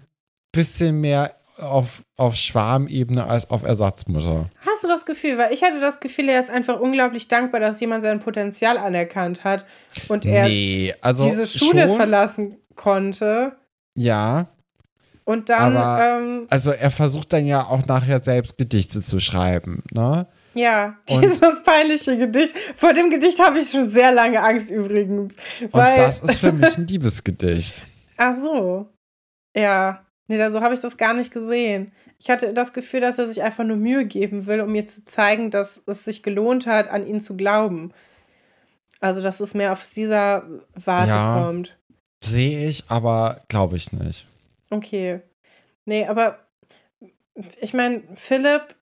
bisschen 0.51 1.01
mehr 1.01 1.35
auf, 1.57 2.03
auf 2.17 2.35
Schwarmebene 2.35 3.25
als 3.25 3.49
auf 3.49 3.63
Ersatzmutter. 3.63 4.49
Hast 4.65 4.83
du 4.83 4.87
das 4.87 5.05
Gefühl? 5.05 5.37
Weil 5.37 5.53
ich 5.53 5.63
hatte 5.63 5.79
das 5.79 5.99
Gefühl, 5.99 6.29
er 6.29 6.39
ist 6.39 6.49
einfach 6.49 6.79
unglaublich 6.79 7.27
dankbar, 7.27 7.59
dass 7.59 7.79
jemand 7.79 8.03
sein 8.03 8.19
Potenzial 8.19 8.77
anerkannt 8.77 9.43
hat 9.43 9.65
und 10.07 10.25
er 10.25 10.47
nee, 10.47 10.93
also 11.01 11.29
diese 11.29 11.47
Schule 11.47 11.87
schon, 11.87 11.97
verlassen 11.97 12.57
konnte. 12.75 13.55
Ja. 13.95 14.47
Und 15.23 15.49
dann. 15.49 15.77
Aber, 15.77 16.17
ähm, 16.19 16.47
also 16.49 16.71
er 16.71 16.91
versucht 16.91 17.31
dann 17.33 17.45
ja 17.45 17.65
auch 17.65 17.85
nachher 17.85 18.19
selbst 18.19 18.57
Gedichte 18.57 19.01
zu 19.01 19.19
schreiben, 19.19 19.83
ne? 19.91 20.27
Ja, 20.53 20.97
Und- 21.09 21.21
dieses 21.23 21.63
peinliche 21.63 22.17
Gedicht. 22.17 22.55
Vor 22.75 22.93
dem 22.93 23.09
Gedicht 23.09 23.39
habe 23.39 23.59
ich 23.59 23.69
schon 23.69 23.89
sehr 23.89 24.11
lange 24.11 24.41
Angst 24.41 24.69
übrigens. 24.69 25.33
Und 25.61 25.73
Weil, 25.73 25.97
das 25.97 26.21
ist 26.23 26.39
für 26.39 26.51
mich 26.51 26.77
ein 26.77 26.87
Liebesgedicht. 26.87 27.83
ach 28.17 28.35
so. 28.35 28.89
Ja. 29.55 30.05
Nee, 30.27 30.37
da- 30.37 30.51
so 30.51 30.61
habe 30.61 30.73
ich 30.73 30.79
das 30.81 30.97
gar 30.97 31.13
nicht 31.13 31.31
gesehen. 31.31 31.91
Ich 32.19 32.29
hatte 32.29 32.53
das 32.53 32.71
Gefühl, 32.73 33.01
dass 33.01 33.17
er 33.17 33.27
sich 33.27 33.41
einfach 33.41 33.63
nur 33.63 33.77
Mühe 33.77 34.05
geben 34.05 34.45
will, 34.45 34.61
um 34.61 34.71
mir 34.71 34.85
zu 34.85 35.03
zeigen, 35.05 35.49
dass 35.51 35.81
es 35.87 36.05
sich 36.05 36.21
gelohnt 36.21 36.67
hat, 36.67 36.89
an 36.89 37.07
ihn 37.07 37.19
zu 37.19 37.35
glauben. 37.35 37.93
Also, 38.99 39.21
dass 39.23 39.39
es 39.39 39.53
mehr 39.55 39.71
auf 39.71 39.89
dieser 39.89 40.43
Warte 40.75 41.09
Ja. 41.09 41.41
kommt. 41.43 41.77
Sehe 42.23 42.69
ich, 42.69 42.83
aber 42.89 43.41
glaube 43.47 43.75
ich 43.77 43.91
nicht. 43.91 44.27
Okay. 44.69 45.21
Nee, 45.85 46.05
aber 46.05 46.37
ich 47.59 47.73
meine, 47.73 48.03
Philipp, 48.13 48.75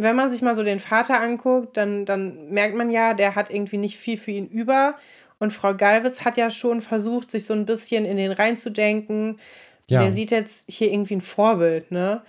wenn 0.00 0.16
man 0.16 0.30
sich 0.30 0.42
mal 0.42 0.54
so 0.54 0.62
den 0.62 0.78
Vater 0.80 1.20
anguckt, 1.20 1.76
dann, 1.76 2.04
dann 2.06 2.50
merkt 2.50 2.76
man 2.76 2.88
ja, 2.90 3.14
der 3.14 3.34
hat 3.34 3.50
irgendwie 3.50 3.78
nicht 3.78 3.96
viel 3.98 4.16
für 4.16 4.30
ihn 4.30 4.46
über. 4.46 4.94
Und 5.40 5.52
Frau 5.52 5.74
Galwitz 5.74 6.20
hat 6.22 6.36
ja 6.36 6.50
schon 6.50 6.80
versucht, 6.80 7.30
sich 7.30 7.44
so 7.46 7.52
ein 7.52 7.66
bisschen 7.66 8.04
in 8.04 8.16
den 8.16 8.32
reinzudenken. 8.32 9.38
Ja. 9.88 10.02
Der 10.02 10.12
sieht 10.12 10.30
jetzt 10.30 10.64
hier 10.70 10.90
irgendwie 10.92 11.16
ein 11.16 11.20
Vorbild, 11.20 11.90
ne? 11.90 12.22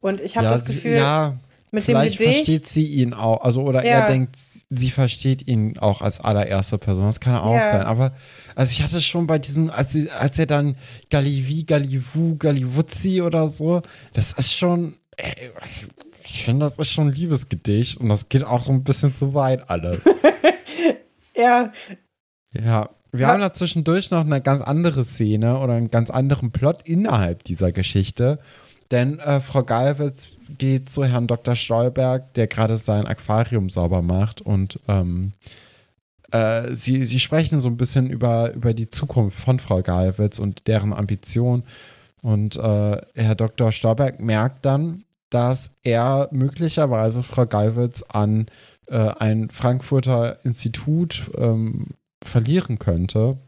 Und 0.00 0.20
ich 0.20 0.36
habe 0.36 0.46
ja, 0.46 0.52
das 0.52 0.66
sie- 0.66 0.74
Gefühl, 0.74 0.96
ja, 0.96 1.34
mit 1.70 1.88
dem 1.88 1.98
Gedicht. 1.98 2.20
versteht 2.22 2.66
sie 2.66 2.86
ihn 2.86 3.14
auch, 3.14 3.40
also 3.42 3.62
oder 3.62 3.84
Ja. 3.84 4.00
er 4.00 4.06
denkt, 4.06 4.36
sie 4.36 4.90
versteht 4.90 5.46
ihn 5.48 5.78
auch 5.78 6.02
als 6.02 6.20
allererste 6.20 6.78
Person. 6.78 7.06
Das 7.06 7.20
kann 7.20 7.36
auch 7.36 7.58
sein. 7.58 7.82
Aber 7.82 8.12
also 8.54 8.70
ich 8.70 8.82
hatte 8.82 9.00
schon 9.00 9.26
bei 9.26 9.38
diesem, 9.38 9.70
als, 9.70 9.92
sie, 9.92 10.08
als 10.10 10.38
er 10.38 10.46
dann 10.46 10.76
Galivi, 11.10 11.64
Galivu, 11.64 12.36
Galiwuzzi 12.36 13.22
oder 13.22 13.48
so, 13.48 13.82
das 14.12 14.32
ist 14.34 14.52
schon, 14.54 14.94
äh, 15.16 15.32
ich 16.24 16.44
finde, 16.44 16.64
das 16.66 16.78
ist 16.78 16.90
schon 16.90 17.08
ein 17.08 17.12
Liebesgedicht 17.12 17.98
und 17.98 18.08
das 18.08 18.28
geht 18.28 18.44
auch 18.46 18.62
so 18.64 18.72
ein 18.72 18.82
bisschen 18.84 19.14
zu 19.14 19.34
weit 19.34 19.68
alles. 19.70 20.02
ja, 21.36 21.72
Ja, 22.52 22.90
wir 23.12 23.26
Wa- 23.26 23.32
haben 23.32 23.40
da 23.40 23.52
zwischendurch 23.52 24.10
noch 24.10 24.20
eine 24.20 24.40
ganz 24.40 24.62
andere 24.62 25.04
Szene 25.04 25.58
oder 25.58 25.74
einen 25.74 25.90
ganz 25.90 26.10
anderen 26.10 26.50
Plot 26.50 26.88
innerhalb 26.88 27.44
dieser 27.44 27.72
Geschichte. 27.72 28.38
Denn 28.90 29.18
äh, 29.18 29.40
Frau 29.40 29.62
Galwitz 29.62 30.28
geht 30.58 30.88
zu 30.90 31.04
Herrn 31.04 31.26
Dr. 31.26 31.56
Stolberg, 31.56 32.34
der 32.34 32.46
gerade 32.46 32.76
sein 32.76 33.06
Aquarium 33.06 33.70
sauber 33.70 34.02
macht 34.02 34.40
und 34.42 34.78
ähm, 34.88 35.32
äh, 36.32 36.74
sie, 36.74 37.04
sie 37.04 37.18
sprechen 37.20 37.60
so 37.60 37.68
ein 37.68 37.76
bisschen 37.76 38.10
über, 38.10 38.52
über 38.52 38.74
die 38.74 38.90
Zukunft 38.90 39.38
von 39.38 39.58
Frau 39.58 39.80
Galwitz 39.82 40.38
und 40.38 40.66
deren 40.66 40.92
Ambition. 40.92 41.62
Und 42.20 42.56
äh, 42.56 43.00
Herr 43.14 43.34
Dr. 43.34 43.70
Stolberg 43.72 44.20
merkt 44.20 44.64
dann, 44.64 45.04
dass 45.34 45.72
er 45.82 46.28
möglicherweise 46.30 47.24
Frau 47.24 47.44
Galwitz 47.44 48.02
an 48.02 48.46
äh, 48.86 48.96
ein 48.96 49.50
Frankfurter 49.50 50.38
Institut 50.44 51.28
ähm, 51.36 51.88
verlieren 52.22 52.78
könnte. 52.78 53.38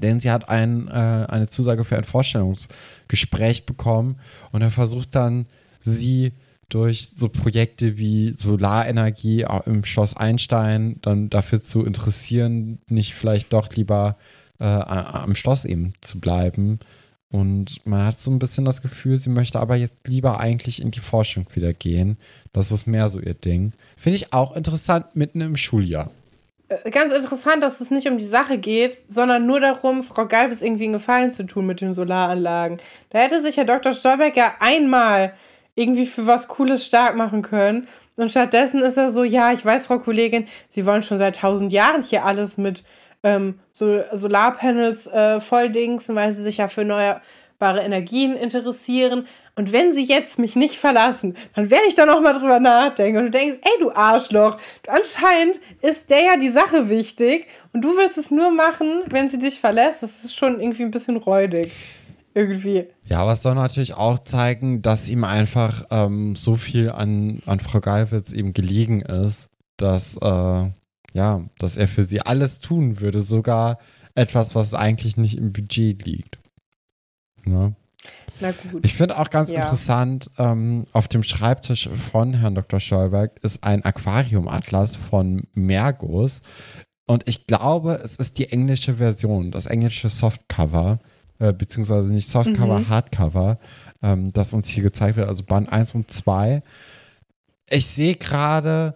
Denn 0.00 0.18
sie 0.18 0.30
hat 0.30 0.48
ein, 0.48 0.88
äh, 0.88 1.26
eine 1.28 1.50
Zusage 1.50 1.84
für 1.84 1.98
ein 1.98 2.04
Vorstellungsgespräch 2.04 3.66
bekommen 3.66 4.18
und 4.50 4.62
er 4.62 4.70
versucht 4.70 5.14
dann, 5.14 5.46
sie 5.82 6.32
durch 6.70 7.10
so 7.16 7.28
Projekte 7.28 7.98
wie 7.98 8.32
Solarenergie 8.32 9.44
im 9.66 9.84
Schloss 9.84 10.16
Einstein 10.16 10.96
dann 11.02 11.28
dafür 11.28 11.60
zu 11.60 11.84
interessieren, 11.84 12.78
nicht 12.88 13.14
vielleicht 13.14 13.52
doch 13.52 13.74
lieber 13.74 14.16
äh, 14.58 14.64
am 14.64 15.34
Schloss 15.34 15.66
eben 15.66 15.92
zu 16.00 16.18
bleiben. 16.18 16.78
Und 17.30 17.84
man 17.86 18.06
hat 18.06 18.18
so 18.18 18.30
ein 18.30 18.38
bisschen 18.38 18.64
das 18.64 18.80
Gefühl, 18.80 19.18
sie 19.18 19.28
möchte 19.28 19.60
aber 19.60 19.76
jetzt 19.76 20.06
lieber 20.06 20.40
eigentlich 20.40 20.80
in 20.80 20.90
die 20.90 21.00
Forschung 21.00 21.46
wieder 21.52 21.74
gehen. 21.74 22.16
Das 22.52 22.72
ist 22.72 22.86
mehr 22.86 23.08
so 23.10 23.20
ihr 23.20 23.34
Ding. 23.34 23.72
Finde 23.98 24.16
ich 24.16 24.32
auch 24.32 24.56
interessant, 24.56 25.14
mitten 25.14 25.42
im 25.42 25.56
Schuljahr. 25.56 26.10
äh, 26.68 26.90
ganz 26.90 27.12
interessant, 27.12 27.62
dass 27.62 27.80
es 27.80 27.90
nicht 27.90 28.08
um 28.08 28.16
die 28.16 28.24
Sache 28.24 28.56
geht, 28.56 28.98
sondern 29.08 29.46
nur 29.46 29.60
darum, 29.60 30.02
Frau 30.02 30.26
Galwitz 30.26 30.62
irgendwie 30.62 30.84
einen 30.84 30.94
Gefallen 30.94 31.30
zu 31.32 31.44
tun 31.44 31.66
mit 31.66 31.82
den 31.82 31.92
Solaranlagen. 31.92 32.78
Da 33.10 33.18
hätte 33.18 33.42
sich 33.42 33.58
Herr 33.58 33.66
Dr. 33.66 33.92
Stolberg 33.92 34.34
ja 34.36 34.54
einmal 34.60 35.34
irgendwie 35.74 36.06
für 36.06 36.26
was 36.26 36.48
Cooles 36.48 36.84
stark 36.84 37.14
machen 37.14 37.42
können. 37.42 37.88
Und 38.16 38.30
stattdessen 38.30 38.82
ist 38.82 38.96
er 38.96 39.12
so, 39.12 39.22
ja, 39.22 39.52
ich 39.52 39.64
weiß, 39.64 39.86
Frau 39.86 39.98
Kollegin, 39.98 40.46
Sie 40.68 40.84
wollen 40.86 41.02
schon 41.02 41.18
seit 41.18 41.36
tausend 41.36 41.72
Jahren 41.72 42.02
hier 42.02 42.24
alles 42.24 42.58
mit 42.58 42.82
ähm, 43.22 43.60
so 43.78 44.02
Solarpanels 44.12 45.06
äh, 45.06 45.40
volldingsen, 45.40 46.16
weil 46.16 46.32
Sie 46.32 46.42
sich 46.42 46.56
ja 46.56 46.66
für 46.66 46.80
erneuerbare 46.80 47.80
Energien 47.80 48.34
interessieren. 48.34 49.26
Und 49.54 49.72
wenn 49.72 49.92
Sie 49.92 50.04
jetzt 50.04 50.38
mich 50.38 50.56
nicht 50.56 50.76
verlassen, 50.76 51.36
dann 51.54 51.70
werde 51.70 51.86
ich 51.86 51.94
da 51.94 52.04
noch 52.04 52.20
mal 52.20 52.32
drüber 52.32 52.58
nachdenken. 52.58 53.18
Und 53.18 53.24
du 53.26 53.30
denkst, 53.30 53.58
ey, 53.62 53.80
du 53.80 53.92
Arschloch, 53.92 54.56
anscheinend 54.88 55.60
ist 55.80 56.10
der 56.10 56.22
ja 56.22 56.36
die 56.36 56.50
Sache 56.50 56.88
wichtig 56.88 57.46
und 57.72 57.84
du 57.84 57.96
willst 57.96 58.18
es 58.18 58.32
nur 58.32 58.50
machen, 58.50 59.02
wenn 59.10 59.30
sie 59.30 59.38
dich 59.38 59.60
verlässt. 59.60 60.02
Das 60.02 60.24
ist 60.24 60.34
schon 60.34 60.60
irgendwie 60.60 60.82
ein 60.82 60.90
bisschen 60.90 61.16
räudig. 61.16 61.72
Irgendwie. 62.34 62.86
Ja, 63.04 63.20
aber 63.20 63.32
es 63.32 63.42
soll 63.42 63.54
natürlich 63.54 63.94
auch 63.94 64.18
zeigen, 64.20 64.82
dass 64.82 65.08
ihm 65.08 65.24
einfach 65.24 65.84
ähm, 65.90 66.36
so 66.36 66.56
viel 66.56 66.90
an, 66.90 67.42
an 67.46 67.58
Frau 67.58 67.80
Galwitz 67.80 68.32
eben 68.32 68.52
gelegen 68.52 69.02
ist, 69.02 69.48
dass, 69.76 70.16
äh, 70.18 70.70
ja, 71.18 71.42
dass 71.58 71.76
er 71.76 71.88
für 71.88 72.04
sie 72.04 72.20
alles 72.22 72.60
tun 72.60 73.00
würde, 73.00 73.20
sogar 73.20 73.78
etwas, 74.14 74.54
was 74.54 74.72
eigentlich 74.72 75.16
nicht 75.16 75.36
im 75.36 75.52
Budget 75.52 76.06
liegt. 76.06 76.38
Ne? 77.44 77.74
Na 78.40 78.52
gut. 78.52 78.84
Ich 78.86 78.94
finde 78.94 79.18
auch 79.18 79.30
ganz 79.30 79.50
Ja. 79.50 79.56
interessant, 79.56 80.30
ähm, 80.38 80.86
auf 80.92 81.08
dem 81.08 81.22
Schreibtisch 81.24 81.88
von 82.12 82.34
Herrn 82.34 82.54
Dr. 82.54 82.78
Stolberg 82.80 83.32
ist 83.42 83.64
ein 83.64 83.84
Aquariumatlas 83.84 84.94
von 84.96 85.42
Mergus. 85.54 86.40
Und 87.06 87.28
ich 87.28 87.46
glaube, 87.46 88.00
es 88.04 88.16
ist 88.16 88.38
die 88.38 88.50
englische 88.52 88.94
Version, 88.96 89.50
das 89.50 89.66
englische 89.66 90.08
Softcover, 90.08 91.00
äh, 91.40 91.52
beziehungsweise 91.52 92.12
nicht 92.12 92.28
Softcover, 92.28 92.78
Mhm. 92.80 92.88
Hardcover, 92.88 93.58
ähm, 94.02 94.32
das 94.32 94.52
uns 94.54 94.68
hier 94.68 94.82
gezeigt 94.84 95.16
wird, 95.16 95.26
also 95.28 95.42
Band 95.42 95.72
1 95.72 95.94
und 95.96 96.10
2. 96.12 96.62
Ich 97.70 97.86
sehe 97.86 98.14
gerade, 98.14 98.94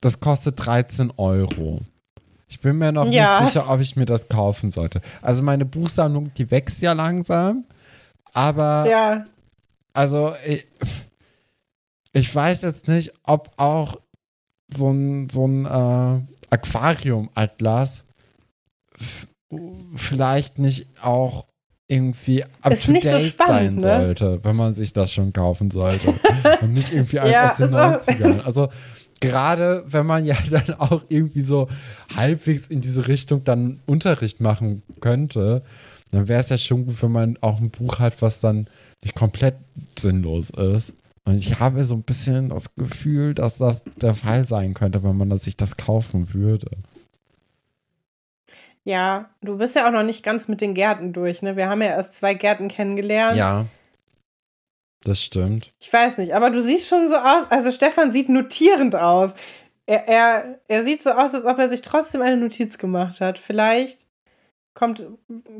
das 0.00 0.20
kostet 0.20 0.64
13 0.64 1.12
Euro. 1.16 1.80
Ich 2.48 2.60
bin 2.60 2.78
mir 2.78 2.92
noch 2.92 3.06
Ja. 3.10 3.40
nicht 3.40 3.48
sicher, 3.52 3.68
ob 3.70 3.80
ich 3.80 3.96
mir 3.96 4.06
das 4.06 4.28
kaufen 4.28 4.70
sollte. 4.70 5.00
Also 5.22 5.42
meine 5.42 5.64
Buchsammlung, 5.64 6.32
die 6.34 6.50
wächst 6.50 6.80
ja 6.82 6.92
langsam, 6.92 7.64
aber 8.32 8.86
Ja, 8.88 9.26
also 9.92 10.32
ich, 10.46 10.66
ich 12.12 12.32
weiß 12.34 12.62
jetzt 12.62 12.86
nicht, 12.88 13.12
ob 13.24 13.50
auch 13.56 13.96
so 14.72 14.90
ein, 14.92 15.28
so 15.30 15.46
ein 15.46 15.64
äh, 15.66 16.22
Aquarium-Atlas 16.50 18.04
vielleicht 19.96 20.58
nicht 20.58 20.86
auch 21.02 21.46
irgendwie 21.88 22.42
up 22.62 22.72
Ist 22.72 22.86
to 22.86 22.92
nicht 22.92 23.04
so 23.04 23.10
date 23.10 23.28
spannend, 23.28 23.80
sein 23.80 23.98
ne? 24.00 24.04
sollte, 24.06 24.44
wenn 24.44 24.56
man 24.56 24.74
sich 24.74 24.92
das 24.92 25.12
schon 25.12 25.32
kaufen 25.32 25.70
sollte. 25.70 26.12
Und 26.62 26.72
nicht 26.72 26.92
irgendwie 26.92 27.20
alles 27.20 27.32
Ja, 27.32 27.50
aus 27.50 27.56
den 27.58 27.68
ist 27.68 27.74
auch- 27.74 27.92
90ern. 28.08 28.40
Also 28.44 28.68
gerade 29.30 29.84
wenn 29.86 30.06
man 30.06 30.24
ja 30.24 30.36
dann 30.50 30.74
auch 30.74 31.04
irgendwie 31.08 31.42
so 31.42 31.68
halbwegs 32.14 32.68
in 32.68 32.80
diese 32.80 33.08
Richtung 33.08 33.44
dann 33.44 33.80
Unterricht 33.86 34.40
machen 34.40 34.82
könnte, 35.00 35.62
dann 36.10 36.28
wäre 36.28 36.40
es 36.40 36.48
ja 36.48 36.58
schon 36.58 36.86
gut, 36.86 37.02
wenn 37.02 37.12
man 37.12 37.38
auch 37.40 37.60
ein 37.60 37.70
Buch 37.70 37.98
hat, 37.98 38.22
was 38.22 38.40
dann 38.40 38.68
nicht 39.02 39.14
komplett 39.14 39.56
sinnlos 39.98 40.50
ist. 40.50 40.94
Und 41.24 41.34
ich 41.34 41.58
habe 41.58 41.84
so 41.84 41.94
ein 41.94 42.02
bisschen 42.02 42.50
das 42.50 42.74
Gefühl, 42.76 43.34
dass 43.34 43.58
das 43.58 43.82
der 44.00 44.14
Fall 44.14 44.44
sein 44.44 44.74
könnte, 44.74 45.02
wenn 45.02 45.16
man 45.16 45.36
sich 45.38 45.56
das 45.56 45.76
kaufen 45.76 46.32
würde. 46.32 46.70
ja, 48.84 49.28
du 49.42 49.58
bist 49.58 49.74
ja 49.74 49.88
auch 49.88 49.92
noch 49.92 50.04
nicht 50.04 50.22
ganz 50.22 50.46
mit 50.46 50.60
den 50.60 50.72
Gärten 50.72 51.12
durch, 51.12 51.42
ne? 51.42 51.56
Wir 51.56 51.68
haben 51.68 51.82
ja 51.82 51.88
erst 51.88 52.14
zwei 52.16 52.34
Gärten 52.34 52.68
kennengelernt. 52.68 53.36
Ja, 53.36 53.66
das 55.06 55.22
stimmt. 55.22 55.72
Ich 55.80 55.92
weiß 55.92 56.18
nicht, 56.18 56.34
aber 56.34 56.50
du 56.50 56.60
siehst 56.60 56.88
schon 56.88 57.08
so 57.08 57.16
aus, 57.16 57.46
also 57.50 57.70
Stefan 57.70 58.10
sieht 58.10 58.28
notierend 58.28 58.96
aus. 58.96 59.34
Er, 59.86 60.08
er, 60.08 60.58
er 60.66 60.84
sieht 60.84 61.02
so 61.02 61.10
aus, 61.10 61.32
als 61.32 61.44
ob 61.44 61.58
er 61.58 61.68
sich 61.68 61.80
trotzdem 61.80 62.22
eine 62.22 62.36
Notiz 62.36 62.76
gemacht 62.76 63.20
hat. 63.20 63.38
Vielleicht 63.38 64.06
kommt, 64.74 65.06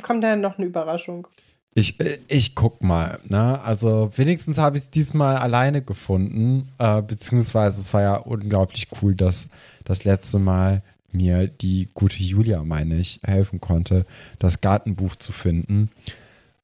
kommt 0.03 0.25
da 0.25 0.35
noch 0.35 0.59
eine 0.59 0.67
Überraschung. 0.67 1.29
Ich, 1.75 1.97
ich 2.29 2.55
guck 2.55 2.83
mal, 2.83 3.19
ne? 3.29 3.61
Also 3.63 4.11
wenigstens 4.17 4.59
habe 4.59 4.79
ich 4.79 4.85
es 4.85 4.91
diesmal 4.91 5.37
alleine 5.37 5.83
gefunden, 5.83 6.73
äh, 6.79 7.03
beziehungsweise 7.03 7.81
es 7.81 7.93
war 7.93 8.03
ja 8.03 8.17
unglaublich 8.17 8.89
cool, 9.01 9.15
dass 9.15 9.47
das 9.85 10.05
letzte 10.05 10.39
Mal 10.39 10.83
mir 11.13 11.47
die 11.47 11.89
gute 11.95 12.23
Julia, 12.23 12.65
meine 12.65 12.97
ich, 12.97 13.21
helfen 13.23 13.61
konnte, 13.61 14.07
das 14.39 14.61
Gartenbuch 14.61 15.17
zu 15.17 15.33
finden. 15.33 15.91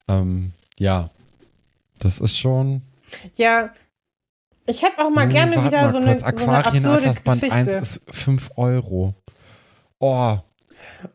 Ähm, 0.07 0.51
ja, 0.77 1.11
Das 2.03 2.19
ist 2.19 2.37
schon. 2.37 2.81
Ja. 3.35 3.73
Ich 4.65 4.81
hätte 4.81 4.99
auch 4.99 5.09
mal 5.09 5.23
Hm, 5.25 5.31
gerne 5.31 5.55
warte 5.55 5.67
wieder 5.67 5.81
mal 5.81 5.91
so 5.91 5.97
eine, 5.97 6.19
so 6.19 6.25
eine 6.25 6.37
Aquarien 6.37 6.85
absurde 6.85 7.21
Band 7.23 7.41
Geschichte. 7.41 7.53
1 7.53 7.67
ist 7.97 8.01
5 8.11 8.51
Euro. 8.55 9.13
Oh, 9.99 10.37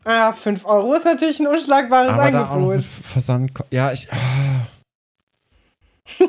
Ah, 0.03 0.33
5 0.33 0.65
Euro 0.65 0.93
ist 0.93 1.05
natürlich 1.05 1.39
ein 1.39 1.47
unschlagbares 1.47 2.11
aber 2.11 2.23
Angebot. 2.49 2.83
Versand. 2.83 3.51
Ja, 3.71 3.91
ich. 3.91 4.07
Ah. 4.11 4.67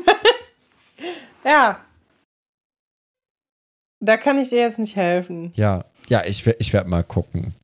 Ja. 1.45 1.81
Da 4.01 4.17
kann 4.19 4.39
ich 4.39 4.51
dir 4.51 4.61
jetzt 4.61 4.79
nicht 4.79 4.97
helfen. 4.97 5.53
Ja, 5.57 5.85
ja, 6.09 6.23
ich, 6.27 6.47
ich 6.47 6.73
werde 6.73 6.89
mal 6.91 7.03
gucken. 7.05 7.55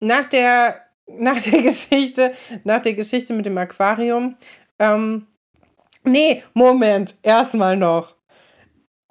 Nach 0.00 0.24
der, 0.24 0.80
nach 1.06 1.40
der 1.40 1.62
Geschichte, 1.62 2.34
nach 2.64 2.80
der 2.80 2.94
Geschichte 2.94 3.32
mit 3.34 3.46
dem 3.46 3.56
Aquarium, 3.58 4.36
ähm, 4.78 5.26
nee, 6.04 6.42
Moment, 6.54 7.16
erstmal 7.22 7.76
noch. 7.76 8.16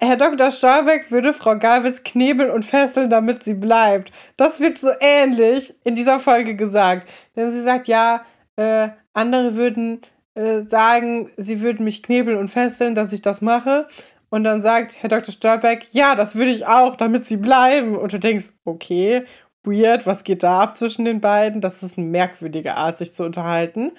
Herr 0.00 0.16
Dr. 0.16 0.52
Stolbeck 0.52 1.10
würde 1.10 1.32
Frau 1.32 1.58
Galwitz 1.58 2.04
knebeln 2.04 2.50
und 2.50 2.64
fesseln, 2.64 3.10
damit 3.10 3.42
sie 3.42 3.54
bleibt. 3.54 4.12
Das 4.36 4.60
wird 4.60 4.78
so 4.78 4.90
ähnlich 5.00 5.74
in 5.82 5.96
dieser 5.96 6.20
Folge 6.20 6.54
gesagt. 6.54 7.08
Denn 7.34 7.50
sie 7.50 7.62
sagt, 7.62 7.88
ja, 7.88 8.24
äh, 8.54 8.90
andere 9.12 9.56
würden 9.56 10.02
äh, 10.34 10.60
sagen, 10.60 11.28
sie 11.36 11.62
würden 11.62 11.84
mich 11.84 12.04
knebeln 12.04 12.38
und 12.38 12.48
fesseln, 12.48 12.94
dass 12.94 13.12
ich 13.12 13.22
das 13.22 13.40
mache. 13.40 13.88
Und 14.30 14.44
dann 14.44 14.62
sagt 14.62 15.02
Herr 15.02 15.08
Dr. 15.08 15.32
Stolbeck, 15.32 15.86
ja, 15.90 16.14
das 16.14 16.36
würde 16.36 16.52
ich 16.52 16.66
auch, 16.66 16.94
damit 16.94 17.26
sie 17.26 17.36
bleiben. 17.36 17.96
Und 17.96 18.12
du 18.12 18.20
denkst, 18.20 18.52
okay, 18.64 19.24
weird, 19.64 20.06
was 20.06 20.22
geht 20.22 20.44
da 20.44 20.60
ab 20.60 20.76
zwischen 20.76 21.04
den 21.04 21.20
beiden? 21.20 21.60
Das 21.60 21.82
ist 21.82 21.98
eine 21.98 22.06
merkwürdige 22.06 22.76
Art, 22.76 22.98
sich 22.98 23.12
zu 23.14 23.24
unterhalten. 23.24 23.92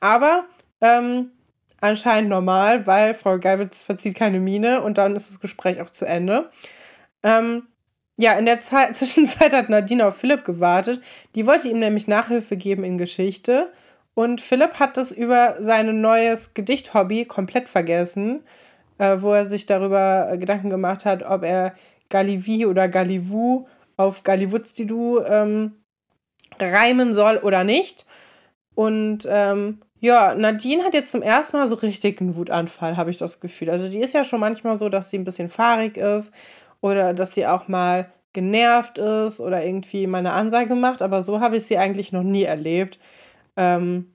Aber 0.00 0.44
ähm, 0.80 1.30
anscheinend 1.80 2.30
normal, 2.30 2.86
weil 2.86 3.14
Frau 3.14 3.38
Geilwitz 3.38 3.82
verzieht 3.82 4.16
keine 4.16 4.40
Miene 4.40 4.82
und 4.82 4.98
dann 4.98 5.16
ist 5.16 5.30
das 5.30 5.40
Gespräch 5.40 5.80
auch 5.80 5.90
zu 5.90 6.04
Ende. 6.04 6.50
Ähm, 7.22 7.68
ja, 8.18 8.34
in 8.34 8.46
der 8.46 8.60
Zeit, 8.60 8.96
Zwischenzeit 8.96 9.52
hat 9.52 9.68
Nadine 9.70 10.06
auf 10.06 10.16
Philipp 10.16 10.44
gewartet. 10.44 11.00
Die 11.34 11.46
wollte 11.46 11.68
ihm 11.68 11.78
nämlich 11.78 12.06
Nachhilfe 12.06 12.56
geben 12.56 12.84
in 12.84 12.98
Geschichte. 12.98 13.72
Und 14.14 14.40
Philipp 14.40 14.74
hat 14.74 14.96
das 14.96 15.12
über 15.12 15.56
sein 15.60 16.00
neues 16.00 16.52
Gedichthobby 16.52 17.24
komplett 17.24 17.68
vergessen, 17.68 18.42
äh, 18.98 19.16
wo 19.20 19.32
er 19.32 19.46
sich 19.46 19.66
darüber 19.66 20.28
äh, 20.30 20.38
Gedanken 20.38 20.68
gemacht 20.68 21.04
hat, 21.04 21.22
ob 21.22 21.44
er 21.44 21.74
Gallivie 22.10 22.66
oder 22.66 22.88
Gallivou 22.88 23.68
auf 23.96 24.22
Galliwutzidu 24.24 25.20
ähm, 25.20 25.76
reimen 26.58 27.12
soll 27.12 27.38
oder 27.38 27.64
nicht. 27.64 28.06
Und 28.74 29.26
ähm, 29.30 29.80
ja, 30.00 30.34
Nadine 30.34 30.84
hat 30.84 30.94
jetzt 30.94 31.12
zum 31.12 31.22
ersten 31.22 31.56
Mal 31.56 31.66
so 31.68 31.74
richtig 31.76 32.20
einen 32.20 32.36
Wutanfall, 32.36 32.96
habe 32.96 33.10
ich 33.10 33.18
das 33.18 33.40
Gefühl. 33.40 33.70
Also 33.70 33.88
die 33.88 34.00
ist 34.00 34.14
ja 34.14 34.24
schon 34.24 34.40
manchmal 34.40 34.76
so, 34.76 34.88
dass 34.88 35.10
sie 35.10 35.18
ein 35.18 35.24
bisschen 35.24 35.48
fahrig 35.48 35.96
ist 35.96 36.32
oder 36.80 37.14
dass 37.14 37.34
sie 37.34 37.46
auch 37.46 37.68
mal 37.68 38.10
genervt 38.32 38.98
ist 38.98 39.40
oder 39.40 39.64
irgendwie 39.64 40.06
mal 40.06 40.18
eine 40.18 40.32
Ansage 40.32 40.74
macht, 40.74 41.02
aber 41.02 41.22
so 41.22 41.40
habe 41.40 41.56
ich 41.56 41.64
sie 41.64 41.78
eigentlich 41.78 42.12
noch 42.12 42.22
nie 42.22 42.44
erlebt. 42.44 42.98
Ähm, 43.56 44.14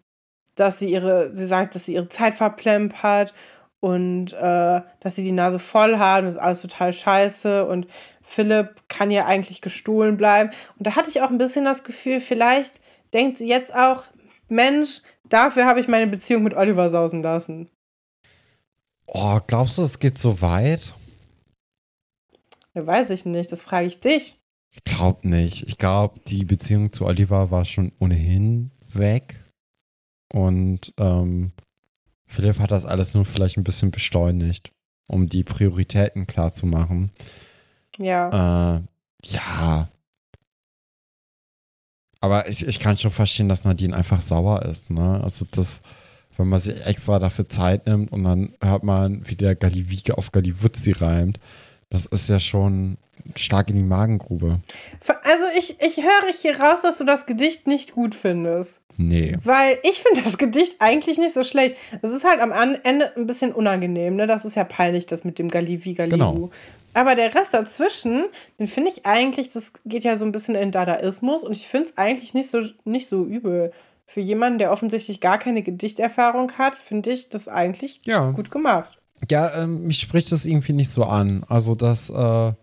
dass 0.55 0.79
sie 0.79 0.89
ihre, 0.89 1.35
sie 1.35 1.45
sagt, 1.45 1.75
dass 1.75 1.85
sie 1.85 1.95
ihre 1.95 2.09
Zeit 2.09 2.33
verplempert 2.33 3.33
und 3.81 4.33
äh, 4.33 4.81
dass 4.99 5.15
sie 5.15 5.23
die 5.23 5.31
Nase 5.31 5.59
voll 5.59 5.99
hat 5.99 6.19
und 6.19 6.25
das 6.25 6.35
ist 6.35 6.41
alles 6.41 6.61
total 6.61 6.93
scheiße 6.93 7.65
und 7.65 7.87
Philipp 8.21 8.81
kann 8.87 9.11
ja 9.11 9.25
eigentlich 9.25 9.61
gestohlen 9.61 10.17
bleiben. 10.17 10.49
Und 10.79 10.87
da 10.87 10.95
hatte 10.95 11.09
ich 11.09 11.21
auch 11.21 11.29
ein 11.29 11.37
bisschen 11.37 11.65
das 11.65 11.83
Gefühl, 11.83 12.21
vielleicht 12.21 12.81
denkt 13.13 13.37
sie 13.37 13.47
jetzt 13.47 13.75
auch, 13.75 14.03
Mensch, 14.47 15.01
dafür 15.23 15.65
habe 15.65 15.79
ich 15.79 15.87
meine 15.87 16.07
Beziehung 16.07 16.43
mit 16.43 16.53
Oliver 16.53 16.89
sausen 16.89 17.23
lassen. 17.23 17.69
Oh, 19.07 19.39
glaubst 19.45 19.77
du, 19.77 19.83
es 19.83 19.99
geht 19.99 20.17
so 20.17 20.41
weit? 20.41 20.93
Ja, 22.73 22.85
weiß 22.85 23.11
ich 23.11 23.25
nicht, 23.25 23.51
das 23.51 23.63
frage 23.63 23.87
ich 23.87 23.99
dich. 23.99 24.37
Ich 24.71 24.83
glaube 24.83 25.27
nicht. 25.27 25.67
Ich 25.67 25.77
glaube, 25.77 26.19
die 26.27 26.43
Beziehung 26.43 26.91
zu 26.91 27.05
Oliver 27.05 27.49
war 27.49 27.63
schon 27.63 27.91
ohnehin 27.99 28.71
weg. 28.89 29.41
Und 30.33 30.93
ähm, 30.97 31.53
Philipp 32.27 32.59
hat 32.59 32.71
das 32.71 32.85
alles 32.85 33.13
nur 33.13 33.23
vielleicht 33.23 33.57
ein 33.57 33.63
bisschen 33.63 33.91
beschleunigt, 33.91 34.71
um 35.07 35.27
die 35.27 35.43
Prioritäten 35.43 36.27
klar 36.27 36.53
zu 36.53 36.65
machen. 36.65 37.11
Ja. 37.97 38.77
Äh, 38.77 38.81
ja. 39.23 39.89
Aber 42.25 42.49
ich, 42.49 42.67
ich 42.67 42.79
kann 42.79 42.97
schon 42.97 43.11
verstehen, 43.11 43.49
dass 43.49 43.65
Nadine 43.65 43.95
einfach 43.95 44.19
sauer 44.19 44.63
ist, 44.63 44.89
ne? 44.89 45.21
Also 45.23 45.45
das, 45.51 45.81
wenn 46.37 46.47
man 46.47 46.59
sich 46.59 46.83
extra 46.87 47.19
dafür 47.19 47.47
Zeit 47.47 47.85
nimmt 47.85 48.11
und 48.11 48.23
dann 48.23 48.53
hört 48.61 48.83
man, 48.83 49.21
wie 49.29 49.35
der 49.35 49.53
Gallivike 49.53 50.17
auf 50.17 50.31
Galliwutzi 50.31 50.93
reimt, 50.93 51.39
das 51.91 52.07
ist 52.07 52.27
ja 52.27 52.39
schon 52.39 52.97
stark 53.35 53.69
in 53.69 53.75
die 53.75 53.83
Magengrube. 53.83 54.59
Also 55.23 55.45
ich, 55.55 55.79
ich 55.79 55.97
höre 55.97 56.33
hier 56.33 56.59
raus, 56.59 56.81
dass 56.81 56.97
du 56.97 57.03
das 57.03 57.27
Gedicht 57.27 57.67
nicht 57.67 57.93
gut 57.93 58.15
findest. 58.15 58.79
Nee. 58.97 59.37
Weil 59.43 59.77
ich 59.83 59.99
finde 59.99 60.23
das 60.23 60.39
Gedicht 60.39 60.77
eigentlich 60.79 61.19
nicht 61.19 61.35
so 61.35 61.43
schlecht. 61.43 61.75
Es 62.01 62.09
ist 62.09 62.23
halt 62.23 62.39
am 62.39 62.51
Ende 62.51 63.15
ein 63.15 63.27
bisschen 63.27 63.51
unangenehm, 63.51 64.15
ne? 64.15 64.25
Das 64.25 64.45
ist 64.45 64.55
ja 64.55 64.63
peinlich, 64.63 65.05
das 65.05 65.25
mit 65.25 65.37
dem 65.37 65.49
Galivi 65.49 65.93
Galibu. 65.93 66.17
Genau. 66.17 66.49
Aber 66.95 67.15
der 67.15 67.35
Rest 67.35 67.53
dazwischen, 67.53 68.25
den 68.57 68.67
finde 68.67 68.89
ich 68.89 69.05
eigentlich, 69.05 69.49
das 69.51 69.73
geht 69.85 70.03
ja 70.05 70.15
so 70.15 70.23
ein 70.25 70.31
bisschen 70.31 70.55
in 70.55 70.71
Dadaismus 70.71 71.43
und 71.43 71.55
ich 71.55 71.67
finde 71.67 71.89
es 71.89 71.97
eigentlich 71.97 72.33
nicht 72.33 72.49
so, 72.49 72.61
nicht 72.85 73.09
so 73.09 73.25
übel. 73.25 73.73
Für 74.07 74.21
jemanden, 74.21 74.59
der 74.59 74.71
offensichtlich 74.71 75.19
gar 75.19 75.37
keine 75.37 75.61
Gedichterfahrung 75.61 76.53
hat, 76.53 76.77
finde 76.77 77.11
ich 77.11 77.27
das 77.29 77.47
eigentlich 77.47 78.01
Ja. 78.05 78.31
gut 78.31 78.49
gemacht. 78.49 78.97
Ja, 79.29 79.61
ähm, 79.61 79.87
mich 79.87 79.99
spricht 79.99 80.31
das 80.31 80.45
irgendwie 80.45 80.73
nicht 80.73 80.89
so 80.89 81.03
an. 81.03 81.43
Also 81.49 81.75
das, 81.75 82.09
äh, 82.09 82.53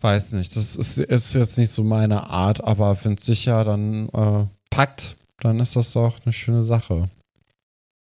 weiß 0.00 0.32
nicht, 0.32 0.54
das 0.56 0.76
ist, 0.76 0.98
ist 0.98 1.34
jetzt 1.34 1.58
nicht 1.58 1.72
so 1.72 1.82
meine 1.82 2.24
Art, 2.30 2.62
aber 2.62 2.96
wenn 3.02 3.14
es 3.14 3.24
sicher 3.26 3.64
dann 3.64 4.08
äh, 4.10 4.46
packt, 4.70 5.16
dann 5.40 5.58
ist 5.60 5.74
das 5.74 5.92
doch 5.92 6.18
eine 6.24 6.32
schöne 6.32 6.62
Sache. 6.62 7.08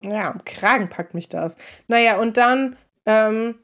Ja, 0.03 0.31
am 0.31 0.45
Kragen 0.45 0.89
packt 0.89 1.15
mich 1.15 1.29
das. 1.29 1.57
Naja, 1.89 2.21
und 2.21 2.37
dann 2.37 2.77
ähm, 3.07 3.57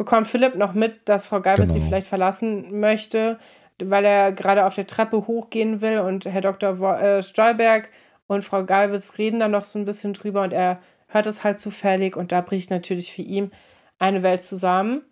bekommt 0.00 0.28
Philipp 0.28 0.54
noch 0.54 0.72
mit, 0.72 1.06
dass 1.10 1.26
Frau 1.26 1.42
Geibels 1.42 1.68
Genau. 1.68 1.78
sie 1.82 1.86
vielleicht 1.86 2.06
verlassen 2.06 2.80
möchte, 2.80 3.38
weil 3.82 4.02
er 4.06 4.32
gerade 4.32 4.64
auf 4.64 4.74
der 4.74 4.86
Treppe 4.86 5.26
hochgehen 5.26 5.82
will 5.82 5.98
und 5.98 6.24
Herr 6.24 6.40
Dr. 6.40 6.78
Wo 6.78 6.86
äh, 6.88 7.22
Stolberg 7.22 7.90
und 8.26 8.42
Frau 8.42 8.64
Geibels 8.64 9.18
reden 9.18 9.40
dann 9.40 9.50
noch 9.50 9.64
so 9.64 9.78
ein 9.78 9.84
bisschen 9.84 10.14
drüber 10.14 10.40
und 10.42 10.54
er 10.54 10.80
hört 11.08 11.26
es 11.26 11.44
halt 11.44 11.58
zufällig 11.58 12.16
und 12.16 12.32
da 12.32 12.40
bricht 12.40 12.70
natürlich 12.70 13.12
für 13.12 13.20
ihn 13.20 13.50
eine 13.98 14.22
Welt 14.22 14.42
zusammen. 14.42 15.02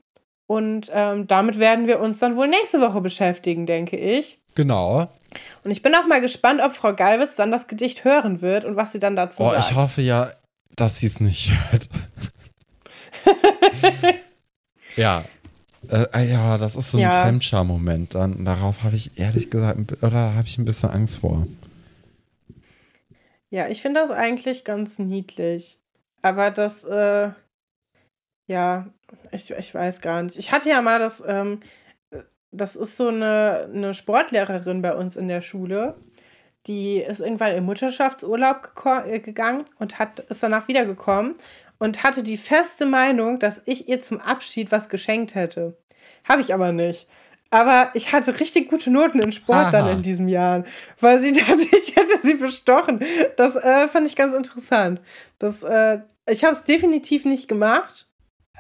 Und 0.47 0.90
ähm, 0.94 1.27
damit 1.27 1.59
werden 1.59 1.86
wir 1.86 2.01
uns 2.01 2.19
dann 2.20 2.35
wohl 2.36 2.48
nächste 2.48 2.81
Woche 2.81 3.02
beschäftigen, 3.02 3.66
denke 3.66 3.98
ich. 3.98 4.39
Genau. 4.55 5.06
Und 5.65 5.70
ich 5.70 5.82
bin 5.82 5.94
auch 5.94 6.06
mal 6.06 6.23
gespannt, 6.23 6.62
ob 6.65 6.73
Frau 6.73 6.94
Geibels 6.94 7.36
dann 7.36 7.52
das 7.52 7.66
Gedicht 7.66 8.05
hören 8.05 8.40
wird 8.40 8.65
und 8.65 8.74
was 8.77 8.93
sie 8.93 8.98
dann 9.01 9.16
dazu 9.16 9.43
Oh, 9.43 9.51
sagt. 9.51 9.69
ich 9.70 9.77
hoffe 9.77 10.01
ja, 10.01 10.31
dass 10.77 11.01
sie 11.01 11.06
es 11.09 11.20
nicht 11.20 11.52
hört. 11.70 11.89
ja. 14.98 15.24
Äh, 15.88 16.28
ja, 16.28 16.58
das 16.58 16.76
ist 16.76 16.90
so 16.90 16.98
ein 16.98 17.02
Ja. 17.02 17.22
Fremdscham-Moment. 17.22 18.14
Dann 18.14 18.44
darauf 18.44 18.82
habe 18.82 18.96
ich 18.96 19.18
ehrlich 19.18 19.50
gesagt, 19.50 20.02
oder 20.02 20.34
habe 20.34 20.46
ich 20.46 20.58
ein 20.58 20.64
bisschen 20.64 20.90
Angst 20.90 21.18
vor. 21.18 21.46
Ja, 23.50 23.68
ich 23.68 23.80
finde 23.80 24.00
das 24.00 24.10
eigentlich 24.10 24.64
ganz 24.64 24.98
niedlich. 24.98 25.78
Aber 26.20 26.50
das, 26.50 26.84
äh, 26.84 27.30
ja, 28.46 28.88
ich, 29.30 29.50
ich 29.50 29.74
weiß 29.74 30.00
gar 30.00 30.22
nicht. 30.22 30.36
Ich 30.36 30.52
hatte 30.52 30.68
ja 30.68 30.82
mal 30.82 30.98
das, 30.98 31.22
ähm, 31.26 31.60
das 32.50 32.76
ist 32.76 32.96
so 32.96 33.08
eine, 33.08 33.70
eine 33.72 33.94
Sportlehrerin 33.94 34.82
bei 34.82 34.94
uns 34.94 35.16
in 35.16 35.28
der 35.28 35.40
Schule. 35.40 35.96
Die 36.66 36.96
ist 36.98 37.20
irgendwann 37.20 37.54
in 37.54 37.64
Mutterschaftsurlaub 37.64 38.72
äh, 39.06 39.20
gegangen 39.20 39.64
und 39.78 39.98
hat, 39.98 40.20
ist 40.20 40.42
danach 40.42 40.68
wiedergekommen 40.68 41.34
und 41.78 42.02
hatte 42.02 42.22
die 42.22 42.36
feste 42.36 42.86
Meinung, 42.86 43.38
dass 43.38 43.62
ich 43.66 43.88
ihr 43.88 44.00
zum 44.00 44.20
Abschied 44.20 44.72
was 44.72 44.88
geschenkt 44.88 45.34
hätte. 45.34 45.76
Habe 46.24 46.40
ich 46.40 46.52
aber 46.52 46.72
nicht. 46.72 47.06
Aber 47.50 47.90
ich 47.94 48.12
hatte 48.12 48.38
richtig 48.38 48.68
gute 48.68 48.90
Noten 48.90 49.20
in 49.20 49.32
Sport 49.32 49.72
dann 49.72 49.84
Aha. 49.84 49.92
in 49.92 50.02
diesem 50.02 50.28
Jahr, 50.28 50.64
weil 51.00 51.22
sie 51.22 51.32
dachte, 51.40 51.64
ich 51.72 51.96
hätte 51.96 52.18
sie 52.22 52.34
bestochen. 52.34 53.00
Das 53.36 53.56
äh, 53.56 53.88
fand 53.88 54.06
ich 54.06 54.16
ganz 54.16 54.34
interessant. 54.34 55.00
Das, 55.38 55.62
äh, 55.62 56.00
ich 56.28 56.44
habe 56.44 56.55
es 56.55 56.64
definitiv 56.64 57.24
nicht 57.24 57.48
gemacht, 57.48 58.06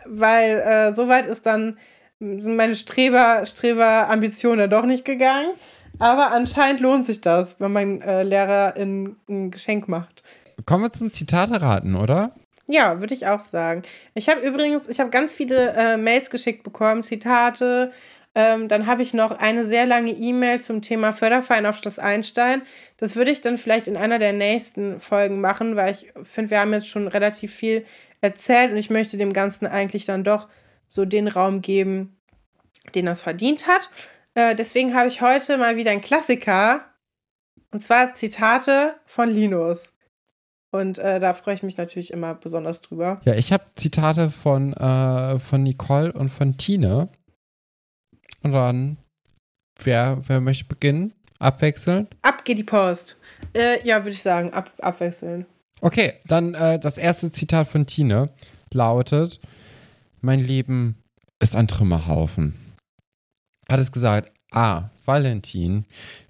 weil 0.06 0.58
äh, 0.60 0.94
so 0.94 1.08
weit 1.08 1.26
ist 1.26 1.44
dann 1.44 1.78
meine 2.18 2.74
Streber, 2.74 3.44
Streber-Ambition 3.44 4.58
ja 4.58 4.66
doch 4.66 4.86
nicht 4.86 5.04
gegangen. 5.04 5.50
Aber 5.98 6.30
anscheinend 6.30 6.80
lohnt 6.80 7.06
sich 7.06 7.20
das, 7.20 7.56
wenn 7.58 7.72
man 7.72 8.00
äh, 8.00 8.22
Lehrer 8.22 8.76
in, 8.76 9.16
ein 9.28 9.50
Geschenk 9.50 9.88
macht. 9.88 10.22
Kommen 10.64 10.84
wir 10.84 10.92
zum 10.92 11.12
Zitate 11.12 11.60
raten, 11.60 11.96
oder? 11.96 12.32
Ja, 12.70 13.00
würde 13.00 13.14
ich 13.14 13.26
auch 13.26 13.40
sagen. 13.40 13.82
Ich 14.14 14.28
habe 14.28 14.40
übrigens, 14.42 14.86
ich 14.88 15.00
habe 15.00 15.10
ganz 15.10 15.34
viele 15.34 15.72
äh, 15.74 15.96
Mails 15.96 16.28
geschickt 16.30 16.62
bekommen, 16.62 17.02
Zitate, 17.02 17.92
Ähm, 18.34 18.68
dann 18.68 18.86
habe 18.86 19.02
ich 19.02 19.14
noch 19.14 19.32
eine 19.32 19.64
sehr 19.64 19.86
lange 19.86 20.12
E-Mail 20.12 20.60
zum 20.60 20.80
Thema 20.82 21.12
Förderverein 21.12 21.66
auf 21.66 21.78
Schloss 21.78 21.98
Einstein. 21.98 22.62
Das 22.98 23.16
würde 23.16 23.30
ich 23.32 23.40
dann 23.40 23.58
vielleicht 23.58 23.88
in 23.88 23.96
einer 23.96 24.18
der 24.20 24.32
nächsten 24.32 25.00
Folgen 25.00 25.40
machen, 25.40 25.74
weil 25.76 25.92
ich 25.92 26.12
finde, 26.24 26.50
wir 26.52 26.60
haben 26.60 26.72
jetzt 26.72 26.88
schon 26.88 27.08
relativ 27.08 27.52
viel 27.54 27.84
erzählt 28.20 28.70
und 28.70 28.76
ich 28.76 28.90
möchte 28.90 29.16
dem 29.16 29.32
Ganzen 29.32 29.66
eigentlich 29.66 30.04
dann 30.04 30.24
doch 30.24 30.46
so 30.86 31.04
den 31.04 31.26
Raum 31.26 31.62
geben, 31.62 32.16
den 32.94 33.06
das 33.06 33.22
verdient 33.22 33.66
hat. 33.66 33.88
Äh, 34.34 34.54
deswegen 34.54 34.94
habe 34.94 35.08
ich 35.08 35.20
heute 35.20 35.56
mal 35.56 35.76
wieder 35.76 35.90
einen 35.90 36.02
Klassiker 36.02 36.84
und 37.72 37.80
zwar 37.80 38.12
Zitate 38.12 38.94
von 39.04 39.28
Linus. 39.30 39.92
Und 40.78 40.98
äh, 40.98 41.18
da 41.18 41.34
freue 41.34 41.54
ich 41.54 41.64
mich 41.64 41.76
natürlich 41.76 42.12
immer 42.12 42.34
besonders 42.34 42.80
drüber. 42.80 43.20
Ja, 43.24 43.34
ich 43.34 43.52
habe 43.52 43.64
Zitate 43.74 44.30
von, 44.30 44.72
äh, 44.74 45.40
von 45.40 45.64
Nicole 45.64 46.12
und 46.12 46.28
von 46.28 46.56
Tine. 46.56 47.08
Und 48.44 48.52
dann, 48.52 48.96
wer, 49.82 50.22
wer 50.28 50.40
möchte 50.40 50.66
beginnen? 50.66 51.12
Abwechselnd? 51.40 52.14
Ab 52.22 52.44
geht 52.44 52.58
die 52.58 52.64
Post. 52.64 53.16
Äh, 53.54 53.84
ja, 53.84 53.98
würde 54.04 54.10
ich 54.10 54.22
sagen, 54.22 54.52
ab, 54.52 54.70
abwechselnd. 54.78 55.46
Okay, 55.80 56.14
dann 56.26 56.54
äh, 56.54 56.78
das 56.78 56.96
erste 56.96 57.32
Zitat 57.32 57.66
von 57.66 57.86
Tine 57.86 58.30
lautet: 58.72 59.40
Mein 60.20 60.40
Leben 60.40 60.96
ist 61.40 61.56
ein 61.56 61.66
Trümmerhaufen. 61.66 62.54
Hat 63.68 63.80
es 63.80 63.90
gesagt, 63.90 64.32
A. 64.52 64.90
Valentin, 65.04 65.86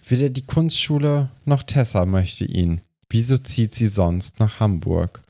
weder 0.07 0.31
die 0.31 0.47
Kunstschule 0.47 1.31
noch 1.45 1.63
Tessa 1.63 2.07
möchte 2.07 2.45
ihn. 2.45 2.81
Wieso 3.11 3.39
zieht 3.39 3.75
sie 3.75 3.87
sonst 3.87 4.39
nach 4.39 4.61
Hamburg? 4.61 5.23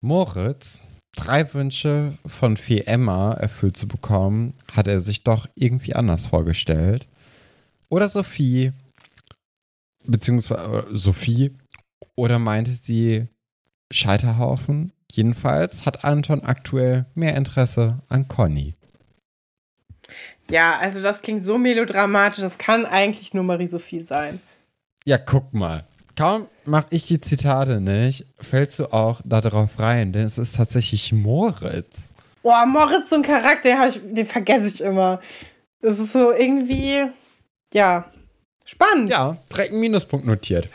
Moritz, 0.00 0.80
drei 1.16 1.52
Wünsche 1.52 2.16
von 2.24 2.56
Fee 2.56 2.82
Emma 2.82 3.34
erfüllt 3.34 3.76
zu 3.76 3.88
bekommen, 3.88 4.54
hat 4.72 4.86
er 4.86 5.00
sich 5.00 5.24
doch 5.24 5.48
irgendwie 5.54 5.94
anders 5.94 6.28
vorgestellt. 6.28 7.08
Oder 7.88 8.08
Sophie, 8.08 8.72
beziehungsweise 10.04 10.86
äh, 10.90 10.96
Sophie, 10.96 11.56
oder 12.14 12.38
meinte 12.38 12.72
sie 12.72 13.26
Scheiterhaufen? 13.90 14.92
Jedenfalls 15.10 15.86
hat 15.86 16.04
Anton 16.04 16.42
aktuell 16.42 17.06
mehr 17.14 17.36
Interesse 17.36 18.00
an 18.08 18.28
Conny. 18.28 18.74
Ja, 20.48 20.78
also 20.78 21.02
das 21.02 21.22
klingt 21.22 21.42
so 21.42 21.58
melodramatisch, 21.58 22.40
das 22.40 22.58
kann 22.58 22.86
eigentlich 22.86 23.34
nur 23.34 23.44
Marie-Sophie 23.44 24.00
sein. 24.00 24.40
Ja, 25.04 25.18
guck 25.18 25.52
mal. 25.52 25.86
Kaum 26.16 26.48
mache 26.68 26.86
ich 26.90 27.06
die 27.06 27.20
Zitate 27.20 27.80
nicht, 27.80 28.26
fällst 28.40 28.78
du 28.78 28.92
auch 28.92 29.20
darauf 29.24 29.78
rein, 29.78 30.12
denn 30.12 30.26
es 30.26 30.38
ist 30.38 30.56
tatsächlich 30.56 31.12
Moritz. 31.12 32.14
Boah, 32.42 32.64
Moritz, 32.66 33.10
so 33.10 33.16
ein 33.16 33.22
Charakter, 33.22 33.68
den, 33.70 33.88
ich, 33.88 34.00
den 34.14 34.26
vergesse 34.26 34.66
ich 34.66 34.80
immer. 34.80 35.20
Das 35.80 35.98
ist 35.98 36.12
so 36.12 36.32
irgendwie, 36.32 37.06
ja, 37.72 38.10
spannend. 38.64 39.10
Ja, 39.10 39.36
direkt 39.50 39.70
einen 39.70 39.80
Minuspunkt 39.80 40.26
notiert. 40.26 40.68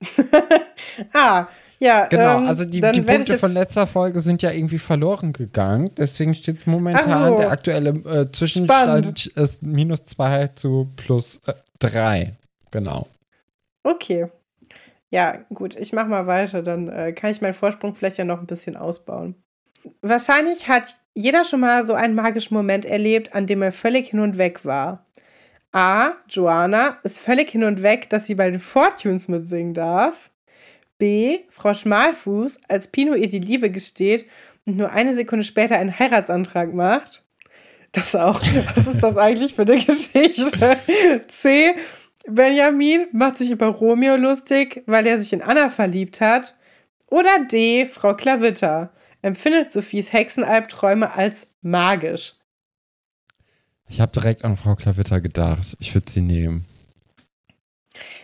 ah, 1.12 1.46
ja. 1.78 2.06
Genau, 2.06 2.38
ähm, 2.38 2.46
also 2.46 2.64
die, 2.64 2.80
die 2.80 3.02
Punkte 3.02 3.38
von 3.38 3.52
letzter 3.52 3.86
Folge 3.86 4.20
sind 4.20 4.42
ja 4.42 4.52
irgendwie 4.52 4.78
verloren 4.78 5.32
gegangen. 5.32 5.90
Deswegen 5.96 6.34
steht 6.34 6.66
momentan 6.66 7.32
so. 7.32 7.38
der 7.38 7.50
aktuelle 7.50 7.90
äh, 7.90 8.30
Zwischenstand 8.30 9.18
Spannend. 9.18 9.26
ist 9.26 9.62
minus 9.62 10.04
2 10.04 10.48
zu 10.54 10.88
plus 10.96 11.40
3. 11.80 12.20
Äh, 12.20 12.32
genau. 12.70 13.08
Okay. 13.82 14.28
Ja, 15.12 15.44
gut, 15.52 15.78
ich 15.78 15.92
mach 15.92 16.06
mal 16.06 16.26
weiter, 16.26 16.62
dann 16.62 16.88
äh, 16.88 17.12
kann 17.12 17.30
ich 17.30 17.42
meinen 17.42 17.52
Vorsprung 17.52 17.94
vielleicht 17.94 18.16
ja 18.16 18.24
noch 18.24 18.40
ein 18.40 18.46
bisschen 18.46 18.78
ausbauen. 18.78 19.34
Wahrscheinlich 20.00 20.68
hat 20.68 20.88
jeder 21.12 21.44
schon 21.44 21.60
mal 21.60 21.84
so 21.84 21.92
einen 21.92 22.14
magischen 22.14 22.56
Moment 22.56 22.86
erlebt, 22.86 23.34
an 23.34 23.46
dem 23.46 23.60
er 23.60 23.72
völlig 23.72 24.08
hin 24.08 24.20
und 24.20 24.38
weg 24.38 24.64
war. 24.64 25.04
A. 25.70 26.12
Joanna 26.30 26.96
ist 27.02 27.18
völlig 27.18 27.50
hin 27.50 27.62
und 27.64 27.82
weg, 27.82 28.08
dass 28.08 28.24
sie 28.24 28.34
bei 28.34 28.50
den 28.50 28.58
Fortunes 28.58 29.28
mitsingen 29.28 29.74
darf. 29.74 30.30
B. 30.96 31.40
Frau 31.50 31.74
Schmalfuß, 31.74 32.60
als 32.68 32.88
Pino 32.88 33.12
ihr 33.12 33.28
die 33.28 33.38
Liebe 33.38 33.70
gesteht 33.70 34.24
und 34.64 34.78
nur 34.78 34.92
eine 34.92 35.12
Sekunde 35.14 35.44
später 35.44 35.76
einen 35.76 35.98
Heiratsantrag 35.98 36.72
macht. 36.72 37.22
Das 37.92 38.16
auch. 38.16 38.40
Was 38.76 38.86
ist 38.86 39.02
das 39.02 39.16
eigentlich 39.18 39.54
für 39.54 39.62
eine 39.62 39.76
Geschichte? 39.76 40.78
C. 41.28 41.74
Benjamin 42.26 43.06
macht 43.12 43.38
sich 43.38 43.50
über 43.50 43.66
Romeo 43.66 44.16
lustig, 44.16 44.82
weil 44.86 45.06
er 45.06 45.18
sich 45.18 45.32
in 45.32 45.42
Anna 45.42 45.70
verliebt 45.70 46.20
hat. 46.20 46.54
Oder 47.06 47.44
D. 47.44 47.86
Frau 47.86 48.14
Klavitter 48.14 48.92
empfindet 49.22 49.72
Sophies 49.72 50.12
Hexenalbträume 50.12 51.12
als 51.12 51.46
magisch. 51.60 52.34
Ich 53.88 54.00
habe 54.00 54.12
direkt 54.12 54.44
an 54.44 54.56
Frau 54.56 54.74
Klavitter 54.74 55.20
gedacht. 55.20 55.76
Ich 55.78 55.94
würde 55.94 56.10
sie 56.10 56.22
nehmen. 56.22 56.64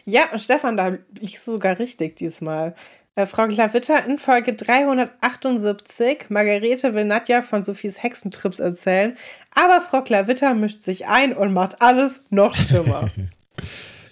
Ja, 0.04 0.38
Stefan, 0.38 0.76
da 0.76 0.96
liegst 1.20 1.46
du 1.46 1.52
sogar 1.52 1.78
richtig 1.78 2.16
diesmal. 2.16 2.74
Äh, 3.14 3.26
Frau 3.26 3.46
Klavitter 3.48 4.06
in 4.06 4.16
Folge 4.16 4.54
378. 4.54 6.30
Margarete 6.30 6.94
will 6.94 7.04
Nadja 7.04 7.42
von 7.42 7.62
Sophies 7.62 8.02
Hexentrips 8.02 8.60
erzählen, 8.60 9.16
aber 9.54 9.82
Frau 9.82 10.02
Klavitter 10.02 10.54
mischt 10.54 10.80
sich 10.80 11.06
ein 11.06 11.36
und 11.36 11.52
macht 11.52 11.82
alles 11.82 12.22
noch 12.30 12.54
schlimmer. 12.54 13.10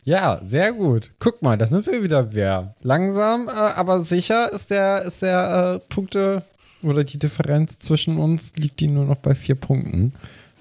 Ja, 0.05 0.41
sehr 0.45 0.73
gut. 0.73 1.11
Guck 1.19 1.43
mal, 1.43 1.59
das 1.59 1.71
sind 1.71 1.85
wir 1.87 2.03
wieder 2.03 2.33
wer. 2.33 2.77
Langsam, 2.81 3.49
äh, 3.49 3.51
aber 3.51 4.05
sicher 4.05 4.53
ist 4.53 4.71
der, 4.71 5.03
ist 5.03 5.23
der 5.23 5.81
äh, 5.83 5.93
Punkte 5.93 6.45
oder 6.83 7.03
die 7.03 7.19
Differenz 7.19 7.79
zwischen 7.81 8.19
uns 8.19 8.55
liegt 8.57 8.79
die 8.81 8.87
nur 8.87 9.05
noch 9.05 9.17
bei 9.17 9.35
vier 9.35 9.57
Punkten. 9.57 10.15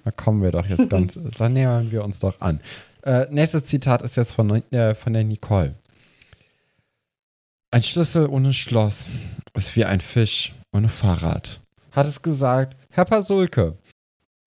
Da 0.04 0.12
kommen 0.12 0.42
wir 0.42 0.52
doch 0.52 0.66
jetzt 0.66 0.90
ganz, 0.90 1.20
da 1.38 1.48
nähern 1.48 1.92
wir 1.92 2.04
uns 2.04 2.20
doch 2.20 2.42
an. 2.42 2.60
Äh, 3.04 3.28
nächstes 3.30 3.66
Zitat 3.66 4.02
ist 4.02 4.18
jetzt 4.18 4.34
von, 4.34 4.64
äh, 4.72 4.96
von 4.96 5.14
der 5.14 5.24
Nicole. 5.24 5.76
Ein 7.70 7.84
Schlüssel 7.84 8.28
ohne 8.28 8.54
Schloss 8.54 9.10
ist 9.54 9.76
wie 9.76 9.86
ein 9.86 10.02
Fisch 10.02 10.54
ohne 10.72 10.90
Fahrrad. 10.90 11.60
Hat 11.92 12.08
es 12.08 12.22
gesagt, 12.22 12.76
Herr 12.90 13.06
Pasulke. 13.06 13.78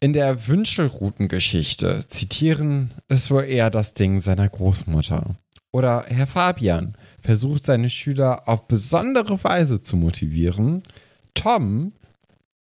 In 0.00 0.12
der 0.12 0.46
Wünschelroutengeschichte 0.46 2.06
zitieren 2.06 2.92
ist 3.08 3.32
wohl 3.32 3.42
eher 3.42 3.68
das 3.68 3.94
Ding 3.94 4.20
seiner 4.20 4.48
Großmutter. 4.48 5.36
Oder 5.72 6.04
Herr 6.06 6.28
Fabian 6.28 6.96
versucht 7.20 7.64
seine 7.64 7.90
Schüler 7.90 8.48
auf 8.48 8.68
besondere 8.68 9.42
Weise 9.42 9.82
zu 9.82 9.96
motivieren. 9.96 10.84
Tom, 11.34 11.92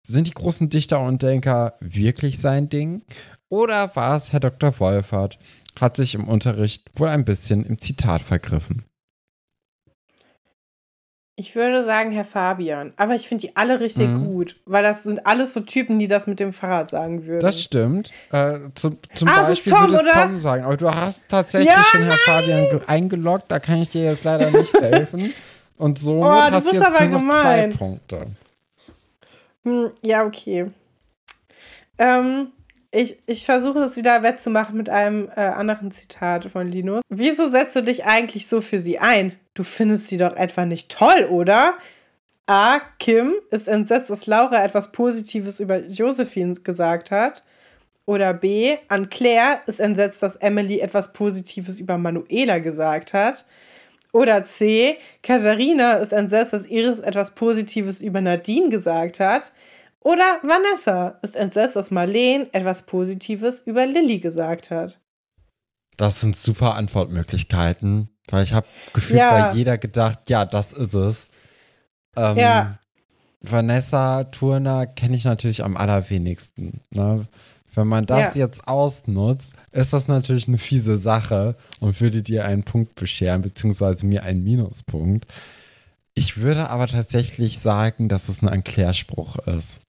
sind 0.06 0.28
die 0.28 0.34
großen 0.34 0.68
Dichter 0.68 1.00
und 1.00 1.20
Denker 1.20 1.74
wirklich 1.80 2.38
sein 2.38 2.68
Ding? 2.68 3.02
Oder 3.48 3.96
war 3.96 4.16
es 4.16 4.32
Herr 4.32 4.40
Dr. 4.40 4.78
Wolfert, 4.78 5.40
hat 5.80 5.96
sich 5.96 6.14
im 6.14 6.28
Unterricht 6.28 6.84
wohl 6.94 7.08
ein 7.08 7.24
bisschen 7.24 7.64
im 7.64 7.80
Zitat 7.80 8.22
vergriffen? 8.22 8.84
Ich 11.38 11.54
würde 11.54 11.82
sagen, 11.82 12.12
Herr 12.12 12.24
Fabian. 12.24 12.94
Aber 12.96 13.14
ich 13.14 13.28
finde 13.28 13.46
die 13.46 13.56
alle 13.56 13.78
richtig 13.78 14.08
mhm. 14.08 14.24
gut, 14.24 14.56
weil 14.64 14.82
das 14.82 15.02
sind 15.02 15.26
alles 15.26 15.52
so 15.52 15.60
Typen, 15.60 15.98
die 15.98 16.08
das 16.08 16.26
mit 16.26 16.40
dem 16.40 16.54
Fahrrad 16.54 16.88
sagen 16.88 17.26
würden. 17.26 17.40
Das 17.40 17.62
stimmt. 17.62 18.10
Äh, 18.32 18.58
zum 18.74 18.96
zum 19.14 19.28
ah, 19.28 19.42
Beispiel 19.42 19.70
Tom, 19.70 19.92
würde 19.92 20.10
Tom 20.12 20.38
sagen. 20.38 20.64
Aber 20.64 20.78
du 20.78 20.90
hast 20.90 21.20
tatsächlich 21.28 21.68
ja, 21.68 21.84
schon 21.84 22.04
Herr 22.04 22.16
Fabian 22.16 22.80
eingeloggt. 22.86 23.44
Da 23.48 23.58
kann 23.58 23.82
ich 23.82 23.90
dir 23.90 24.04
jetzt 24.04 24.24
leider 24.24 24.50
nicht 24.50 24.72
helfen. 24.80 25.34
Und 25.76 25.98
somit 25.98 26.24
oh, 26.24 26.30
hast 26.30 26.66
du 26.66 26.74
jetzt 26.74 27.00
nur 27.00 27.20
noch 27.20 27.40
zwei 27.40 27.66
Punkte. 27.66 28.26
Hm, 29.64 29.90
ja, 30.02 30.24
okay. 30.24 30.70
Ähm, 31.98 32.48
ich, 32.90 33.18
ich 33.26 33.44
versuche 33.44 33.80
es 33.80 33.96
wieder 33.96 34.22
wettzumachen 34.22 34.74
mit 34.74 34.88
einem 34.88 35.28
äh, 35.36 35.40
anderen 35.40 35.90
Zitat 35.90 36.46
von 36.46 36.66
Linus. 36.66 37.02
Wieso 37.10 37.50
setzt 37.50 37.76
du 37.76 37.82
dich 37.82 38.06
eigentlich 38.06 38.46
so 38.46 38.62
für 38.62 38.78
sie 38.78 38.98
ein? 38.98 39.38
Du 39.56 39.64
findest 39.64 40.08
sie 40.08 40.18
doch 40.18 40.36
etwa 40.36 40.66
nicht 40.66 40.90
toll, 40.90 41.24
oder? 41.30 41.74
A. 42.46 42.78
Kim 42.98 43.34
ist 43.50 43.68
entsetzt, 43.68 44.10
dass 44.10 44.26
Laura 44.26 44.62
etwas 44.62 44.92
Positives 44.92 45.58
über 45.58 45.78
Josephine 45.78 46.54
gesagt 46.54 47.10
hat. 47.10 47.42
Oder 48.04 48.34
B. 48.34 48.76
An 48.88 49.08
Claire 49.08 49.62
ist 49.66 49.80
entsetzt, 49.80 50.22
dass 50.22 50.36
Emily 50.36 50.78
etwas 50.78 51.12
Positives 51.12 51.80
über 51.80 51.98
Manuela 51.98 52.58
gesagt 52.58 53.14
hat. 53.14 53.46
Oder 54.12 54.44
C. 54.44 54.98
Katharina 55.22 55.94
ist 55.94 56.12
entsetzt, 56.12 56.52
dass 56.52 56.68
Iris 56.68 57.00
etwas 57.00 57.34
Positives 57.34 58.02
über 58.02 58.20
Nadine 58.20 58.68
gesagt 58.68 59.18
hat. 59.18 59.52
Oder 60.00 60.38
Vanessa 60.42 61.18
ist 61.22 61.34
entsetzt, 61.34 61.76
dass 61.76 61.90
Marlene 61.90 62.46
etwas 62.52 62.82
Positives 62.82 63.62
über 63.62 63.86
Lilly 63.86 64.18
gesagt 64.18 64.70
hat. 64.70 65.00
Das 65.96 66.20
sind 66.20 66.36
super 66.36 66.74
Antwortmöglichkeiten, 66.74 68.10
weil 68.30 68.44
ich 68.44 68.52
habe 68.52 68.66
gefühlt 68.92 69.20
ja. 69.20 69.48
bei 69.48 69.54
jeder 69.54 69.78
gedacht, 69.78 70.28
ja, 70.28 70.44
das 70.44 70.72
ist 70.72 70.94
es. 70.94 71.28
Ähm, 72.16 72.36
ja. 72.36 72.78
Vanessa 73.40 74.24
Turner 74.24 74.86
kenne 74.86 75.16
ich 75.16 75.24
natürlich 75.24 75.62
am 75.62 75.76
allerwenigsten. 75.76 76.80
Ne? 76.90 77.26
Wenn 77.74 77.88
man 77.88 78.06
das 78.06 78.34
ja. 78.34 78.46
jetzt 78.46 78.66
ausnutzt, 78.66 79.54
ist 79.70 79.92
das 79.92 80.08
natürlich 80.08 80.48
eine 80.48 80.58
fiese 80.58 80.96
Sache 80.96 81.54
und 81.80 82.00
würde 82.00 82.22
dir 82.22 82.46
einen 82.46 82.64
Punkt 82.64 82.94
bescheren, 82.94 83.42
beziehungsweise 83.42 84.06
mir 84.06 84.22
einen 84.22 84.42
Minuspunkt. 84.42 85.26
Ich 86.14 86.38
würde 86.38 86.70
aber 86.70 86.86
tatsächlich 86.86 87.58
sagen, 87.58 88.08
dass 88.08 88.30
es 88.30 88.42
ein 88.42 88.48
Erklärspruch 88.48 89.36
ist. 89.46 89.80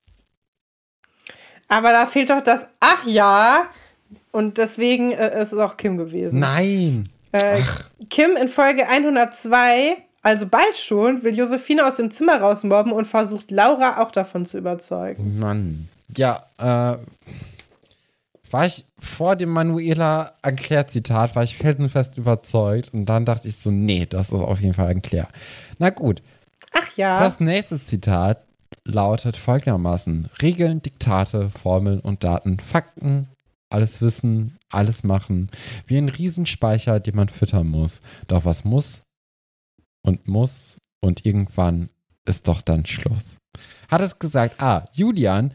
Aber 1.69 1.91
da 1.91 2.05
fehlt 2.05 2.30
doch 2.30 2.43
das 2.43 2.59
Ach 2.81 3.05
ja. 3.07 3.68
Und 4.31 4.57
deswegen 4.57 5.14
äh, 5.14 5.41
ist 5.41 5.53
es 5.53 5.59
auch 5.59 5.77
Kim 5.77 5.97
gewesen. 5.97 6.39
Nein. 6.39 7.03
Äh, 7.38 7.64
Kim 8.09 8.35
in 8.35 8.47
Folge 8.47 8.88
102, 8.88 9.97
also 10.22 10.47
bald 10.47 10.76
schon, 10.77 11.23
will 11.23 11.35
Josephine 11.35 11.85
aus 11.85 11.95
dem 11.95 12.11
Zimmer 12.11 12.39
rausmobben 12.39 12.91
und 12.91 13.05
versucht 13.05 13.51
Laura 13.51 14.01
auch 14.01 14.11
davon 14.11 14.45
zu 14.45 14.57
überzeugen. 14.57 15.39
Mann. 15.39 15.89
Ja, 16.15 16.39
äh, 16.57 16.97
war 18.51 18.65
ich 18.65 18.85
vor 18.99 19.35
dem 19.35 19.49
Manuela 19.49 20.34
Anclair-Zitat, 20.41 21.35
war 21.35 21.43
ich 21.43 21.57
felsenfest 21.57 22.18
überzeugt 22.18 22.93
und 22.93 23.05
dann 23.05 23.26
dachte 23.26 23.47
ich 23.47 23.57
so, 23.57 23.72
nee, 23.72 24.05
das 24.05 24.27
ist 24.27 24.34
auf 24.34 24.59
jeden 24.61 24.73
Fall 24.73 24.89
Anclair. 24.89 25.27
Na 25.80 25.89
gut. 25.89 26.22
Ach 26.73 26.97
ja. 26.97 27.19
Das 27.19 27.39
nächste 27.39 27.84
Zitat 27.84 28.43
lautet 28.84 29.38
folgendermaßen: 29.38 30.30
Regeln, 30.41 30.81
Diktate, 30.81 31.49
Formeln 31.49 31.99
und 31.99 32.23
Daten, 32.23 32.59
Fakten, 32.59 33.27
alles 33.69 34.02
wissen, 34.02 34.57
alles 34.69 35.03
machen. 35.03 35.49
Wie 35.85 35.98
ein 35.98 36.10
Riesenspeicher, 36.10 36.99
den 36.99 37.15
man 37.15 37.30
füttern 37.30 37.68
muss. 37.68 38.02
Doch 38.27 38.45
was 38.45 38.64
muss 38.64 39.03
und 40.02 40.27
muss 40.27 40.80
und 41.02 41.26
irgendwann 41.26 41.89
ist 42.26 42.48
doch 42.48 42.61
dann 42.61 42.85
Schluss. 42.85 43.38
Hat 43.89 44.02
es 44.02 44.19
gesagt, 44.19 44.61
ah, 44.61 44.85
Julian, 44.94 45.53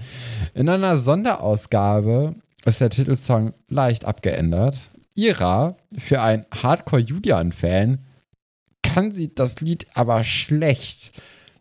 in 0.54 0.68
einer 0.68 0.96
Sonderausgabe 0.96 2.34
ist 2.64 2.80
der 2.80 2.90
Titelsong 2.90 3.54
leicht 3.68 4.04
abgeändert. 4.04 4.76
Ira, 5.14 5.76
für 5.96 6.22
einen 6.22 6.46
Hardcore-Julian-Fan, 6.50 7.98
kann 8.82 9.12
sie 9.12 9.34
das 9.34 9.60
Lied 9.60 9.86
aber 9.94 10.24
schlecht. 10.24 11.12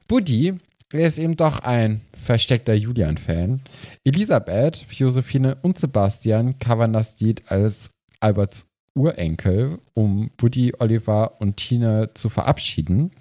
Buddy, 0.07 0.57
er 0.91 1.07
ist 1.07 1.19
eben 1.19 1.36
doch 1.36 1.60
ein 1.60 2.02
versteckter 2.22 2.73
Julian-Fan. 2.73 3.61
Elisabeth, 4.03 4.85
Josephine 4.91 5.57
und 5.61 5.80
Sebastian 5.80 6.60
covern 6.60 6.93
das 6.93 7.19
Lied 7.19 7.43
als 7.52 7.89
Alberts 8.19 8.68
Urenkel, 8.93 9.80
um 9.93 10.31
Buddy, 10.38 10.73
Oliver 10.80 11.39
und 11.39 11.57
Tine 11.57 12.11
zu 12.14 12.30
verabschieden. 12.30 13.11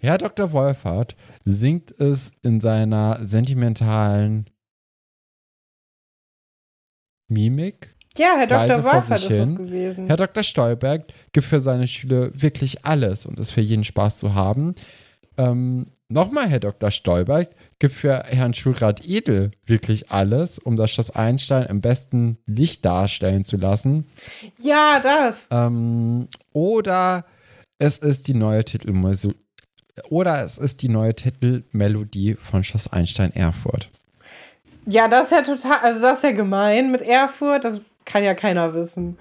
Herr 0.00 0.18
Dr. 0.18 0.52
Wolfert 0.52 1.16
singt 1.44 1.90
es 2.00 2.32
in 2.42 2.60
seiner 2.60 3.24
sentimentalen 3.24 4.46
Mimik. 7.28 7.94
Ja, 8.16 8.36
Herr 8.38 8.46
Dr. 8.46 8.84
Wolfert 8.84 9.18
ist 9.18 9.30
es 9.30 9.54
gewesen. 9.54 10.06
Herr 10.06 10.16
Dr. 10.16 10.42
Stolberg 10.42 11.06
gibt 11.32 11.46
für 11.46 11.60
seine 11.60 11.86
Schüler 11.86 12.30
wirklich 12.34 12.84
alles 12.84 13.26
und 13.26 13.38
ist 13.38 13.50
für 13.50 13.60
jeden 13.60 13.84
Spaß 13.84 14.18
zu 14.18 14.34
haben. 14.34 14.74
Ähm, 15.36 15.88
Nochmal, 16.08 16.48
Herr 16.48 16.60
Dr. 16.60 16.90
Stolberg 16.92 17.50
gibt 17.78 17.94
für 17.94 18.22
Herrn 18.24 18.54
Schulrat 18.54 19.06
Edel 19.06 19.50
wirklich 19.66 20.10
alles, 20.10 20.58
um 20.58 20.76
das 20.76 20.90
Schloss 20.90 21.10
Einstein 21.10 21.66
im 21.66 21.80
besten 21.80 22.38
Licht 22.46 22.84
darstellen 22.84 23.44
zu 23.44 23.56
lassen. 23.56 24.06
Ja, 24.60 25.00
das. 25.00 25.46
Ähm, 25.50 26.28
oder 26.52 27.24
es 27.78 27.98
ist 27.98 28.28
die 28.28 28.34
neue 28.34 28.64
Titelmelodie. 28.64 29.34
Oder 30.10 30.44
es 30.44 30.58
ist 30.58 30.82
die 30.82 30.88
neue 30.88 31.14
Titelmelodie 31.14 32.34
von 32.34 32.64
Schloss 32.64 32.92
Einstein 32.92 33.34
Erfurt. 33.34 33.90
Ja, 34.86 35.08
das 35.08 35.26
ist 35.26 35.32
ja 35.32 35.42
total, 35.42 35.78
also 35.82 36.00
das 36.00 36.18
ist 36.18 36.24
ja 36.24 36.32
gemein 36.32 36.92
mit 36.92 37.02
Erfurt, 37.02 37.64
das 37.64 37.80
kann 38.04 38.22
ja 38.22 38.34
keiner 38.34 38.72
wissen. 38.72 39.18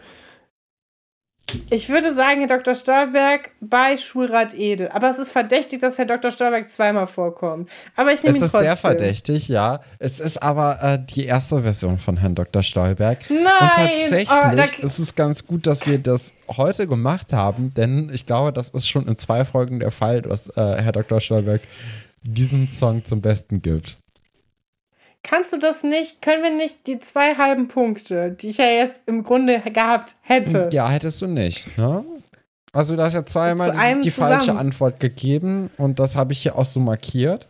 Ich 1.69 1.89
würde 1.89 2.15
sagen, 2.15 2.39
Herr 2.39 2.47
Dr. 2.57 2.73
Stolberg 2.73 3.51
bei 3.61 3.97
Schulrat 3.97 4.55
Edel. 4.55 4.89
Aber 4.89 5.09
es 5.11 5.19
ist 5.19 5.31
verdächtig, 5.31 5.79
dass 5.79 5.97
Herr 5.99 6.05
Dr. 6.07 6.31
Stolberg 6.31 6.67
zweimal 6.69 7.05
vorkommt. 7.05 7.69
Aber 7.95 8.11
ich 8.11 8.23
nehme 8.23 8.35
Es 8.37 8.41
ihn 8.41 8.45
ist 8.45 8.51
trotzdem. 8.51 8.67
sehr 8.69 8.77
verdächtig, 8.77 9.47
ja. 9.47 9.81
Es 9.99 10.19
ist 10.19 10.41
aber 10.41 10.79
äh, 10.81 10.97
die 11.13 11.25
erste 11.25 11.61
Version 11.61 11.99
von 11.99 12.17
Herrn 12.17 12.33
Dr. 12.33 12.63
Stolberg. 12.63 13.19
Nein! 13.29 13.39
Und 13.61 13.69
tatsächlich 13.75 14.29
Oh, 14.31 14.55
da- 14.55 14.85
ist 14.87 14.97
es 14.99 15.13
ganz 15.15 15.45
gut, 15.45 15.67
dass 15.67 15.85
wir 15.85 15.99
das 15.99 16.33
heute 16.47 16.87
gemacht 16.87 17.31
haben, 17.31 17.73
denn 17.75 18.09
ich 18.11 18.25
glaube, 18.25 18.51
das 18.51 18.69
ist 18.69 18.87
schon 18.89 19.07
in 19.07 19.17
zwei 19.17 19.45
Folgen 19.45 19.79
der 19.79 19.91
Fall, 19.91 20.23
dass 20.23 20.47
äh, 20.49 20.53
Herr 20.81 20.91
Dr. 20.93 21.21
Stolberg 21.21 21.61
diesen 22.23 22.67
Song 22.69 23.05
zum 23.05 23.21
Besten 23.21 23.61
gibt. 23.61 23.99
Kannst 25.27 25.51
du 25.53 25.57
das 25.57 25.81
nicht, 25.81 26.21
können 26.21 26.43
wir 26.43 26.51
nicht 26.55 26.85
die 26.85 26.99
zwei 26.99 27.35
halben 27.35 27.67
Punkte, 27.67 28.29
die 28.31 28.49
ich 28.49 28.57
ja 28.57 28.65
jetzt 28.67 29.01
im 29.07 29.23
Grunde 29.23 29.59
gehabt 29.59 30.15
hätte, 30.21 30.69
Ja, 30.71 30.87
hättest 30.87 31.19
du 31.21 31.25
nicht, 31.27 31.77
ne? 31.79 32.05
Also, 32.71 32.95
du 32.95 33.01
hast 33.01 33.13
ja 33.13 33.25
zweimal 33.25 33.71
die, 33.71 34.01
die 34.01 34.11
falsche 34.11 34.53
Antwort 34.55 34.99
gegeben 34.99 35.71
und 35.77 35.97
das 35.97 36.15
habe 36.15 36.33
ich 36.33 36.41
hier 36.43 36.57
auch 36.57 36.65
so 36.65 36.79
markiert. 36.79 37.47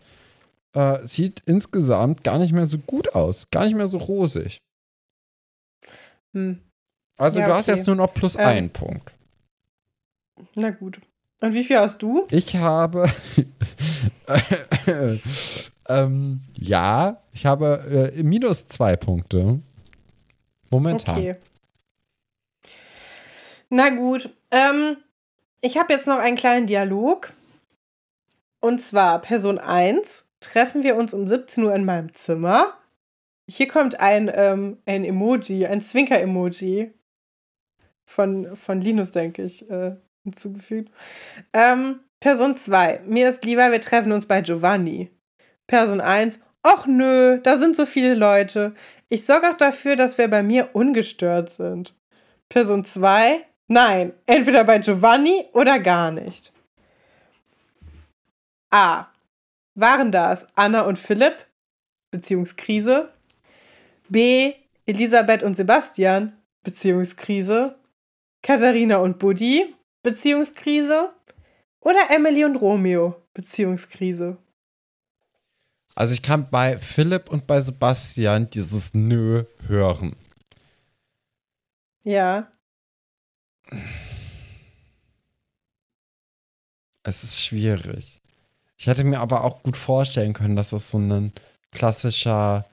Äh, 0.74 1.06
sieht 1.06 1.42
insgesamt 1.46 2.24
gar 2.24 2.38
nicht 2.38 2.54
mehr 2.54 2.68
so 2.68 2.78
gut 2.78 3.14
aus, 3.14 3.48
gar 3.52 3.66
nicht 3.66 3.76
mehr 3.76 3.88
so 3.88 3.98
rosig. 3.98 4.62
hm, 6.34 6.60
Also, 7.18 7.40
Ja, 7.42 7.48
du 7.48 7.54
hast 7.56 7.68
okay. 7.68 7.78
jetzt 7.78 7.88
nur 7.88 7.96
noch 7.98 8.14
plus 8.14 8.36
Ähm. 8.36 8.42
einen 8.46 8.70
Punkt. 8.70 9.12
na 10.56 10.70
gut. 10.70 11.00
Und 11.42 11.54
wie 11.54 11.64
viel 11.66 11.78
hast 11.80 12.02
du? 12.02 12.26
Ich 12.32 12.56
habe. 12.56 13.10
ähm, 15.88 16.42
ja, 16.58 17.22
ich 17.32 17.46
habe 17.46 18.12
äh, 18.16 18.24
minus 18.24 18.68
zwei 18.68 18.96
Punkte. 18.96 19.60
Momentan. 20.70 21.18
Okay. 21.18 21.36
Na 23.70 23.90
gut. 23.90 24.30
Ähm, 24.52 24.98
ich 25.62 25.78
habe 25.78 25.94
jetzt 25.94 26.08
noch 26.08 26.20
einen 26.20 26.38
kleinen 26.38 26.68
Dialog. 26.68 27.34
Und 28.60 28.82
zwar 28.82 29.22
Person 29.22 29.60
1. 29.60 30.26
Treffen 30.40 30.84
wir 30.84 30.96
uns 30.96 31.14
um 31.14 31.28
17 31.28 31.64
Uhr 31.64 31.74
in 31.74 31.86
meinem 31.86 32.14
Zimmer. 32.14 32.74
Hier 33.48 33.68
kommt 33.68 34.00
ein, 34.00 34.32
ähm, 34.34 34.78
ein 34.86 35.04
Emoji, 35.04 35.66
ein 35.68 35.82
Zwinker-Emoji. 35.82 36.92
Von, 38.06 38.56
von 38.56 38.82
Linus, 38.82 39.12
denke 39.12 39.44
ich, 39.44 39.70
äh, 39.70 39.96
hinzugefügt. 40.24 40.92
Ähm, 41.54 42.00
Person 42.20 42.56
2. 42.56 43.02
Mir 43.08 43.30
ist 43.30 43.44
lieber, 43.46 43.72
wir 43.72 43.82
treffen 43.82 44.12
uns 44.12 44.26
bei 44.26 44.42
Giovanni. 44.42 45.10
Person 45.68 46.02
1. 46.02 46.40
Och 46.64 46.88
nö, 46.88 47.40
da 47.44 47.58
sind 47.58 47.76
so 47.76 47.86
viele 47.86 48.16
Leute. 48.16 48.74
Ich 49.10 49.26
sorge 49.26 49.50
auch 49.50 49.58
dafür, 49.58 49.96
dass 49.96 50.18
wir 50.18 50.28
bei 50.28 50.42
mir 50.42 50.70
ungestört 50.74 51.54
sind. 51.54 51.94
Person 52.50 52.84
2. 52.84 53.46
Nein, 53.68 54.14
entweder 54.26 54.64
bei 54.64 54.80
Giovanni 54.80 55.46
oder 55.54 55.80
gar 55.80 56.12
nicht. 56.12 56.52
A. 58.72 59.08
Waren 59.76 60.12
das 60.12 60.48
Anna 60.56 60.82
und 60.82 60.98
Philipp? 60.98 61.46
Beziehungskrise. 62.12 63.12
B. 64.10 64.54
Elisabeth 64.86 65.44
und 65.44 65.56
Sebastian? 65.56 66.34
Beziehungskrise. 66.64 67.76
Katharina 68.44 68.98
und 68.98 69.20
Buddy? 69.20 69.76
Beziehungskrise. 70.04 71.14
Oder 71.82 72.10
Emily 72.10 72.46
und 72.46 72.56
Romeo? 72.56 73.16
Beziehungskrise. 73.34 74.38
Also, 75.96 76.14
ich 76.14 76.22
kann 76.22 76.50
bei 76.50 76.78
Philipp 76.78 77.30
und 77.30 77.48
bei 77.48 77.62
Sebastian 77.62 78.50
dieses 78.50 78.94
Nö 78.94 79.46
hören. 79.68 80.16
Ja. 82.04 82.48
Es 87.04 87.24
ist 87.24 87.42
schwierig. 87.42 88.20
Ich 88.78 88.88
hätte 88.88 89.06
mir 89.06 89.20
aber 89.20 89.44
auch 89.44 89.64
gut 89.64 89.78
vorstellen 89.78 90.34
können, 90.34 90.58
dass 90.58 90.72
das 90.72 90.92
so 90.92 91.00
ein 91.00 91.32
klassischer. 91.72 92.66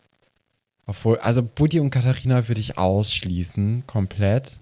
Obwohl, 0.86 1.18
also 1.18 1.44
Buddy 1.44 1.78
und 1.78 1.90
Katharina 1.90 2.48
würde 2.48 2.60
ich 2.60 2.76
ausschließen, 2.76 3.84
komplett. 3.86 4.58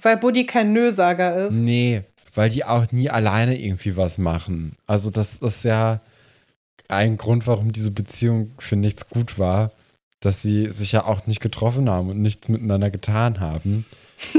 Weil 0.00 0.16
Buddy 0.16 0.46
kein 0.46 0.72
Nö-Sager 0.72 1.46
ist. 1.46 1.52
Nee, 1.52 2.02
weil 2.34 2.50
die 2.50 2.64
auch 2.64 2.90
nie 2.90 3.08
alleine 3.08 3.56
irgendwie 3.56 3.96
was 3.96 4.18
machen. 4.18 4.76
Also, 4.86 5.10
das 5.10 5.36
ist 5.36 5.64
ja 5.64 6.00
ein 6.88 7.16
Grund, 7.16 7.46
warum 7.46 7.72
diese 7.72 7.90
Beziehung 7.90 8.52
für 8.58 8.76
nichts 8.76 9.08
gut 9.08 9.38
war, 9.38 9.70
dass 10.20 10.42
sie 10.42 10.68
sich 10.70 10.92
ja 10.92 11.04
auch 11.04 11.26
nicht 11.26 11.40
getroffen 11.40 11.88
haben 11.90 12.10
und 12.10 12.20
nichts 12.22 12.48
miteinander 12.48 12.90
getan 12.90 13.40
haben. 13.40 13.86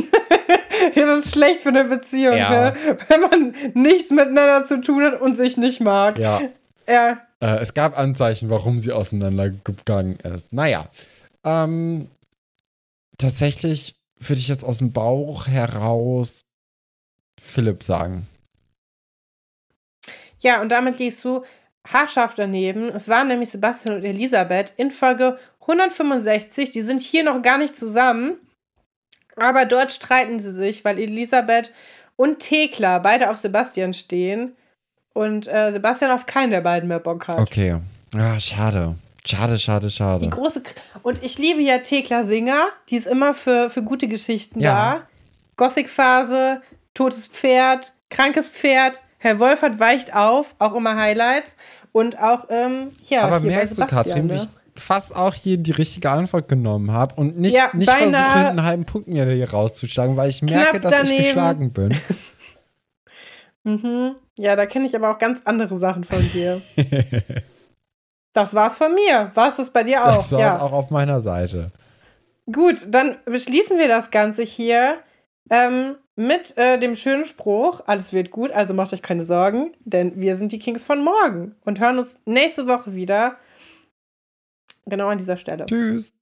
Ja, 0.95 1.05
das 1.05 1.25
ist 1.25 1.31
schlecht 1.33 1.61
für 1.61 1.69
eine 1.69 1.85
Beziehung, 1.85 2.35
Ja. 2.35 2.71
ne? 2.71 2.75
wenn 3.07 3.21
man 3.21 3.55
nichts 3.73 4.11
miteinander 4.11 4.65
zu 4.65 4.81
tun 4.81 5.01
hat 5.03 5.21
und 5.21 5.35
sich 5.37 5.55
nicht 5.55 5.79
mag. 5.79 6.19
Ja, 6.19 6.41
Ja, 6.87 7.21
äh, 7.39 7.55
es 7.61 7.73
gab 7.73 7.97
Anzeichen, 7.97 8.49
warum 8.49 8.81
sie 8.81 8.91
auseinandergegangen 8.91 10.17
ist. 10.19 10.51
Naja, 10.51 10.89
ähm, 11.45 12.09
tatsächlich 13.17 13.95
würde 14.19 14.39
ich 14.41 14.49
jetzt 14.49 14.65
aus 14.65 14.79
dem 14.79 14.91
Bauch 14.91 15.47
heraus 15.47 16.43
Philipp 17.41 17.81
sagen. 17.83 18.27
Ja, 20.39 20.61
und 20.61 20.69
damit 20.69 20.99
liegst 20.99 21.23
du 21.23 21.43
haarscharf 21.91 22.33
daneben. 22.35 22.89
Es 22.89 23.09
waren 23.09 23.27
nämlich 23.27 23.49
Sebastian 23.49 23.97
und 23.97 24.03
Elisabeth 24.05 24.73
in 24.77 24.91
Folge 24.91 25.37
165. 25.61 26.71
Die 26.71 26.81
sind 26.81 27.01
hier 27.01 27.23
noch 27.23 27.41
gar 27.41 27.57
nicht 27.57 27.75
zusammen. 27.75 28.37
Aber 29.35 29.65
dort 29.65 29.91
streiten 29.91 30.39
sie 30.39 30.53
sich, 30.53 30.85
weil 30.85 30.99
Elisabeth 30.99 31.71
und 32.15 32.39
Thekla 32.39 32.99
beide 32.99 33.29
auf 33.29 33.37
Sebastian 33.37 33.93
stehen. 33.93 34.55
Und 35.13 35.47
äh, 35.47 35.71
Sebastian 35.71 36.11
auf 36.11 36.25
keinen 36.25 36.51
der 36.51 36.61
beiden 36.61 36.87
mehr 36.87 36.99
Bock 36.99 37.27
hat. 37.27 37.39
Okay. 37.39 37.77
Ah, 38.15 38.39
schade. 38.39 38.95
Schade, 39.25 39.57
schade, 39.57 39.89
schade. 39.89 40.25
Die 40.25 40.29
große. 40.29 40.61
K 40.61 40.71
und 41.01 41.23
ich 41.23 41.37
liebe 41.37 41.61
ja 41.61 41.77
Thekla 41.79 42.23
Singer. 42.23 42.67
Die 42.89 42.95
ist 42.97 43.07
immer 43.07 43.33
für, 43.33 43.69
für 43.69 43.81
gute 43.83 44.07
Geschichten 44.07 44.59
Ja. 44.59 44.73
da. 44.95 45.07
Gothic-Phase, 45.55 46.61
totes 46.93 47.27
Pferd, 47.27 47.93
krankes 48.09 48.49
Pferd. 48.49 48.99
Herr 49.23 49.39
Wolfert 49.39 49.79
weicht 49.79 50.13
auf, 50.13 50.53
auch 50.59 50.75
immer 50.75 50.97
Highlights. 50.97 51.55
Und 51.93 52.19
auch, 52.19 52.47
ähm, 52.49 52.89
ja, 53.03 53.21
Aber 53.21 53.39
hier 53.39 53.51
merkst 53.51 53.77
du, 53.77 53.85
Katrin, 53.85 54.29
wie 54.29 54.33
ne? 54.33 54.49
ich 54.75 54.81
fast 54.83 55.15
auch 55.15 55.33
hier 55.33 55.57
die 55.57 55.71
richtige 55.71 56.09
Antwort 56.09 56.49
genommen 56.49 56.91
habe 56.91 57.15
und 57.15 57.39
nicht, 57.39 57.55
Ja, 57.55 57.69
nicht 57.71 57.89
versuche, 57.89 58.17
einen 58.17 58.63
halben 58.63 58.85
Punkt 58.85 59.07
mir 59.07 59.25
hier 59.25 59.49
rauszuschlagen, 59.49 60.17
weil 60.17 60.29
ich 60.29 60.41
merke, 60.41 60.81
dass 60.81 60.91
ich 60.91 61.09
daneben. 61.09 61.23
geschlagen 61.23 61.71
bin. 61.71 61.97
Mhm. 63.65 64.15
Ja, 64.37 64.57
da 64.57 64.65
kenne 64.65 64.87
ich 64.87 64.93
aber 64.93 65.09
auch 65.09 65.17
ganz 65.17 65.43
andere 65.45 65.77
Sachen 65.77 66.03
von 66.03 66.19
dir. 66.33 66.61
das 68.33 68.53
war's 68.53 68.77
von 68.77 68.93
mir. 68.93 69.31
War's 69.35 69.55
das 69.55 69.69
bei 69.69 69.83
dir 69.83 70.03
auch? 70.03 70.17
Das 70.17 70.33
war 70.33 70.39
ja. 70.41 70.55
es 70.55 70.61
auch 70.61 70.73
auf 70.73 70.89
meiner 70.89 71.21
Seite. 71.21 71.71
Gut, 72.51 72.85
dann 72.89 73.15
beschließen 73.23 73.77
wir 73.77 73.87
das 73.87 74.11
Ganze 74.11 74.43
hier 74.43 74.97
ähm, 75.49 75.95
mit 76.15 76.57
äh, 76.57 76.77
dem 76.79 76.95
schönen 76.95 77.25
Spruch, 77.25 77.81
alles 77.85 78.13
wird 78.13 78.31
gut, 78.31 78.51
also 78.51 78.73
macht 78.73 78.93
euch 78.93 79.01
keine 79.01 79.23
Sorgen, 79.23 79.73
denn 79.79 80.19
wir 80.19 80.35
sind 80.35 80.51
die 80.51 80.59
Kings 80.59 80.83
von 80.83 81.03
morgen 81.03 81.55
und 81.65 81.79
hören 81.79 81.97
uns 81.97 82.19
nächste 82.25 82.67
Woche 82.67 82.93
wieder. 82.93 83.37
Genau 84.85 85.07
an 85.07 85.17
dieser 85.17 85.37
Stelle. 85.37 85.65
Tschüss. 85.65 86.13